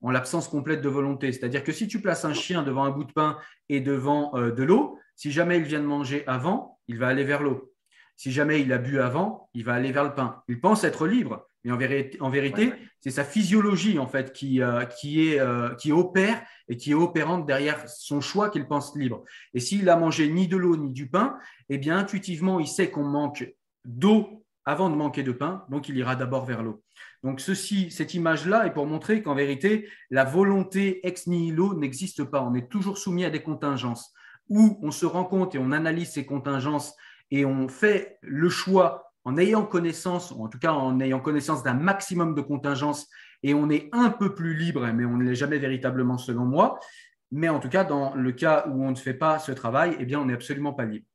en 0.04 0.12
l'absence 0.12 0.48
complète 0.48 0.82
de 0.82 0.90
volonté. 0.90 1.32
C'est-à-dire 1.32 1.64
que 1.64 1.72
si 1.72 1.88
tu 1.88 2.02
places 2.02 2.26
un 2.26 2.34
chien 2.34 2.62
devant 2.62 2.84
un 2.84 2.92
bout 2.92 3.04
de 3.04 3.12
pain 3.12 3.38
et 3.70 3.82
devant 3.82 4.34
de 4.34 4.64
l'eau, 4.64 5.00
si 5.16 5.32
jamais 5.32 5.58
il 5.58 5.64
vient 5.64 5.80
de 5.80 5.86
manger 5.86 6.24
avant, 6.28 6.80
il 6.88 7.00
va 7.00 7.08
aller 7.08 7.24
vers 7.24 7.42
l'eau. 7.42 7.74
Si 8.16 8.32
jamais 8.32 8.62
il 8.62 8.72
a 8.72 8.78
bu 8.78 9.00
avant, 9.00 9.50
il 9.56 9.64
va 9.66 9.74
aller 9.74 9.92
vers 9.92 10.04
le 10.04 10.14
pain. 10.14 10.44
Il 10.48 10.60
pense 10.60 10.84
être 10.84 11.08
libre, 11.08 11.48
mais 11.64 11.72
en 11.72 11.78
vérité, 11.78 12.22
en 12.22 12.30
vérité 12.30 12.74
c'est 13.00 13.12
sa 13.12 13.24
physiologie 13.24 14.00
en 14.00 14.08
fait 14.08 14.32
qui, 14.32 14.62
euh, 14.62 14.86
qui, 14.86 15.28
est, 15.28 15.40
euh, 15.40 15.74
qui 15.76 15.92
opère 15.92 16.42
et 16.68 16.78
qui 16.78 16.92
est 16.92 16.96
opérante 16.96 17.46
derrière 17.46 17.88
son 17.90 18.22
choix 18.22 18.50
qu'il 18.50 18.68
pense 18.68 18.96
libre. 18.96 19.24
Et 19.54 19.60
s'il 19.60 19.90
a 19.90 19.98
mangé 19.98 20.30
ni 20.30 20.48
de 20.48 20.58
l'eau 20.58 20.78
ni 20.78 20.92
du 20.92 21.10
pain, 21.10 21.38
eh 21.70 21.78
bien 21.78 21.98
intuitivement, 21.98 22.60
il 22.60 22.68
sait 22.68 22.90
qu'on 22.90 23.04
manque 23.04 23.54
d'eau 23.86 24.46
avant 24.66 24.90
de 24.90 24.96
manquer 24.96 25.24
de 25.24 25.32
pain, 25.32 25.66
donc 25.70 25.90
il 25.90 25.98
ira 25.98 26.16
d'abord 26.16 26.46
vers 26.46 26.62
l'eau. 26.62 26.84
Donc 27.24 27.40
ceci, 27.40 27.90
cette 27.90 28.14
image-là 28.14 28.68
est 28.68 28.74
pour 28.74 28.86
montrer 28.86 29.24
qu'en 29.24 29.34
vérité, 29.34 29.90
la 30.12 30.24
volonté 30.24 31.06
ex 31.08 31.26
nihilo 31.28 31.74
n'existe 31.74 32.24
pas. 32.24 32.44
On 32.44 32.54
est 32.54 32.70
toujours 32.70 33.00
soumis 33.00 33.26
à 33.26 33.32
des 33.32 33.42
contingences 33.42 34.14
où 34.50 34.80
on 34.84 34.92
se 34.92 35.06
rend 35.06 35.24
compte 35.24 35.56
et 35.56 35.60
on 35.60 35.72
analyse 35.72 36.12
ces 36.12 36.26
contingences 36.26 36.96
et 37.32 37.46
on 37.46 37.68
fait 37.68 38.18
le 38.22 38.50
choix 38.50 39.11
en 39.24 39.38
ayant 39.38 39.66
connaissance, 39.66 40.32
ou 40.32 40.44
en 40.44 40.48
tout 40.48 40.60
cas 40.60 40.72
en 40.72 41.00
ayant 41.00 41.20
connaissance 41.20 41.64
d'un 41.64 41.74
maximum 41.74 42.36
de 42.36 42.42
contingences, 42.42 43.08
et 43.44 43.54
on 43.54 43.70
est 43.70 43.90
un 43.92 44.10
peu 44.10 44.34
plus 44.36 44.56
libre, 44.56 44.88
mais 44.94 45.06
on 45.06 45.18
ne 45.18 45.24
l'est 45.24 45.36
jamais 45.36 45.58
véritablement 45.58 46.18
selon 46.18 46.46
moi. 46.46 46.80
Mais 47.32 47.50
en 47.50 47.60
tout 47.60 47.70
cas, 47.70 47.84
dans 47.84 48.14
le 48.14 48.32
cas 48.32 48.66
où 48.68 48.84
on 48.84 48.92
ne 48.92 48.96
fait 48.96 49.14
pas 49.14 49.40
ce 49.40 49.52
travail, 49.52 49.96
eh 50.00 50.06
bien, 50.06 50.20
on 50.20 50.26
n'est 50.26 50.34
absolument 50.34 50.74
pas 50.74 50.86
libre. 50.86 51.06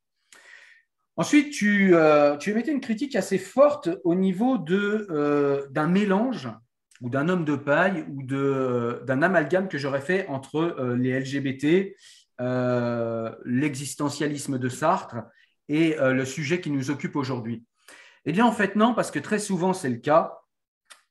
Ensuite, 1.19 1.51
tu, 1.53 1.95
euh, 1.95 2.39
émettais 2.39 2.73
une 2.73 2.81
critique 2.81 3.17
assez 3.17 3.39
forte 3.39 3.89
au 4.05 4.15
niveau 4.15 4.59
euh, 4.69 5.67
d'un 5.71 5.87
mélange 5.89 6.51
ou 7.01 7.09
d'un 7.09 7.29
homme 7.29 7.45
de 7.45 7.57
paille 7.57 8.05
ou 8.09 8.23
d'un 8.23 9.23
amalgame 9.23 9.69
que 9.69 9.79
j'aurais 9.79 10.03
fait 10.03 10.27
entre 10.29 10.57
euh, 10.57 10.97
les 10.97 11.19
LGBT, 11.19 11.95
l'existentialisme 13.47 14.59
de 14.59 14.69
Sartre 14.69 15.17
et 15.69 15.97
le 15.99 16.25
sujet 16.27 16.61
qui 16.61 16.71
nous 16.71 16.91
occupe 16.91 17.17
aujourd'hui. 17.17 17.65
Eh 18.27 18.33
bien, 18.33 18.45
en 18.45 18.53
fait, 18.53 18.77
non, 18.77 18.95
parce 18.95 19.11
que 19.11 19.19
très 19.19 19.39
souvent, 19.39 19.73
c'est 19.73 19.89
le 19.89 19.97
cas. 19.97 20.41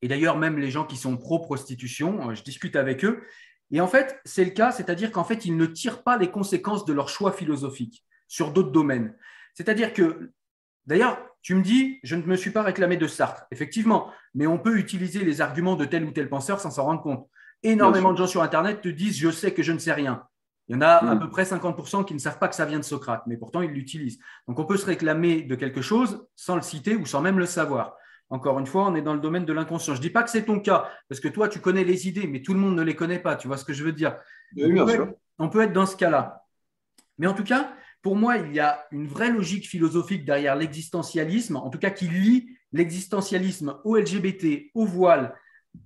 Et 0.02 0.08
d'ailleurs, 0.08 0.38
même 0.38 0.60
les 0.60 0.70
gens 0.70 0.86
qui 0.86 0.98
sont 0.98 1.18
pro-prostitution, 1.18 2.36
je 2.36 2.44
discute 2.44 2.76
avec 2.76 3.04
eux. 3.06 3.24
Et 3.72 3.82
en 3.82 3.88
fait, 3.88 4.20
c'est 4.26 4.46
le 4.46 4.52
cas, 4.52 4.72
c'est-à-dire 4.72 5.12
qu'en 5.12 5.24
fait, 5.24 5.46
ils 5.46 5.56
ne 5.56 5.66
tirent 5.66 6.04
pas 6.04 6.18
les 6.18 6.30
conséquences 6.30 6.86
de 6.86 6.94
leur 6.94 7.10
choix 7.10 7.32
philosophique 7.32 8.06
sur 8.28 8.52
d'autres 8.52 8.72
domaines. 8.72 9.16
C'est-à-dire 9.54 9.94
que, 9.94 10.32
d'ailleurs, 10.86 11.18
tu 11.42 11.56
me 11.56 11.62
dis, 11.62 12.00
je 12.04 12.16
ne 12.16 12.24
me 12.24 12.36
suis 12.36 12.52
pas 12.52 12.64
réclamé 12.64 12.98
de 12.98 13.08
Sartre. 13.08 13.46
Effectivement, 13.52 14.12
mais 14.34 14.46
on 14.46 14.60
peut 14.60 14.78
utiliser 14.78 15.24
les 15.24 15.42
arguments 15.42 15.76
de 15.76 15.86
tel 15.86 16.04
ou 16.04 16.12
tel 16.12 16.30
penseur 16.30 16.60
sans 16.60 16.72
s'en 16.72 16.84
rendre 16.84 17.02
compte. 17.02 17.30
Énormément 17.64 18.12
de 18.12 18.18
gens 18.18 18.28
sur 18.28 18.44
Internet 18.44 18.82
te 18.82 18.90
disent, 18.90 19.18
je 19.18 19.32
sais 19.32 19.54
que 19.54 19.64
je 19.64 19.72
ne 19.72 19.80
sais 19.80 19.94
rien. 19.94 20.24
Il 20.68 20.76
y 20.76 20.78
en 20.78 20.82
a 20.82 20.88
à 20.88 21.16
hmm. 21.16 21.20
peu 21.20 21.30
près 21.30 21.44
50% 21.44 22.06
qui 22.06 22.14
ne 22.14 22.20
savent 22.20 22.40
pas 22.40 22.48
que 22.48 22.56
ça 22.56 22.66
vient 22.66 22.80
de 22.80 22.84
Socrate, 22.84 23.24
mais 23.28 23.38
pourtant 23.38 23.62
ils 23.62 23.72
l'utilisent. 23.72 24.20
Donc 24.48 24.60
on 24.60 24.66
peut 24.66 24.78
se 24.78 24.86
réclamer 24.86 25.44
de 25.44 25.56
quelque 25.56 25.82
chose 25.82 26.28
sans 26.36 26.56
le 26.56 26.62
citer 26.62 26.96
ou 26.96 27.06
sans 27.06 27.22
même 27.22 27.38
le 27.38 27.46
savoir. 27.46 27.96
Encore 28.30 28.58
une 28.58 28.66
fois, 28.66 28.88
on 28.88 28.96
est 28.96 29.04
dans 29.04 29.14
le 29.14 29.20
domaine 29.20 29.46
de 29.46 29.54
l'inconscient. 29.54 29.94
Je 29.94 30.00
ne 30.00 30.02
dis 30.02 30.10
pas 30.10 30.24
que 30.24 30.32
c'est 30.32 30.46
ton 30.46 30.60
cas, 30.60 30.90
parce 31.08 31.22
que 31.22 31.28
toi, 31.28 31.48
tu 31.48 31.60
connais 31.60 31.84
les 31.84 32.08
idées, 32.08 32.26
mais 32.26 32.42
tout 32.42 32.54
le 32.56 32.60
monde 32.60 32.76
ne 32.76 32.82
les 32.82 32.96
connaît 32.96 33.20
pas. 33.20 33.36
Tu 33.36 33.48
vois 33.48 33.58
ce 33.58 33.66
que 33.66 33.74
je 33.74 33.84
veux 33.84 33.94
dire 33.94 34.18
on 35.38 35.50
peut 35.50 35.62
être 35.62 35.74
dans 35.74 35.86
ce 35.86 35.96
cas-là. 35.96 36.46
Mais 37.18 37.28
en 37.28 37.34
tout 37.34 37.44
cas, 37.44 37.74
pour 38.02 38.16
moi, 38.16 38.38
il 38.38 38.54
y 38.54 38.60
a 38.60 38.86
une 38.92 39.08
vraie 39.08 39.32
logique 39.32 39.68
philosophique 39.68 40.26
derrière 40.26 40.56
l'existentialisme, 40.56 41.58
en 41.58 41.70
tout 41.70 41.80
cas 41.80 41.90
qui 41.90 42.08
lie 42.08 42.58
l'existentialisme 42.72 43.78
au 43.84 43.96
LGBT, 43.98 44.72
au 44.74 44.86
voile, 44.86 45.36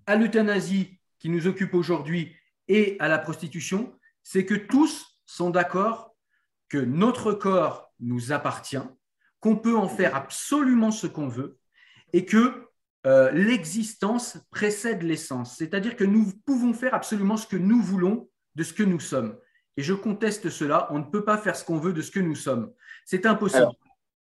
à 0.06 0.16
l'euthanasie 0.16 1.00
qui 1.20 1.30
nous 1.30 1.48
occupe 1.48 1.74
aujourd'hui 1.74 2.36
et 2.68 2.96
à 3.00 3.08
la 3.08 3.18
prostitution, 3.18 3.94
c'est 4.24 4.46
que 4.46 4.56
tous 4.56 5.20
sont 5.26 5.50
d'accord 5.50 6.16
que 6.70 6.78
notre 6.78 7.34
corps 7.34 7.92
nous 8.00 8.32
appartient, 8.32 8.78
qu'on 9.40 9.56
peut 9.56 9.78
en 9.78 9.88
faire 9.88 10.16
absolument 10.16 10.92
ce 10.92 11.08
qu'on 11.08 11.28
veut 11.28 11.58
et 12.14 12.26
que 12.26 12.68
euh, 13.06 13.32
l'existence 13.32 14.38
précède 14.52 15.04
l'essence, 15.04 15.58
c'est-à-dire 15.58 15.96
que 15.96 16.04
nous 16.04 16.32
pouvons 16.46 16.74
faire 16.74 16.94
absolument 16.94 17.38
ce 17.38 17.48
que 17.48 17.58
nous 17.58 17.82
voulons 17.82 18.30
de 18.56 18.64
ce 18.64 18.74
que 18.74 18.84
nous 18.84 19.00
sommes. 19.00 19.38
Et 19.78 19.82
je 19.82 19.94
conteste 19.94 20.50
cela. 20.50 20.88
On 20.92 21.00
ne 21.00 21.06
peut 21.06 21.24
pas 21.24 21.38
faire 21.38 21.56
ce 21.56 21.64
qu'on 21.64 21.78
veut 21.78 21.94
de 21.94 22.02
ce 22.02 22.12
que 22.12 22.20
nous 22.20 22.36
sommes. 22.36 22.74
C'est 23.06 23.26
impossible. 23.26 23.70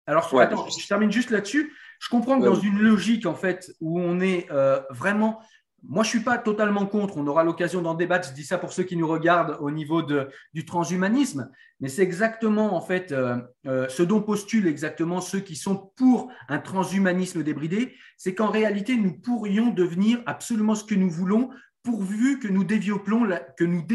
Alors, 0.07 0.29
je 0.29 0.87
termine 0.87 1.11
juste 1.11 1.29
là-dessus. 1.29 1.75
Je 1.99 2.07
comprends 2.07 2.39
que 2.39 2.45
dans 2.45 2.55
une 2.55 2.79
logique, 2.79 3.25
en 3.25 3.35
fait, 3.35 3.71
où 3.81 3.99
on 3.99 4.21
est 4.21 4.49
euh, 4.51 4.81
vraiment. 4.89 5.41
Moi, 5.83 6.03
je 6.03 6.09
ne 6.09 6.11
suis 6.11 6.19
pas 6.19 6.37
totalement 6.37 6.85
contre. 6.85 7.17
On 7.17 7.27
aura 7.27 7.43
l'occasion 7.43 7.81
d'en 7.81 7.93
débattre. 7.93 8.29
Je 8.29 8.33
dis 8.33 8.43
ça 8.43 8.57
pour 8.57 8.73
ceux 8.73 8.83
qui 8.83 8.97
nous 8.97 9.07
regardent 9.07 9.57
au 9.61 9.71
niveau 9.71 10.01
de, 10.01 10.29
du 10.53 10.65
transhumanisme. 10.65 11.49
Mais 11.79 11.89
c'est 11.89 12.03
exactement, 12.03 12.75
en 12.75 12.81
fait, 12.81 13.11
euh, 13.11 13.37
euh, 13.65 13.87
ce 13.89 14.03
dont 14.03 14.21
postulent 14.21 14.67
exactement 14.67 15.21
ceux 15.21 15.39
qui 15.39 15.55
sont 15.55 15.91
pour 15.95 16.31
un 16.49 16.59
transhumanisme 16.59 17.43
débridé. 17.43 17.95
C'est 18.17 18.35
qu'en 18.35 18.49
réalité, 18.49 18.97
nous 18.97 19.13
pourrions 19.13 19.69
devenir 19.69 20.21
absolument 20.25 20.75
ce 20.75 20.83
que 20.83 20.95
nous 20.95 21.09
voulons 21.09 21.49
pourvu 21.83 22.39
que 22.39 22.47
nous 22.47 22.63
développons 22.63 23.23
la, 23.23 23.39
que 23.39 23.63
nous 23.63 23.85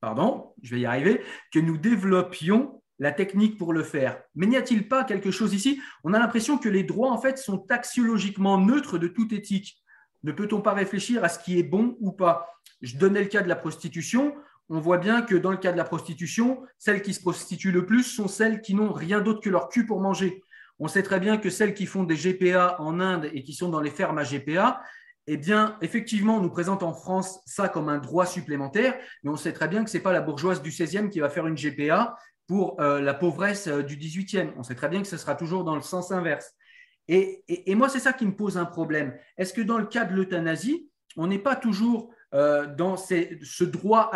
pardon, 0.00 0.52
je 0.62 0.74
vais 0.74 0.80
y 0.80 0.86
arriver, 0.86 1.20
que 1.52 1.58
nous 1.58 1.76
développions 1.76 2.82
la 2.98 3.12
technique 3.12 3.58
pour 3.58 3.72
le 3.72 3.82
faire. 3.82 4.20
Mais 4.34 4.46
n'y 4.46 4.56
a-t-il 4.56 4.88
pas 4.88 5.04
quelque 5.04 5.30
chose 5.30 5.54
ici? 5.54 5.80
On 6.04 6.14
a 6.14 6.18
l'impression 6.18 6.58
que 6.58 6.68
les 6.68 6.82
droits, 6.82 7.10
en 7.10 7.20
fait, 7.20 7.38
sont 7.38 7.64
axiologiquement 7.70 8.58
neutres 8.58 8.98
de 8.98 9.08
toute 9.08 9.32
éthique. 9.32 9.80
Ne 10.24 10.32
peut-on 10.32 10.60
pas 10.60 10.74
réfléchir 10.74 11.24
à 11.24 11.28
ce 11.28 11.38
qui 11.38 11.58
est 11.58 11.62
bon 11.62 11.96
ou 12.00 12.12
pas? 12.12 12.60
Je 12.82 12.96
donnais 12.96 13.20
le 13.22 13.28
cas 13.28 13.42
de 13.42 13.48
la 13.48 13.56
prostitution. 13.56 14.34
On 14.68 14.80
voit 14.80 14.98
bien 14.98 15.22
que 15.22 15.34
dans 15.34 15.50
le 15.50 15.56
cas 15.56 15.72
de 15.72 15.76
la 15.76 15.84
prostitution, 15.84 16.62
celles 16.78 17.02
qui 17.02 17.14
se 17.14 17.20
prostituent 17.20 17.72
le 17.72 17.86
plus 17.86 18.02
sont 18.02 18.28
celles 18.28 18.60
qui 18.60 18.74
n'ont 18.74 18.92
rien 18.92 19.20
d'autre 19.20 19.40
que 19.40 19.50
leur 19.50 19.68
cul 19.68 19.86
pour 19.86 20.00
manger. 20.00 20.42
On 20.78 20.88
sait 20.88 21.02
très 21.02 21.20
bien 21.20 21.38
que 21.38 21.50
celles 21.50 21.74
qui 21.74 21.86
font 21.86 22.04
des 22.04 22.16
GPA 22.16 22.76
en 22.80 23.00
Inde 23.00 23.30
et 23.32 23.42
qui 23.42 23.54
sont 23.54 23.68
dans 23.68 23.80
les 23.80 23.90
fermes 23.90 24.18
à 24.18 24.24
GPA, 24.24 24.82
eh 25.26 25.36
bien, 25.36 25.76
effectivement, 25.82 26.36
on 26.36 26.40
nous 26.40 26.50
présente 26.50 26.82
en 26.82 26.94
France 26.94 27.40
ça 27.44 27.68
comme 27.68 27.88
un 27.88 27.98
droit 27.98 28.24
supplémentaire, 28.24 28.94
mais 29.22 29.30
on 29.30 29.36
sait 29.36 29.52
très 29.52 29.68
bien 29.68 29.84
que 29.84 29.90
ce 29.90 29.98
n'est 29.98 30.02
pas 30.02 30.12
la 30.12 30.22
bourgeoise 30.22 30.62
du 30.62 30.70
16e 30.70 31.10
qui 31.10 31.20
va 31.20 31.28
faire 31.28 31.46
une 31.46 31.56
GPA 31.56 32.16
pour 32.46 32.80
euh, 32.80 33.00
la 33.00 33.12
pauvresse 33.12 33.66
euh, 33.66 33.82
du 33.82 33.96
18e. 33.96 34.52
On 34.56 34.62
sait 34.62 34.74
très 34.74 34.88
bien 34.88 35.02
que 35.02 35.06
ce 35.06 35.18
sera 35.18 35.34
toujours 35.34 35.64
dans 35.64 35.76
le 35.76 35.82
sens 35.82 36.12
inverse. 36.12 36.54
Et, 37.08 37.74
moi, 37.74 37.88
c'est 37.88 38.00
ça 38.00 38.12
qui 38.12 38.26
me 38.26 38.36
pose 38.36 38.58
un 38.58 38.66
problème. 38.66 39.16
Est-ce 39.38 39.54
que 39.54 39.62
dans 39.62 39.78
le 39.78 39.86
cas 39.86 40.04
de 40.04 40.14
l'euthanasie, 40.14 40.90
on 41.16 41.26
n'est 41.26 41.38
pas 41.38 41.56
toujours 41.56 42.10
euh, 42.34 42.66
dans 42.66 42.98
ce 42.98 43.64
droit 43.64 44.12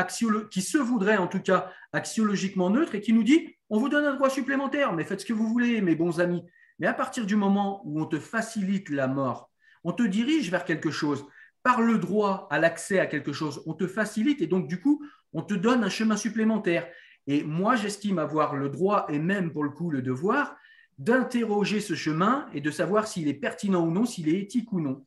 qui 0.51 0.61
se 0.61 0.79
voudrait 0.79 1.17
en 1.17 1.27
tout 1.27 1.41
cas 1.41 1.73
axiologiquement 1.93 2.69
neutre 2.69 2.95
et 2.95 3.01
qui 3.01 3.15
nous 3.15 3.23
dit 3.23 3.57
on 3.71 3.79
vous 3.79 3.89
donne 3.89 4.05
un 4.05 4.15
droit 4.15 4.29
supplémentaire, 4.29 4.93
mais 4.93 5.05
faites 5.05 5.23
ce 5.23 5.25
que 5.25 5.33
vous 5.33 5.49
voulez, 5.49 5.81
mes 5.81 5.95
bons 5.95 6.21
amis. 6.21 6.45
Mais 6.79 6.87
à 6.87 6.93
partir 6.93 7.25
du 7.25 7.37
moment 7.37 7.81
où 7.87 8.03
on 8.03 8.05
te 8.05 8.19
facilite 8.19 8.91
la 8.91 9.09
mort, 9.09 9.51
on 9.83 9.93
te 9.93 10.03
dirige 10.03 10.51
vers 10.51 10.67
quelque 10.67 10.91
chose, 10.91 11.25
par 11.63 11.81
le 11.81 11.97
droit 11.97 12.49
à 12.51 12.59
l'accès 12.59 12.99
à 12.99 13.07
quelque 13.07 13.33
chose, 13.33 13.63
on 13.65 13.73
te 13.73 13.87
facilite 13.87 14.43
et 14.43 14.47
donc 14.47 14.69
du 14.69 14.79
coup, 14.79 15.03
on 15.33 15.41
te 15.41 15.55
donne 15.55 15.85
un 15.85 15.89
chemin 15.89 16.19
supplémentaire. 16.19 16.87
Et 17.27 17.45
moi, 17.45 17.75
j'estime 17.75 18.19
avoir 18.19 18.57
le 18.57 18.69
droit 18.69 19.07
et 19.09 19.19
même 19.19 19.53
pour 19.53 19.65
le 19.65 19.71
coup 19.71 19.91
le 19.91 20.03
devoir 20.03 20.57
d'interroger 21.03 21.81
ce 21.81 21.95
chemin 21.95 22.47
et 22.55 22.61
de 22.61 22.71
savoir 22.71 23.07
s'il 23.07 23.29
est 23.29 23.35
pertinent 23.35 23.85
ou 23.85 23.91
non, 23.91 24.05
s'il 24.05 24.29
est 24.29 24.39
éthique 24.39 24.73
ou 24.73 24.81
non. 24.81 25.05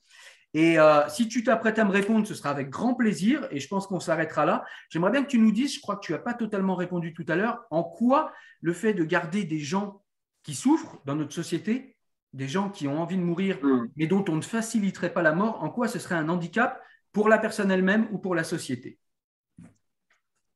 Et 0.53 0.79
euh, 0.79 1.07
si 1.09 1.27
tu 1.27 1.43
t'apprêtes 1.43 1.79
à 1.79 1.85
me 1.85 1.91
répondre, 1.91 2.25
ce 2.25 2.33
sera 2.33 2.49
avec 2.49 2.69
grand 2.69 2.93
plaisir 2.93 3.47
et 3.51 3.59
je 3.59 3.67
pense 3.67 3.87
qu'on 3.87 3.99
s'arrêtera 3.99 4.45
là. 4.45 4.63
J'aimerais 4.89 5.11
bien 5.11 5.23
que 5.23 5.29
tu 5.29 5.37
nous 5.37 5.51
dises, 5.51 5.75
je 5.75 5.81
crois 5.81 5.97
que 5.97 6.05
tu 6.05 6.13
n'as 6.13 6.17
pas 6.17 6.33
totalement 6.33 6.75
répondu 6.75 7.13
tout 7.13 7.25
à 7.27 7.35
l'heure, 7.35 7.65
en 7.71 7.83
quoi 7.83 8.31
le 8.61 8.73
fait 8.73 8.93
de 8.93 9.03
garder 9.03 9.43
des 9.43 9.59
gens 9.59 10.01
qui 10.43 10.53
souffrent 10.53 10.97
dans 11.05 11.15
notre 11.15 11.33
société, 11.33 11.97
des 12.33 12.47
gens 12.47 12.69
qui 12.69 12.87
ont 12.87 13.01
envie 13.01 13.17
de 13.17 13.21
mourir, 13.21 13.59
mm. 13.61 13.89
mais 13.95 14.07
dont 14.07 14.23
on 14.29 14.35
ne 14.35 14.41
faciliterait 14.41 15.13
pas 15.13 15.21
la 15.21 15.33
mort, 15.33 15.61
en 15.61 15.69
quoi 15.69 15.87
ce 15.87 15.99
serait 15.99 16.15
un 16.15 16.29
handicap 16.29 16.81
pour 17.11 17.29
la 17.29 17.37
personne 17.37 17.71
elle-même 17.71 18.07
ou 18.11 18.17
pour 18.17 18.35
la 18.35 18.43
société? 18.43 18.97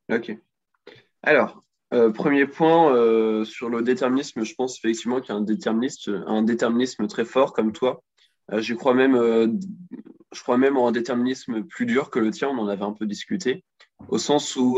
Ok. 0.10 0.38
Alors, 1.24 1.64
euh, 1.92 2.12
premier 2.12 2.46
point 2.46 2.94
euh, 2.94 3.44
sur 3.46 3.70
le 3.70 3.82
déterminisme, 3.82 4.44
je 4.44 4.54
pense 4.54 4.78
effectivement 4.78 5.22
qu'il 5.22 5.30
y 5.30 5.38
a 5.38 5.40
un 5.40 5.42
déterminisme, 5.42 6.24
un 6.28 6.44
déterminisme 6.44 7.08
très 7.08 7.26
fort 7.26 7.54
comme 7.54 7.72
toi. 7.72 8.04
Euh, 8.52 8.62
je 8.62 8.76
crois 8.76 8.94
même, 8.94 9.16
je 10.32 10.42
crois 10.44 10.58
même 10.58 10.78
en 10.78 10.88
un 10.88 10.92
déterminisme 10.92 11.64
plus 11.64 11.86
dur 11.88 12.12
que 12.12 12.20
le 12.20 12.30
tien. 12.30 12.50
On 12.50 12.60
en 12.60 12.68
avait 12.68 12.84
un 12.84 12.94
peu 12.94 13.08
discuté, 13.08 13.64
au 14.08 14.20
sens 14.20 14.56
où 14.56 14.78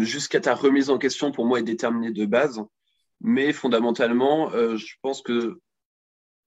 jusqu'à 0.00 0.40
ta 0.40 0.54
remise 0.54 0.90
en 0.90 0.98
question, 0.98 1.32
pour 1.32 1.46
moi, 1.46 1.60
est 1.60 1.64
déterminé 1.64 2.10
de 2.10 2.26
base. 2.26 2.62
Mais 3.22 3.52
fondamentalement, 3.52 4.50
je 4.50 4.94
pense 5.02 5.22
que 5.22 5.60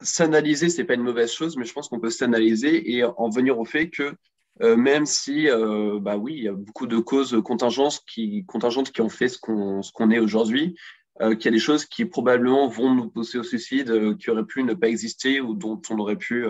s'analyser, 0.01 0.69
c'est 0.69 0.83
pas 0.83 0.95
une 0.95 1.03
mauvaise 1.03 1.31
chose, 1.31 1.57
mais 1.57 1.65
je 1.65 1.73
pense 1.73 1.89
qu'on 1.89 1.99
peut 1.99 2.09
s'analyser 2.09 2.91
et 2.93 3.03
en 3.03 3.29
venir 3.29 3.59
au 3.59 3.65
fait 3.65 3.89
que 3.89 4.15
euh, 4.61 4.75
même 4.75 5.05
si, 5.05 5.49
euh, 5.49 5.99
bah 5.99 6.17
oui, 6.17 6.35
il 6.37 6.43
y 6.43 6.47
a 6.47 6.53
beaucoup 6.53 6.85
de 6.85 6.99
causes 6.99 7.41
contingentes 7.43 8.01
qui, 8.07 8.45
contingentes 8.45 8.91
qui 8.91 9.01
ont 9.01 9.09
fait 9.09 9.27
ce 9.27 9.39
qu'on 9.39 9.81
ce 9.81 9.91
qu'on 9.91 10.11
est 10.11 10.19
aujourd'hui, 10.19 10.75
euh, 11.21 11.35
qu'il 11.35 11.45
y 11.45 11.47
a 11.47 11.51
des 11.51 11.59
choses 11.59 11.85
qui 11.85 12.05
probablement 12.05 12.67
vont 12.67 12.93
nous 12.93 13.09
pousser 13.09 13.39
au 13.39 13.43
suicide, 13.43 13.89
euh, 13.89 14.15
qui 14.15 14.29
auraient 14.29 14.45
pu 14.45 14.63
ne 14.63 14.73
pas 14.73 14.89
exister 14.89 15.41
ou 15.41 15.55
dont 15.55 15.81
on 15.89 15.97
aurait 15.97 16.17
pu 16.17 16.45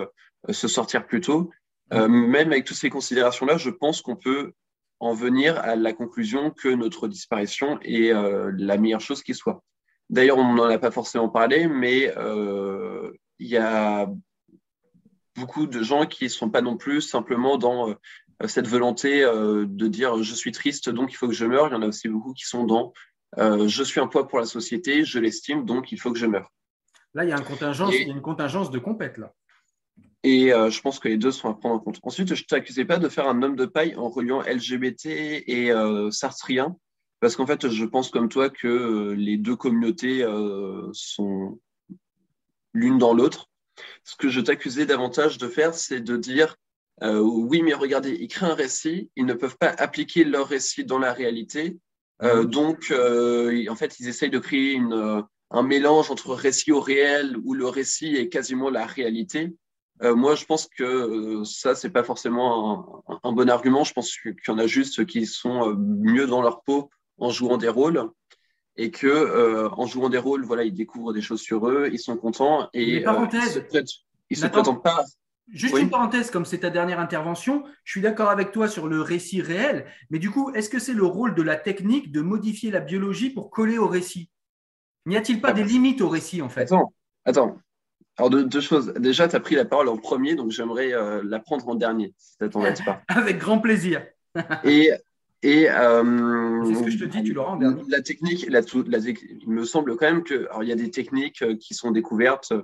se 0.50 0.68
sortir 0.68 1.06
plus 1.06 1.20
tôt. 1.20 1.50
même 1.90 2.52
avec 2.52 2.64
toutes 2.64 2.76
ces 2.76 2.90
considérations-là, 2.90 3.56
je 3.56 3.70
pense 3.70 4.02
qu'on 4.02 4.16
peut 4.16 4.52
en 5.00 5.14
venir 5.14 5.58
à 5.58 5.76
la 5.76 5.92
conclusion 5.92 6.50
que 6.50 6.68
notre 6.68 7.08
disparition 7.08 7.78
est 7.82 8.12
la 8.12 8.76
meilleure 8.76 9.00
chose 9.00 9.22
qui 9.22 9.34
soit. 9.34 9.62
D'ailleurs, 10.10 10.38
on 10.38 10.54
n'en 10.54 10.64
a 10.64 10.78
pas 10.78 10.90
forcément 10.90 11.28
parlé, 11.28 11.66
mais 11.68 12.12
il 13.38 13.48
y 13.48 13.56
a 13.56 14.10
beaucoup 15.36 15.66
de 15.66 15.82
gens 15.82 16.06
qui 16.06 16.24
ne 16.24 16.28
sont 16.28 16.50
pas 16.50 16.62
non 16.62 16.76
plus 16.76 17.00
simplement 17.00 17.58
dans 17.58 17.90
euh, 17.90 17.94
cette 18.46 18.66
volonté 18.66 19.22
euh, 19.22 19.64
de 19.66 19.88
dire 19.88 20.22
je 20.22 20.34
suis 20.34 20.52
triste, 20.52 20.90
donc 20.90 21.12
il 21.12 21.16
faut 21.16 21.28
que 21.28 21.34
je 21.34 21.46
meure. 21.46 21.68
Il 21.68 21.72
y 21.72 21.76
en 21.76 21.82
a 21.82 21.88
aussi 21.88 22.08
beaucoup 22.08 22.32
qui 22.32 22.44
sont 22.44 22.64
dans 22.64 22.92
euh, 23.38 23.66
je 23.66 23.82
suis 23.82 24.00
un 24.00 24.06
poids 24.06 24.28
pour 24.28 24.38
la 24.38 24.46
société, 24.46 25.04
je 25.04 25.18
l'estime, 25.18 25.64
donc 25.64 25.92
il 25.92 26.00
faut 26.00 26.12
que 26.12 26.18
je 26.18 26.26
meure. 26.26 26.52
Là, 27.14 27.24
il 27.24 27.30
y 27.30 27.32
a, 27.32 27.36
un 27.36 27.42
contingence, 27.42 27.94
il 27.94 28.08
y 28.08 28.10
a 28.10 28.14
une 28.14 28.22
contingence 28.22 28.70
de 28.70 28.78
compète, 28.78 29.18
là. 29.18 29.32
Et 30.26 30.48
je 30.48 30.80
pense 30.80 31.00
que 31.00 31.08
les 31.08 31.18
deux 31.18 31.30
sont 31.30 31.50
à 31.50 31.54
prendre 31.54 31.74
en 31.74 31.78
compte. 31.78 32.00
Ensuite, 32.02 32.34
je 32.34 32.42
ne 32.42 32.46
t'accusais 32.46 32.86
pas 32.86 32.96
de 32.96 33.10
faire 33.10 33.28
un 33.28 33.42
homme 33.42 33.56
de 33.56 33.66
paille 33.66 33.94
en 33.94 34.08
reliant 34.08 34.40
LGBT 34.40 35.06
et 35.06 35.70
sartrien, 36.10 36.74
parce 37.20 37.36
qu'en 37.36 37.46
fait, 37.46 37.68
je 37.68 37.84
pense 37.84 38.08
comme 38.08 38.30
toi 38.30 38.48
que 38.48 39.14
les 39.18 39.36
deux 39.36 39.54
communautés 39.54 40.26
sont 40.92 41.60
l'une 42.72 42.96
dans 42.96 43.12
l'autre. 43.12 43.50
Ce 44.04 44.16
que 44.16 44.28
je 44.28 44.40
t'accusais 44.40 44.86
davantage 44.86 45.38
de 45.38 45.48
faire, 45.48 45.74
c'est 45.74 46.00
de 46.00 46.16
dire 46.16 46.56
euh, 47.02 47.18
oui, 47.18 47.62
mais 47.62 47.74
regardez, 47.74 48.16
ils 48.20 48.28
créent 48.28 48.46
un 48.46 48.54
récit, 48.54 49.10
ils 49.16 49.26
ne 49.26 49.34
peuvent 49.34 49.56
pas 49.58 49.74
appliquer 49.78 50.24
leur 50.24 50.48
récit 50.48 50.84
dans 50.84 50.98
la 50.98 51.12
réalité. 51.12 51.76
Euh, 52.22 52.42
mhm. 52.42 52.50
donc, 52.50 52.90
euh, 52.90 53.66
en 53.68 53.74
fait, 53.74 53.98
ils 53.98 54.08
essayent 54.08 54.30
de 54.30 54.38
créer 54.38 54.72
une, 54.72 55.24
un 55.50 55.62
mélange 55.62 56.10
entre 56.10 56.34
récit 56.34 56.72
au 56.72 56.80
réel 56.80 57.36
où 57.44 57.54
le 57.54 57.66
récit 57.66 58.14
est 58.16 58.28
quasiment 58.28 58.70
la 58.70 58.86
réalité. 58.86 59.52
moi, 60.02 60.34
je 60.34 60.44
pense 60.44 60.68
que 60.68 61.42
ça, 61.44 61.74
c'est 61.74 61.90
pas 61.90 62.04
forcément 62.04 63.02
un, 63.08 63.18
un, 63.24 63.32
bon 63.32 63.48
argument. 63.48 63.84
Je 63.84 63.92
pense 63.92 64.16
qu'il 64.16 64.34
y 64.46 64.50
en 64.50 64.58
a 64.58 64.66
juste 64.66 65.06
qui 65.06 65.26
sont 65.26 65.74
mieux 65.76 66.26
dans 66.26 66.42
leur 66.42 66.62
peau 66.62 66.90
en 67.18 67.30
jouant 67.30 67.58
des 67.58 67.68
rôles 67.68 68.10
et 68.76 68.90
que 68.90 69.06
euh, 69.06 69.68
en 69.70 69.86
jouant 69.86 70.08
des 70.08 70.18
rôles, 70.18 70.44
voilà, 70.44 70.64
ils 70.64 70.74
découvrent 70.74 71.12
des 71.12 71.20
choses 71.20 71.40
sur 71.40 71.68
eux, 71.68 71.88
ils 71.92 71.98
sont 71.98 72.16
contents 72.16 72.68
et 72.72 73.06
euh, 73.06 73.26
ils 74.30 74.36
se, 74.36 74.46
prétendent 74.46 74.82
pas. 74.82 75.04
Juste 75.48 75.78
une 75.78 75.90
parenthèse, 75.90 76.30
comme 76.30 76.44
c'est 76.44 76.60
ta 76.60 76.70
dernière 76.70 76.98
intervention, 76.98 77.64
je 77.84 77.92
suis 77.92 78.00
d'accord 78.00 78.30
avec 78.30 78.50
toi 78.50 78.66
sur 78.66 78.88
le 78.88 79.00
récit 79.00 79.42
réel, 79.42 79.86
mais 80.10 80.18
du 80.18 80.30
coup, 80.30 80.50
est-ce 80.54 80.70
que 80.70 80.78
c'est 80.78 80.94
le 80.94 81.04
rôle 81.04 81.34
de 81.34 81.42
la 81.42 81.56
technique 81.56 82.10
de 82.10 82.20
modifier 82.20 82.70
la 82.70 82.80
biologie 82.80 83.30
pour 83.30 83.50
coller 83.50 83.78
au 83.78 83.86
récit? 83.86 84.30
N'y 85.06 85.16
a-t-il 85.16 85.40
pas 85.40 85.52
des 85.52 85.64
limites 85.64 86.00
au 86.00 86.08
récit 86.08 86.40
en 86.40 86.48
fait? 86.48 86.62
Attends, 86.62 86.92
attends. 87.24 87.58
Alors 88.16 88.30
deux, 88.30 88.60
choses. 88.60 88.94
Déjà, 88.94 89.28
tu 89.28 89.36
as 89.36 89.40
pris 89.40 89.56
la 89.56 89.64
parole 89.64 89.88
en 89.88 89.96
premier, 89.96 90.34
donc 90.34 90.50
j'aimerais 90.50 90.94
euh, 90.94 91.20
la 91.24 91.40
prendre 91.40 91.68
en 91.68 91.74
dernier, 91.74 92.14
si 92.16 92.36
ça 92.38 92.48
t'embête 92.48 92.82
pas. 92.84 93.02
avec 93.08 93.38
grand 93.38 93.58
plaisir. 93.58 94.06
et 94.64 94.90
et 95.44 95.68
euh, 95.68 96.64
c'est 96.64 96.74
ce 96.74 96.82
que 96.84 96.90
je 96.90 96.98
te 96.98 97.04
dis, 97.04 97.22
tu 97.22 97.34
l'auras 97.34 97.52
en 97.52 97.56
dernier. 97.56 97.82
La 97.88 98.00
technique, 98.00 98.46
la, 98.48 98.62
il 98.62 99.46
me 99.46 99.66
semble 99.66 99.94
quand 99.94 100.06
même 100.06 100.24
que, 100.24 100.46
alors 100.48 100.62
il 100.62 100.70
y 100.70 100.72
a 100.72 100.76
des 100.76 100.90
techniques 100.90 101.42
euh, 101.42 101.54
qui 101.54 101.74
sont 101.74 101.90
découvertes 101.90 102.54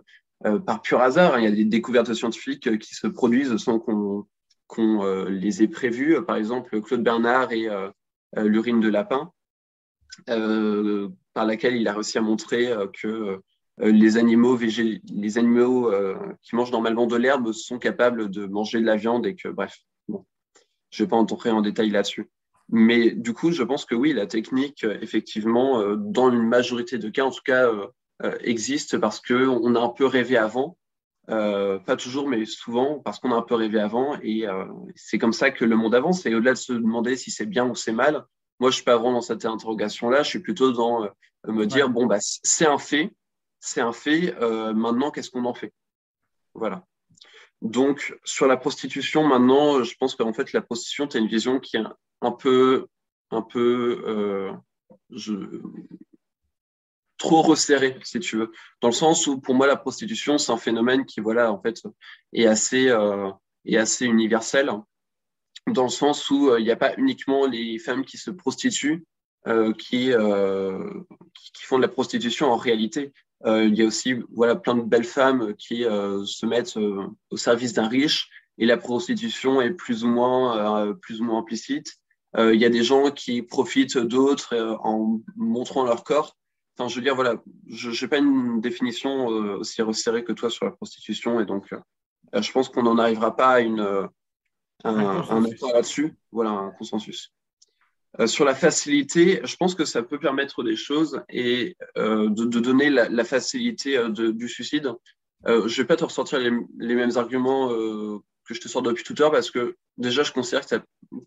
euh, 0.46 0.58
par 0.58 0.80
pur 0.80 1.02
hasard. 1.02 1.34
Hein. 1.34 1.40
il 1.40 1.44
y 1.44 1.46
a 1.46 1.50
des 1.50 1.66
découvertes 1.66 2.14
scientifiques 2.14 2.78
qui 2.78 2.94
se 2.94 3.06
produisent 3.06 3.54
sans 3.58 3.78
qu'on 3.78 4.26
les 5.28 5.62
ait 5.62 5.68
prévues. 5.68 6.24
Par 6.24 6.36
exemple, 6.36 6.80
Claude 6.80 7.02
Bernard 7.02 7.52
et 7.52 7.68
l'urine 8.34 8.80
de 8.80 8.88
lapin, 8.88 9.30
par 10.26 11.44
laquelle 11.44 11.76
il 11.76 11.86
a 11.86 11.92
réussi 11.92 12.16
à 12.16 12.22
montrer 12.22 12.72
que 13.02 13.42
les 13.76 14.16
animaux, 14.16 14.56
les 14.56 15.36
animaux 15.36 15.92
qui 16.40 16.56
mangent 16.56 16.72
normalement 16.72 17.06
de 17.06 17.16
l'herbe 17.16 17.52
sont 17.52 17.78
capables 17.78 18.30
de 18.30 18.46
manger 18.46 18.80
de 18.80 18.86
la 18.86 18.96
viande 18.96 19.26
et 19.26 19.34
que, 19.34 19.48
bref, 19.48 19.76
bon, 20.08 20.24
je 20.90 21.02
ne 21.02 21.06
vais 21.06 21.10
pas 21.10 21.16
entrer 21.16 21.50
en 21.50 21.60
détail 21.60 21.90
là-dessus. 21.90 22.30
Mais 22.72 23.10
du 23.10 23.34
coup, 23.34 23.50
je 23.50 23.64
pense 23.64 23.84
que 23.84 23.96
oui, 23.96 24.12
la 24.12 24.26
technique, 24.26 24.84
euh, 24.84 24.96
effectivement, 25.02 25.80
euh, 25.80 25.96
dans 25.98 26.30
une 26.30 26.46
majorité 26.46 26.98
de 26.98 27.08
cas, 27.08 27.24
en 27.24 27.30
tout 27.30 27.42
cas, 27.44 27.68
euh, 28.22 28.38
existe 28.42 28.98
parce 28.98 29.20
qu'on 29.20 29.74
a 29.74 29.80
un 29.80 29.88
peu 29.88 30.06
rêvé 30.06 30.36
avant. 30.36 30.76
pas 31.26 31.96
toujours, 31.96 32.28
mais 32.28 32.44
souvent, 32.44 33.00
parce 33.00 33.18
qu'on 33.18 33.32
a 33.32 33.36
un 33.36 33.42
peu 33.42 33.54
rêvé 33.54 33.80
avant. 33.80 34.18
Et 34.22 34.46
c'est 34.96 35.18
comme 35.18 35.32
ça 35.32 35.50
que 35.50 35.64
le 35.64 35.76
monde 35.76 35.94
avance. 35.94 36.26
Et 36.26 36.34
au-delà 36.34 36.52
de 36.52 36.58
se 36.58 36.72
demander 36.72 37.16
si 37.16 37.30
c'est 37.30 37.46
bien 37.46 37.68
ou 37.68 37.74
c'est 37.74 37.92
mal, 37.92 38.24
moi, 38.58 38.70
je 38.70 38.76
suis 38.76 38.84
pas 38.84 38.96
vraiment 38.96 39.12
dans 39.12 39.20
cette 39.22 39.44
interrogation-là. 39.44 40.22
Je 40.22 40.28
suis 40.28 40.40
plutôt 40.40 40.72
dans 40.72 41.08
me 41.46 41.64
dire, 41.66 41.88
bon, 41.88 42.06
bah, 42.06 42.18
c'est 42.20 42.66
un 42.66 42.78
fait. 42.78 43.14
C'est 43.60 43.80
un 43.80 43.92
fait. 43.92 44.34
maintenant, 44.74 45.10
qu'est-ce 45.10 45.30
qu'on 45.30 45.44
en 45.44 45.54
fait? 45.54 45.72
Voilà. 46.54 46.84
Donc, 47.62 48.14
sur 48.24 48.46
la 48.46 48.56
prostitution, 48.56 49.24
maintenant, 49.24 49.82
je 49.82 49.94
pense 49.96 50.14
qu'en 50.16 50.32
fait, 50.32 50.52
la 50.52 50.62
prostitution, 50.62 51.06
tu 51.06 51.16
as 51.16 51.20
une 51.20 51.28
vision 51.28 51.60
qui 51.60 51.76
est 51.76 51.84
un 52.20 52.32
peu, 52.32 52.86
un 53.30 53.42
peu 53.42 54.02
euh, 54.06 54.52
je, 55.10 55.32
trop 57.18 57.42
resserré, 57.42 57.98
si 58.02 58.20
tu 58.20 58.36
veux. 58.36 58.52
Dans 58.80 58.88
le 58.88 58.94
sens 58.94 59.26
où, 59.26 59.40
pour 59.40 59.54
moi, 59.54 59.66
la 59.66 59.76
prostitution, 59.76 60.38
c'est 60.38 60.52
un 60.52 60.56
phénomène 60.56 61.04
qui, 61.04 61.20
voilà, 61.20 61.52
en 61.52 61.60
fait, 61.60 61.82
est 62.32 62.46
assez, 62.46 62.88
euh, 62.88 63.30
est 63.64 63.76
assez 63.76 64.06
universel. 64.06 64.70
dans 65.66 65.84
le 65.84 65.90
sens 65.90 66.30
où 66.30 66.56
il 66.56 66.64
n'y 66.64 66.70
a 66.70 66.76
pas 66.76 66.94
uniquement 66.96 67.46
les 67.46 67.78
femmes 67.78 68.04
qui 68.04 68.18
se 68.18 68.30
prostituent, 68.30 69.04
qui, 69.78 70.12
qui 71.54 71.62
font 71.64 71.76
de 71.76 71.82
la 71.82 71.88
prostitution 71.88 72.50
en 72.52 72.56
réalité. 72.56 73.12
il 73.46 73.74
y 73.74 73.82
a 73.82 73.86
aussi 73.86 74.14
voilà, 74.32 74.56
plein 74.56 74.74
de 74.74 74.82
belles 74.82 75.04
femmes 75.04 75.54
qui 75.56 75.82
se 75.82 76.46
mettent 76.46 76.76
au 76.76 77.36
service 77.36 77.72
d'un 77.74 77.88
riche 77.88 78.30
et 78.58 78.66
la 78.66 78.76
prostitution 78.76 79.60
est 79.60 79.72
plus 79.72 80.04
ou 80.04 80.08
moins, 80.08 80.94
plus 80.94 81.20
ou 81.20 81.24
moins 81.24 81.38
implicite. 81.38 81.99
Il 82.38 82.60
y 82.60 82.64
a 82.64 82.70
des 82.70 82.84
gens 82.84 83.10
qui 83.10 83.42
profitent 83.42 83.98
d'autres 83.98 84.56
en 84.82 85.20
montrant 85.36 85.84
leur 85.84 86.04
corps 86.04 86.36
je 86.88 86.96
veux 86.96 87.02
dire, 87.02 87.14
voilà, 87.14 87.42
je 87.68 87.90
n'ai 87.90 88.08
pas 88.08 88.18
une 88.18 88.60
définition 88.60 89.30
euh, 89.30 89.58
aussi 89.58 89.82
resserrée 89.82 90.24
que 90.24 90.32
toi 90.32 90.50
sur 90.50 90.64
la 90.64 90.72
prostitution, 90.72 91.40
et 91.40 91.44
donc 91.44 91.72
euh, 91.72 92.42
je 92.42 92.50
pense 92.52 92.68
qu'on 92.68 92.82
n'en 92.82 92.98
arrivera 92.98 93.36
pas 93.36 93.54
à 93.54 93.60
une, 93.60 93.80
euh, 93.80 94.06
un, 94.84 95.44
accord 95.44 95.72
là-dessus, 95.74 96.14
voilà, 96.32 96.50
un 96.50 96.70
consensus. 96.70 97.32
sur 98.26 98.44
la 98.44 98.54
facilité, 98.54 99.40
je 99.44 99.56
pense 99.56 99.74
que 99.74 99.84
ça 99.84 100.02
peut 100.02 100.18
permettre 100.18 100.62
des 100.62 100.76
choses 100.76 101.22
et 101.28 101.76
de, 101.96 102.58
donner 102.60 102.88
la, 102.90 103.24
facilité 103.24 104.02
du 104.08 104.48
suicide. 104.48 104.92
je 105.46 105.52
ne 105.52 105.68
vais 105.68 105.84
pas 105.84 105.96
te 105.96 106.04
ressortir 106.04 106.38
les, 106.38 106.94
mêmes 106.94 107.16
arguments 107.16 107.68
que 108.50 108.56
je 108.56 108.60
te 108.60 108.68
sors 108.68 108.82
depuis 108.82 109.04
tout 109.04 109.14
à 109.18 109.20
l'heure 109.20 109.30
parce 109.30 109.50
que 109.52 109.76
déjà, 109.96 110.24
je 110.24 110.32
considère 110.32 110.66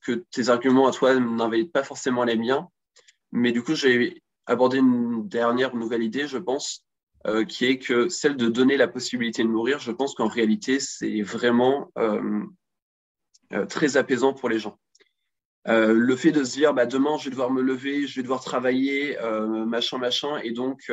que, 0.02 0.26
tes 0.30 0.50
arguments 0.50 0.88
à 0.88 0.92
toi 0.92 1.18
n'invalident 1.18 1.72
pas 1.72 1.84
forcément 1.84 2.26
les 2.26 2.36
miens. 2.36 2.68
Mais 3.32 3.54
du 3.54 3.64
coup, 3.64 3.76
j'ai 3.76 4.22
aborder 4.46 4.80
une 4.80 5.26
dernière 5.30 5.74
nouvelle 5.74 6.04
idée, 6.04 6.28
je 6.28 6.38
pense, 6.38 6.86
euh, 7.26 7.46
qui 7.46 7.66
est 7.66 7.80
que 7.80 8.10
celle 8.10 8.36
de 8.36 8.50
donner 8.50 8.76
la 8.76 8.90
possibilité 8.90 9.42
de 9.42 9.48
mourir, 9.48 9.80
je 9.80 9.94
pense 9.94 10.16
qu'en 10.16 10.28
réalité, 10.28 10.82
c'est 10.82 11.22
vraiment 11.22 11.90
euh, 11.98 12.44
euh, 13.54 13.66
très 13.66 13.96
apaisant 13.96 14.34
pour 14.34 14.50
les 14.50 14.60
gens. 14.60 14.78
Le 15.66 16.16
fait 16.16 16.32
de 16.32 16.43
se 16.43 16.53
dire, 16.53 16.74
bah, 16.74 16.86
demain, 16.86 17.18
je 17.18 17.26
vais 17.26 17.30
devoir 17.32 17.51
me 17.51 17.61
lever, 17.61 18.07
je 18.07 18.16
vais 18.16 18.24
devoir 18.24 18.43
travailler, 18.43 19.18
machin, 19.68 19.97
machin, 19.97 20.38
et 20.43 20.51
donc, 20.51 20.91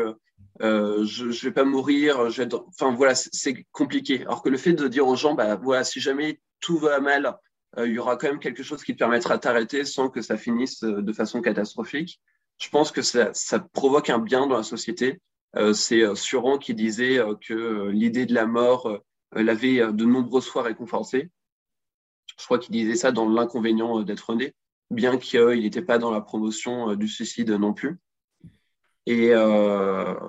je 0.61 1.25
ne 1.25 1.45
vais 1.45 1.53
pas 1.53 1.65
mourir. 1.65 2.31
Je 2.31 2.43
Enfin, 2.69 2.95
voilà, 2.95 3.15
c'est 3.15 3.67
compliqué. 3.73 4.23
Alors 4.23 4.43
que 4.43 4.49
le 4.49 4.59
fait 4.59 4.73
de 4.73 4.89
dire 4.89 5.07
aux 5.07 5.17
gens, 5.17 5.35
bah, 5.35 5.57
voilà, 5.57 5.85
si 5.85 6.01
jamais 6.01 6.41
tout 6.61 6.79
va 6.79 7.01
mal, 7.01 7.37
il 7.79 7.93
y 7.93 7.99
aura 7.99 8.17
quand 8.17 8.29
même 8.29 8.41
quelque 8.41 8.63
chose 8.63 8.83
qui 8.83 8.95
te 8.95 8.99
permettra 8.99 9.37
de 9.37 9.41
t'arrêter 9.41 9.85
sans 9.85 10.09
que 10.09 10.23
ça 10.23 10.37
finisse 10.37 10.83
de 10.83 11.13
façon 11.13 11.41
catastrophique 11.41 12.21
je 12.61 12.69
pense 12.69 12.93
que 12.93 13.03
ça, 13.03 13.33
provoque 13.73 14.11
un 14.11 14.19
bien 14.19 14.47
dans 14.47 14.59
la 14.59 14.63
société. 14.63 15.21
Euh, 15.57 15.73
c'est 15.73 16.03
euh, 16.03 16.15
Suran 16.15 16.59
qui 16.59 16.75
disait 16.75 17.19
euh, 17.19 17.35
que 17.35 17.89
l'idée 17.89 18.27
de 18.27 18.35
la 18.35 18.47
mort 18.47 19.01
l'avait 19.33 19.79
de 19.79 20.05
nombreuses 20.05 20.47
fois 20.47 20.63
réconforté. 20.63 21.31
Je 22.39 22.45
crois 22.45 22.59
qu'il 22.59 22.73
disait 22.73 22.97
ça 22.97 23.13
dans 23.13 23.29
l'inconvénient 23.29 24.03
d'être 24.03 24.35
né, 24.35 24.55
bien 24.91 25.17
qu'il 25.19 25.61
n'était 25.61 25.83
pas 25.83 25.99
dans 25.99 26.11
la 26.11 26.21
promotion 26.21 26.95
du 26.95 27.09
suicide 27.09 27.51
non 27.51 27.73
plus. 27.73 27.99
Et 29.07 29.33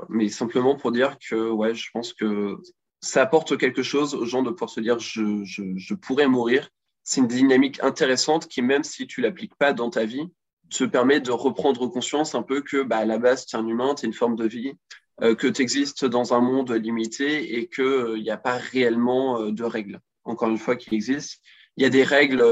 mais 0.10 0.30
simplement 0.30 0.76
pour 0.76 0.92
dire 0.92 1.18
que 1.20 1.50
ouais, 1.50 1.76
je 1.76 1.90
pense 1.94 2.14
que 2.14 2.58
ça 3.00 3.22
apporte 3.22 3.58
quelque 3.58 3.84
chose 3.84 4.16
aux 4.16 4.26
gens 4.26 4.44
de 4.44 4.52
pouvoir 4.52 4.70
se 4.70 4.80
dire 4.80 5.00
je, 5.00 5.44
je 5.44 5.94
pourrais 5.94 6.28
mourir. 6.28 6.70
C'est 7.04 7.22
une 7.22 7.28
dynamique 7.28 7.84
intéressante 7.84 8.48
qui, 8.48 8.62
même 8.62 8.84
si 8.84 9.08
tu 9.08 9.22
l'appliques 9.22 9.56
pas 9.56 9.74
dans 9.74 9.90
ta 9.90 10.06
vie, 10.06 10.30
te 10.72 10.84
permet 10.86 11.20
de 11.20 11.32
reprendre 11.32 11.88
conscience 11.88 12.34
un 12.34 12.44
peu 12.44 12.62
que 12.62 12.82
bah, 12.82 12.98
à 12.98 13.06
la 13.06 13.20
base, 13.20 13.46
tu 13.46 13.56
es 13.56 13.60
un 13.60 13.68
humain, 13.68 13.94
tu 13.94 14.06
es 14.06 14.08
une 14.08 14.14
forme 14.14 14.36
de 14.36 14.48
vie, 14.48 14.74
euh, 15.22 15.36
que 15.36 15.48
tu 15.48 15.62
existes 15.62 16.06
dans 16.06 16.34
un 16.34 16.40
monde 16.40 16.72
limité 16.72 17.58
et 17.58 17.68
qu'il 17.68 17.84
euh, 17.84 18.20
n'y 18.20 18.32
a 18.32 18.38
pas 18.38 18.56
réellement 18.56 19.40
euh, 19.40 19.52
de 19.52 19.64
règles, 19.64 20.00
encore 20.24 20.50
une 20.50 20.58
fois, 20.58 20.76
qui 20.76 20.96
existent. 20.96 21.38
Il 21.78 21.84
y 21.84 21.86
a 21.86 21.90
des 21.90 22.04
règles 22.04 22.44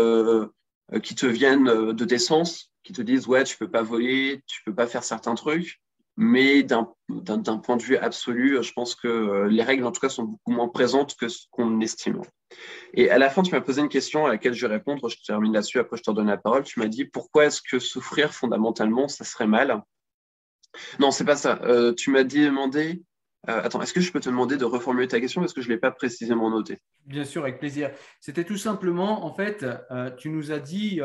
qui 1.03 1.15
te 1.15 1.25
viennent 1.25 1.93
de 1.93 2.05
tes 2.05 2.19
sens, 2.19 2.71
qui 2.83 2.93
te 2.93 3.01
disent, 3.01 3.27
ouais, 3.27 3.43
tu 3.43 3.57
peux 3.57 3.69
pas 3.69 3.83
voler, 3.83 4.41
tu 4.47 4.61
peux 4.63 4.73
pas 4.73 4.87
faire 4.87 5.03
certains 5.03 5.35
trucs. 5.35 5.79
Mais 6.21 6.63
d'un 6.63 6.85
point 7.63 7.77
de 7.77 7.81
vue 7.81 7.95
absolu, 7.95 8.61
je 8.61 8.73
pense 8.73 8.93
que 8.93 9.47
les 9.49 9.63
règles, 9.63 9.85
en 9.85 9.91
tout 9.93 10.01
cas, 10.01 10.09
sont 10.09 10.23
beaucoup 10.23 10.51
moins 10.51 10.67
présentes 10.67 11.15
que 11.15 11.29
ce 11.29 11.45
qu'on 11.49 11.79
estime. 11.79 12.21
Et 12.93 13.09
à 13.09 13.17
la 13.17 13.29
fin, 13.29 13.41
tu 13.41 13.53
m'as 13.53 13.61
posé 13.61 13.79
une 13.81 13.87
question 13.87 14.25
à 14.25 14.29
laquelle 14.29 14.53
je 14.53 14.67
vais 14.67 14.73
répondre. 14.73 15.07
Je 15.07 15.15
termine 15.25 15.53
là-dessus, 15.53 15.79
après 15.79 15.95
je 15.95 16.03
te 16.03 16.09
redonne 16.09 16.27
la 16.27 16.37
parole. 16.37 16.63
Tu 16.63 16.79
m'as 16.79 16.87
dit 16.87 17.05
pourquoi 17.05 17.45
est-ce 17.45 17.61
que 17.61 17.79
souffrir 17.79 18.33
fondamentalement, 18.33 19.07
ça 19.07 19.23
serait 19.23 19.47
mal? 19.47 19.81
Non, 20.99 21.11
c'est 21.11 21.23
pas 21.23 21.37
ça. 21.37 21.59
Euh, 21.63 21.93
tu 21.93 22.09
m'as 22.09 22.23
dit 22.23 22.43
demander. 22.43 23.01
Euh, 23.47 23.61
attends, 23.63 23.81
est-ce 23.81 23.93
que 23.93 24.01
je 24.01 24.11
peux 24.11 24.19
te 24.19 24.27
demander 24.29 24.57
de 24.57 24.65
reformuler 24.65 25.07
ta 25.07 25.21
question 25.21 25.39
parce 25.41 25.53
que 25.53 25.61
je 25.61 25.69
ne 25.69 25.73
l'ai 25.73 25.79
pas 25.79 25.91
précisément 25.91 26.49
noté 26.49 26.79
Bien 27.05 27.23
sûr, 27.23 27.43
avec 27.43 27.59
plaisir. 27.59 27.91
C'était 28.19 28.43
tout 28.43 28.57
simplement, 28.57 29.25
en 29.25 29.33
fait, 29.33 29.65
euh, 29.91 30.11
tu 30.11 30.29
nous 30.29 30.51
as 30.51 30.59
dit 30.59 30.99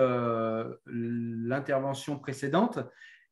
l'intervention 0.86 2.18
précédente 2.18 2.80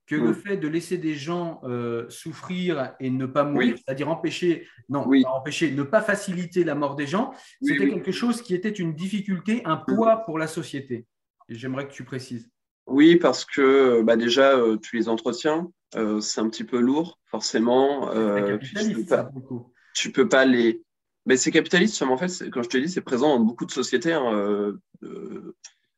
que 0.06 0.14
le 0.16 0.30
mm. 0.30 0.34
fait 0.34 0.56
de 0.56 0.68
laisser 0.68 0.98
des 0.98 1.14
gens 1.14 1.60
euh, 1.64 2.06
souffrir 2.08 2.94
et 3.00 3.10
ne 3.10 3.26
pas 3.26 3.44
mourir, 3.44 3.76
c'est-à-dire 3.76 4.08
empêcher, 4.08 4.66
non, 4.88 5.08
pas 5.08 5.30
empêcher, 5.30 5.72
ne 5.72 5.82
pas 5.82 6.02
faciliter 6.02 6.64
la 6.64 6.74
mort 6.74 6.96
des 6.96 7.06
gens, 7.06 7.32
c'était 7.62 7.88
quelque 7.88 8.12
chose 8.12 8.42
qui 8.42 8.54
était 8.54 8.70
une 8.70 8.94
difficulté, 8.94 9.62
un 9.64 9.76
mm. 9.76 9.94
poids 9.94 10.16
pour 10.24 10.38
la 10.38 10.46
société. 10.46 11.06
J'aimerais 11.48 11.86
que 11.86 11.92
tu 11.92 12.04
précises. 12.04 12.50
Oui, 12.86 13.16
parce 13.16 13.44
que 13.44 14.02
bah 14.02 14.16
déjà, 14.16 14.56
euh, 14.56 14.76
tu 14.76 14.96
les 14.96 15.08
entretiens, 15.08 15.70
euh, 15.94 16.20
c'est 16.20 16.40
un 16.40 16.48
petit 16.48 16.64
peu 16.64 16.80
lourd, 16.80 17.18
forcément. 17.26 18.10
tu, 18.58 18.94
peux 18.94 19.04
pas, 19.04 19.30
tu 19.94 20.12
peux 20.12 20.28
pas 20.28 20.44
les. 20.44 20.82
Mais 21.26 21.36
c'est 21.36 21.52
capitaliste, 21.52 22.02
en 22.02 22.16
fait, 22.16 22.50
quand 22.50 22.62
je 22.62 22.68
te 22.68 22.76
dis, 22.78 22.88
c'est 22.88 23.00
présent 23.00 23.38
dans 23.38 23.44
beaucoup 23.44 23.64
de 23.64 23.70
sociétés. 23.70 24.12
Hein, 24.12 24.74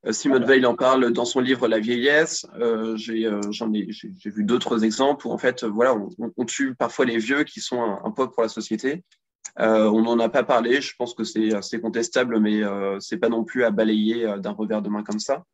euh, 0.07 0.13
Simone 0.13 0.45
Veil 0.45 0.67
en 0.67 0.75
parle 0.75 1.13
dans 1.13 1.25
son 1.25 1.41
livre 1.41 1.67
La 1.69 1.79
vieillesse. 1.79 2.47
Euh, 2.59 2.97
j'ai, 2.97 3.27
euh, 3.27 3.41
j'en 3.51 3.73
ai, 3.73 3.87
j'ai, 3.91 4.31
vu 4.31 4.45
d'autres 4.45 4.85
exemples 4.85 5.27
où 5.27 5.31
en 5.31 5.39
fait, 5.39 5.65
voilà, 5.65 5.97
on, 6.37 6.45
tue 6.45 6.75
parfois 6.75 7.05
les 7.05 7.19
vieux 7.19 7.45
qui 7.45 7.61
sont 7.61 7.81
un, 7.81 8.11
poids 8.11 8.31
pour 8.31 8.43
la 8.43 8.49
société. 8.49 9.03
on 9.57 10.03
n'en 10.03 10.19
a 10.19 10.29
pas 10.29 10.43
parlé. 10.43 10.81
Je 10.81 10.95
pense 10.99 11.15
que 11.15 11.25
c'est, 11.25 11.51
c'est 11.63 11.81
contestable, 11.81 12.41
mais 12.41 12.63
c'est 13.01 13.19
pas 13.19 13.29
non 13.29 13.45
plus 13.45 13.65
à 13.65 13.71
balayer 13.71 14.35
d'un 14.39 14.53
revers 14.53 14.83
de 14.83 14.89
main 14.89 15.03
comme 15.03 15.21
ça. 15.21 15.45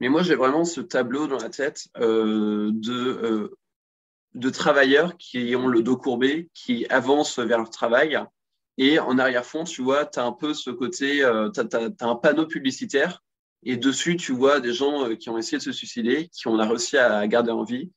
Mais 0.00 0.08
moi, 0.08 0.22
j'ai 0.22 0.34
vraiment 0.34 0.64
ce 0.64 0.80
tableau 0.80 1.26
dans 1.26 1.38
la 1.38 1.50
tête 1.50 1.88
de 1.96 3.50
de 4.34 4.50
travailleurs 4.50 5.16
qui 5.16 5.54
ont 5.54 5.68
le 5.68 5.80
dos 5.80 5.96
courbé, 5.96 6.50
qui 6.54 6.86
avancent 6.86 7.38
vers 7.38 7.58
leur 7.58 7.70
travail. 7.70 8.18
Et 8.78 8.98
en 8.98 9.16
arrière-fond, 9.16 9.62
tu 9.62 9.80
vois, 9.80 10.06
tu 10.06 10.18
as 10.18 10.24
un 10.24 10.32
peu 10.32 10.54
ce 10.54 10.70
côté, 10.70 11.18
tu 11.54 11.60
as, 11.60 11.90
un 12.00 12.16
panneau 12.16 12.46
publicitaire 12.46 13.22
et 13.64 13.76
dessus, 13.76 14.16
tu 14.16 14.32
vois 14.32 14.60
des 14.60 14.72
gens 14.72 15.08
euh, 15.08 15.14
qui 15.14 15.30
ont 15.30 15.38
essayé 15.38 15.58
de 15.58 15.62
se 15.62 15.72
suicider, 15.72 16.28
qui 16.28 16.48
ont 16.48 16.56
réussi 16.56 16.98
à 16.98 17.26
garder 17.26 17.50
en 17.50 17.64
vie 17.64 17.90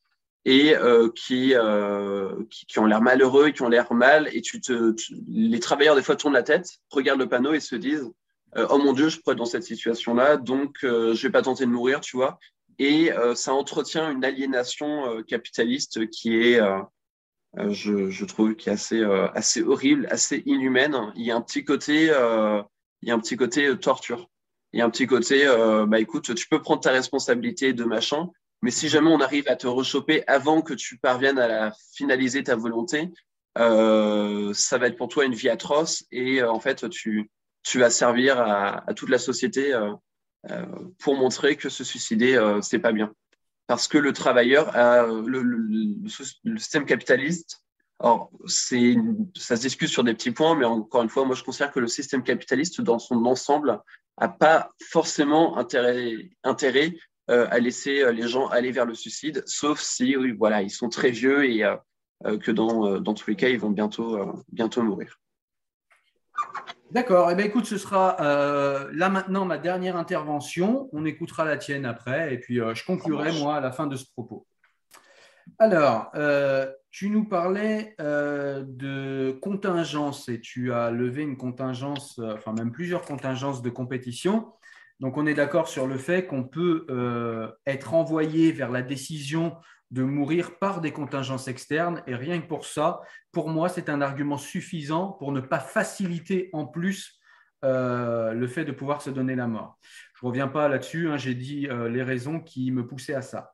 et 0.44 0.74
euh, 0.74 1.10
qui, 1.14 1.54
euh, 1.54 2.32
qui, 2.50 2.78
ont 2.78 2.86
l'air 2.86 3.02
malheureux, 3.02 3.50
qui 3.50 3.62
ont 3.62 3.68
l'air 3.68 3.92
mal. 3.92 4.28
Et 4.32 4.40
tu 4.40 4.60
te, 4.60 4.94
les 5.28 5.60
travailleurs, 5.60 5.94
des 5.94 6.02
fois, 6.02 6.16
tournent 6.16 6.32
la 6.32 6.42
tête, 6.42 6.78
regardent 6.90 7.20
le 7.20 7.28
panneau 7.28 7.52
et 7.52 7.60
se 7.60 7.76
disent 7.76 8.10
Oh 8.56 8.78
mon 8.78 8.92
Dieu, 8.92 9.08
je 9.08 9.20
pourrais 9.20 9.32
être 9.32 9.38
dans 9.38 9.44
cette 9.44 9.64
situation-là, 9.64 10.36
donc 10.36 10.78
je 10.82 11.14
je 11.14 11.26
vais 11.26 11.30
pas 11.32 11.42
tenter 11.42 11.66
de 11.66 11.70
mourir, 11.70 12.00
tu 12.00 12.16
vois. 12.16 12.38
Et 12.78 13.10
ça 13.34 13.52
entretient 13.52 14.10
une 14.10 14.24
aliénation 14.24 15.22
capitaliste 15.24 16.08
qui 16.10 16.36
est, 16.36 16.60
je, 17.56 18.08
je, 18.08 18.24
trouve, 18.24 18.54
qui 18.54 18.70
est 18.70 18.72
assez, 18.72 19.02
assez 19.34 19.62
horrible, 19.62 20.06
assez 20.10 20.42
inhumaine. 20.46 21.12
Il 21.14 21.24
y 21.24 21.30
a 21.30 21.36
un 21.36 21.42
petit 21.42 21.64
côté, 21.64 22.04
il 22.04 23.08
y 23.08 23.10
a 23.10 23.14
un 23.14 23.20
petit 23.20 23.36
côté 23.36 23.76
torture 23.78 24.28
il 24.72 24.78
y 24.78 24.82
a 24.82 24.84
un 24.84 24.90
petit 24.90 25.06
côté, 25.06 25.46
euh, 25.46 25.86
bah 25.86 25.98
écoute, 25.98 26.34
tu 26.34 26.48
peux 26.48 26.60
prendre 26.60 26.80
ta 26.80 26.90
responsabilité 26.90 27.72
de 27.72 27.84
machin, 27.84 28.28
mais 28.62 28.70
si 28.70 28.88
jamais 28.88 29.10
on 29.10 29.20
arrive 29.20 29.48
à 29.48 29.56
te 29.56 29.66
rechoper 29.66 30.24
avant 30.26 30.62
que 30.62 30.74
tu 30.74 30.98
parviennes 30.98 31.38
à 31.38 31.72
finaliser 31.94 32.42
ta 32.42 32.56
volonté, 32.56 33.10
euh, 33.56 34.52
ça 34.52 34.78
va 34.78 34.88
être 34.88 34.96
pour 34.96 35.08
toi 35.08 35.24
une 35.24 35.34
vie 35.34 35.48
atroce 35.48 36.04
et 36.10 36.42
euh, 36.42 36.50
en 36.50 36.60
fait, 36.60 36.88
tu, 36.90 37.30
tu 37.68 37.78
vas 37.78 37.90
servir 37.90 38.40
à, 38.40 38.82
toute 38.94 39.10
la 39.10 39.18
société 39.18 39.78
pour 40.98 41.16
montrer 41.16 41.56
que 41.56 41.68
se 41.68 41.84
suicider, 41.84 42.38
c'est 42.62 42.78
pas 42.78 42.92
bien. 42.92 43.12
Parce 43.66 43.88
que 43.88 43.98
le 43.98 44.12
travailleur, 44.12 44.72
le, 45.26 46.58
système 46.58 46.86
capitaliste, 46.86 47.62
alors, 48.00 48.30
c'est, 48.46 48.94
ça 49.36 49.56
se 49.56 49.62
discute 49.62 49.88
sur 49.88 50.04
des 50.04 50.14
petits 50.14 50.30
points, 50.30 50.54
mais 50.54 50.64
encore 50.64 51.02
une 51.02 51.08
fois, 51.08 51.24
moi, 51.24 51.34
je 51.34 51.42
considère 51.42 51.72
que 51.72 51.80
le 51.80 51.88
système 51.88 52.22
capitaliste, 52.22 52.80
dans 52.80 53.00
son 53.00 53.24
ensemble, 53.24 53.80
a 54.16 54.28
pas 54.28 54.70
forcément 54.88 55.58
intérêt, 55.58 56.94
euh, 57.30 57.46
à 57.50 57.58
laisser 57.58 58.02
euh, 58.02 58.12
les 58.12 58.26
gens 58.26 58.46
aller 58.48 58.72
vers 58.72 58.86
le 58.86 58.94
suicide, 58.94 59.42
sauf 59.46 59.80
si 59.80 60.16
oui, 60.16 60.32
voilà, 60.32 60.62
ils 60.62 60.70
sont 60.70 60.88
très 60.88 61.10
vieux 61.10 61.44
et 61.44 61.64
euh, 61.64 62.38
que 62.38 62.50
dans, 62.50 63.00
dans 63.00 63.14
tous 63.14 63.30
les 63.30 63.36
cas, 63.36 63.48
ils 63.48 63.58
vont 63.58 63.70
bientôt, 63.70 64.44
bientôt 64.50 64.82
mourir. 64.82 65.20
D'accord. 66.90 67.30
Eh 67.30 67.34
bien, 67.34 67.46
écoute, 67.46 67.66
ce 67.66 67.76
sera 67.76 68.16
là 68.92 69.08
maintenant 69.08 69.44
ma 69.44 69.58
dernière 69.58 69.96
intervention. 69.96 70.88
On 70.92 71.04
écoutera 71.04 71.44
la 71.44 71.56
tienne 71.56 71.84
après 71.84 72.32
et 72.34 72.38
puis 72.38 72.56
je 72.56 72.84
conclurai 72.84 73.32
moi 73.32 73.56
à 73.56 73.60
la 73.60 73.72
fin 73.72 73.86
de 73.86 73.96
ce 73.96 74.06
propos. 74.10 74.46
Alors, 75.58 76.10
tu 76.90 77.10
nous 77.10 77.24
parlais 77.24 77.94
euh, 78.00 78.64
de 78.66 79.38
contingence 79.40 80.28
et 80.28 80.40
tu 80.40 80.72
as 80.72 80.90
levé 80.90 81.22
une 81.22 81.36
contingence, 81.36 82.18
euh, 82.18 82.34
enfin 82.34 82.52
même 82.52 82.72
plusieurs 82.72 83.02
contingences 83.02 83.62
de 83.62 83.70
compétition. 83.70 84.52
Donc 84.98 85.16
on 85.16 85.26
est 85.26 85.34
d'accord 85.34 85.68
sur 85.68 85.86
le 85.86 85.96
fait 85.96 86.26
qu'on 86.26 86.44
peut 86.44 86.86
euh, 86.90 87.50
être 87.66 87.94
envoyé 87.94 88.52
vers 88.52 88.70
la 88.70 88.82
décision 88.82 89.56
de 89.90 90.02
mourir 90.02 90.58
par 90.58 90.80
des 90.80 90.92
contingences 90.92 91.48
externes. 91.48 92.02
Et 92.06 92.14
rien 92.14 92.40
que 92.40 92.46
pour 92.46 92.66
ça, 92.66 93.00
pour 93.32 93.48
moi, 93.48 93.68
c'est 93.68 93.88
un 93.88 94.00
argument 94.00 94.38
suffisant 94.38 95.12
pour 95.12 95.32
ne 95.32 95.40
pas 95.40 95.60
faciliter 95.60 96.50
en 96.52 96.66
plus 96.66 97.18
euh, 97.64 98.32
le 98.34 98.46
fait 98.46 98.64
de 98.64 98.72
pouvoir 98.72 99.02
se 99.02 99.10
donner 99.10 99.34
la 99.34 99.48
mort. 99.48 99.78
Je 100.14 100.24
ne 100.24 100.28
reviens 100.28 100.48
pas 100.48 100.68
là-dessus, 100.68 101.08
hein, 101.08 101.16
j'ai 101.16 101.34
dit 101.34 101.66
euh, 101.68 101.88
les 101.88 102.02
raisons 102.02 102.40
qui 102.40 102.70
me 102.70 102.86
poussaient 102.86 103.14
à 103.14 103.22
ça. 103.22 103.52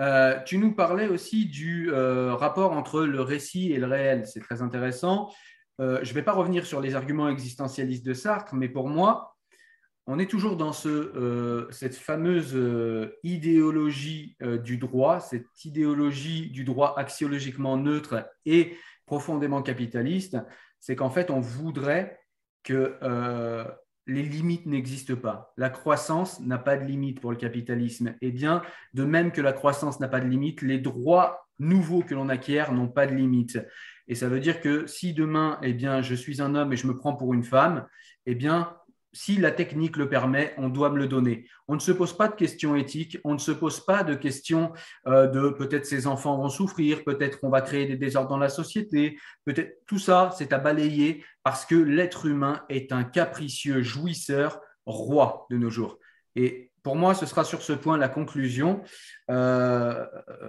Euh, 0.00 0.40
tu 0.44 0.58
nous 0.58 0.74
parlais 0.74 1.06
aussi 1.06 1.46
du 1.46 1.92
rapport 1.92 2.72
entre 2.72 3.02
le 3.02 3.20
récit 3.20 3.72
et 3.72 3.78
le 3.78 3.86
réel. 3.86 4.26
C'est 4.26 4.40
très 4.40 4.60
intéressant. 4.60 5.30
je 5.78 5.84
ne 5.84 6.14
vais 6.14 6.22
pas 6.22 6.32
revenir 6.32 6.66
sur 6.66 6.80
les 6.80 6.96
arguments 6.96 7.28
existentialistes 7.28 8.04
de 8.04 8.14
Sartre, 8.14 8.54
mais 8.54 8.68
pour 8.68 8.88
moi, 8.88 9.33
on 10.06 10.18
est 10.18 10.30
toujours 10.30 10.56
dans 10.56 10.72
euh, 10.86 11.66
cette 11.70 11.96
fameuse 11.96 12.54
euh, 12.54 13.16
idéologie 13.22 14.36
euh, 14.42 14.58
du 14.58 14.76
droit, 14.76 15.20
cette 15.20 15.64
idéologie 15.64 16.50
du 16.50 16.64
droit 16.64 16.94
axiologiquement 16.98 17.78
neutre 17.78 18.28
et 18.44 18.76
profondément 19.06 19.62
capitaliste, 19.62 20.36
c'est 20.78 20.96
qu'en 20.96 21.10
fait, 21.10 21.30
on 21.30 21.40
voudrait 21.40 22.18
que 22.62 22.98
les 24.06 24.22
limites 24.22 24.64
n'existent 24.66 25.16
pas. 25.16 25.52
La 25.56 25.68
croissance 25.68 26.40
n'a 26.40 26.58
pas 26.58 26.76
de 26.76 26.84
limite 26.84 27.20
pour 27.20 27.30
le 27.30 27.36
capitalisme. 27.36 28.14
Et 28.22 28.30
bien, 28.30 28.62
de 28.94 29.04
même 29.04 29.30
que 29.30 29.42
la 29.42 29.52
croissance 29.52 30.00
n'a 30.00 30.08
pas 30.08 30.20
de 30.20 30.26
limite, 30.26 30.62
les 30.62 30.78
droits 30.78 31.46
nouveaux 31.58 32.02
que 32.02 32.14
l'on 32.14 32.30
acquiert 32.30 32.72
n'ont 32.72 32.88
pas 32.88 33.06
de 33.06 33.14
limite. 33.14 33.58
Et 34.08 34.14
ça 34.14 34.28
veut 34.28 34.40
dire 34.40 34.60
que 34.60 34.86
si 34.86 35.12
demain, 35.12 35.58
eh 35.62 35.74
bien, 35.74 36.00
je 36.02 36.14
suis 36.14 36.40
un 36.40 36.54
homme 36.54 36.72
et 36.72 36.76
je 36.76 36.86
me 36.86 36.96
prends 36.96 37.14
pour 37.14 37.34
une 37.34 37.44
femme, 37.44 37.86
eh 38.26 38.34
bien, 38.34 38.74
si 39.14 39.36
la 39.36 39.52
technique 39.52 39.96
le 39.96 40.08
permet, 40.08 40.52
on 40.58 40.68
doit 40.68 40.90
me 40.90 40.98
le 40.98 41.06
donner. 41.06 41.46
On 41.68 41.76
ne 41.76 41.80
se 41.80 41.92
pose 41.92 42.14
pas 42.14 42.28
de 42.28 42.34
questions 42.34 42.74
éthiques, 42.74 43.18
on 43.24 43.34
ne 43.34 43.38
se 43.38 43.52
pose 43.52 43.80
pas 43.80 44.02
de 44.02 44.14
questions 44.14 44.72
euh, 45.06 45.28
de 45.28 45.50
peut-être 45.50 45.86
ces 45.86 46.06
enfants 46.06 46.36
vont 46.36 46.50
souffrir, 46.50 47.04
peut-être 47.04 47.40
qu'on 47.40 47.48
va 47.48 47.62
créer 47.62 47.86
des 47.86 47.96
désordres 47.96 48.28
dans 48.28 48.38
la 48.38 48.48
société, 48.48 49.16
peut-être 49.44 49.78
tout 49.86 50.00
ça, 50.00 50.30
c'est 50.36 50.52
à 50.52 50.58
balayer 50.58 51.24
parce 51.44 51.64
que 51.64 51.76
l'être 51.76 52.26
humain 52.26 52.64
est 52.68 52.92
un 52.92 53.04
capricieux 53.04 53.82
jouisseur 53.82 54.60
roi 54.84 55.46
de 55.50 55.56
nos 55.56 55.70
jours. 55.70 55.98
Et 56.34 56.72
pour 56.84 56.96
moi, 56.96 57.14
ce 57.14 57.24
sera 57.24 57.44
sur 57.44 57.62
ce 57.62 57.72
point 57.72 57.96
la 57.96 58.10
conclusion. 58.10 58.82
Euh, 59.30 60.04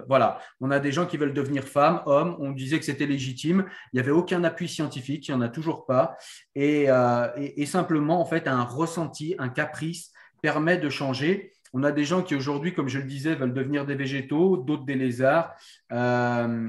voilà, 0.06 0.38
on 0.60 0.70
a 0.70 0.78
des 0.78 0.92
gens 0.92 1.06
qui 1.06 1.16
veulent 1.16 1.32
devenir 1.32 1.64
femmes, 1.64 2.02
hommes. 2.04 2.36
On 2.38 2.52
disait 2.52 2.78
que 2.78 2.84
c'était 2.84 3.06
légitime. 3.06 3.64
Il 3.92 3.96
n'y 3.96 4.00
avait 4.00 4.12
aucun 4.12 4.44
appui 4.44 4.68
scientifique, 4.68 5.26
il 5.26 5.34
n'y 5.34 5.38
en 5.38 5.40
a 5.40 5.48
toujours 5.48 5.86
pas. 5.86 6.16
Euh, 6.58 7.28
et, 7.36 7.64
simplement, 7.64 8.20
en 8.20 8.26
fait, 8.26 8.46
un 8.46 8.62
ressenti, 8.62 9.34
un 9.38 9.48
caprice 9.48 10.12
permet 10.42 10.76
de 10.76 10.90
changer. 10.90 11.54
On 11.72 11.82
a 11.82 11.90
des 11.90 12.04
gens 12.04 12.22
qui 12.22 12.34
aujourd'hui, 12.34 12.74
comme 12.74 12.88
je 12.88 12.98
le 12.98 13.04
disais, 13.04 13.34
veulent 13.34 13.54
devenir 13.54 13.86
des 13.86 13.94
végétaux, 13.94 14.58
d'autres 14.58 14.84
des 14.84 14.94
lézards. 14.94 15.54
Euh, 15.90 16.68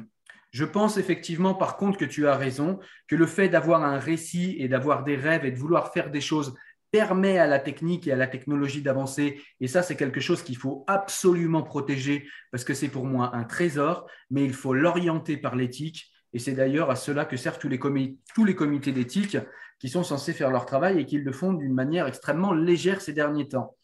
je 0.51 0.63
pense 0.63 0.97
effectivement, 0.97 1.53
par 1.53 1.75
contre, 1.75 1.97
que 1.97 2.05
tu 2.05 2.25
as 2.25 2.37
raison, 2.37 2.79
que 3.07 3.17
le 3.17 3.25
fait 3.25 3.49
d'avoir 3.49 3.83
un 3.83 3.99
récit 3.99 4.55
et 4.59 4.69
d'avoir 4.69 5.03
des 5.03 5.17
rêves 5.17 5.45
et 5.45 5.51
de 5.51 5.57
vouloir 5.57 5.91
faire 5.91 6.09
des 6.09 6.21
choses 6.21 6.55
permet 6.91 7.37
à 7.37 7.47
la 7.47 7.59
technique 7.59 8.07
et 8.07 8.11
à 8.11 8.15
la 8.15 8.27
technologie 8.27 8.81
d'avancer. 8.81 9.41
Et 9.59 9.67
ça, 9.67 9.83
c'est 9.83 9.95
quelque 9.95 10.19
chose 10.19 10.41
qu'il 10.41 10.57
faut 10.57 10.83
absolument 10.87 11.63
protéger 11.63 12.27
parce 12.51 12.63
que 12.63 12.73
c'est 12.73 12.87
pour 12.87 13.05
moi 13.05 13.35
un 13.35 13.43
trésor, 13.43 14.07
mais 14.29 14.43
il 14.43 14.53
faut 14.53 14.73
l'orienter 14.73 15.37
par 15.37 15.55
l'éthique. 15.55 16.11
Et 16.33 16.39
c'est 16.39 16.53
d'ailleurs 16.53 16.89
à 16.89 16.95
cela 16.95 17.25
que 17.25 17.37
servent 17.37 17.59
tous 17.59 17.69
les, 17.69 17.79
comités 18.55 18.91
d'éthique 18.91 19.37
qui 19.79 19.89
sont 19.89 20.03
censés 20.03 20.33
faire 20.33 20.51
leur 20.51 20.65
travail 20.65 20.99
et 20.99 21.05
qui 21.05 21.17
le 21.17 21.31
font 21.31 21.53
d'une 21.53 21.73
manière 21.73 22.07
extrêmement 22.07 22.53
légère 22.53 23.01
ces 23.01 23.13
derniers 23.13 23.47
temps. 23.47 23.75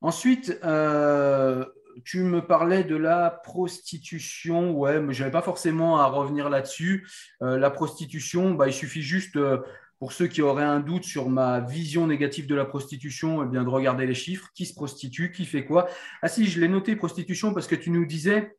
Ensuite, 0.00 0.58
euh, 0.64 1.64
tu 2.04 2.22
me 2.22 2.40
parlais 2.40 2.84
de 2.84 2.96
la 2.96 3.30
prostitution. 3.30 4.72
Ouais, 4.72 5.00
mais 5.00 5.12
je 5.12 5.20
n'avais 5.20 5.32
pas 5.32 5.42
forcément 5.42 5.98
à 5.98 6.06
revenir 6.06 6.48
là-dessus. 6.48 7.06
Euh, 7.42 7.58
la 7.58 7.70
prostitution, 7.70 8.54
bah, 8.54 8.68
il 8.68 8.72
suffit 8.72 9.02
juste 9.02 9.36
euh, 9.36 9.58
pour 9.98 10.12
ceux 10.12 10.28
qui 10.28 10.42
auraient 10.42 10.64
un 10.64 10.80
doute 10.80 11.04
sur 11.04 11.28
ma 11.28 11.60
vision 11.60 12.06
négative 12.06 12.46
de 12.46 12.54
la 12.54 12.64
prostitution, 12.64 13.42
eh 13.42 13.46
bien 13.46 13.64
de 13.64 13.68
regarder 13.68 14.06
les 14.06 14.14
chiffres, 14.14 14.48
qui 14.54 14.64
se 14.66 14.74
prostitue, 14.74 15.32
qui 15.32 15.44
fait 15.44 15.64
quoi? 15.64 15.88
Ah 16.22 16.28
si, 16.28 16.46
je 16.46 16.60
l'ai 16.60 16.68
noté 16.68 16.94
prostitution 16.94 17.52
parce 17.52 17.66
que 17.66 17.74
tu 17.74 17.90
nous 17.90 18.06
disais, 18.06 18.56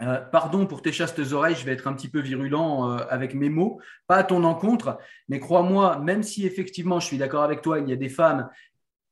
euh, 0.00 0.18
pardon 0.20 0.66
pour 0.66 0.80
tes 0.80 0.92
chastes 0.92 1.18
oreilles, 1.32 1.56
je 1.56 1.64
vais 1.64 1.72
être 1.72 1.88
un 1.88 1.94
petit 1.94 2.08
peu 2.08 2.20
virulent 2.20 2.90
euh, 2.90 2.98
avec 3.10 3.34
mes 3.34 3.48
mots, 3.48 3.80
pas 4.06 4.16
à 4.16 4.24
ton 4.24 4.44
encontre, 4.44 4.98
mais 5.28 5.40
crois-moi, 5.40 5.98
même 5.98 6.22
si 6.22 6.46
effectivement 6.46 7.00
je 7.00 7.06
suis 7.06 7.18
d'accord 7.18 7.42
avec 7.42 7.62
toi, 7.62 7.80
il 7.80 7.88
y 7.88 7.92
a 7.92 7.96
des 7.96 8.08
femmes 8.08 8.48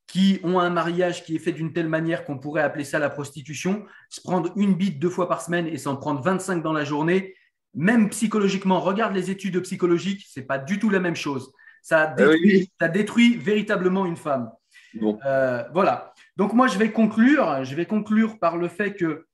qui 0.07 0.39
ont 0.45 0.61
un 0.61 0.71
mariage 0.71 1.25
qui 1.25 1.35
est 1.35 1.41
fait 1.41 1.51
d'une 1.51 1.73
telle 1.73 1.89
manière 1.89 2.25
qu'on 2.25 2.39
pourrait 2.39 2.63
appeler 2.63 2.85
ça 2.85 3.01
la 3.01 3.11
prostitution, 3.11 3.85
se 4.09 4.21
prendre 4.21 4.53
une 4.55 4.75
bite 4.75 5.01
deux 5.01 5.11
fois 5.11 5.29
par 5.29 5.43
semaine 5.43 5.67
et 5.67 5.79
s'en 5.79 5.97
prendre 5.97 6.23
25 6.23 6.63
dans 6.63 6.73
la 6.73 6.85
journée, 6.85 7.35
même 7.77 8.09
psychologiquement, 8.09 8.81
regarde 8.81 9.15
les 9.15 9.31
études 9.31 9.61
psychologiques, 9.61 10.27
ce 10.29 10.41
n'est 10.41 10.47
pas 10.47 10.59
du 10.59 10.79
tout 10.79 10.91
la 10.91 10.99
même 10.99 11.15
chose. 11.15 11.53
Ça 11.83 12.11
ah 12.11 12.15
détruit, 12.15 12.73
ça 12.81 12.89
détruit 12.89 13.37
véritablement 13.37 14.07
une 14.07 14.17
femme. 14.17 14.51
Bon. 14.95 15.19
Euh, 15.27 15.63
voilà. 15.73 16.15
Donc 16.37 16.55
moi, 16.55 16.67
je 16.67 16.79
vais 16.79 16.91
conclure. 16.91 17.65
Je 17.65 17.75
vais 17.75 17.87
conclure 17.87 18.39
par 18.39 18.57
le 18.57 18.69
fait 18.69 18.95
que, 18.95 19.27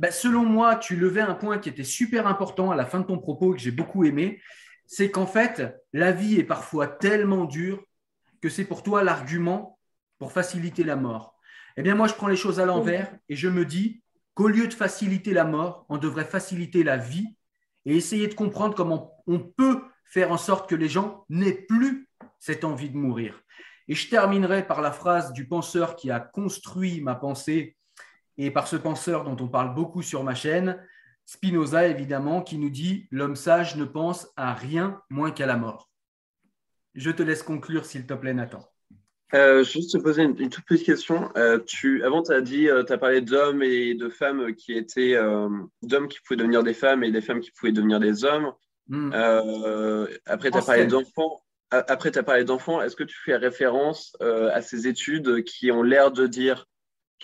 ben, 0.00 0.10
selon 0.10 0.44
moi, 0.44 0.76
tu 0.76 0.96
levais 0.96 1.20
un 1.20 1.34
point 1.34 1.58
qui 1.58 1.68
était 1.68 1.84
super 1.84 2.26
important 2.26 2.70
à 2.70 2.76
la 2.76 2.86
fin 2.86 3.00
de 3.00 3.06
ton 3.06 3.18
propos 3.18 3.52
que 3.52 3.60
j'ai 3.60 3.70
beaucoup 3.70 4.04
aimé. 4.04 4.40
C'est 4.86 5.10
qu'en 5.10 5.26
fait, 5.26 5.76
la 5.92 6.10
vie 6.10 6.38
est 6.40 6.44
parfois 6.44 6.86
tellement 6.86 7.44
dure 7.44 7.84
que 8.40 8.48
c'est 8.48 8.64
pour 8.64 8.82
toi 8.82 9.04
l'argument 9.04 9.78
pour 10.18 10.32
faciliter 10.32 10.84
la 10.84 10.96
mort. 10.96 11.38
Eh 11.76 11.82
bien, 11.82 11.94
moi, 11.94 12.08
je 12.08 12.14
prends 12.14 12.28
les 12.28 12.36
choses 12.36 12.60
à 12.60 12.64
l'envers 12.64 13.14
et 13.28 13.36
je 13.36 13.48
me 13.48 13.64
dis 13.64 14.02
qu'au 14.34 14.48
lieu 14.48 14.68
de 14.68 14.74
faciliter 14.74 15.32
la 15.32 15.44
mort, 15.44 15.86
on 15.88 15.98
devrait 15.98 16.24
faciliter 16.24 16.82
la 16.82 16.96
vie 16.96 17.36
et 17.86 17.96
essayer 17.96 18.28
de 18.28 18.34
comprendre 18.34 18.74
comment 18.74 19.22
on 19.26 19.38
peut 19.38 19.82
faire 20.04 20.32
en 20.32 20.36
sorte 20.36 20.68
que 20.68 20.74
les 20.74 20.88
gens 20.88 21.24
n'aient 21.28 21.52
plus 21.52 22.08
cette 22.38 22.64
envie 22.64 22.90
de 22.90 22.96
mourir. 22.96 23.42
Et 23.88 23.94
je 23.94 24.08
terminerai 24.08 24.66
par 24.66 24.80
la 24.80 24.92
phrase 24.92 25.32
du 25.32 25.46
penseur 25.46 25.96
qui 25.96 26.10
a 26.10 26.20
construit 26.20 27.00
ma 27.00 27.14
pensée, 27.14 27.76
et 28.36 28.50
par 28.50 28.66
ce 28.66 28.76
penseur 28.76 29.24
dont 29.24 29.36
on 29.44 29.48
parle 29.48 29.74
beaucoup 29.74 30.02
sur 30.02 30.24
ma 30.24 30.34
chaîne, 30.34 30.82
Spinoza 31.24 31.86
évidemment, 31.86 32.42
qui 32.42 32.58
nous 32.58 32.70
dit 32.70 33.06
L'homme 33.10 33.36
sage 33.36 33.76
ne 33.76 33.84
pense 33.84 34.28
à 34.36 34.54
rien 34.54 35.00
moins 35.08 35.30
qu'à 35.30 35.46
la 35.46 35.56
mort. 35.56 35.90
Je 36.94 37.10
te 37.10 37.22
laisse 37.22 37.42
conclure, 37.42 37.86
s'il 37.86 38.06
te 38.06 38.14
plaît, 38.14 38.34
Nathan. 38.34 38.68
Euh, 39.32 39.64
juste 39.64 39.92
te 39.92 39.98
poser 39.98 40.22
une, 40.22 40.36
toute 40.36 40.64
petite 40.64 40.86
question. 40.86 41.30
Euh, 41.36 41.58
tu, 41.58 42.04
avant, 42.04 42.22
tu 42.22 42.32
as 42.32 42.40
dit, 42.40 42.68
euh, 42.68 42.84
tu 42.84 42.92
as 42.92 42.98
parlé 42.98 43.20
d'hommes 43.20 43.62
et 43.62 43.94
de 43.94 44.08
femmes 44.08 44.54
qui 44.54 44.74
étaient 44.74 45.16
d'hommes 45.82 46.08
qui 46.08 46.18
pouvaient 46.20 46.36
devenir 46.36 46.62
des 46.62 46.74
femmes 46.74 47.02
et 47.02 47.10
des 47.10 47.20
femmes 47.20 47.40
qui 47.40 47.50
pouvaient 47.50 47.72
devenir 47.72 48.00
des 48.00 48.24
hommes. 48.24 48.52
Hmm. 48.88 49.12
après, 50.26 50.50
tu 50.50 50.58
as 50.58 50.62
parlé 50.62 50.86
d'enfants. 50.86 51.42
Après, 51.70 52.10
tu 52.10 52.18
as 52.18 52.22
parlé 52.22 52.44
d'enfants. 52.44 52.82
Est-ce 52.82 52.96
que 52.96 53.04
tu 53.04 53.16
fais 53.24 53.36
référence 53.36 54.16
à 54.20 54.60
ces 54.60 54.86
études 54.86 55.42
qui 55.44 55.72
ont 55.72 55.82
l'air 55.82 56.12
de 56.12 56.26
dire 56.26 56.66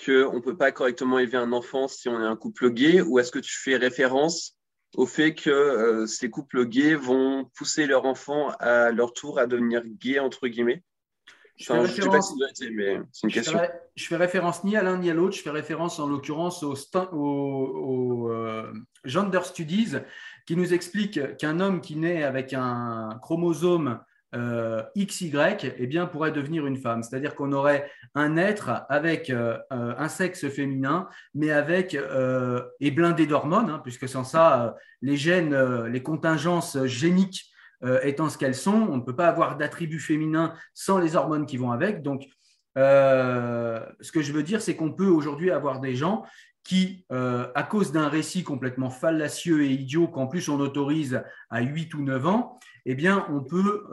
qu'on 0.05 0.35
ne 0.35 0.40
peut 0.40 0.56
pas 0.56 0.72
correctement 0.72 1.18
élever 1.18 1.36
un 1.36 1.52
enfant 1.52 1.86
si 1.86 2.09
on 2.09 2.20
est 2.20 2.27
un 2.27 2.36
couple 2.36 2.70
gay? 2.70 3.02
Ou 3.02 3.18
est-ce 3.18 3.31
que 3.31 3.39
tu 3.39 3.55
fais 3.55 3.77
référence 3.77 4.56
au 4.97 5.06
fait 5.06 5.35
que 5.35 6.06
ces 6.06 6.31
couples 6.31 6.64
gays 6.64 6.94
vont 6.94 7.44
pousser 7.55 7.86
leur 7.86 8.06
enfant 8.06 8.48
à 8.59 8.90
leur 8.90 9.12
tour 9.12 9.39
à 9.39 9.47
devenir 9.47 9.82
gays, 9.85 10.18
entre 10.18 10.48
guillemets? 10.48 10.82
Je 11.61 11.66
fais, 11.66 11.78
référence, 11.78 12.35
je 13.95 14.07
fais 14.07 14.16
référence 14.16 14.65
ni 14.65 14.77
à 14.77 14.82
l'un 14.82 14.97
ni 14.97 15.11
à 15.11 15.15
l'autre. 15.15 15.37
Je 15.37 15.43
fais 15.43 15.51
référence 15.51 16.01
en 16.01 16.09
l'occurrence 16.09 16.62
au, 16.62 16.74
au, 17.12 18.31
euh, 18.31 18.73
Gender 19.05 19.41
Studies 19.45 19.97
qui 20.47 20.57
nous 20.57 20.73
explique 20.73 21.37
qu'un 21.37 21.61
homme 21.61 21.82
qui 21.82 21.97
naît 21.97 22.23
avec 22.23 22.55
un 22.55 23.19
chromosome 23.20 24.01
euh, 24.35 24.82
XY 24.97 25.32
eh 25.77 25.87
bien, 25.87 26.07
pourrait 26.07 26.32
devenir 26.32 26.66
une 26.66 26.78
femme. 26.78 27.03
C'est-à-dire 27.03 27.35
qu'on 27.35 27.53
aurait 27.53 27.91
un 28.15 28.39
être 28.39 28.87
avec 28.89 29.28
euh, 29.28 29.59
un 29.70 30.09
sexe 30.09 30.49
féminin, 30.49 31.09
mais 31.35 31.51
avec 31.51 31.95
et 31.95 32.91
blindé 32.91 33.27
d'hormones, 33.27 33.69
hein, 33.69 33.81
puisque 33.82 34.09
sans 34.09 34.24
ça, 34.24 34.77
les 35.03 35.19
gènes, 35.19 35.85
les 35.85 36.03
contingences 36.03 36.82
géniques 36.87 37.51
euh, 37.85 38.01
étant 38.02 38.28
ce 38.28 38.36
qu'elles 38.36 38.55
sont. 38.55 38.89
On 38.90 38.97
ne 38.97 39.02
peut 39.02 39.16
pas 39.16 39.28
avoir 39.28 39.57
d'attributs 39.57 40.01
féminins 40.01 40.55
sans 40.74 40.98
les 40.98 41.16
hormones 41.16 41.47
qui 41.47 41.57
vont 41.57 41.73
avec. 41.73 42.02
Donc, 42.02 42.27
euh, 42.77 43.81
ce 44.01 44.12
que 44.12 44.23
je 44.23 44.32
veux 44.32 44.43
dire, 44.43 44.61
c'est 44.61 44.77
qu'on 44.77 44.93
peut 44.93 45.09
aujourd'hui 45.09 45.51
avoir 45.51 45.81
des 45.81 45.94
gens 45.94 46.24
qui, 46.62 47.07
euh, 47.11 47.48
à 47.55 47.62
cause 47.62 47.90
d'un 47.90 48.09
récit 48.09 48.44
complètement 48.44 48.90
fallacieux 48.90 49.62
et 49.65 49.70
idiot 49.70 50.09
qu'en 50.09 50.27
plus 50.27 50.48
on 50.51 50.61
autorise 50.61 51.23
à 51.48 51.62
8 51.62 51.94
ou 51.94 52.02
9 52.02 52.27
ans, 52.27 52.59
eh 52.85 52.94
bien, 52.94 53.27
on 53.31 53.40
peut 53.40 53.85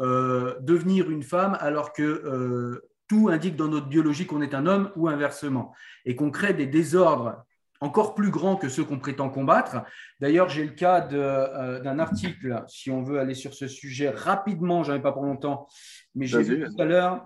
devenir 0.62 1.10
une 1.10 1.24
femme 1.24 1.58
alors 1.60 1.92
que 1.92 2.82
tout 3.08 3.30
indique 3.30 3.56
dans 3.56 3.68
notre 3.68 3.88
biologie 3.88 4.26
qu'on 4.26 4.42
est 4.42 4.54
un 4.54 4.66
homme 4.66 4.92
ou 4.96 5.08
inversement, 5.08 5.74
et 6.06 6.16
qu'on 6.16 6.32
crée 6.32 6.54
des 6.54 6.68
désordres 6.68 7.46
encore 7.82 8.16
plus 8.16 8.32
grands 8.32 8.56
que 8.56 8.70
ceux 8.70 8.84
qu'on 8.84 9.00
prétend 9.00 9.30
combattre. 9.30 9.78
D'ailleurs, 10.20 10.50
j'ai 10.50 10.64
le 10.64 10.72
cas 10.72 11.08
euh, 11.12 11.80
d'un 11.82 12.00
article, 12.00 12.64
si 12.68 12.90
on 12.90 13.02
veut 13.02 13.20
aller 13.20 13.36
sur 13.36 13.54
ce 13.54 13.68
sujet 13.68 14.10
rapidement, 14.10 14.84
j'en 14.84 14.96
ai 14.96 15.02
pas 15.02 15.12
pour 15.12 15.24
longtemps, 15.24 15.68
mais 16.16 16.26
j'ai 16.26 16.42
vu 16.42 16.66
tout 16.66 16.82
à 16.82 16.86
l'heure 16.86 17.26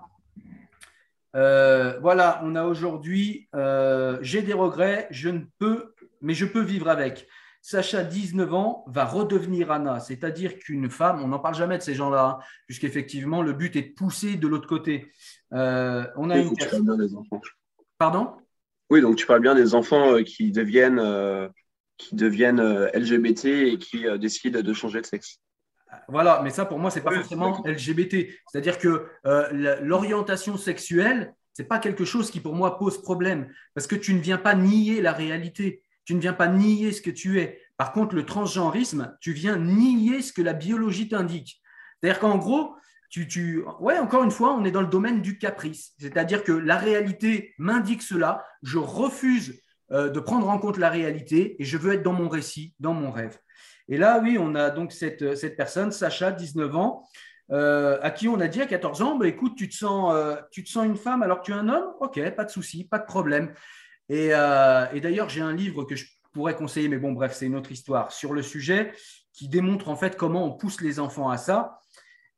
Euh, 1.34 1.98
voilà, 2.00 2.42
on 2.44 2.54
a 2.56 2.64
aujourd'hui, 2.64 3.48
euh, 3.54 4.18
j'ai 4.20 4.42
des 4.42 4.52
regrets, 4.52 5.08
je 5.10 5.30
ne 5.30 5.40
peux, 5.58 5.94
mais 6.20 6.34
je 6.34 6.44
peux 6.44 6.60
vivre 6.60 6.88
avec. 6.88 7.26
Sacha, 7.62 8.02
19 8.02 8.52
ans, 8.52 8.84
va 8.88 9.06
redevenir 9.06 9.70
Anna. 9.70 9.98
C'est-à-dire 10.00 10.58
qu'une 10.58 10.90
femme, 10.90 11.22
on 11.22 11.28
n'en 11.28 11.38
parle 11.38 11.54
jamais 11.54 11.78
de 11.78 11.82
ces 11.82 11.94
gens-là, 11.94 12.24
hein, 12.24 12.44
puisqu'effectivement, 12.66 13.40
le 13.40 13.54
but 13.54 13.76
est 13.76 13.82
de 13.82 13.94
pousser 13.94 14.36
de 14.36 14.46
l'autre 14.46 14.68
côté. 14.68 15.10
On 15.52 16.28
a 16.28 16.38
une. 16.38 16.52
Pardon? 17.96 18.34
Oui, 18.92 19.00
donc 19.00 19.16
tu 19.16 19.24
parles 19.24 19.40
bien 19.40 19.54
des 19.54 19.74
enfants 19.74 20.22
qui 20.22 20.52
deviennent, 20.52 21.00
qui 21.96 22.14
deviennent 22.14 22.60
LGBT 22.92 23.46
et 23.46 23.78
qui 23.78 24.04
décident 24.18 24.60
de 24.60 24.72
changer 24.74 25.00
de 25.00 25.06
sexe. 25.06 25.38
Voilà, 26.08 26.42
mais 26.44 26.50
ça 26.50 26.66
pour 26.66 26.78
moi, 26.78 26.90
c'est 26.90 27.00
pas 27.00 27.14
forcément 27.14 27.62
LGBT. 27.64 28.28
C'est-à-dire 28.50 28.78
que 28.78 29.06
euh, 29.24 29.78
l'orientation 29.80 30.58
sexuelle, 30.58 31.34
c'est 31.54 31.64
pas 31.64 31.78
quelque 31.78 32.04
chose 32.04 32.30
qui 32.30 32.40
pour 32.40 32.54
moi 32.54 32.78
pose 32.78 33.00
problème 33.00 33.50
parce 33.74 33.86
que 33.86 33.96
tu 33.96 34.12
ne 34.12 34.20
viens 34.20 34.36
pas 34.36 34.54
nier 34.54 35.00
la 35.00 35.12
réalité. 35.12 35.82
Tu 36.04 36.14
ne 36.14 36.20
viens 36.20 36.34
pas 36.34 36.48
nier 36.48 36.92
ce 36.92 37.00
que 37.00 37.10
tu 37.10 37.40
es. 37.40 37.62
Par 37.78 37.92
contre, 37.92 38.14
le 38.14 38.26
transgenrisme, 38.26 39.16
tu 39.22 39.32
viens 39.32 39.56
nier 39.56 40.20
ce 40.20 40.34
que 40.34 40.42
la 40.42 40.52
biologie 40.52 41.08
t'indique. 41.08 41.62
C'est-à-dire 41.98 42.20
qu'en 42.20 42.36
gros, 42.36 42.74
encore 44.00 44.24
une 44.24 44.30
fois, 44.30 44.54
on 44.54 44.64
est 44.64 44.70
dans 44.70 44.80
le 44.80 44.86
domaine 44.86 45.20
du 45.20 45.38
caprice. 45.38 45.92
C'est-à-dire 45.98 46.44
que 46.44 46.52
la 46.52 46.76
réalité 46.76 47.54
m'indique 47.58 48.02
cela. 48.02 48.44
Je 48.62 48.78
refuse 48.78 49.60
euh, 49.92 50.08
de 50.08 50.20
prendre 50.20 50.48
en 50.48 50.58
compte 50.58 50.78
la 50.78 50.88
réalité 50.88 51.56
et 51.60 51.64
je 51.64 51.76
veux 51.76 51.92
être 51.92 52.02
dans 52.02 52.14
mon 52.14 52.28
récit, 52.28 52.72
dans 52.80 52.94
mon 52.94 53.10
rêve. 53.10 53.38
Et 53.88 53.98
là, 53.98 54.20
oui, 54.22 54.38
on 54.40 54.54
a 54.54 54.70
donc 54.70 54.92
cette, 54.92 55.56
personne, 55.56 55.92
Sacha, 55.92 56.32
19 56.32 56.74
ans, 56.76 57.04
euh, 57.50 57.98
à 58.00 58.10
qui 58.10 58.28
on 58.28 58.40
a 58.40 58.48
dit 58.48 58.62
à 58.62 58.66
14 58.66 59.02
ans, 59.02 59.16
bah, 59.16 59.26
écoute, 59.26 59.54
tu 59.56 59.68
te, 59.68 59.74
sens, 59.74 60.14
euh, 60.14 60.36
tu 60.50 60.64
te 60.64 60.70
sens 60.70 60.86
une 60.86 60.96
femme 60.96 61.22
alors 61.22 61.40
que 61.40 61.46
tu 61.46 61.52
es 61.52 61.54
un 61.54 61.68
homme? 61.68 61.92
Ok, 62.00 62.18
pas 62.30 62.44
de 62.44 62.50
souci, 62.50 62.84
pas 62.84 62.98
de 62.98 63.04
problème. 63.04 63.52
Et 64.08 64.28
d'ailleurs, 64.28 65.28
j'ai 65.28 65.42
un 65.42 65.54
livre 65.54 65.84
que 65.84 65.96
je 65.96 66.06
pourrais 66.32 66.54
conseiller, 66.54 66.88
mais 66.88 66.98
bon, 66.98 67.12
bref, 67.12 67.34
c'est 67.34 67.46
une 67.46 67.56
autre 67.56 67.72
histoire 67.72 68.12
sur 68.12 68.32
le 68.32 68.42
sujet 68.42 68.92
qui 69.32 69.48
démontre 69.48 69.88
en 69.88 69.96
fait 69.96 70.16
comment 70.16 70.46
on 70.46 70.52
pousse 70.52 70.80
les 70.80 71.00
enfants 71.00 71.28
à 71.28 71.36
ça. 71.36 71.81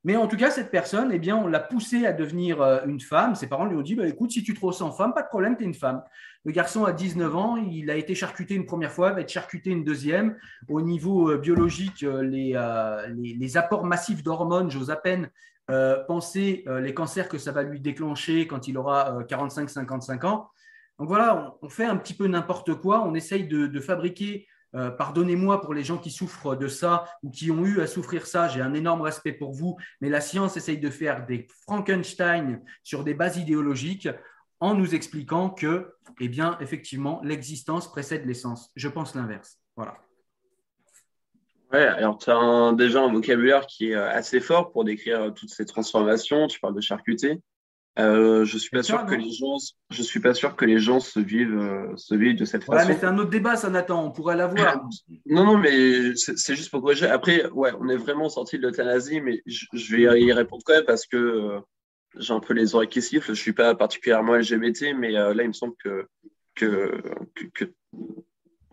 Mais 0.05 0.17
en 0.17 0.27
tout 0.27 0.37
cas, 0.37 0.51
cette 0.51 0.71
personne, 0.71 1.11
eh 1.13 1.19
bien, 1.19 1.37
on 1.37 1.47
l'a 1.47 1.61
poussée 1.61 2.05
à 2.05 2.13
devenir 2.13 2.63
une 2.87 3.01
femme. 3.01 3.35
Ses 3.35 3.47
parents 3.47 3.65
lui 3.65 3.77
ont 3.77 3.83
dit 3.83 3.95
bah, 3.95 4.07
écoute, 4.07 4.31
si 4.31 4.43
tu 4.43 4.53
te 4.53 4.65
ressens 4.65 4.93
femme, 4.93 5.15
pas 5.15 5.23
de 5.23 5.29
problème, 5.29 5.57
tu 5.57 5.65
es 5.65 5.67
une 5.67 5.75
femme. 5.75 6.03
Le 6.45 6.53
garçon 6.53 6.85
a 6.85 6.93
19 6.93 7.37
ans, 7.37 7.57
il 7.57 7.91
a 7.91 7.97
été 7.97 8.15
charcuté 8.15 8.55
une 8.55 8.67
première 8.67 8.93
fois, 8.93 9.13
va 9.13 9.23
être 9.23 9.33
charcuté 9.33 9.71
une 9.71 9.83
deuxième. 9.83 10.37
Au 10.69 10.83
niveau 10.83 11.31
euh, 11.31 11.39
biologique, 11.39 12.03
euh, 12.03 12.23
euh, 12.23 13.07
les, 13.09 13.35
les, 13.35 13.57
apports 13.57 13.85
massifs 13.87 14.23
d'hormones, 14.23 14.71
j'ose 14.71 14.91
à 14.91 14.97
peine 14.97 15.31
penser 16.07 16.63
les 16.67 16.93
cancers 16.93 17.27
que 17.27 17.39
ça 17.39 17.51
va 17.51 17.63
lui 17.63 17.81
déclencher 17.81 18.47
quand 18.47 18.69
il 18.69 18.77
aura 18.77 19.23
45-55 19.23 20.27
ans. 20.27 20.51
Donc 20.99 21.09
voilà, 21.09 21.57
on, 21.63 21.71
fait 21.71 21.87
un 21.87 21.97
petit 21.97 22.13
peu 22.13 22.27
n'importe 22.27 22.75
quoi, 22.75 23.03
on 23.03 23.15
essaye 23.15 23.49
de, 23.49 23.81
fabriquer 23.81 24.47
pardonnez-moi 24.99 25.61
pour 25.61 25.75
les 25.75 25.85
gens 25.85 25.99
qui 25.99 26.11
souffrent 26.11 26.57
de 26.57 26.69
ça 26.69 27.05
ou 27.23 27.31
qui 27.31 27.51
ont 27.51 27.65
eu 27.65 27.81
à 27.81 27.87
souffrir 27.87 28.27
ça, 28.27 28.49
j'ai 28.49 28.61
un 28.61 28.75
énorme 28.75 29.03
respect 29.03 29.33
pour 29.33 29.53
vous, 29.53 29.77
mais 30.01 30.09
la 30.09 30.21
science 30.21 30.57
essaye 30.57 30.79
de 30.79 30.91
faire 30.91 31.27
des 31.27 31.47
Frankenstein 31.63 32.61
sur 32.83 33.05
des 33.05 33.15
bases 33.15 33.37
idéologiques 33.37 34.09
en 34.61 34.75
nous 34.75 34.95
expliquant 34.95 35.51
que, 35.51 35.93
eh 36.21 36.29
bien, 36.29 36.57
effectivement, 36.61 37.21
l'existence 37.23 37.91
précède 37.91 38.25
l'essence. 38.25 38.71
Je 38.77 38.89
pense 38.89 39.15
l'inverse. 39.15 39.59
Voilà. 39.77 39.97
Ouais, 41.73 41.85
alors 41.85 42.19
tu 42.19 42.31
as 42.31 42.73
déjà 42.75 43.03
un 43.03 43.13
vocabulaire 43.13 43.67
qui 43.67 43.91
est 43.91 43.95
euh, 43.95 44.09
assez 44.09 44.41
fort 44.41 44.71
pour 44.71 44.85
décrire 44.85 45.23
euh, 45.23 45.31
toutes 45.31 45.51
ces 45.51 45.67
transformations. 45.67 46.47
Tu 46.47 46.61
parles 46.61 46.75
de 46.75 46.81
charcuter. 46.81 47.41
Euh, 47.99 48.45
je 48.45 48.59
suis 48.59 48.71
pas 48.71 48.83
sûr 48.83 49.07
que 49.07 49.15
les 49.15 49.31
gens, 49.31 49.57
je 49.91 50.03
suis 50.03 50.19
pas 50.19 50.35
sûr 50.35 50.57
que 50.57 50.65
les 50.65 50.79
gens 50.79 50.99
se 50.99 51.21
vivent, 51.21 51.93
se 51.97 52.15
vivent 52.15 52.37
de 52.37 52.45
cette 52.45 52.65
façon. 52.65 52.89
mais 52.89 52.97
c'est 52.99 53.07
un 53.07 53.17
autre 53.19 53.31
débat, 53.31 53.55
ça 53.55 53.71
Nathan. 53.71 54.05
On 54.05 54.11
pourrait 54.11 54.37
l'avoir. 54.37 54.85
non, 55.27 55.45
non, 55.45 55.59
mais 55.59 56.15
c'est 56.17 56.57
juste 56.57 56.71
pour 56.71 56.83
corriger. 56.83 57.07
Après, 57.07 57.49
ouais, 57.51 57.71
on 57.81 57.89
est 57.89 57.97
vraiment 57.97 58.29
sorti 58.29 58.59
de 58.59 58.63
l'euthanasie, 58.63 59.21
mais 59.21 59.43
je, 59.47 59.97
vais 59.97 60.21
y 60.21 60.33
répondre 60.33 60.63
quand 60.65 60.75
même 60.75 60.85
parce 60.85 61.07
que 61.07 61.61
j'ai 62.19 62.33
un 62.33 62.41
peu 62.41 62.55
les 62.55 62.75
oreilles 62.75 62.89
qui 62.89 63.03
sifflent. 63.03 63.35
Je 63.35 63.41
suis 63.41 63.53
pas 63.53 63.75
particulièrement 63.75 64.35
LGBT, 64.35 64.95
mais 64.97 65.17
euh, 65.17 65.35
là, 65.35 65.45
il 65.45 65.49
me 65.49 65.53
semble 65.53 65.75
que, 65.77 66.07
que, 66.55 67.01
que, 67.55 67.65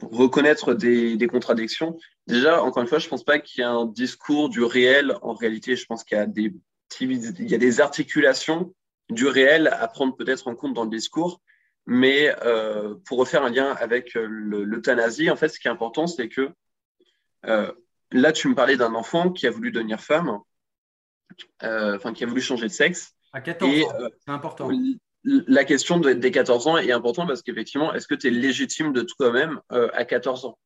reconnaître 0.01 0.73
des, 0.73 1.15
des, 1.15 1.27
contradictions. 1.27 1.97
Déjà, 2.27 2.61
encore 2.63 2.81
une 2.81 2.89
fois, 2.89 2.99
je 2.99 3.07
pense 3.07 3.23
pas 3.23 3.39
qu'il 3.39 3.61
y 3.61 3.63
ait 3.63 3.69
un 3.69 3.85
discours 3.85 4.49
du 4.49 4.63
réel. 4.63 5.15
En 5.21 5.33
réalité, 5.33 5.75
je 5.75 5.85
pense 5.85 6.03
qu'il 6.03 6.17
y 6.17 6.21
a 6.21 6.25
des 6.25 6.53
il 6.99 7.49
y 7.49 7.55
a 7.55 7.57
des 7.57 7.79
articulations 7.79 8.73
du 9.11 9.27
réel 9.27 9.67
à 9.67 9.87
prendre 9.87 10.15
peut-être 10.15 10.47
en 10.47 10.55
compte 10.55 10.73
dans 10.73 10.83
le 10.83 10.89
discours. 10.89 11.41
Mais 11.85 12.33
euh, 12.45 12.95
pour 13.05 13.17
refaire 13.17 13.43
un 13.43 13.49
lien 13.49 13.73
avec 13.73 14.15
euh, 14.15 14.25
l'euthanasie, 14.27 15.29
en 15.29 15.35
fait, 15.35 15.49
ce 15.49 15.59
qui 15.59 15.67
est 15.67 15.71
important, 15.71 16.07
c'est 16.07 16.29
que 16.29 16.49
euh, 17.45 17.71
là, 18.11 18.31
tu 18.31 18.47
me 18.47 18.55
parlais 18.55 18.77
d'un 18.77 18.93
enfant 18.93 19.31
qui 19.31 19.47
a 19.47 19.51
voulu 19.51 19.71
devenir 19.71 19.99
femme, 19.99 20.39
euh, 21.63 21.95
enfin, 21.95 22.13
qui 22.13 22.23
a 22.23 22.27
voulu 22.27 22.41
changer 22.41 22.67
de 22.67 22.71
sexe. 22.71 23.13
À 23.33 23.41
14 23.41 23.83
ans, 23.83 24.09
c'est 24.25 24.31
important. 24.31 24.69
La 25.23 25.65
question 25.65 25.99
des 25.99 26.31
14 26.31 26.67
ans 26.67 26.77
est 26.77 26.91
importante 26.91 27.27
parce 27.27 27.43
qu'effectivement, 27.43 27.93
est-ce 27.93 28.07
que 28.07 28.15
tu 28.15 28.27
es 28.27 28.31
légitime 28.31 28.91
de 28.91 29.03
toi-même 29.03 29.61
à 29.69 30.03
14 30.03 30.45
ans? 30.45 30.57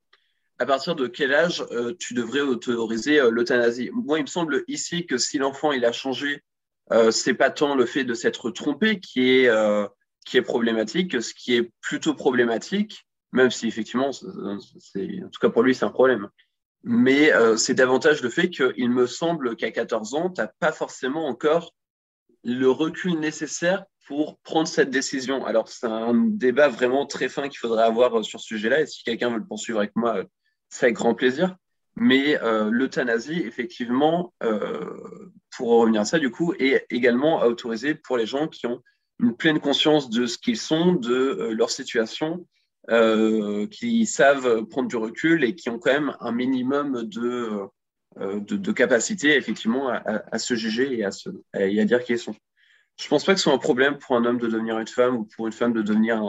À 0.60 0.66
partir 0.66 0.96
de 0.96 1.08
quel 1.08 1.34
âge 1.34 1.66
tu 2.00 2.14
devrais 2.14 2.40
autoriser 2.40 3.20
l'euthanasie? 3.30 3.90
Moi, 3.92 4.20
il 4.20 4.22
me 4.22 4.28
semble 4.28 4.64
ici 4.70 5.06
que 5.06 5.18
si 5.18 5.38
l'enfant 5.40 5.74
il 5.74 5.84
a 5.84 5.92
changé, 5.92 6.42
c'est 7.12 7.34
pas 7.34 7.49
tant 7.49 7.76
le 7.76 7.86
fait 7.86 8.03
de 8.03 8.14
s'être 8.14 8.52
trompé 8.52 8.99
qui 8.99 9.30
est, 9.30 9.49
qui 10.26 10.38
est 10.38 10.41
problématique, 10.41 11.22
ce 11.22 11.34
qui 11.34 11.56
est 11.56 11.72
plutôt 11.82 12.14
problématique, 12.14 13.07
même 13.32 13.49
si 13.49 13.68
effectivement, 13.68 14.10
en 14.10 14.57
tout 14.60 15.40
cas 15.41 15.49
pour 15.49 15.64
lui, 15.64 15.74
c'est 15.74 15.86
un 15.86 15.90
problème. 15.90 16.30
Mais 16.84 17.32
c'est 17.57 17.74
davantage 17.74 18.22
le 18.22 18.30
fait 18.30 18.49
qu'il 18.49 18.91
me 18.91 19.07
semble 19.07 19.56
qu'à 19.56 19.72
14 19.72 20.14
ans, 20.14 20.30
tu 20.30 20.41
n'as 20.41 20.49
pas 20.60 20.72
forcément 20.72 21.28
encore 21.28 21.74
le 22.44 22.70
recul 22.70 23.20
nécessaire 23.20 23.86
pour 24.06 24.38
prendre 24.40 24.68
cette 24.68 24.91
décision. 24.91 25.45
Alors, 25.45 25.68
c'est 25.68 25.88
un 25.88 26.14
débat 26.14 26.70
vraiment 26.70 27.06
très 27.06 27.28
fin 27.28 27.49
qu'il 27.49 27.57
faudrait 27.57 27.84
avoir 27.84 28.20
euh, 28.20 28.24
sur 28.24 28.40
ce 28.40 28.45
sujet-là. 28.45 28.82
Et 28.82 28.86
si 28.86 29.03
quelqu'un 29.03 29.32
veut 29.32 29.40
le 29.40 29.45
poursuivre 29.45 29.80
avec 29.80 29.95
moi, 29.95 30.18
euh, 30.18 30.24
c'est 30.70 30.86
avec 30.86 30.95
grand 30.95 31.16
plaisir. 31.16 31.56
Mais 31.95 32.41
euh, 32.41 32.70
l'euthanasie, 32.70 33.41
effectivement, 33.45 34.34
pour 35.56 35.69
revenir 35.69 36.02
à 36.02 36.06
ça, 36.06 36.19
du 36.19 36.32
coup, 36.32 36.53
est 36.60 36.86
également 36.90 37.41
autorisée 37.44 37.95
pour 37.95 38.18
les 38.18 38.26
gens 38.26 38.48
qui 38.48 38.68
ont 38.68 38.82
une 39.19 39.36
pleine 39.36 39.60
conscience 39.60 40.10
de 40.10 40.26
ce 40.26 40.38
qu'ils 40.38 40.57
sont, 40.57 40.94
de 40.94 41.52
leur 41.52 41.69
situation, 41.69 42.45
qui 43.72 44.06
savent 44.06 44.65
prendre 44.65 44.88
du 44.88 44.98
recul 44.98 45.44
et 45.44 45.56
qui 45.56 45.69
ont 45.69 45.80
quand 45.80 45.94
même 45.94 46.15
un 46.19 46.32
minimum 46.32 47.03
de, 47.03 47.68
euh, 48.18 48.40
de, 48.40 48.72
capacité 48.72 49.36
effectivement 49.36 49.90
à, 49.90 50.40
se 50.40 50.53
juger 50.56 50.98
et 50.98 51.03
à, 51.03 51.11
se, 51.11 51.30
à 51.52 51.68
dire 51.68 52.02
qui 52.02 52.14
ils 52.14 52.19
sont. 52.19 52.34
Je 52.98 53.10
pense 53.10 53.26
pas 53.26 53.34
que 53.34 53.40
ce 53.40 53.44
soit 53.44 53.53
un 53.53 53.57
problème 53.57 53.98
pour 53.98 54.15
un 54.15 54.23
homme 54.23 54.38
de 54.38 54.48
devenir 54.48 54.80
une 54.80 54.88
femme 54.88 55.18
ou 55.18 55.26
pour 55.26 55.48
une 55.48 55.53
femme 55.53 55.73
de 55.73 55.82
devenir 55.82 56.22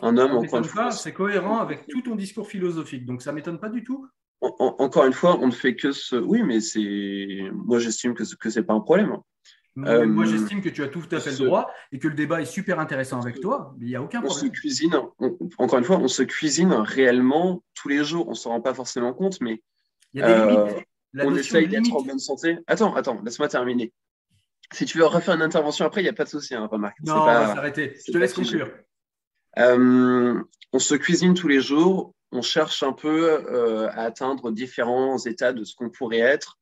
un, 0.00 0.16
homme. 0.16 0.30
encore 0.30 0.60
une 0.60 0.64
fois, 0.64 0.90
c'est 0.92 1.12
cohérent 1.12 1.58
avec 1.58 1.86
tout 1.88 2.00
ton 2.00 2.16
discours 2.16 2.48
philosophique, 2.48 3.04
donc 3.04 3.20
ça 3.20 3.32
m'étonne 3.32 3.60
pas 3.60 3.68
du 3.68 3.84
tout. 3.84 4.08
Encore 4.58 5.04
une 5.06 5.12
fois, 5.12 5.38
on 5.40 5.46
ne 5.46 5.52
fait 5.52 5.76
que 5.76 5.92
ce. 5.92 6.16
Oui, 6.16 6.42
mais 6.42 6.60
c'est. 6.60 7.50
Moi, 7.52 7.78
j'estime 7.78 8.14
que 8.14 8.24
ce 8.24 8.34
n'est 8.58 8.64
pas 8.64 8.74
un 8.74 8.80
problème. 8.80 9.16
moi, 9.76 9.90
euh, 9.90 10.24
j'estime 10.24 10.62
que 10.62 10.68
tu 10.68 10.82
as 10.82 10.88
tout 10.88 11.02
à 11.10 11.20
fait 11.20 11.30
le 11.30 11.46
droit 11.46 11.70
et 11.92 11.98
que 11.98 12.08
le 12.08 12.14
débat 12.14 12.40
est 12.40 12.46
super 12.46 12.80
intéressant 12.80 13.20
avec 13.20 13.40
toi, 13.40 13.74
mais 13.78 13.86
il 13.86 13.88
n'y 13.88 13.96
a 13.96 14.02
aucun 14.02 14.20
problème. 14.20 14.30
On 14.30 14.46
se 14.46 14.50
cuisine, 14.50 14.94
encore 15.58 15.78
une 15.78 15.84
fois, 15.84 15.98
on 15.98 16.08
se 16.08 16.22
cuisine 16.22 16.72
réellement 16.72 17.62
tous 17.74 17.88
les 17.88 18.04
jours. 18.04 18.26
On 18.28 18.30
ne 18.30 18.36
s'en 18.36 18.50
rend 18.50 18.60
pas 18.60 18.74
forcément 18.74 19.12
compte, 19.12 19.40
mais. 19.40 19.62
Il 20.14 20.20
y 20.20 20.22
a 20.22 20.26
des 20.26 20.50
limites. 20.50 20.76
Euh, 20.76 21.24
on 21.24 21.34
essaye 21.34 21.68
d'être 21.68 21.92
en 21.94 22.02
bonne 22.02 22.18
santé. 22.18 22.58
Attends, 22.66 22.94
attends, 22.94 23.20
laisse-moi 23.24 23.48
terminer. 23.48 23.92
Si 24.72 24.84
tu 24.84 24.98
veux 24.98 25.06
refaire 25.06 25.34
une 25.34 25.42
intervention 25.42 25.84
après, 25.84 26.00
il 26.00 26.04
n'y 26.04 26.10
a 26.10 26.14
pas 26.14 26.24
de 26.24 26.28
souci, 26.28 26.54
hein, 26.54 26.66
remarque. 26.70 26.96
Non, 27.04 27.14
on 27.14 27.24
va 27.24 27.54
s'arrêter. 27.54 27.96
Je 28.06 28.12
te 28.12 28.18
laisse 28.18 28.34
conclure. 28.34 28.70
Euh, 29.58 30.42
on 30.72 30.78
se 30.78 30.94
cuisine 30.94 31.34
tous 31.34 31.48
les 31.48 31.60
jours. 31.60 32.14
On 32.36 32.42
cherche 32.42 32.82
un 32.82 32.92
peu 32.92 33.30
euh, 33.30 33.88
à 33.88 34.02
atteindre 34.02 34.50
différents 34.50 35.18
états 35.18 35.52
de 35.52 35.64
ce 35.64 35.74
qu'on 35.74 35.90
pourrait 35.90 36.18
être. 36.18 36.58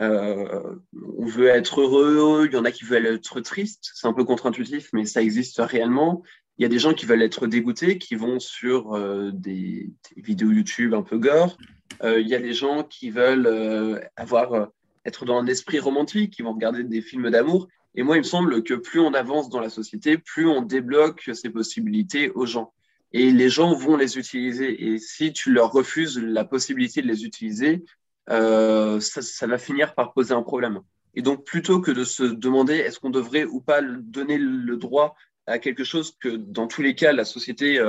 Euh, 0.00 0.76
on 1.18 1.26
veut 1.26 1.48
être 1.48 1.82
heureux, 1.82 2.46
il 2.46 2.54
y 2.54 2.56
en 2.56 2.64
a 2.64 2.72
qui 2.72 2.84
veulent 2.84 3.06
être 3.06 3.40
tristes, 3.40 3.90
c'est 3.94 4.06
un 4.06 4.14
peu 4.14 4.24
contre-intuitif, 4.24 4.88
mais 4.92 5.04
ça 5.04 5.20
existe 5.20 5.58
réellement. 5.58 6.22
Il 6.56 6.62
y 6.62 6.64
a 6.64 6.68
des 6.68 6.78
gens 6.78 6.94
qui 6.94 7.06
veulent 7.06 7.22
être 7.22 7.46
dégoûtés, 7.46 7.98
qui 7.98 8.14
vont 8.14 8.38
sur 8.38 8.98
des, 9.32 9.90
des, 10.16 10.22
vidéos 10.22 10.50
YouTube 10.50 10.94
un 10.94 11.02
peu 11.02 11.18
gore. 11.18 11.56
Euh, 12.02 12.20
il 12.20 12.28
y 12.28 12.34
a 12.34 12.38
des 12.38 12.54
gens 12.54 12.82
qui 12.82 13.10
veulent 13.10 13.46
euh, 13.46 14.00
avoir, 14.16 14.54
euh, 14.54 14.66
être 15.04 15.24
dans 15.24 15.38
un 15.38 15.46
esprit 15.46 15.78
romantique, 15.78 16.32
qui 16.32 16.42
vont 16.42 16.52
regarder 16.52 16.84
des 16.84 17.02
films 17.02 17.30
d'amour. 17.30 17.68
Et 17.94 18.02
moi, 18.02 18.16
il 18.16 18.20
me 18.20 18.24
semble 18.24 18.62
que 18.62 18.74
plus 18.74 19.00
on 19.00 19.12
avance 19.14 19.50
dans 19.50 19.60
la 19.60 19.68
société, 19.68 20.16
plus 20.16 20.46
on 20.46 20.62
débloque 20.62 21.30
ces 21.34 21.50
possibilités 21.50 22.30
aux 22.30 22.46
gens. 22.46 22.72
Et 23.12 23.30
les 23.30 23.48
gens 23.48 23.74
vont 23.74 23.96
les 23.96 24.18
utiliser. 24.18 24.92
Et 24.92 24.98
si 24.98 25.32
tu 25.32 25.52
leur 25.52 25.72
refuses 25.72 26.18
la 26.18 26.44
possibilité 26.44 27.02
de 27.02 27.08
les 27.08 27.24
utiliser, 27.24 27.84
ça, 28.28 29.00
ça, 29.00 29.46
va 29.46 29.58
finir 29.58 29.94
par 29.94 30.12
poser 30.12 30.34
un 30.34 30.42
problème. 30.42 30.80
Et 31.14 31.22
donc, 31.22 31.44
plutôt 31.44 31.80
que 31.80 31.90
de 31.90 32.04
se 32.04 32.22
demander 32.22 32.74
est-ce 32.74 33.00
qu'on 33.00 33.10
devrait 33.10 33.44
ou 33.44 33.60
pas 33.60 33.82
donner 33.82 34.38
le 34.38 34.76
droit 34.76 35.16
à 35.46 35.58
quelque 35.58 35.84
chose 35.84 36.16
que 36.20 36.28
dans 36.28 36.68
tous 36.68 36.82
les 36.82 36.94
cas 36.94 37.12
la 37.12 37.24
société 37.24 37.80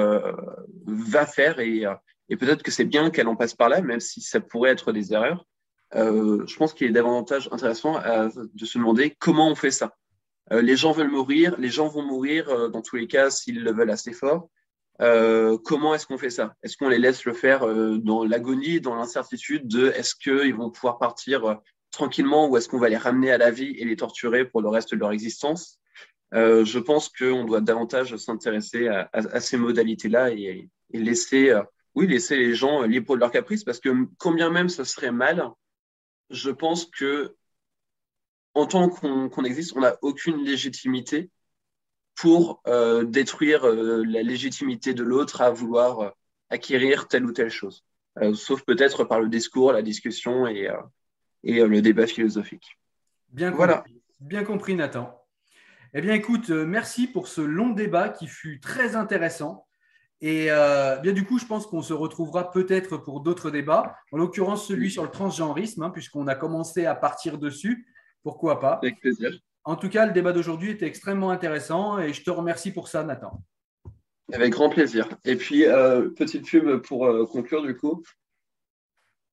va 0.85 1.25
faire 1.25 1.59
et, 1.59 1.83
et 2.29 2.37
peut-être 2.37 2.63
que 2.63 2.71
c'est 2.71 2.85
bien 2.85 3.09
qu'elle 3.09 3.27
en 3.27 3.35
passe 3.35 3.53
par 3.53 3.69
là, 3.69 3.81
même 3.81 3.99
si 3.99 4.21
ça 4.21 4.39
pourrait 4.39 4.71
être 4.71 4.91
des 4.91 5.13
erreurs. 5.13 5.45
je 5.93 6.55
pense 6.55 6.73
qu'il 6.73 6.87
est 6.87 6.91
davantage 6.91 7.49
intéressant 7.51 7.99
de 8.35 8.65
se 8.65 8.77
demander 8.77 9.15
comment 9.19 9.49
on 9.49 9.55
fait 9.55 9.71
ça. 9.71 9.95
les 10.49 10.75
gens 10.75 10.91
veulent 10.91 11.11
mourir, 11.11 11.55
les 11.59 11.69
gens 11.69 11.87
vont 11.87 12.03
mourir 12.03 12.71
dans 12.71 12.81
tous 12.81 12.95
les 12.95 13.07
cas 13.07 13.29
s'ils 13.29 13.63
le 13.63 13.71
veulent 13.71 13.91
assez 13.91 14.13
fort. 14.13 14.49
Euh, 15.01 15.57
comment 15.57 15.95
est-ce 15.95 16.05
qu'on 16.05 16.17
fait 16.17 16.29
ça? 16.29 16.55
Est-ce 16.61 16.77
qu'on 16.77 16.89
les 16.89 16.99
laisse 16.99 17.25
le 17.25 17.33
faire 17.33 17.63
euh, 17.63 17.97
dans 17.97 18.23
l'agonie, 18.23 18.81
dans 18.81 18.95
l'incertitude 18.95 19.67
de 19.67 19.87
est-ce 19.87 20.13
qu'ils 20.13 20.53
vont 20.53 20.69
pouvoir 20.69 20.99
partir 20.99 21.45
euh, 21.45 21.55
tranquillement 21.89 22.47
ou 22.47 22.57
est-ce 22.57 22.69
qu'on 22.69 22.77
va 22.77 22.89
les 22.89 22.97
ramener 22.97 23.31
à 23.31 23.37
la 23.37 23.49
vie 23.49 23.73
et 23.77 23.85
les 23.85 23.95
torturer 23.95 24.45
pour 24.45 24.61
le 24.61 24.69
reste 24.69 24.93
de 24.93 24.99
leur 24.99 25.11
existence? 25.11 25.79
Je 26.33 26.79
pense 26.79 27.09
qu'on 27.09 27.43
doit 27.43 27.59
davantage 27.59 28.15
s'intéresser 28.15 28.87
à, 28.87 29.39
ces 29.41 29.57
modalités-là 29.57 30.31
et, 30.31 30.69
laisser, 30.93 31.53
oui, 31.93 32.07
laisser 32.07 32.37
les 32.37 32.55
gens 32.55 32.83
libres 32.83 33.15
de 33.15 33.19
leur 33.19 33.31
caprice 33.31 33.65
parce 33.65 33.81
que 33.81 33.89
combien 34.17 34.49
même 34.49 34.69
ce 34.69 34.85
serait 34.85 35.11
mal, 35.11 35.49
je 36.29 36.49
pense 36.49 36.85
que 36.85 37.35
en 38.53 38.65
tant 38.65 38.87
qu'on 38.87 39.43
existe, 39.43 39.75
on 39.75 39.81
n'a 39.81 39.97
aucune 40.01 40.45
légitimité 40.45 41.29
pour 42.21 42.61
euh, 42.67 43.03
détruire 43.03 43.65
euh, 43.65 44.03
la 44.05 44.21
légitimité 44.21 44.93
de 44.93 45.01
l'autre 45.01 45.41
à 45.41 45.49
vouloir 45.49 45.99
euh, 46.01 46.09
acquérir 46.51 47.07
telle 47.07 47.25
ou 47.25 47.31
telle 47.31 47.49
chose. 47.49 47.83
sauf 48.35 48.61
peut-être 48.61 49.05
par 49.05 49.19
le 49.19 49.27
discours, 49.27 49.71
la 49.71 49.81
discussion 49.81 50.45
et, 50.45 50.69
et 51.43 51.65
le 51.65 51.81
débat 51.81 52.05
philosophique. 52.05 52.77
Bien 53.29 53.51
compris, 53.51 54.01
bien 54.19 54.43
compris 54.43 54.75
Nathan. 54.75 55.17
Eh 55.95 56.01
bien 56.01 56.13
écoute, 56.13 56.49
merci 56.49 57.07
pour 57.07 57.27
ce 57.27 57.41
long 57.41 57.69
débat 57.69 58.09
qui 58.09 58.27
fut 58.27 58.59
très 58.59 58.95
intéressant. 58.95 59.65
Et 60.19 60.47
bien 61.01 61.13
du 61.13 61.23
coup, 61.25 61.39
je 61.39 61.45
pense 61.45 61.65
qu'on 61.65 61.81
se 61.81 61.93
retrouvera 61.93 62.51
peut-être 62.51 62.97
pour 62.97 63.21
d'autres 63.21 63.49
débats, 63.49 63.95
en 64.11 64.17
l'occurrence 64.17 64.67
celui 64.67 64.91
sur 64.91 65.03
le 65.03 65.09
transgenrisme, 65.09 65.83
hein, 65.83 65.89
puisqu'on 65.89 66.27
a 66.27 66.35
commencé 66.35 66.85
à 66.85 66.95
partir 66.95 67.37
dessus. 67.37 67.87
Pourquoi 68.23 68.59
pas? 68.59 68.73
Avec 68.73 68.99
plaisir. 68.99 69.31
En 69.63 69.75
tout 69.75 69.89
cas, 69.89 70.05
le 70.05 70.13
débat 70.13 70.33
d'aujourd'hui 70.33 70.71
était 70.71 70.87
extrêmement 70.87 71.29
intéressant 71.29 71.99
et 71.99 72.13
je 72.13 72.23
te 72.23 72.31
remercie 72.31 72.71
pour 72.71 72.87
ça, 72.87 73.03
Nathan. 73.03 73.43
Avec 74.33 74.51
grand 74.51 74.69
plaisir. 74.69 75.07
Et 75.25 75.35
puis, 75.35 75.65
euh, 75.65 76.09
petite 76.09 76.45
pub 76.45 76.81
pour 76.81 77.05
euh, 77.05 77.25
conclure 77.25 77.61
du 77.61 77.75
coup. 77.75 78.03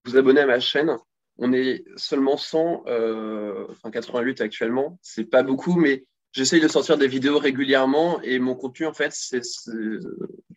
Vous 0.05 0.17
abonnez 0.17 0.41
à 0.41 0.47
ma 0.47 0.61
chaîne. 0.61 0.97
On 1.39 1.53
est 1.53 1.85
seulement 1.97 2.37
100, 2.37 2.85
euh, 2.87 3.67
enfin 3.71 3.91
88 3.91 4.41
actuellement. 4.41 4.99
C'est 5.03 5.25
pas 5.25 5.43
beaucoup, 5.43 5.77
mais 5.77 6.05
j'essaye 6.33 6.61
de 6.61 6.69
sortir 6.69 6.99
des 6.99 7.09
vidéos 7.09 7.39
régulièrement 7.39 8.21
et 8.23 8.39
mon 8.39 8.55
contenu, 8.55 8.87
en 8.87 8.93
fait, 8.93 9.15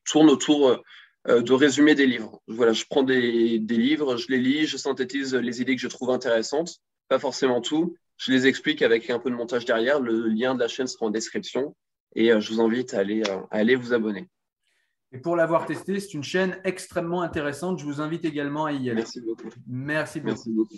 tourne 0.06 0.30
autour 0.30 0.81
de 1.27 1.53
résumer 1.53 1.93
des 1.93 2.07
livres. 2.07 2.41
Je 2.48 2.84
prends 2.89 3.03
des 3.03 3.60
livres, 3.60 4.18
je 4.18 4.27
les 4.30 4.39
lis, 4.39 4.65
je 4.65 4.77
synthétise 4.77 5.35
les 5.35 5.61
idées 5.61 5.76
que 5.76 5.81
je 5.81 5.88
trouve 5.88 6.10
intéressantes, 6.10 6.77
pas 7.10 7.19
forcément 7.19 7.61
tout, 7.61 7.95
je 8.22 8.31
les 8.31 8.45
explique 8.45 8.84
avec 8.84 9.10
un 9.10 9.18
peu 9.18 9.31
de 9.31 9.35
montage 9.35 9.65
derrière. 9.65 9.99
Le 9.99 10.27
lien 10.27 10.53
de 10.53 10.60
la 10.60 10.68
chaîne 10.68 10.85
sera 10.85 11.07
en 11.07 11.10
description 11.10 11.76
et 12.15 12.31
euh, 12.31 12.39
je 12.39 12.53
vous 12.53 12.61
invite 12.61 12.93
à 12.93 12.99
aller, 12.99 13.23
euh, 13.27 13.39
à 13.49 13.57
aller 13.57 13.76
vous 13.76 13.93
abonner. 13.93 14.30
Et 15.11 15.18
pour 15.18 15.35
l'avoir 15.35 15.65
testé, 15.65 15.99
c'est 15.99 16.14
une 16.14 16.23
chaîne 16.23 16.60
extrêmement 16.64 17.23
intéressante. 17.23 17.80
Je 17.80 17.85
vous 17.85 17.99
invite 17.99 18.23
également 18.23 18.65
à 18.65 18.73
y 18.73 18.91
aller. 18.91 18.93
Merci 18.93 19.22
beaucoup. 19.22 19.49
Merci 19.68 20.19
beaucoup. 20.19 20.49
Merci 20.52 20.52
beaucoup. 20.52 20.77